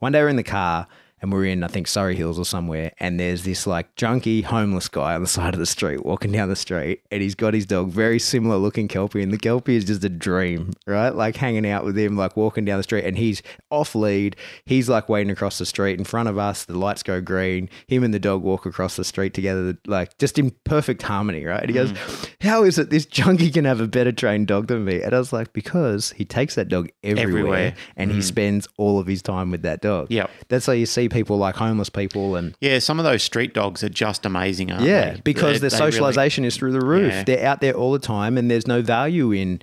One 0.00 0.10
day 0.10 0.20
we're 0.20 0.28
in 0.28 0.34
the 0.34 0.42
car 0.42 0.88
and 1.22 1.32
we're 1.32 1.44
in, 1.46 1.62
I 1.62 1.68
think, 1.68 1.86
Surrey 1.86 2.16
Hills 2.16 2.38
or 2.38 2.44
somewhere, 2.44 2.92
and 2.98 3.18
there's 3.18 3.44
this 3.44 3.66
like 3.66 3.94
junky 3.96 4.42
homeless 4.42 4.88
guy 4.88 5.14
on 5.14 5.22
the 5.22 5.28
side 5.40 5.54
of 5.54 5.60
the 5.60 5.66
street 5.66 6.04
walking 6.04 6.32
down 6.32 6.48
the 6.48 6.56
street, 6.56 7.02
and 7.10 7.22
he's 7.22 7.34
got 7.34 7.54
his 7.54 7.66
dog, 7.66 7.90
very 7.90 8.18
similar 8.18 8.56
looking 8.56 8.88
Kelpie, 8.88 9.22
and 9.22 9.32
the 9.32 9.38
Kelpie 9.38 9.76
is 9.76 9.84
just 9.84 10.04
a 10.04 10.08
dream, 10.08 10.72
right? 10.86 11.10
Like 11.10 11.36
hanging 11.36 11.66
out 11.66 11.84
with 11.84 11.98
him, 11.98 12.16
like 12.16 12.36
walking 12.36 12.64
down 12.64 12.78
the 12.78 12.82
street, 12.84 13.04
and 13.04 13.18
he's 13.18 13.42
off 13.70 13.94
lead. 13.94 14.36
He's 14.64 14.88
like 14.88 15.08
waiting 15.08 15.30
across 15.30 15.58
the 15.58 15.66
street 15.66 15.98
in 15.98 16.04
front 16.04 16.28
of 16.28 16.38
us. 16.38 16.64
The 16.64 16.78
lights 16.78 17.02
go 17.02 17.20
green. 17.20 17.68
Him 17.86 18.04
and 18.04 18.14
the 18.14 18.18
dog 18.18 18.42
walk 18.42 18.66
across 18.66 18.96
the 18.96 19.04
street 19.04 19.34
together, 19.34 19.76
like 19.86 20.16
just 20.18 20.38
in 20.38 20.52
perfect 20.64 21.02
harmony, 21.02 21.44
right? 21.44 21.60
And 21.60 21.68
he 21.68 21.74
goes, 21.74 21.92
mm. 21.92 22.30
How 22.40 22.64
is 22.64 22.78
it 22.78 22.88
this 22.88 23.04
junkie 23.04 23.50
can 23.50 23.66
have 23.66 23.80
a 23.80 23.86
better 23.86 24.12
trained 24.12 24.46
dog 24.46 24.68
than 24.68 24.84
me? 24.84 25.02
And 25.02 25.12
I 25.12 25.18
was 25.18 25.32
like, 25.32 25.52
Because 25.52 26.12
he 26.12 26.24
takes 26.24 26.54
that 26.54 26.68
dog 26.68 26.88
everywhere, 27.02 27.28
Everywhere. 27.28 27.74
and 27.96 28.10
he 28.10 28.18
mm. 28.18 28.22
spends 28.22 28.66
all 28.78 28.98
of 28.98 29.06
his 29.06 29.20
time 29.20 29.50
with 29.50 29.62
that 29.62 29.82
dog. 29.82 30.10
Yep. 30.10 30.30
That's 30.48 30.66
how 30.66 30.72
you 30.72 30.86
see 30.86 31.08
people 31.10 31.36
like 31.36 31.56
homeless 31.56 31.90
people 31.90 32.36
and 32.36 32.54
Yeah, 32.60 32.78
some 32.78 32.98
of 32.98 33.04
those 33.04 33.22
street 33.22 33.52
dogs 33.54 33.84
are 33.84 33.88
just 33.88 34.24
amazing, 34.24 34.72
aren't 34.72 34.84
yeah, 34.84 35.14
they? 35.14 35.20
because 35.22 35.60
They- 35.60 35.68
their 35.68 35.70
they 35.70 35.76
really- 35.84 35.92
socialization 35.92 36.44
is 36.44 36.56
through 36.56 36.72
the 36.72 36.80
roof. 36.84 37.12
Yeah. 37.12 37.24
They're 37.24 37.46
out 37.46 37.60
there 37.60 37.74
all 37.74 37.92
the 37.92 37.98
time 37.98 38.38
and 38.38 38.50
there's 38.50 38.66
no 38.66 38.80
value 38.82 39.32
in 39.32 39.60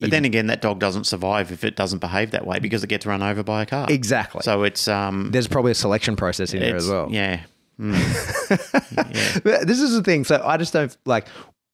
but 0.00 0.12
then 0.12 0.24
again, 0.24 0.46
that 0.46 0.62
dog 0.62 0.78
doesn't 0.78 1.04
survive 1.08 1.50
if 1.50 1.64
it 1.64 1.74
doesn't 1.74 1.98
behave 1.98 2.30
that 2.30 2.46
way 2.46 2.60
because 2.60 2.84
it 2.84 2.86
gets 2.86 3.04
run 3.04 3.20
over 3.20 3.42
by 3.42 3.62
a 3.62 3.66
car. 3.66 3.86
exactly. 3.90 4.42
So 4.44 4.62
it's 4.62 4.86
um, 4.86 5.30
there's 5.32 5.48
probably 5.48 5.72
a 5.72 5.74
selection 5.74 6.14
process 6.14 6.54
in 6.54 6.60
there 6.60 6.76
as 6.76 6.86
well. 6.88 7.08
Yeah, 7.12 7.40
But 7.78 9.66
this 9.66 9.80
is 9.80 9.92
the 9.94 10.02
thing. 10.04 10.24
So 10.24 10.40
I 10.44 10.56
just 10.56 10.72
don't 10.72 10.96
like. 11.04 11.26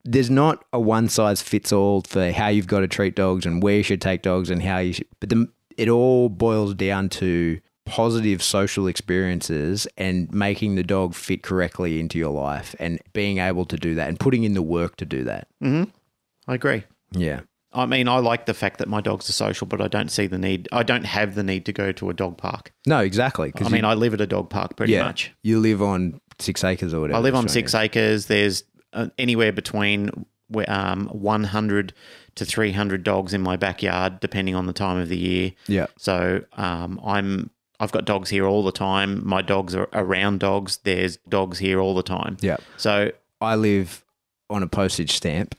There's 0.05 0.31
not 0.31 0.65
a 0.73 0.79
one 0.81 1.09
size 1.09 1.41
fits 1.43 1.73
all 1.73 2.03
for 2.03 2.31
how 2.33 2.49
you've 2.49 2.67
got 2.67 2.81
to 2.81 2.89
treat 2.89 3.15
dogs 3.17 3.47
and 3.47 3.63
where 3.63 3.77
you 3.77 3.83
should 3.83 4.01
take 4.03 4.23
dogs 4.23 4.51
and 4.51 4.63
how 4.63 4.79
you 4.79 4.93
should. 4.95 5.07
But 5.21 5.31
the, 5.31 5.47
it 5.77 5.89
all 5.89 6.29
boils 6.29 6.75
down 6.75 7.09
to 7.11 7.59
positive 7.87 8.43
social 8.43 8.87
experiences 8.87 9.87
and 9.97 10.33
making 10.33 10.75
the 10.75 10.83
dog 10.83 11.15
fit 11.15 11.43
correctly 11.43 12.01
into 12.01 12.19
your 12.19 12.31
life 12.33 12.75
and 12.79 12.99
being 13.13 13.39
able 13.39 13.65
to 13.67 13.77
do 13.77 13.95
that 13.95 14.09
and 14.09 14.19
putting 14.19 14.45
in 14.45 14.55
the 14.55 14.63
work 14.63 14.97
to 14.97 15.05
do 15.05 15.25
that. 15.25 15.49
I 15.63 16.55
agree. 16.55 16.85
Yeah. 17.13 17.41
I 17.73 17.87
mean, 17.87 18.07
I 18.07 18.19
like 18.19 18.47
the 18.47 18.55
fact 18.55 18.79
that 18.79 18.89
my 18.89 19.01
dogs 19.01 19.29
are 19.29 19.33
social, 19.33 19.67
but 19.67 19.81
I 19.81 19.89
don't 19.89 20.09
see 20.11 20.27
the 20.29 20.39
need. 20.39 20.69
I 20.71 20.85
don't 20.85 21.05
have 21.05 21.35
the 21.35 21.43
need 21.43 21.67
to 21.67 21.73
go 21.73 21.91
to 21.93 22.09
a 22.09 22.15
dog 22.15 22.39
park. 22.39 22.73
No, 22.87 23.01
exactly. 23.01 23.53
I 23.57 23.65
you- 23.65 23.71
mean, 23.71 23.85
I 23.85 23.95
live 23.95 24.15
at 24.15 24.21
a 24.21 24.27
dog 24.27 24.49
park 24.49 24.77
pretty 24.77 24.93
yeah, 24.93 25.03
much. 25.03 25.33
you 25.43 25.59
live 25.59 25.83
on 25.83 26.21
six 26.39 26.63
acres 26.63 26.95
or 26.95 27.01
whatever. 27.01 27.19
I 27.19 27.21
live 27.21 27.35
on 27.35 27.49
six 27.49 27.75
you? 27.75 27.81
acres. 27.81 28.27
There's 28.27 28.63
uh, 28.93 29.09
anywhere 29.19 29.53
between 29.53 30.25
um, 30.69 31.09
100 31.09 31.93
to 32.37 32.45
300 32.45 33.03
dogs 33.03 33.35
in 33.35 33.41
my 33.41 33.57
backyard, 33.57 34.21
depending 34.21 34.55
on 34.55 34.67
the 34.67 34.73
time 34.73 34.99
of 34.99 35.09
the 35.09 35.19
year. 35.19 35.53
Yeah. 35.67 35.87
So 35.99 36.45
um, 36.53 37.01
I'm 37.05 37.51
I've 37.85 37.93
got 37.93 38.05
dogs 38.07 38.31
here 38.31 38.47
all 38.47 38.65
the 38.65 38.73
time. 38.73 39.25
My 39.27 39.43
dogs 39.43 39.75
are 39.75 39.89
around 39.93 40.41
dogs. 40.41 40.79
There's 40.79 41.19
dogs 41.29 41.59
here 41.59 41.79
all 41.79 41.95
the 41.95 42.03
time. 42.03 42.39
Yeah. 42.41 42.57
So 42.79 43.13
I 43.41 43.55
live 43.55 44.05
on 44.51 44.63
a 44.63 44.67
postage 44.67 45.13
stamp. 45.13 45.55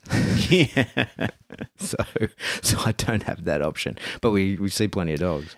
yeah, 0.50 1.06
so 1.78 1.98
so 2.62 2.78
I 2.86 2.92
don't 2.94 3.24
have 3.24 3.46
that 3.46 3.62
option. 3.62 3.98
But 4.22 4.32
we, 4.32 4.58
we 4.58 4.70
see 4.70 4.88
plenty 4.88 5.14
of 5.14 5.20
dogs. 5.20 5.56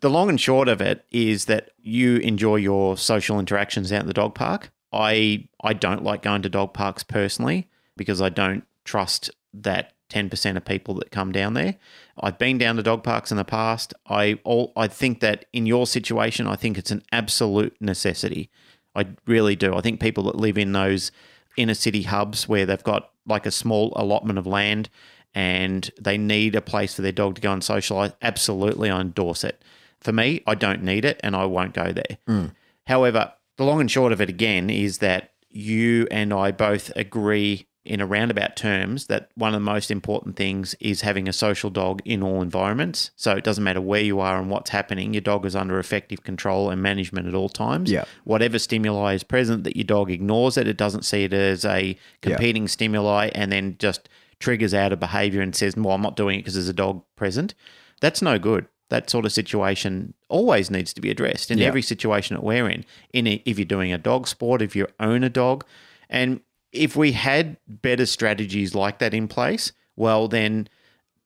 the 0.00 0.10
long 0.10 0.28
and 0.28 0.40
short 0.40 0.68
of 0.68 0.80
it 0.80 1.04
is 1.10 1.44
that 1.44 1.70
you 1.82 2.16
enjoy 2.16 2.56
your 2.56 2.96
social 2.96 3.38
interactions 3.38 3.92
out 3.92 4.00
at 4.00 4.06
the 4.06 4.12
dog 4.14 4.34
park. 4.34 4.72
I 4.92 5.48
I 5.62 5.74
don't 5.74 6.02
like 6.02 6.22
going 6.22 6.42
to 6.42 6.48
dog 6.48 6.72
parks 6.74 7.02
personally 7.02 7.68
because 7.96 8.20
I 8.20 8.28
don't 8.30 8.64
trust 8.84 9.30
that 9.52 9.92
10% 10.10 10.56
of 10.56 10.64
people 10.64 10.94
that 10.94 11.10
come 11.10 11.32
down 11.32 11.54
there. 11.54 11.76
I've 12.22 12.38
been 12.38 12.58
down 12.58 12.76
to 12.76 12.82
dog 12.82 13.02
parks 13.02 13.30
in 13.30 13.36
the 13.36 13.44
past. 13.44 13.94
I 14.06 14.38
all 14.44 14.72
I 14.76 14.88
think 14.88 15.20
that 15.20 15.46
in 15.52 15.66
your 15.66 15.86
situation 15.86 16.46
I 16.46 16.56
think 16.56 16.78
it's 16.78 16.90
an 16.90 17.02
absolute 17.12 17.76
necessity. 17.80 18.50
I 18.94 19.06
really 19.26 19.56
do. 19.56 19.74
I 19.74 19.80
think 19.80 20.00
people 20.00 20.24
that 20.24 20.36
live 20.36 20.58
in 20.58 20.72
those 20.72 21.12
inner 21.56 21.74
city 21.74 22.02
hubs 22.02 22.48
where 22.48 22.66
they've 22.66 22.82
got 22.82 23.10
like 23.26 23.46
a 23.46 23.50
small 23.50 23.92
allotment 23.96 24.38
of 24.38 24.46
land 24.46 24.88
and 25.34 25.90
they 26.00 26.18
need 26.18 26.54
a 26.54 26.60
place 26.60 26.94
for 26.94 27.02
their 27.02 27.12
dog 27.12 27.36
to 27.36 27.40
go 27.40 27.52
and 27.52 27.62
socialize, 27.62 28.12
absolutely 28.20 28.90
I 28.90 29.00
endorse 29.00 29.44
it. 29.44 29.62
For 30.00 30.12
me, 30.12 30.42
I 30.46 30.54
don't 30.54 30.82
need 30.82 31.04
it 31.04 31.20
and 31.22 31.36
I 31.36 31.44
won't 31.44 31.74
go 31.74 31.92
there. 31.92 32.18
Hmm. 32.26 32.46
However, 32.86 33.32
the 33.56 33.64
long 33.64 33.80
and 33.80 33.90
short 33.90 34.12
of 34.12 34.20
it 34.20 34.28
again 34.28 34.70
is 34.70 34.98
that 34.98 35.32
you 35.50 36.08
and 36.10 36.32
I 36.32 36.50
both 36.50 36.90
agree 36.96 37.66
in 37.84 38.00
a 38.00 38.06
roundabout 38.06 38.56
terms 38.56 39.06
that 39.06 39.30
one 39.36 39.54
of 39.54 39.60
the 39.60 39.64
most 39.64 39.90
important 39.90 40.36
things 40.36 40.74
is 40.80 41.00
having 41.00 41.26
a 41.28 41.32
social 41.32 41.70
dog 41.70 42.02
in 42.04 42.22
all 42.22 42.42
environments. 42.42 43.10
So 43.16 43.32
it 43.32 43.42
doesn't 43.42 43.64
matter 43.64 43.80
where 43.80 44.02
you 44.02 44.20
are 44.20 44.38
and 44.38 44.50
what's 44.50 44.68
happening, 44.70 45.14
your 45.14 45.22
dog 45.22 45.46
is 45.46 45.56
under 45.56 45.78
effective 45.78 46.22
control 46.22 46.68
and 46.68 46.82
management 46.82 47.26
at 47.26 47.34
all 47.34 47.48
times. 47.48 47.90
Yeah. 47.90 48.04
Whatever 48.24 48.58
stimuli 48.58 49.14
is 49.14 49.22
present, 49.24 49.64
that 49.64 49.76
your 49.76 49.84
dog 49.84 50.10
ignores 50.10 50.58
it, 50.58 50.68
it 50.68 50.76
doesn't 50.76 51.04
see 51.06 51.24
it 51.24 51.32
as 51.32 51.64
a 51.64 51.96
competing 52.20 52.68
stimuli 52.68 53.30
and 53.34 53.50
then 53.50 53.76
just 53.78 54.10
triggers 54.40 54.74
out 54.74 54.92
a 54.92 54.96
behavior 54.96 55.40
and 55.40 55.56
says, 55.56 55.74
Well, 55.74 55.94
I'm 55.94 56.02
not 56.02 56.16
doing 56.16 56.38
it 56.38 56.42
because 56.42 56.54
there's 56.54 56.68
a 56.68 56.74
dog 56.74 57.02
present. 57.16 57.54
That's 58.02 58.20
no 58.20 58.38
good. 58.38 58.66
That 58.90 59.08
sort 59.08 59.24
of 59.24 59.32
situation 59.32 60.12
always 60.28 60.70
needs 60.70 60.92
to 60.94 61.00
be 61.00 61.10
addressed 61.10 61.50
in 61.50 61.58
Yeah. 61.58 61.66
every 61.68 61.82
situation 61.82 62.36
that 62.36 62.42
we're 62.42 62.68
in. 62.68 62.84
In 63.14 63.26
a, 63.26 63.42
if 63.46 63.58
you're 63.58 63.64
doing 63.64 63.92
a 63.92 63.98
dog 63.98 64.28
sport, 64.28 64.60
if 64.60 64.76
you 64.76 64.86
own 64.98 65.24
a 65.24 65.30
dog, 65.30 65.64
and 66.08 66.40
if 66.72 66.96
we 66.96 67.12
had 67.12 67.56
better 67.66 68.06
strategies 68.06 68.74
like 68.74 68.98
that 68.98 69.14
in 69.14 69.28
place, 69.28 69.72
well, 69.96 70.28
then 70.28 70.68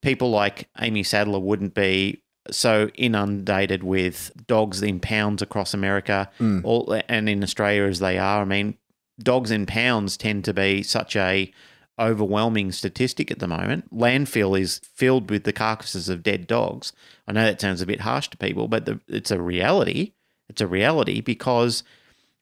people 0.01 0.29
like 0.29 0.69
Amy 0.79 1.03
Sadler 1.03 1.39
wouldn't 1.39 1.73
be 1.73 2.21
so 2.51 2.89
inundated 2.95 3.83
with 3.83 4.31
dogs 4.47 4.81
in 4.81 4.99
pounds 4.99 5.41
across 5.41 5.73
America 5.73 6.29
mm. 6.39 6.61
all, 6.63 6.99
and 7.09 7.27
in 7.27 7.43
Australia 7.43 7.83
as 7.83 7.99
they 7.99 8.17
are. 8.17 8.41
I 8.41 8.45
mean, 8.45 8.77
dogs 9.19 9.51
in 9.51 9.65
pounds 9.65 10.17
tend 10.17 10.45
to 10.45 10.53
be 10.53 10.83
such 10.83 11.15
a 11.15 11.51
overwhelming 11.97 12.71
statistic 12.71 13.31
at 13.31 13.39
the 13.39 13.47
moment. 13.47 13.91
Landfill 13.93 14.59
is 14.59 14.79
filled 14.79 15.29
with 15.29 15.43
the 15.43 15.53
carcasses 15.53 16.09
of 16.09 16.23
dead 16.23 16.45
dogs. 16.45 16.91
I 17.27 17.31
know 17.31 17.45
that 17.45 17.61
sounds 17.61 17.81
a 17.81 17.85
bit 17.85 18.01
harsh 18.01 18.27
to 18.29 18.37
people, 18.37 18.67
but 18.67 18.85
the, 18.85 18.99
it's 19.07 19.31
a 19.31 19.41
reality. 19.41 20.13
It's 20.49 20.61
a 20.61 20.67
reality 20.67 21.21
because 21.21 21.83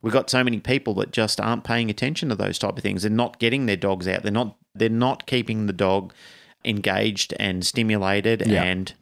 we've 0.04 0.14
got 0.14 0.30
so 0.30 0.44
many 0.44 0.60
people 0.60 0.94
that 0.96 1.12
just 1.12 1.42
aren't 1.42 1.64
paying 1.64 1.90
attention 1.90 2.30
to 2.30 2.36
those 2.36 2.60
type 2.60 2.78
of 2.78 2.84
things. 2.84 3.02
They're 3.02 3.10
not 3.12 3.40
getting 3.40 3.66
their 3.66 3.78
dogs 3.78 4.08
out. 4.08 4.22
They're 4.22 4.32
not. 4.32 4.56
They're 4.76 4.90
not 4.90 5.26
keeping 5.26 5.66
the 5.66 5.74
dog 5.74 6.14
engaged 6.66 7.34
and 7.40 7.66
stimulated 7.66 8.44
Yeah. 8.46 8.64
and 8.64 8.94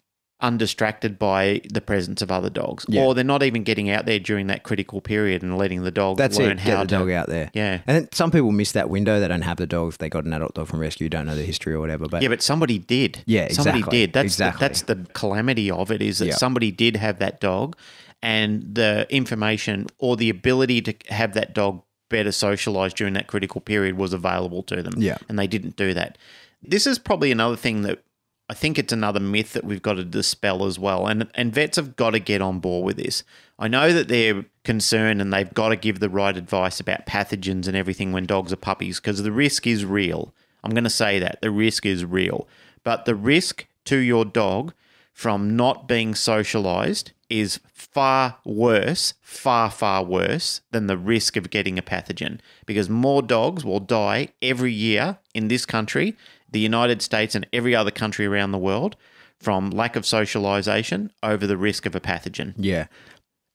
undistracted 0.44 1.20
by 1.20 1.62
the 1.72 1.80
presence 1.82 2.20
of 2.24 2.32
other 2.32 2.50
dogs, 2.50 2.84
Yeah. 2.90 3.04
or 3.04 3.14
they're 3.14 3.24
not 3.24 3.44
even 3.44 3.62
getting 3.64 3.92
out 3.92 4.08
there 4.08 4.18
during 4.18 4.48
that 4.48 4.64
critical 4.64 5.00
period 5.00 5.44
and 5.44 5.56
letting 5.56 5.84
the 5.84 5.92
dog 5.92 6.18
That's 6.18 6.40
learn 6.40 6.54
it. 6.54 6.60
how 6.62 6.70
Get 6.78 6.78
the 6.80 6.86
to. 6.88 6.96
dog 6.98 7.12
out 7.12 7.30
there. 7.30 7.52
Yeah. 7.54 7.80
And 7.86 7.96
then 7.96 8.10
some 8.12 8.32
people 8.32 8.52
miss 8.52 8.72
that 8.72 8.90
window. 8.90 9.20
They 9.20 9.28
don't 9.28 9.44
have 9.44 9.58
the 9.58 9.68
dog 9.68 9.90
if 9.90 10.00
they 10.00 10.10
got 10.10 10.26
an 10.26 10.34
adult 10.34 10.56
dog 10.56 10.68
from 10.68 10.80
rescue, 10.80 11.10
don't 11.10 11.28
know 11.28 11.36
the 11.36 11.44
history 11.44 11.74
or 11.74 11.80
whatever. 11.80 12.08
But 12.08 12.24
Yeah, 12.24 12.30
but 12.30 12.42
somebody 12.42 12.80
did. 12.80 13.22
Yeah, 13.28 13.50
somebody 13.50 13.80
exactly. 13.80 14.00
did. 14.00 14.14
That's 14.14 14.26
Exactly. 14.26 14.58
the, 14.58 14.68
that's 14.68 14.82
the 14.82 14.96
calamity 15.14 15.70
of 15.70 15.92
it 15.92 16.02
is 16.02 16.18
that 16.18 16.26
Yeah. 16.30 16.34
somebody 16.36 16.72
did 16.72 16.96
have 16.96 17.20
that 17.20 17.40
dog, 17.40 17.76
and 18.22 18.76
the 18.76 19.08
information 19.10 19.88
or 19.98 20.16
the 20.16 20.30
ability 20.30 20.82
to 20.82 20.94
have 21.10 21.34
that 21.34 21.54
dog 21.54 21.82
better 22.10 22.32
socialized 22.32 22.98
during 22.98 23.14
that 23.14 23.28
critical 23.28 23.62
period 23.62 23.98
was 23.98 24.14
available 24.14 24.64
to 24.64 24.84
them. 24.84 24.94
Yeah. 24.98 25.18
and 25.30 25.40
they 25.40 25.48
didn't 25.48 25.76
do 25.76 25.94
that. 25.94 26.18
This 26.62 26.86
is 26.86 27.00
probably 27.00 27.32
another 27.32 27.56
thing 27.56 27.82
that 27.84 28.04
I 28.50 28.54
think 28.54 28.78
it's 28.78 28.92
another 28.92 29.22
myth 29.22 29.54
that 29.54 29.64
we've 29.64 29.82
got 29.82 29.94
to 29.94 30.04
dispel 30.04 30.66
as 30.66 30.78
well. 30.78 31.08
And 31.08 31.30
and 31.36 31.54
vets 31.54 31.78
have 31.78 31.96
got 31.96 32.12
to 32.12 32.20
get 32.20 32.42
on 32.42 32.60
board 32.60 32.86
with 32.86 32.98
this. 32.98 33.24
I 33.58 33.68
know 33.68 33.94
that 33.94 34.10
they're 34.10 34.46
concerned 34.64 35.22
and 35.22 35.32
they've 35.32 35.54
got 35.54 35.70
to 35.70 35.76
give 35.76 36.00
the 36.00 36.10
right 36.10 36.36
advice 36.36 36.80
about 36.80 37.06
pathogens 37.06 37.68
and 37.68 37.78
everything 37.78 38.12
when 38.12 38.26
dogs 38.26 38.52
are 38.52 38.58
puppies 38.58 39.00
because 39.00 39.24
the 39.24 39.32
risk 39.32 39.66
is 39.66 39.86
real. 39.86 40.34
I'm 40.64 40.72
going 40.72 40.84
to 40.84 40.90
say 40.90 41.18
that 41.20 41.40
the 41.42 41.50
risk 41.50 41.86
is 41.86 42.04
real. 42.04 42.48
But 42.84 43.06
the 43.06 43.16
risk 43.16 43.68
to 43.86 43.98
your 43.98 44.26
dog 44.26 44.74
from 45.14 45.56
not 45.56 45.88
being 45.88 46.14
socialized 46.14 47.14
is 47.32 47.60
far 47.74 48.38
worse, 48.44 49.14
far, 49.22 49.72
far 49.72 50.04
worse 50.04 50.62
than 50.72 50.88
the 50.88 50.98
risk 50.98 51.38
of 51.38 51.50
getting 51.50 51.80
a 51.80 51.82
pathogen 51.82 52.40
because 52.66 52.90
more 52.90 53.22
dogs 53.22 53.64
will 53.64 53.80
die 53.80 54.28
every 54.42 54.74
year 54.74 55.18
in 55.34 55.48
this 55.48 55.66
country, 55.66 56.16
the 56.52 56.60
United 56.60 57.02
States, 57.02 57.34
and 57.34 57.48
every 57.54 57.74
other 57.74 57.92
country 57.92 58.26
around 58.26 58.52
the 58.52 58.58
world 58.58 58.96
from 59.40 59.72
lack 59.72 59.96
of 59.96 60.06
socialization 60.06 61.12
over 61.24 61.48
the 61.48 61.58
risk 61.58 61.86
of 61.86 61.96
a 61.96 62.00
pathogen. 62.00 62.54
Yeah. 62.58 62.88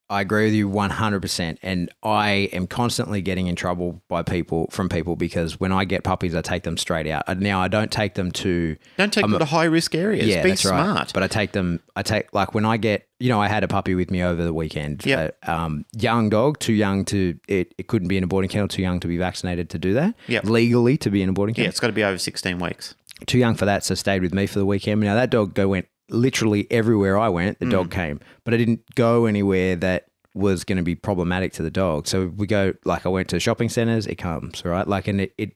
I 0.09 0.21
agree 0.21 0.45
with 0.45 0.55
you 0.55 0.69
100%. 0.69 1.59
And 1.63 1.91
I 2.03 2.31
am 2.53 2.67
constantly 2.67 3.23
getting 3.23 3.47
in 3.49 3.57
trouble 3.57 4.03
by 4.09 4.23
people, 4.23 4.69
from 4.71 4.89
people, 4.89 5.17
because 5.17 5.59
when 5.59 5.73
I 5.73 5.85
get 5.85 6.05
puppies, 6.05 6.35
I 6.35 6.43
take 6.43 6.63
them 6.63 6.77
straight 6.77 7.07
out. 7.09 7.39
Now, 7.39 7.61
I 7.61 7.69
don't 7.69 7.91
take 7.91 8.15
them 8.15 8.31
to. 8.33 8.77
Don't 8.99 9.13
take 9.13 9.23
them 9.27 9.39
to 9.39 9.45
high 9.45 9.65
risk 9.65 9.95
areas. 9.95 10.27
Yeah, 10.29 10.43
Be 10.43 10.51
that's 10.51 10.63
smart. 10.63 10.97
right. 10.97 11.11
But 11.13 11.23
I 11.23 11.27
take 11.29 11.53
them, 11.53 11.81
I 11.97 12.03
take, 12.03 12.33
like, 12.33 12.55
when 12.55 12.65
I 12.65 12.77
get, 12.77 13.09
you 13.19 13.29
know, 13.29 13.41
I 13.41 13.49
had 13.49 13.65
a 13.65 13.69
puppy 13.69 13.95
with 13.95 14.11
me 14.11 14.23
over 14.23 14.45
the 14.45 14.55
weekend. 14.55 15.05
Yeah. 15.05 15.31
Uh, 15.47 15.51
um, 15.51 15.85
young 15.93 16.29
dog, 16.29 16.59
too 16.61 16.73
young 16.75 17.05
to, 17.07 17.39
it, 17.49 17.75
it 17.77 17.89
couldn't 17.89 18.09
be 18.09 18.17
in 18.17 18.23
a 18.25 18.27
boarding 18.29 18.49
kennel, 18.51 18.69
too 18.69 18.83
young 18.83 19.01
to 19.01 19.09
be 19.09 19.17
vaccinated 19.17 19.71
to 19.71 19.79
do 19.79 19.95
that. 19.95 20.15
Yeah. 20.29 20.41
Legally 20.45 20.97
to 20.99 21.11
be 21.11 21.23
in 21.23 21.29
a 21.29 21.33
boarding 21.33 21.55
kennel. 21.55 21.67
yeah, 21.67 21.71
it's 21.71 21.81
got 21.81 21.89
to 21.89 21.93
be 21.93 22.05
over 22.05 22.19
16 22.19 22.59
weeks. 22.59 22.95
too 23.27 23.39
young 23.39 23.55
for 23.57 23.65
that, 23.65 23.83
so 23.85 23.95
stayed 23.95 24.23
with 24.23 24.33
me 24.35 24.47
for 24.47 24.59
the 24.61 24.67
weekend. 24.67 25.01
Now 25.01 25.15
that 25.17 25.31
dog 25.31 25.55
go 25.55 25.69
went 25.69 25.89
literally 26.11 26.67
everywhere 26.71 27.19
I 27.19 27.29
went. 27.29 27.59
The 27.59 27.67
Mm. 27.67 27.71
dog 27.71 27.91
came, 27.91 28.21
but 28.45 28.55
I 28.55 28.57
didn't 28.57 28.81
go 28.95 29.27
anywhere 29.27 29.77
that 29.77 30.07
was 30.35 30.65
going 30.65 30.77
to 30.77 30.83
be 30.83 30.95
problematic 30.95 31.53
to 31.55 31.63
the 31.63 31.71
dog. 31.71 32.07
So 32.07 32.33
we 32.37 32.47
go 32.47 32.75
like 32.85 33.07
I 33.07 33.09
went 33.09 33.29
to 33.31 33.41
shopping 33.41 33.69
centers. 33.69 34.07
It 34.07 34.17
comes 34.17 34.65
right, 34.65 34.87
like 34.87 35.09
and 35.09 35.21
it, 35.23 35.33
it 35.39 35.53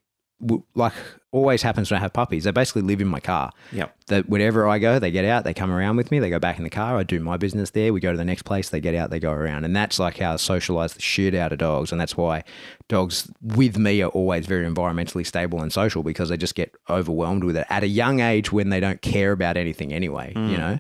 like 0.75 0.93
always 1.33 1.63
happens 1.63 1.91
when 1.91 1.99
I 1.99 2.01
have 2.01 2.13
puppies. 2.13 2.45
They 2.45 2.51
basically 2.51 2.83
live 2.83 3.01
in 3.01 3.07
my 3.07 3.21
car. 3.21 3.53
Yep. 3.73 3.97
That 4.07 4.29
whenever 4.29 4.67
I 4.67 4.79
go, 4.79 4.99
they 4.99 5.11
get 5.11 5.25
out, 5.25 5.45
they 5.45 5.55
come 5.55 5.71
around 5.71 5.97
with 5.97 6.11
me, 6.11 6.19
they 6.19 6.31
go 6.31 6.39
back 6.39 6.59
in 6.59 6.65
the 6.65 6.71
car. 6.71 6.99
I 6.99 7.03
do 7.03 7.21
my 7.21 7.37
business 7.37 7.71
there. 7.71 7.93
We 7.93 8.01
go 8.01 8.11
to 8.11 8.19
the 8.19 8.25
next 8.25 8.43
place, 8.43 8.71
they 8.71 8.81
get 8.81 8.95
out, 8.95 9.11
they 9.11 9.21
go 9.21 9.33
around, 9.33 9.65
and 9.65 9.75
that's 9.77 9.99
like 9.99 10.19
how 10.19 10.33
I 10.33 10.37
socialize 10.37 10.95
the 10.95 11.03
shit 11.03 11.35
out 11.35 11.53
of 11.53 11.59
dogs, 11.59 11.93
and 11.93 12.01
that's 12.01 12.17
why 12.17 12.43
dogs 12.89 13.31
with 13.43 13.79
me 13.79 14.03
are 14.03 14.11
always 14.11 14.47
very 14.47 14.67
environmentally 14.67 15.27
stable 15.27 15.61
and 15.61 15.73
social 15.73 16.03
because 16.03 16.31
they 16.31 16.37
just 16.37 16.55
get 16.55 16.75
overwhelmed 16.89 17.45
with 17.45 17.57
it 17.57 17.67
at 17.71 17.85
a 17.85 17.89
young 17.89 18.21
age 18.21 18.51
when 18.51 18.71
they 18.71 18.81
don't 18.81 19.03
care 19.03 19.33
about 19.33 19.57
anything 19.57 19.93
anyway. 19.93 20.33
You 20.35 20.41
mm. 20.41 20.59
know, 20.59 20.79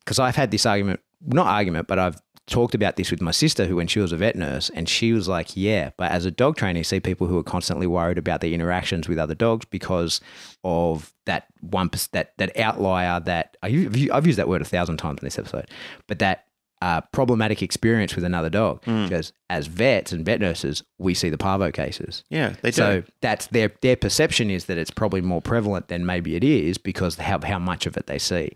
because 0.00 0.18
I've 0.18 0.36
had 0.36 0.50
this 0.50 0.66
argument, 0.66 1.00
not 1.26 1.46
argument, 1.46 1.86
but 1.86 1.98
I've 1.98 2.20
talked 2.50 2.74
about 2.74 2.96
this 2.96 3.10
with 3.10 3.22
my 3.22 3.30
sister 3.30 3.66
who 3.66 3.76
when 3.76 3.86
she 3.86 4.00
was 4.00 4.12
a 4.12 4.16
vet 4.16 4.36
nurse 4.36 4.70
and 4.74 4.88
she 4.88 5.12
was 5.12 5.28
like 5.28 5.56
yeah 5.56 5.90
but 5.96 6.10
as 6.10 6.24
a 6.24 6.30
dog 6.30 6.56
trainer 6.56 6.78
you 6.78 6.84
see 6.84 7.00
people 7.00 7.26
who 7.26 7.38
are 7.38 7.44
constantly 7.44 7.86
worried 7.86 8.18
about 8.18 8.40
their 8.40 8.50
interactions 8.50 9.08
with 9.08 9.18
other 9.18 9.34
dogs 9.34 9.64
because 9.64 10.20
of 10.64 11.12
that 11.24 11.46
one 11.60 11.88
that 12.12 12.36
that 12.36 12.56
outlier 12.58 13.20
that 13.20 13.56
I've 13.62 14.26
used 14.26 14.38
that 14.38 14.48
word 14.48 14.60
a 14.60 14.64
thousand 14.64 14.96
times 14.98 15.20
in 15.20 15.26
this 15.26 15.38
episode 15.38 15.70
but 16.06 16.18
that 16.18 16.46
uh, 16.82 17.00
problematic 17.12 17.62
experience 17.62 18.14
with 18.14 18.24
another 18.24 18.48
dog 18.48 18.80
because 18.84 19.32
as 19.50 19.66
vets 19.66 20.12
and 20.12 20.24
vet 20.24 20.40
nurses 20.40 20.82
we 20.98 21.12
see 21.12 21.28
the 21.28 21.36
parvo 21.36 21.70
cases 21.70 22.24
Yeah, 22.30 22.54
they 22.62 22.70
do. 22.70 22.76
so 22.76 23.02
that's 23.20 23.48
their 23.48 23.70
their 23.82 23.96
perception 23.96 24.50
is 24.50 24.64
that 24.64 24.78
it's 24.78 24.90
probably 24.90 25.20
more 25.20 25.42
prevalent 25.42 25.88
than 25.88 26.06
maybe 26.06 26.36
it 26.36 26.44
is 26.44 26.78
because 26.78 27.16
how 27.16 27.38
how 27.44 27.58
much 27.58 27.84
of 27.86 27.96
it 27.98 28.06
they 28.06 28.18
see, 28.18 28.52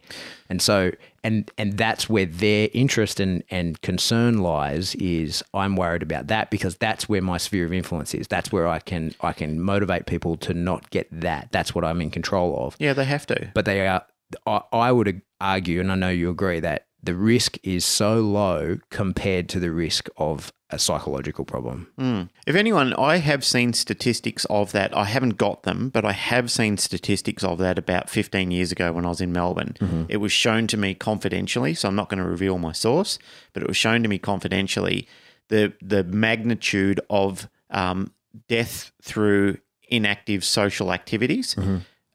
and 0.49 0.63
so 0.63 0.91
and 1.23 1.51
and 1.59 1.77
that's 1.77 2.09
where 2.09 2.27
their 2.27 2.69
interest 2.73 3.21
and 3.21 3.43
and 3.51 3.81
concern 3.83 4.39
lies. 4.39 4.95
Is 4.95 5.43
I'm 5.53 5.77
worried 5.77 6.03
about 6.03 6.29
that 6.29 6.51
because 6.51 6.77
that's 6.77 7.09
where 7.09 7.21
my 7.23 7.37
sphere 7.39 7.67
of 7.67 7.73
influence 7.73 8.15
is. 8.15 8.27
That's 8.29 8.51
where 8.51 8.67
I 8.67 8.79
can 8.79 9.15
I 9.21 9.33
can 9.35 9.61
motivate 9.61 10.07
people 10.07 10.37
to 10.39 10.55
not 10.55 10.89
get 10.91 11.09
that. 11.21 11.49
That's 11.53 11.75
what 11.75 11.85
I'm 11.85 12.01
in 12.01 12.11
control 12.11 12.57
of. 12.67 12.77
yeah, 12.79 12.93
they 12.95 13.05
have 13.05 13.27
to. 13.27 13.51
But 13.55 13.65
they 13.67 13.87
are. 13.87 14.05
I, 14.47 14.63
I 14.73 14.91
would 14.93 15.21
argue, 15.41 15.81
and 15.81 15.93
I 15.93 15.95
know 15.95 16.09
you 16.09 16.31
agree 16.31 16.59
that 16.61 16.87
the 17.05 17.15
risk 17.15 17.59
is 17.63 17.85
so 17.85 18.21
low 18.21 18.79
compared 18.91 19.49
to 19.51 19.61
the 19.61 19.71
risk 19.71 20.09
of 20.17 20.53
a 20.71 20.79
psychological 20.79 21.45
problem. 21.45 21.89
Mm. 21.99 22.29
If 22.47 22.57
anyone, 22.57 22.95
I 22.95 23.19
have 23.19 23.45
seen 23.45 23.73
statistics 23.73 24.45
of 24.47 24.73
that. 24.73 24.97
I 24.97 25.05
haven't 25.05 25.37
got 25.37 25.63
them, 25.63 25.89
but 25.91 26.05
I 26.05 26.13
have 26.13 26.51
seen 26.51 26.79
statistics 26.79 27.45
of 27.45 27.59
that 27.59 27.79
about 27.79 28.11
15 28.11 28.51
years 28.51 28.73
ago 28.73 28.93
when 28.93 29.05
I 29.05 29.11
was 29.11 29.21
in 29.21 29.33
Melbourne. 29.33 29.77
It 30.09 30.17
was 30.17 30.33
shown 30.33 30.67
to 30.69 30.77
me 30.77 30.95
confidentially, 30.95 31.75
so 31.75 31.89
I'm 31.89 31.95
not 31.95 32.09
going 32.09 32.23
to 32.23 32.29
reveal 32.29 32.59
my 32.59 32.73
source, 32.73 33.19
but 33.53 33.63
it 33.63 33.69
was 33.69 33.77
shown 33.77 34.03
to 34.03 34.09
me 34.09 34.19
confidentially 34.19 35.07
the 35.49 35.75
the 35.83 36.05
magnitude 36.05 37.01
of 37.11 37.49
um, 37.71 38.13
death 38.49 38.93
through 39.03 39.59
inactive 39.89 40.43
social 40.45 40.93
activities. 40.93 41.55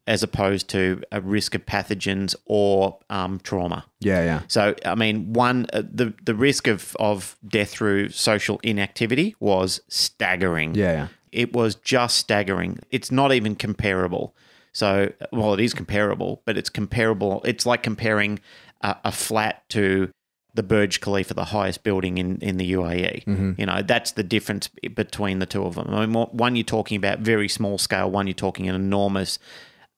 As 0.09 0.23
opposed 0.23 0.69
to 0.69 1.03
a 1.11 1.21
risk 1.21 1.53
of 1.53 1.67
pathogens 1.67 2.35
or 2.45 2.97
um, 3.11 3.39
trauma. 3.43 3.85
Yeah, 3.99 4.23
yeah. 4.23 4.41
So, 4.47 4.73
I 4.83 4.95
mean, 4.95 5.33
one 5.33 5.67
uh, 5.71 5.83
the 5.83 6.13
the 6.25 6.33
risk 6.33 6.67
of 6.67 6.95
of 6.99 7.37
death 7.47 7.69
through 7.69 8.09
social 8.09 8.59
inactivity 8.63 9.35
was 9.39 9.81
staggering. 9.87 10.73
Yeah, 10.73 10.91
yeah. 10.91 11.07
It 11.31 11.53
was 11.53 11.75
just 11.75 12.17
staggering. 12.17 12.79
It's 12.89 13.11
not 13.11 13.31
even 13.31 13.55
comparable. 13.55 14.35
So, 14.71 15.11
well, 15.31 15.53
it 15.53 15.59
is 15.59 15.73
comparable, 15.75 16.41
but 16.45 16.57
it's 16.57 16.69
comparable. 16.69 17.41
It's 17.45 17.65
like 17.67 17.83
comparing 17.83 18.39
a, 18.81 18.95
a 19.05 19.11
flat 19.11 19.67
to 19.69 20.09
the 20.55 20.63
Burj 20.63 20.99
Khalifa, 21.01 21.33
the 21.35 21.45
highest 21.45 21.83
building 21.83 22.17
in, 22.17 22.37
in 22.41 22.57
the 22.57 22.73
UAE. 22.73 23.27
You 23.59 23.65
know, 23.65 23.81
that's 23.83 24.11
the 24.11 24.23
difference 24.23 24.67
between 24.67 25.39
the 25.39 25.45
two 25.45 25.63
of 25.63 25.75
them. 25.75 25.87
I 25.89 26.05
mean, 26.05 26.13
one 26.13 26.55
you're 26.55 26.63
talking 26.63 26.97
about 26.97 27.19
very 27.19 27.47
small 27.47 27.77
scale, 27.77 28.09
one 28.09 28.25
you're 28.27 28.33
talking 28.33 28.67
an 28.67 28.75
enormous. 28.75 29.37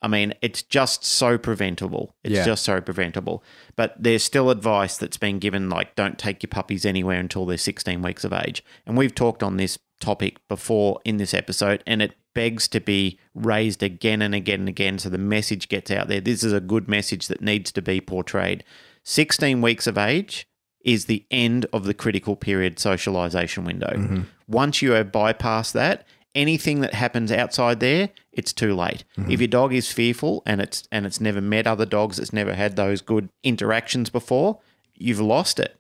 I 0.01 0.07
mean, 0.07 0.33
it's 0.41 0.63
just 0.63 1.05
so 1.05 1.37
preventable. 1.37 2.15
It's 2.23 2.33
Yeah. 2.33 2.45
just 2.45 2.63
so 2.63 2.81
preventable. 2.81 3.43
But 3.75 3.95
there's 4.01 4.23
still 4.23 4.49
advice 4.49 4.97
that's 4.97 5.17
been 5.17 5.37
given, 5.39 5.69
like 5.69 5.95
don't 5.95 6.17
take 6.17 6.41
your 6.41 6.47
puppies 6.49 6.85
anywhere 6.85 7.19
until 7.19 7.45
they're 7.45 7.57
16 7.57 8.01
weeks 8.01 8.23
of 8.23 8.33
age. 8.33 8.63
And 8.85 8.97
we've 8.97 9.13
talked 9.13 9.43
on 9.43 9.57
this 9.57 9.77
topic 9.99 10.37
before 10.47 10.99
in 11.05 11.17
this 11.17 11.33
episode, 11.33 11.83
and 11.85 12.01
it 12.01 12.13
begs 12.33 12.67
to 12.69 12.79
be 12.79 13.19
raised 13.35 13.83
again 13.83 14.21
and 14.21 14.33
again 14.33 14.61
and 14.61 14.69
again 14.69 14.97
so 14.97 15.09
the 15.09 15.17
message 15.17 15.69
gets 15.69 15.91
out 15.91 16.07
there. 16.07 16.21
This 16.21 16.43
is 16.43 16.53
a 16.53 16.59
good 16.61 16.87
message 16.87 17.27
that 17.27 17.41
needs 17.41 17.71
to 17.73 17.81
be 17.81 18.01
portrayed. 18.01 18.63
16 19.03 19.61
weeks 19.61 19.85
of 19.85 19.97
age 19.97 20.47
is 20.83 21.05
the 21.05 21.25
end 21.29 21.67
of 21.73 21.83
the 21.85 21.93
critical 21.93 22.35
period 22.35 22.79
socialization 22.79 23.63
window. 23.65 23.93
Mm-hmm. 23.95 24.21
Once 24.47 24.81
you 24.81 24.91
have 24.91 25.11
bypassed 25.11 25.73
that, 25.73 26.07
anything 26.35 26.81
that 26.81 26.93
happens 26.93 27.31
outside 27.31 27.79
there, 27.79 28.09
it's 28.31 28.53
too 28.53 28.73
late. 28.75 29.03
Mm-hmm. 29.17 29.31
If 29.31 29.41
your 29.41 29.47
dog 29.47 29.73
is 29.73 29.91
fearful 29.91 30.43
and 30.45 30.61
it's 30.61 30.87
and 30.91 31.05
it's 31.05 31.21
never 31.21 31.41
met 31.41 31.67
other 31.67 31.85
dogs, 31.85 32.19
it's 32.19 32.33
never 32.33 32.53
had 32.53 32.75
those 32.75 33.01
good 33.01 33.29
interactions 33.43 34.09
before, 34.09 34.59
you've 34.95 35.19
lost 35.19 35.59
it. 35.59 35.77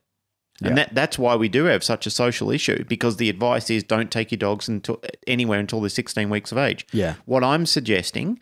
And 0.63 0.77
that, 0.77 0.93
that's 0.93 1.17
why 1.17 1.35
we 1.35 1.49
do 1.49 1.65
have 1.65 1.83
such 1.83 2.05
a 2.05 2.11
social 2.11 2.51
issue 2.51 2.83
because 2.85 3.17
the 3.17 3.29
advice 3.29 3.71
is 3.71 3.83
don't 3.83 4.11
take 4.11 4.31
your 4.31 4.37
dogs 4.37 4.67
until 4.67 5.01
anywhere 5.25 5.59
until 5.59 5.81
they're 5.81 5.89
16 5.89 6.29
weeks 6.29 6.51
of 6.51 6.59
age. 6.59 6.85
Yeah. 6.91 7.15
What 7.25 7.43
I'm 7.43 7.65
suggesting, 7.65 8.39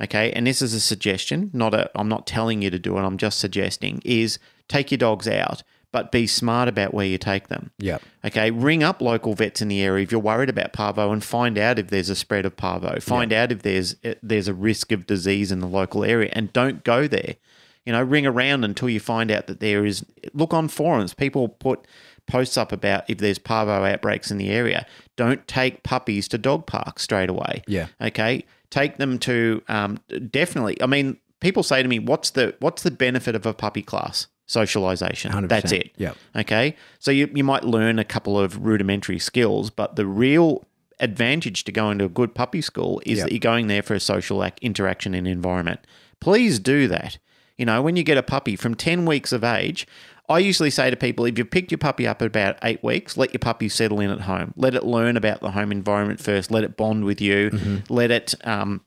okay, 0.00 0.30
and 0.32 0.46
this 0.46 0.62
is 0.62 0.74
a 0.74 0.80
suggestion, 0.80 1.50
not 1.52 1.74
a 1.74 1.90
I'm 1.98 2.08
not 2.08 2.26
telling 2.26 2.62
you 2.62 2.70
to 2.70 2.78
do 2.78 2.96
it, 2.96 3.00
I'm 3.00 3.18
just 3.18 3.38
suggesting 3.38 4.00
is 4.04 4.38
take 4.68 4.90
your 4.90 4.98
dogs 4.98 5.26
out, 5.26 5.62
but 5.96 6.12
be 6.12 6.26
smart 6.26 6.68
about 6.68 6.92
where 6.92 7.06
you 7.06 7.16
take 7.16 7.48
them. 7.48 7.70
Yep. 7.78 8.02
Okay, 8.22 8.50
ring 8.50 8.82
up 8.82 9.00
local 9.00 9.32
vets 9.32 9.62
in 9.62 9.68
the 9.68 9.80
area 9.80 10.02
if 10.02 10.12
you're 10.12 10.20
worried 10.20 10.50
about 10.50 10.74
parvo 10.74 11.10
and 11.10 11.24
find 11.24 11.56
out 11.56 11.78
if 11.78 11.88
there's 11.88 12.10
a 12.10 12.14
spread 12.14 12.44
of 12.44 12.54
parvo. 12.54 13.00
Find 13.00 13.32
out 13.32 13.50
if 13.50 13.62
there's 13.62 13.96
there's 14.22 14.46
a 14.46 14.52
risk 14.52 14.92
of 14.92 15.06
disease 15.06 15.50
in 15.50 15.60
the 15.60 15.66
local 15.66 16.04
area 16.04 16.28
and 16.34 16.52
don't 16.52 16.84
go 16.84 17.08
there. 17.08 17.36
You 17.86 17.94
know, 17.94 18.02
ring 18.02 18.26
around 18.26 18.62
until 18.62 18.90
you 18.90 19.00
find 19.00 19.30
out 19.30 19.46
that 19.46 19.60
there 19.60 19.86
is 19.86 20.04
look 20.34 20.52
on 20.52 20.68
forums. 20.68 21.14
People 21.14 21.48
put 21.48 21.86
posts 22.26 22.58
up 22.58 22.72
about 22.72 23.08
if 23.08 23.16
there's 23.16 23.38
parvo 23.38 23.82
outbreaks 23.86 24.30
in 24.30 24.36
the 24.36 24.50
area. 24.50 24.84
Don't 25.16 25.48
take 25.48 25.82
puppies 25.82 26.28
to 26.28 26.36
dog 26.36 26.66
parks 26.66 27.04
straight 27.04 27.30
away. 27.30 27.62
Yeah. 27.66 27.86
Okay. 28.02 28.44
Take 28.68 28.98
them 28.98 29.18
to 29.20 29.62
um, 29.68 29.98
definitely. 30.30 30.76
I 30.82 30.86
mean, 30.86 31.16
people 31.40 31.62
say 31.62 31.82
to 31.82 31.88
me, 31.88 32.00
"What's 32.00 32.28
the 32.28 32.54
what's 32.60 32.82
the 32.82 32.90
benefit 32.90 33.34
of 33.34 33.46
a 33.46 33.54
puppy 33.54 33.80
class?" 33.80 34.26
Socialization. 34.46 35.32
100%. 35.32 35.48
That's 35.48 35.72
it. 35.72 35.90
Yep. 35.96 36.16
Okay. 36.36 36.76
So 36.98 37.10
you, 37.10 37.28
you 37.34 37.44
might 37.44 37.64
learn 37.64 37.98
a 37.98 38.04
couple 38.04 38.38
of 38.38 38.64
rudimentary 38.64 39.18
skills, 39.18 39.70
but 39.70 39.96
the 39.96 40.06
real 40.06 40.64
advantage 41.00 41.64
to 41.64 41.72
going 41.72 41.98
to 41.98 42.04
a 42.04 42.08
good 42.08 42.34
puppy 42.34 42.60
school 42.62 43.02
is 43.04 43.18
Yep. 43.18 43.26
that 43.26 43.32
you're 43.32 43.38
going 43.40 43.66
there 43.66 43.82
for 43.82 43.94
a 43.94 44.00
social 44.00 44.42
ac- 44.44 44.54
interaction 44.62 45.14
and 45.14 45.28
environment. 45.28 45.80
Please 46.20 46.58
do 46.58 46.88
that. 46.88 47.18
You 47.58 47.66
know, 47.66 47.82
when 47.82 47.96
you 47.96 48.02
get 48.02 48.16
a 48.18 48.22
puppy 48.22 48.56
from 48.56 48.74
10 48.74 49.04
weeks 49.04 49.32
of 49.32 49.42
age, 49.44 49.86
I 50.28 50.38
usually 50.38 50.70
say 50.70 50.90
to 50.90 50.96
people 50.96 51.24
if 51.24 51.38
you've 51.38 51.50
picked 51.50 51.70
your 51.70 51.78
puppy 51.78 52.06
up 52.06 52.20
at 52.22 52.26
about 52.26 52.56
eight 52.62 52.82
weeks, 52.82 53.16
let 53.16 53.32
your 53.32 53.38
puppy 53.38 53.68
settle 53.68 54.00
in 54.00 54.10
at 54.10 54.22
home. 54.22 54.52
Let 54.56 54.74
it 54.74 54.84
learn 54.84 55.16
about 55.16 55.40
the 55.40 55.50
home 55.52 55.70
environment 55.70 56.20
first. 56.20 56.50
Let 56.50 56.64
it 56.64 56.76
bond 56.76 57.04
with 57.04 57.20
you. 57.20 57.82
Let 57.88 58.10
it 58.10 58.34
um, 58.44 58.80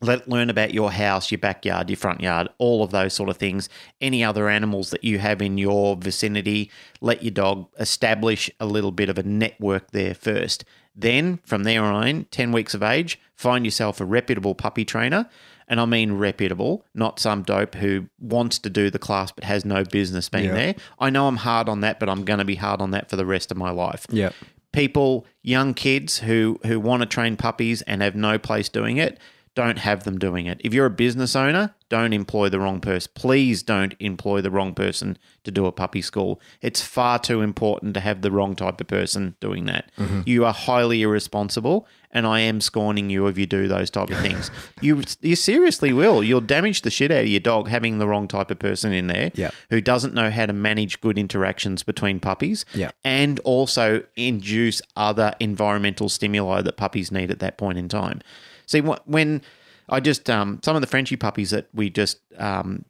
let 0.00 0.28
learn 0.28 0.48
about 0.50 0.72
your 0.72 0.92
house, 0.92 1.30
your 1.30 1.38
backyard, 1.38 1.90
your 1.90 1.96
front 1.96 2.20
yard, 2.20 2.48
all 2.58 2.82
of 2.84 2.90
those 2.90 3.14
sort 3.14 3.28
of 3.28 3.36
things. 3.36 3.68
Any 4.00 4.22
other 4.22 4.48
animals 4.48 4.90
that 4.90 5.02
you 5.04 5.18
have 5.18 5.42
in 5.42 5.58
your 5.58 5.96
vicinity, 5.96 6.70
let 7.00 7.22
your 7.22 7.32
dog 7.32 7.68
establish 7.78 8.50
a 8.60 8.66
little 8.66 8.92
bit 8.92 9.08
of 9.08 9.18
a 9.18 9.22
network 9.22 9.90
there 9.90 10.14
first. 10.14 10.64
Then, 10.94 11.38
from 11.44 11.64
there 11.64 11.82
on, 11.84 12.26
10 12.30 12.52
weeks 12.52 12.74
of 12.74 12.82
age, 12.82 13.18
find 13.34 13.64
yourself 13.64 14.00
a 14.00 14.04
reputable 14.04 14.54
puppy 14.54 14.84
trainer. 14.84 15.28
And 15.70 15.80
I 15.80 15.84
mean 15.84 16.12
reputable, 16.12 16.84
not 16.94 17.18
some 17.20 17.42
dope 17.42 17.74
who 17.74 18.06
wants 18.18 18.58
to 18.60 18.70
do 18.70 18.88
the 18.90 18.98
class 18.98 19.30
but 19.32 19.44
has 19.44 19.64
no 19.66 19.84
business 19.84 20.28
being 20.30 20.46
Yeah. 20.46 20.54
there. 20.54 20.74
I 20.98 21.10
know 21.10 21.28
I'm 21.28 21.36
hard 21.36 21.68
on 21.68 21.80
that, 21.82 22.00
but 22.00 22.08
I'm 22.08 22.24
going 22.24 22.38
to 22.38 22.44
be 22.44 22.54
hard 22.54 22.80
on 22.80 22.90
that 22.92 23.10
for 23.10 23.16
the 23.16 23.26
rest 23.26 23.50
of 23.50 23.58
my 23.58 23.70
life 23.70 24.06
Yep. 24.10 24.32
people, 24.72 25.26
young 25.42 25.74
kids 25.74 26.20
who 26.20 26.58
who 26.64 26.80
want 26.80 27.02
to 27.02 27.06
train 27.06 27.36
puppies 27.36 27.82
and 27.82 28.00
have 28.00 28.14
no 28.16 28.38
place 28.38 28.68
doing 28.70 28.96
it, 28.96 29.18
don't 29.58 29.78
have 29.78 30.04
them 30.04 30.18
doing 30.20 30.46
it. 30.46 30.60
If 30.62 30.72
you're 30.72 30.86
a 30.86 30.90
business 30.90 31.34
owner, 31.34 31.74
don't 31.88 32.12
employ 32.12 32.48
the 32.48 32.60
wrong 32.60 32.80
person. 32.80 33.10
Please 33.16 33.60
don't 33.64 33.92
employ 33.98 34.40
the 34.40 34.52
wrong 34.52 34.72
person 34.72 35.18
to 35.42 35.50
do 35.50 35.66
a 35.66 35.72
puppy 35.72 36.00
school. 36.00 36.40
It's 36.62 36.80
far 36.80 37.18
too 37.18 37.40
important 37.40 37.94
to 37.94 38.00
have 38.00 38.22
the 38.22 38.30
wrong 38.30 38.54
type 38.54 38.80
of 38.80 38.86
person 38.86 39.34
doing 39.40 39.64
that. 39.64 39.90
Mm-hmm. 39.98 40.20
You 40.26 40.44
are 40.44 40.52
highly 40.52 41.02
irresponsible, 41.02 41.88
and 42.12 42.24
I 42.24 42.38
am 42.38 42.60
scorning 42.60 43.10
you 43.10 43.26
if 43.26 43.36
you 43.36 43.46
do 43.46 43.66
those 43.66 43.90
type 43.90 44.10
of 44.10 44.18
things. 44.20 44.48
you 44.80 45.02
you 45.22 45.34
seriously 45.34 45.92
will. 45.92 46.22
You'll 46.22 46.40
damage 46.40 46.82
the 46.82 46.90
shit 46.90 47.10
out 47.10 47.22
of 47.22 47.26
your 47.28 47.40
dog 47.40 47.66
having 47.68 47.98
the 47.98 48.06
wrong 48.06 48.28
type 48.28 48.52
of 48.52 48.60
person 48.60 48.92
in 48.92 49.08
there 49.08 49.32
Yeah. 49.34 49.50
who 49.70 49.80
doesn't 49.80 50.14
know 50.14 50.30
how 50.30 50.46
to 50.46 50.52
manage 50.52 51.00
good 51.00 51.18
interactions 51.18 51.82
between 51.82 52.20
puppies 52.20 52.64
Yeah. 52.74 52.92
and 53.02 53.40
also 53.40 54.04
induce 54.14 54.80
other 54.94 55.34
environmental 55.40 56.08
stimuli 56.08 56.62
that 56.62 56.76
puppies 56.76 57.10
need 57.10 57.32
at 57.32 57.40
that 57.40 57.58
point 57.58 57.76
in 57.76 57.88
time. 57.88 58.20
See, 58.68 58.80
wh- 58.80 59.06
when 59.06 59.42
I 59.88 59.98
just 59.98 60.30
um, 60.30 60.60
some 60.62 60.76
of 60.76 60.82
the 60.82 60.86
Frenchie 60.86 61.16
puppies 61.16 61.50
that 61.50 61.68
we 61.74 61.90
just 61.90 62.18
um, 62.36 62.84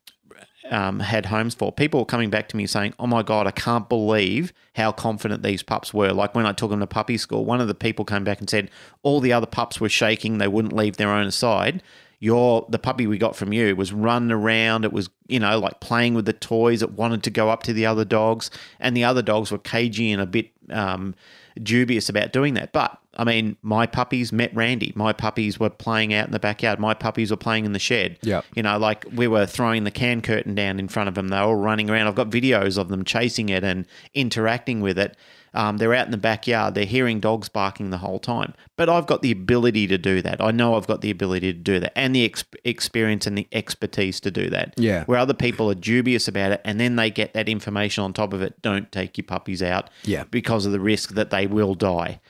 um, 0.70 1.00
had 1.00 1.26
homes 1.26 1.54
for, 1.54 1.72
people 1.72 2.00
were 2.00 2.06
coming 2.06 2.30
back 2.30 2.48
to 2.48 2.56
me 2.56 2.66
saying, 2.66 2.94
"Oh 2.98 3.06
my 3.06 3.22
god, 3.22 3.46
I 3.46 3.52
can't 3.52 3.88
believe 3.88 4.52
how 4.74 4.92
confident 4.92 5.42
these 5.42 5.62
pups 5.62 5.94
were." 5.94 6.12
Like 6.12 6.34
when 6.34 6.44
I 6.46 6.52
took 6.52 6.70
them 6.70 6.80
to 6.80 6.86
puppy 6.86 7.16
school, 7.16 7.44
one 7.44 7.60
of 7.60 7.68
the 7.68 7.74
people 7.74 8.04
came 8.04 8.24
back 8.24 8.40
and 8.40 8.50
said, 8.50 8.70
"All 9.02 9.20
the 9.20 9.32
other 9.32 9.46
pups 9.46 9.80
were 9.80 9.88
shaking; 9.88 10.38
they 10.38 10.48
wouldn't 10.48 10.74
leave 10.74 10.96
their 10.96 11.10
owner's 11.10 11.36
side." 11.36 11.82
Your 12.20 12.66
the 12.68 12.80
puppy 12.80 13.06
we 13.06 13.16
got 13.16 13.36
from 13.36 13.52
you 13.52 13.76
was 13.76 13.92
running 13.92 14.32
around. 14.32 14.84
It 14.84 14.92
was 14.92 15.08
you 15.28 15.38
know 15.38 15.60
like 15.60 15.78
playing 15.78 16.14
with 16.14 16.26
the 16.26 16.32
toys. 16.32 16.82
It 16.82 16.90
wanted 16.90 17.22
to 17.22 17.30
go 17.30 17.48
up 17.48 17.62
to 17.62 17.72
the 17.72 17.86
other 17.86 18.04
dogs, 18.04 18.50
and 18.80 18.96
the 18.96 19.04
other 19.04 19.22
dogs 19.22 19.52
were 19.52 19.58
cagey 19.58 20.10
and 20.10 20.20
a 20.20 20.26
bit 20.26 20.50
um, 20.70 21.14
dubious 21.62 22.08
about 22.08 22.32
doing 22.32 22.54
that. 22.54 22.72
But 22.72 22.98
I 23.18 23.24
mean, 23.24 23.56
my 23.62 23.84
puppies 23.86 24.32
met 24.32 24.54
Randy. 24.54 24.92
My 24.94 25.12
puppies 25.12 25.58
were 25.58 25.70
playing 25.70 26.14
out 26.14 26.26
in 26.26 26.32
the 26.32 26.38
backyard. 26.38 26.78
My 26.78 26.94
puppies 26.94 27.30
were 27.30 27.36
playing 27.36 27.64
in 27.64 27.72
the 27.72 27.78
shed. 27.78 28.18
Yep. 28.22 28.44
You 28.54 28.62
know, 28.62 28.78
like 28.78 29.04
we 29.12 29.26
were 29.26 29.44
throwing 29.44 29.82
the 29.84 29.90
can 29.90 30.20
curtain 30.22 30.54
down 30.54 30.78
in 30.78 30.86
front 30.88 31.08
of 31.08 31.14
them. 31.16 31.28
They 31.28 31.36
were 31.36 31.42
all 31.42 31.54
running 31.56 31.90
around. 31.90 32.06
I've 32.06 32.14
got 32.14 32.30
videos 32.30 32.78
of 32.78 32.88
them 32.88 33.04
chasing 33.04 33.48
it 33.48 33.64
and 33.64 33.86
interacting 34.14 34.80
with 34.80 34.98
it. 34.98 35.16
Um, 35.54 35.78
they're 35.78 35.94
out 35.94 36.04
in 36.04 36.10
the 36.12 36.18
backyard. 36.18 36.74
They're 36.74 36.84
hearing 36.84 37.20
dogs 37.20 37.48
barking 37.48 37.88
the 37.90 37.98
whole 37.98 38.18
time. 38.18 38.52
But 38.76 38.88
I've 38.90 39.06
got 39.06 39.22
the 39.22 39.32
ability 39.32 39.86
to 39.88 39.96
do 39.98 40.20
that. 40.22 40.40
I 40.42 40.50
know 40.50 40.76
I've 40.76 40.86
got 40.86 41.00
the 41.00 41.10
ability 41.10 41.52
to 41.54 41.58
do 41.58 41.80
that 41.80 41.92
and 41.98 42.14
the 42.14 42.24
ex- 42.26 42.44
experience 42.64 43.26
and 43.26 43.36
the 43.36 43.48
expertise 43.50 44.20
to 44.20 44.30
do 44.30 44.50
that. 44.50 44.74
Yeah. 44.76 45.04
Where 45.04 45.18
other 45.18 45.34
people 45.34 45.70
are 45.70 45.74
dubious 45.74 46.28
about 46.28 46.52
it 46.52 46.60
and 46.64 46.78
then 46.78 46.96
they 46.96 47.10
get 47.10 47.32
that 47.32 47.48
information 47.48 48.04
on 48.04 48.12
top 48.12 48.32
of 48.34 48.42
it. 48.42 48.60
Don't 48.60 48.92
take 48.92 49.16
your 49.16 49.24
puppies 49.24 49.62
out 49.62 49.88
Yeah. 50.04 50.24
because 50.30 50.66
of 50.66 50.72
the 50.72 50.80
risk 50.80 51.14
that 51.14 51.30
they 51.30 51.46
will 51.46 51.74
die. 51.74 52.20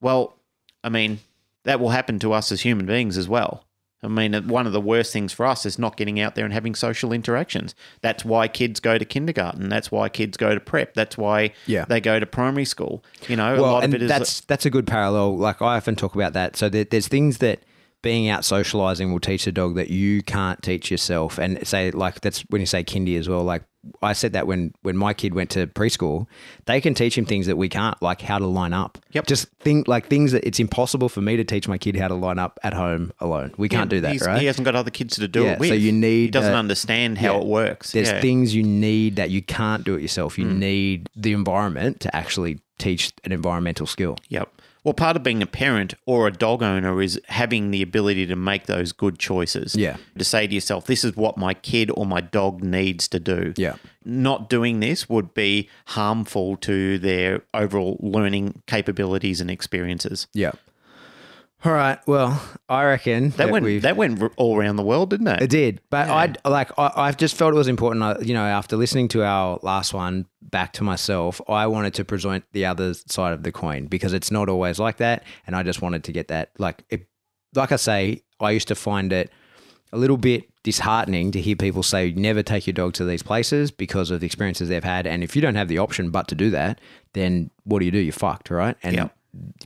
Well, 0.00 0.36
I 0.82 0.88
mean, 0.88 1.20
that 1.64 1.80
will 1.80 1.90
happen 1.90 2.18
to 2.20 2.32
us 2.32 2.50
as 2.52 2.62
human 2.62 2.86
beings 2.86 3.16
as 3.18 3.28
well. 3.28 3.64
I 4.02 4.08
mean, 4.08 4.32
one 4.48 4.66
of 4.66 4.72
the 4.72 4.80
worst 4.80 5.12
things 5.12 5.30
for 5.30 5.44
us 5.44 5.66
is 5.66 5.78
not 5.78 5.98
getting 5.98 6.18
out 6.18 6.34
there 6.34 6.46
and 6.46 6.54
having 6.54 6.74
social 6.74 7.12
interactions. 7.12 7.74
That's 8.00 8.24
why 8.24 8.48
kids 8.48 8.80
go 8.80 8.96
to 8.96 9.04
kindergarten. 9.04 9.68
That's 9.68 9.92
why 9.92 10.08
kids 10.08 10.38
go 10.38 10.54
to 10.54 10.60
prep. 10.60 10.94
That's 10.94 11.18
why 11.18 11.52
Yeah. 11.66 11.84
they 11.84 12.00
go 12.00 12.18
to 12.18 12.24
primary 12.24 12.64
school. 12.64 13.04
You 13.28 13.36
know, 13.36 13.56
a 13.56 13.60
well, 13.60 13.72
lot 13.72 13.84
and 13.84 13.92
of 13.94 14.00
it 14.00 14.04
is 14.04 14.08
that's 14.08 14.40
that's 14.42 14.64
a 14.64 14.70
good 14.70 14.86
parallel. 14.86 15.36
Like 15.36 15.60
I 15.60 15.76
often 15.76 15.96
talk 15.96 16.14
about 16.14 16.32
that. 16.32 16.56
So 16.56 16.70
there, 16.70 16.84
there's 16.84 17.08
things 17.08 17.38
that 17.38 17.60
being 18.02 18.28
out 18.28 18.44
socializing 18.44 19.12
will 19.12 19.20
teach 19.20 19.44
the 19.44 19.52
dog 19.52 19.74
that 19.74 19.90
you 19.90 20.22
can't 20.22 20.62
teach 20.62 20.90
yourself. 20.90 21.38
And 21.38 21.66
say 21.66 21.90
like 21.90 22.20
that's 22.20 22.40
when 22.48 22.60
you 22.60 22.66
say 22.66 22.82
kindy 22.84 23.18
as 23.18 23.28
well. 23.28 23.42
Like 23.42 23.62
I 24.02 24.12
said 24.12 24.34
that 24.34 24.46
when 24.46 24.74
when 24.82 24.96
my 24.96 25.14
kid 25.14 25.34
went 25.34 25.50
to 25.50 25.66
preschool, 25.66 26.26
they 26.66 26.80
can 26.80 26.94
teach 26.94 27.16
him 27.16 27.24
things 27.24 27.46
that 27.46 27.56
we 27.56 27.68
can't, 27.68 28.00
like 28.02 28.20
how 28.20 28.38
to 28.38 28.46
line 28.46 28.72
up. 28.74 28.98
Yep. 29.12 29.26
Just 29.26 29.48
think 29.60 29.88
like 29.88 30.08
things 30.08 30.32
that 30.32 30.46
it's 30.46 30.60
impossible 30.60 31.08
for 31.08 31.20
me 31.22 31.36
to 31.36 31.44
teach 31.44 31.66
my 31.68 31.78
kid 31.78 31.96
how 31.96 32.08
to 32.08 32.14
line 32.14 32.38
up 32.38 32.58
at 32.62 32.74
home 32.74 33.12
alone. 33.20 33.54
We 33.56 33.68
can't 33.68 33.88
do 33.90 34.00
that, 34.02 34.20
right? 34.20 34.40
He 34.40 34.46
hasn't 34.46 34.64
got 34.66 34.74
other 34.74 34.90
kids 34.90 35.16
to 35.16 35.28
do 35.28 35.44
Yeah, 35.44 35.52
it 35.52 35.60
with. 35.60 35.68
so 35.70 35.74
you 35.74 35.92
need, 35.92 36.24
He 36.26 36.30
doesn't 36.30 36.54
uh, 36.54 36.58
understand 36.58 37.18
how 37.18 37.34
yeah. 37.36 37.40
it 37.40 37.46
works. 37.46 37.92
There's 37.92 38.10
Yeah. 38.10 38.20
Things 38.20 38.54
you 38.54 38.62
need 38.62 39.16
that 39.16 39.30
you 39.30 39.40
can't 39.40 39.82
do 39.84 39.94
it 39.94 40.02
yourself. 40.02 40.38
You 40.38 40.44
need 40.44 41.08
the 41.16 41.32
environment 41.32 42.00
to 42.00 42.14
actually 42.14 42.60
teach 42.78 43.12
an 43.24 43.32
environmental 43.32 43.86
skill. 43.86 44.16
Yep. 44.28 44.50
Well, 44.82 44.94
part 44.94 45.16
of 45.16 45.22
being 45.22 45.42
a 45.42 45.46
parent 45.46 45.94
or 46.06 46.26
a 46.26 46.32
dog 46.32 46.62
owner 46.62 47.02
is 47.02 47.20
having 47.28 47.70
the 47.70 47.82
ability 47.82 48.26
to 48.26 48.36
make 48.36 48.66
those 48.66 48.92
good 48.92 49.18
choices. 49.18 49.76
Yeah. 49.76 49.96
To 50.16 50.24
say 50.24 50.46
to 50.46 50.54
yourself, 50.54 50.86
this 50.86 51.04
is 51.04 51.16
what 51.16 51.36
my 51.36 51.52
kid 51.52 51.90
or 51.94 52.06
my 52.06 52.20
dog 52.20 52.62
needs 52.62 53.06
to 53.08 53.20
do. 53.20 53.52
Yeah. 53.56 53.76
Not 54.04 54.48
doing 54.48 54.80
this 54.80 55.08
would 55.08 55.34
be 55.34 55.68
harmful 55.86 56.56
to 56.58 56.98
their 56.98 57.42
overall 57.52 57.98
learning 58.00 58.62
capabilities 58.66 59.40
and 59.40 59.50
experiences. 59.50 60.26
Yeah. 60.32 60.52
All 61.62 61.72
right. 61.72 61.98
Well, 62.06 62.40
I 62.70 62.84
reckon 62.86 63.30
That, 63.30 63.50
went 63.50 63.64
we've- 63.64 63.80
that 63.80 63.94
went 63.96 64.22
all 64.36 64.56
around 64.58 64.76
the 64.76 64.82
world, 64.82 65.10
didn't 65.10 65.26
it? 65.28 65.42
It 65.42 65.50
did, 65.50 65.80
but 65.90 66.08
I 66.08 66.32
like 66.48 66.70
I, 66.78 66.90
I've 66.96 67.18
just 67.18 67.36
felt 67.36 67.52
it 67.52 67.56
was 67.56 67.68
important. 67.68 68.02
I, 68.02 68.18
you 68.20 68.32
know, 68.32 68.44
after 68.46 68.76
listening 68.78 69.08
to 69.08 69.22
our 69.24 69.58
last 69.62 69.92
one 69.92 70.24
back 70.40 70.72
to 70.74 70.84
myself, 70.84 71.38
I 71.48 71.66
wanted 71.66 71.92
to 71.94 72.04
present 72.04 72.44
the 72.52 72.64
other 72.64 72.94
side 72.94 73.34
of 73.34 73.42
the 73.42 73.52
coin 73.52 73.86
because 73.88 74.14
it's 74.14 74.30
not 74.30 74.48
always 74.48 74.78
like 74.78 74.96
that, 74.98 75.22
and 75.46 75.54
I 75.54 75.62
just 75.62 75.82
wanted 75.82 76.02
to 76.04 76.12
get 76.12 76.28
that. 76.28 76.50
Like, 76.58 76.82
it, 76.88 77.06
like 77.54 77.72
I 77.72 77.76
say, 77.76 78.22
I 78.40 78.52
used 78.52 78.68
to 78.68 78.74
find 78.74 79.12
it 79.12 79.30
a 79.92 79.98
little 79.98 80.16
bit 80.16 80.44
disheartening 80.62 81.30
to 81.32 81.40
hear 81.42 81.56
people 81.56 81.82
say 81.82 82.12
never 82.12 82.42
take 82.42 82.66
your 82.66 82.72
dog 82.74 82.94
to 82.94 83.04
these 83.04 83.22
places 83.22 83.70
because 83.70 84.10
of 84.10 84.20
the 84.20 84.26
experiences 84.26 84.70
they've 84.70 84.82
had, 84.84 85.06
and 85.06 85.22
if 85.22 85.36
you 85.36 85.42
don't 85.42 85.56
have 85.56 85.68
the 85.68 85.76
option 85.78 86.10
but 86.10 86.26
to 86.28 86.34
do 86.34 86.48
that, 86.50 86.80
then 87.12 87.50
what 87.64 87.80
do 87.80 87.84
you 87.84 87.90
do? 87.90 87.98
You're 87.98 88.12
fucked, 88.14 88.48
right? 88.48 88.76
And 88.82 88.96
Yep. 88.96 89.16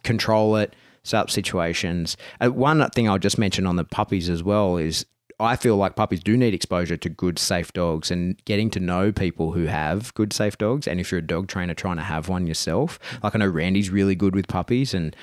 control 0.03 0.57
it. 0.57 0.75
Setup 1.05 1.31
situations. 1.31 2.17
Uh, 2.41 2.49
one 2.49 2.89
thing 2.91 3.09
I'll 3.09 3.19
just 3.19 3.39
mention 3.39 3.67
on 3.67 3.77
the 3.77 3.85
puppies 3.85 4.29
as 4.29 4.43
well 4.43 4.77
is 4.77 5.07
I 5.41 5.57
feel 5.57 5.77
like 5.77 5.97
puppies 5.97 6.23
do 6.23 6.37
need 6.37 6.55
exposure 6.55 6.97
to 6.97 7.09
good, 7.09 7.39
safe 7.39 7.73
dogs 7.73 8.11
and 8.11 8.43
getting 8.45 8.71
to 8.71 8.81
know 8.81 9.13
people 9.13 9.53
who 9.53 9.67
have 9.67 10.15
good, 10.15 10.33
safe 10.33 10.57
dogs. 10.59 10.87
And 10.87 11.01
if 11.01 11.11
you're 11.11 11.19
a 11.19 11.27
dog 11.27 11.49
trainer 11.49 11.75
trying 11.75 11.97
to 11.97 12.03
have 12.03 12.29
one 12.29 12.47
yourself, 12.47 12.99
like 13.23 13.35
I 13.35 13.39
know 13.39 13.49
Randy's 13.49 13.91
really 13.91 14.15
good 14.15 14.35
with 14.35 14.49
puppies 14.49 14.95
and 14.95 15.15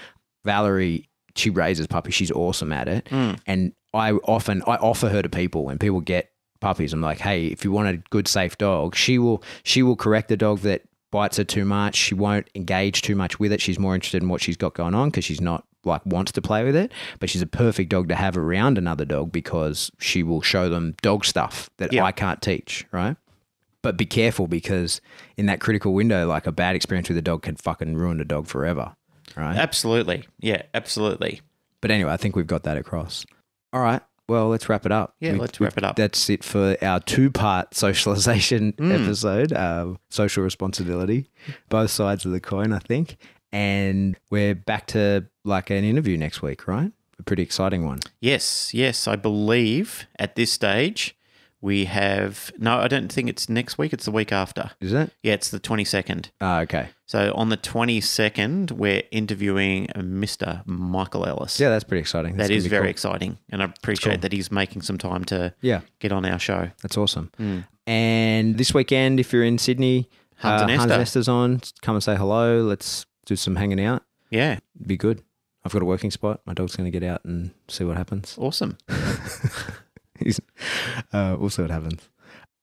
Valerie, 0.43 1.09
she 1.35 1.49
raises 1.49 1.87
puppies. 1.87 2.13
She's 2.13 2.31
awesome 2.31 2.73
at 2.73 2.87
it. 2.87 3.07
And 3.47 3.73
I 3.93 4.11
often, 4.11 4.63
I 4.67 4.75
offer 4.75 5.09
her 5.09 5.21
to 5.21 5.29
people 5.29 5.65
when 5.65 5.77
people 5.79 6.01
get 6.01 6.31
puppies. 6.59 6.93
I'm 6.93 7.01
like, 7.01 7.19
hey, 7.19 7.47
if 7.47 7.63
you 7.63 7.71
want 7.71 7.87
a 7.89 7.97
good, 8.09 8.27
safe 8.27 8.57
dog, 8.57 8.95
she 8.95 9.17
will, 9.17 9.41
she 9.63 9.81
will 9.81 9.95
correct 9.95 10.27
the 10.27 10.37
dog 10.37 10.59
that 10.59 10.83
bites 11.11 11.37
her 11.37 11.43
too 11.43 11.65
much. 11.65 11.95
She 11.95 12.15
won't 12.15 12.49
engage 12.53 13.01
too 13.01 13.15
much 13.15 13.39
with 13.39 13.51
it. 13.51 13.61
She's 13.61 13.79
more 13.79 13.95
interested 13.95 14.23
in 14.23 14.29
what 14.29 14.41
she's 14.41 14.57
got 14.57 14.73
going 14.73 14.93
on 14.93 15.09
because 15.09 15.23
she's 15.23 15.41
not 15.41 15.65
like 15.83 16.05
wants 16.05 16.31
to 16.33 16.41
play 16.41 16.63
with 16.63 16.75
it. 16.75 16.91
But 17.19 17.29
she's 17.29 17.41
a 17.41 17.47
perfect 17.47 17.89
dog 17.89 18.07
to 18.09 18.15
have 18.15 18.37
around 18.37 18.77
another 18.77 19.05
dog 19.05 19.31
because 19.31 19.91
she 19.99 20.23
will 20.23 20.41
show 20.41 20.69
them 20.69 20.95
dog 21.01 21.25
stuff 21.25 21.69
that 21.77 21.91
Yeah. 21.93 22.03
I 22.03 22.11
can't 22.11 22.41
teach, 22.41 22.85
right? 22.91 23.15
But 23.81 23.97
be 23.97 24.05
careful 24.05 24.47
because 24.47 25.01
in 25.37 25.47
that 25.47 25.59
critical 25.59 25.93
window, 25.93 26.27
like 26.27 26.45
a 26.45 26.51
bad 26.51 26.75
experience 26.75 27.09
with 27.09 27.17
a 27.17 27.21
dog 27.23 27.41
can 27.41 27.55
fucking 27.55 27.95
ruin 27.95 28.19
a 28.21 28.25
dog 28.25 28.45
forever, 28.45 28.95
right? 29.35 29.57
Absolutely. 29.57 30.27
Yeah, 30.39 30.61
absolutely. 30.75 31.41
But 31.81 31.89
anyway, 31.89 32.11
I 32.11 32.17
think 32.17 32.35
we've 32.35 32.45
got 32.45 32.61
that 32.63 32.77
across. 32.77 33.25
All 33.73 33.81
right. 33.81 34.01
Well, 34.29 34.49
let's 34.49 34.69
wrap 34.69 34.85
it 34.85 34.91
up. 34.91 35.15
Yeah, 35.19 35.33
We- 35.33 35.39
let's 35.39 35.59
wrap 35.59 35.77
it 35.79 35.83
up. 35.83 35.95
That's 35.95 36.29
it 36.29 36.43
for 36.43 36.77
our 36.81 36.99
two 36.99 37.31
part 37.31 37.73
socialization 37.75 38.73
Hmm. 38.77 38.91
episode, 38.91 39.51
uh, 39.51 39.95
social 40.09 40.43
responsibility, 40.43 41.25
both 41.69 41.89
sides 41.89 42.23
of 42.23 42.31
the 42.31 42.39
coin, 42.39 42.71
I 42.71 42.79
think. 42.79 43.17
And 43.51 44.17
we're 44.29 44.55
back 44.55 44.87
to 44.87 45.25
like 45.43 45.69
an 45.69 45.83
interview 45.83 46.17
next 46.17 46.41
week, 46.41 46.67
right? 46.67 46.91
A 47.19 47.23
pretty 47.23 47.43
exciting 47.43 47.85
one. 47.85 47.99
Yes, 48.19 48.73
yes. 48.73 49.07
I 49.07 49.15
believe 49.15 50.07
at 50.17 50.35
this 50.35 50.51
stage 50.51 51.15
we 51.59 51.85
have. 51.85 52.51
No, 52.57 52.77
I 52.79 52.87
don't 52.87 53.11
think 53.11 53.29
it's 53.29 53.47
next 53.49 53.77
week. 53.77 53.93
It's 53.93 54.05
the 54.05 54.11
week 54.11 54.31
after. 54.31 54.71
Is 54.79 54.93
it? 54.93 55.11
Yeah, 55.21 55.33
it's 55.33 55.49
the 55.51 55.59
22nd. 55.59 56.29
Ah, 56.39 56.61
okay. 56.61 56.89
So 57.05 57.33
on 57.35 57.49
the 57.49 57.57
22nd, 57.57 58.71
we're 58.71 59.03
interviewing 59.11 59.87
Mr. 59.95 60.65
Michael 60.65 61.25
Ellis. 61.27 61.59
Yeah, 61.59 61.69
that's 61.69 61.83
pretty 61.83 61.99
exciting. 62.01 62.37
That's 62.37 62.49
that 62.49 62.55
is 62.55 62.65
very 62.67 62.83
cool. 62.85 62.89
exciting. 62.89 63.37
And 63.49 63.61
I 63.61 63.65
appreciate 63.65 64.13
cool. 64.13 64.21
that 64.21 64.31
he's 64.31 64.49
making 64.51 64.81
some 64.81 64.97
time 64.97 65.25
to 65.25 65.53
Yeah, 65.61 65.81
get 65.99 66.11
on 66.11 66.25
our 66.25 66.39
show. 66.39 66.71
that's 66.81 66.97
awesome. 66.97 67.31
Hmm. 67.37 67.59
And 67.85 68.57
this 68.57 68.73
weekend, 68.73 69.19
if 69.19 69.33
you're 69.33 69.43
in 69.43 69.57
Sydney, 69.57 70.09
Hunt 70.37 70.71
uh, 70.71 70.77
Hunt 70.77 70.91
Esther. 70.91 71.29
On. 71.31 71.61
Come 71.81 71.95
and 71.95 72.03
say 72.03 72.15
hello. 72.15 72.63
Let's 72.63 73.05
do 73.31 73.35
some 73.37 73.55
hanging 73.55 73.79
out. 73.83 74.03
Yeah, 74.29 74.59
be 74.85 74.97
good. 74.97 75.23
I've 75.63 75.71
got 75.71 75.81
a 75.81 75.85
working 75.85 76.11
spot. 76.11 76.41
My 76.45 76.53
dog's 76.53 76.75
going 76.75 76.91
to 76.91 76.99
get 76.99 77.07
out 77.07 77.23
and 77.23 77.51
see 77.67 77.83
what 77.83 77.97
happens. 77.97 78.35
awesome. 78.39 78.77
Uh, 81.11 81.35
we'll 81.39 81.49
see 81.49 81.63
what 81.63 81.71
happens. 81.71 82.07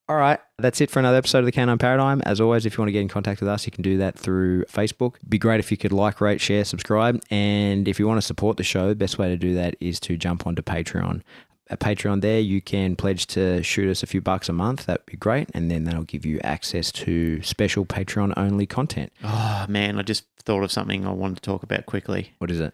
All 0.07 0.15
right, 0.15 0.39
that's 0.57 0.79
it 0.79 0.89
for 0.89 0.99
another 0.99 1.17
episode 1.17 1.39
of 1.39 1.45
the 1.45 1.51
Canine 1.51 1.77
Paradigm. 1.77 2.21
As 2.21 2.39
always, 2.39 2.65
if 2.65 2.73
you 2.77 2.81
want 2.81 2.87
to 2.87 2.93
get 2.93 3.01
in 3.01 3.09
contact 3.09 3.41
with 3.41 3.49
us, 3.49 3.65
you 3.65 3.71
can 3.71 3.81
do 3.83 3.97
that 3.97 4.17
through 4.17 4.63
Facebook. 4.65 5.15
Be 5.27 5.37
great 5.37 5.59
if 5.59 5.69
you 5.69 5.75
could 5.77 5.91
like, 5.91 6.21
rate, 6.21 6.39
share, 6.39 6.63
subscribe. 6.63 7.21
And 7.29 7.85
if 7.87 7.99
you 7.99 8.07
want 8.07 8.17
to 8.17 8.25
support 8.25 8.55
the 8.55 8.63
show, 8.63 8.87
the 8.87 8.95
best 8.95 9.19
way 9.19 9.27
to 9.27 9.35
do 9.35 9.53
that 9.55 9.75
is 9.81 9.99
to 10.01 10.15
jump 10.17 10.47
onto 10.47 10.61
Patreon. 10.61 11.21
At 11.69 11.79
Patreon, 11.81 12.21
there 12.21 12.39
you 12.39 12.61
can 12.61 12.95
pledge 12.95 13.27
to 13.27 13.61
shoot 13.61 13.91
us 13.91 14.01
a 14.01 14.07
few 14.07 14.21
bucks 14.21 14.47
a 14.49 14.53
month. 14.53 14.85
That'd 14.87 15.05
be 15.05 15.17
great, 15.17 15.49
and 15.53 15.69
then 15.69 15.83
that'll 15.83 16.03
give 16.03 16.25
you 16.25 16.39
access 16.43 16.91
to 16.93 17.43
special 17.43 17.85
Patreon 17.85 18.33
only 18.37 18.65
content. 18.65 19.11
Oh, 19.23 19.65
man, 19.67 19.99
I 19.99 20.01
just 20.01 20.23
thought 20.43 20.63
of 20.63 20.71
something 20.71 21.05
I 21.05 21.11
wanted 21.11 21.35
to 21.35 21.41
talk 21.41 21.63
about 21.63 21.85
quickly. 21.85 22.33
What 22.37 22.51
is 22.51 22.59
it? 22.59 22.73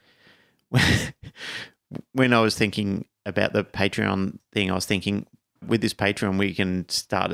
when 2.14 2.34
I 2.34 2.42
was 2.42 2.58
thinking 2.58 3.06
about 3.26 3.54
the 3.54 3.64
Patreon 3.64 4.40
thing, 4.52 4.72
I 4.72 4.76
was 4.76 4.86
thinking 4.86 5.26
with 5.66 5.82
this 5.82 5.94
Patreon, 5.94 6.38
we 6.38 6.54
can 6.54 6.88
start 6.90 7.32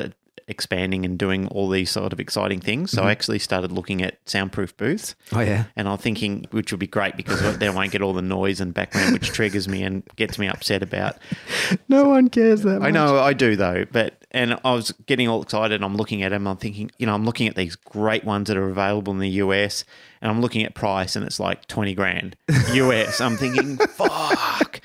expanding 0.47 1.05
and 1.05 1.17
doing 1.17 1.47
all 1.47 1.69
these 1.69 1.89
sort 1.89 2.13
of 2.13 2.19
exciting 2.19 2.59
things. 2.59 2.91
So 2.91 3.01
I 3.01 3.03
mm-hmm. 3.03 3.11
actually 3.11 3.39
started 3.39 3.71
looking 3.71 4.01
at 4.01 4.17
soundproof 4.25 4.75
booths. 4.77 5.15
Oh 5.31 5.39
yeah, 5.39 5.65
And 5.75 5.87
I'm 5.87 5.97
thinking, 5.97 6.45
which 6.51 6.71
would 6.71 6.79
be 6.79 6.87
great 6.87 7.15
because 7.17 7.57
then 7.57 7.71
I 7.71 7.75
won't 7.75 7.91
get 7.91 8.01
all 8.01 8.13
the 8.13 8.21
noise 8.21 8.59
and 8.59 8.73
background, 8.73 9.13
which 9.13 9.31
triggers 9.31 9.67
me 9.67 9.83
and 9.83 10.03
gets 10.15 10.37
me 10.37 10.47
upset 10.47 10.83
about. 10.83 11.17
no 11.87 12.05
one 12.05 12.29
cares 12.29 12.61
that. 12.61 12.79
Much. 12.79 12.87
I 12.87 12.91
know 12.91 13.17
I 13.17 13.33
do 13.33 13.55
though, 13.55 13.85
but 13.91 14.20
and 14.31 14.57
I 14.63 14.73
was 14.73 14.91
getting 15.05 15.27
all 15.27 15.41
excited. 15.41 15.83
I'm 15.83 15.95
looking 15.95 16.23
at 16.23 16.29
them. 16.29 16.47
I'm 16.47 16.57
thinking, 16.57 16.91
you 16.97 17.05
know, 17.05 17.13
I'm 17.13 17.25
looking 17.25 17.47
at 17.47 17.55
these 17.55 17.75
great 17.75 18.23
ones 18.23 18.47
that 18.47 18.57
are 18.57 18.69
available 18.69 19.13
in 19.13 19.19
the 19.19 19.29
US, 19.29 19.83
and 20.21 20.31
I'm 20.31 20.41
looking 20.41 20.63
at 20.63 20.73
price, 20.73 21.15
and 21.15 21.25
it's 21.25 21.39
like 21.39 21.67
twenty 21.67 21.93
grand 21.93 22.35
US. 22.73 23.21
I'm 23.21 23.37
thinking, 23.37 23.77
fuck. 23.77 24.81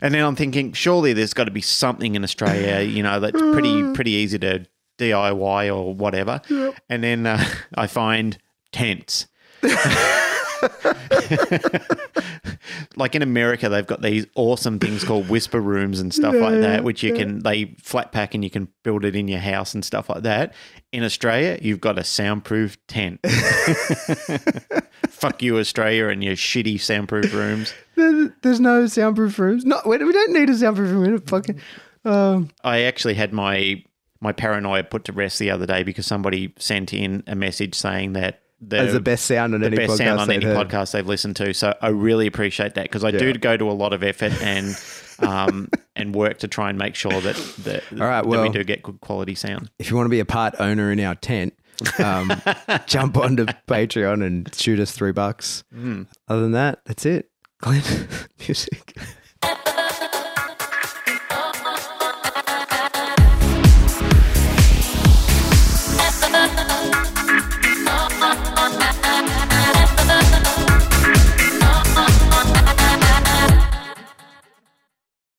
And 0.00 0.12
then 0.12 0.24
I'm 0.24 0.36
thinking, 0.36 0.72
surely 0.74 1.14
there's 1.14 1.32
got 1.32 1.44
to 1.44 1.50
be 1.50 1.62
something 1.62 2.14
in 2.14 2.24
Australia, 2.24 2.80
you 2.80 3.02
know, 3.02 3.20
that's 3.20 3.40
pretty 3.40 3.92
pretty 3.94 4.10
easy 4.10 4.38
to 4.40 4.66
DIY 4.98 5.74
or 5.74 5.94
whatever. 5.94 6.40
And 6.88 7.02
then 7.02 7.26
uh, 7.26 7.42
I 7.74 7.86
find 7.86 8.36
tents. 8.72 9.26
like 12.96 13.14
in 13.14 13.22
America, 13.22 13.68
they've 13.68 13.86
got 13.86 14.02
these 14.02 14.26
awesome 14.34 14.78
things 14.78 15.04
called 15.04 15.28
whisper 15.28 15.60
rooms 15.60 16.00
and 16.00 16.14
stuff 16.14 16.34
like 16.34 16.60
that, 16.60 16.84
which 16.84 17.02
you 17.02 17.14
can 17.14 17.40
they 17.40 17.74
flat 17.82 18.12
pack 18.12 18.34
and 18.34 18.44
you 18.44 18.50
can 18.50 18.68
build 18.82 19.04
it 19.04 19.16
in 19.16 19.28
your 19.28 19.40
house 19.40 19.74
and 19.74 19.84
stuff 19.84 20.08
like 20.08 20.22
that. 20.22 20.54
In 20.92 21.04
Australia, 21.04 21.58
you've 21.60 21.80
got 21.80 21.98
a 21.98 22.04
soundproof 22.04 22.76
tent. 22.86 23.20
Fuck 25.08 25.42
you, 25.42 25.58
Australia, 25.58 26.08
and 26.08 26.22
your 26.22 26.34
shitty 26.34 26.80
soundproof 26.80 27.32
rooms. 27.32 27.74
There's, 27.96 28.30
there's 28.42 28.60
no 28.60 28.86
soundproof 28.86 29.38
rooms. 29.38 29.64
No, 29.64 29.80
we 29.86 29.98
we 29.98 30.12
don't 30.12 30.32
need 30.32 30.50
a 30.50 30.56
soundproof 30.56 30.90
room. 30.90 31.20
Fucking. 31.20 31.60
Um, 32.04 32.50
I 32.62 32.82
actually 32.82 33.14
had 33.14 33.32
my 33.32 33.82
my 34.20 34.32
paranoia 34.32 34.84
put 34.84 35.04
to 35.04 35.12
rest 35.12 35.38
the 35.38 35.50
other 35.50 35.66
day 35.66 35.82
because 35.82 36.06
somebody 36.06 36.54
sent 36.58 36.94
in 36.94 37.22
a 37.26 37.34
message 37.34 37.74
saying 37.74 38.14
that 38.14 38.40
the, 38.60 38.78
as 38.78 38.92
the 38.92 39.00
best 39.00 39.26
sound 39.26 39.54
on 39.54 39.60
the 39.60 39.66
any 39.66 39.76
best 39.76 39.92
podcast 39.92 39.96
sound 39.98 40.20
on 40.20 40.28
they've 40.28 40.42
any 40.42 40.54
heard. 40.54 40.68
podcast 40.68 40.92
they've 40.92 41.06
listened 41.06 41.36
to. 41.36 41.52
So 41.54 41.74
I 41.82 41.88
really 41.88 42.26
appreciate 42.26 42.74
that 42.74 42.84
because 42.84 43.04
I 43.04 43.10
Yeah. 43.10 43.18
do 43.18 43.32
go 43.34 43.56
to 43.56 43.70
a 43.70 43.72
lot 43.72 43.92
of 43.92 44.02
effort 44.02 44.32
and 44.42 44.74
um, 45.20 45.68
and 45.96 46.14
work 46.14 46.38
to 46.38 46.48
try 46.48 46.70
and 46.70 46.78
make 46.78 46.94
sure 46.94 47.20
that 47.20 47.36
that, 47.64 47.82
All 47.92 47.98
right, 47.98 48.22
that 48.22 48.26
well- 48.26 48.42
we 48.42 48.48
do 48.48 48.64
get 48.64 48.82
good 48.82 49.00
quality 49.00 49.34
sound. 49.34 49.70
If 49.78 49.90
you 49.90 49.96
want 49.96 50.06
to 50.06 50.10
be 50.10 50.20
a 50.20 50.24
part 50.24 50.54
owner 50.58 50.90
in 50.92 50.98
our 51.00 51.14
tent, 51.14 51.54
um, 52.02 52.32
jump 52.86 53.16
onto 53.16 53.46
Patreon 53.68 54.24
and 54.24 54.52
shoot 54.54 54.78
us 54.80 54.92
three 54.92 55.12
bucks. 55.12 55.64
Hmm. 55.72 56.02
Other 56.28 56.40
than 56.42 56.52
that, 56.52 56.80
that's 56.86 57.04
it. 57.06 57.30
Glenn, 57.60 57.82
music. 58.40 58.96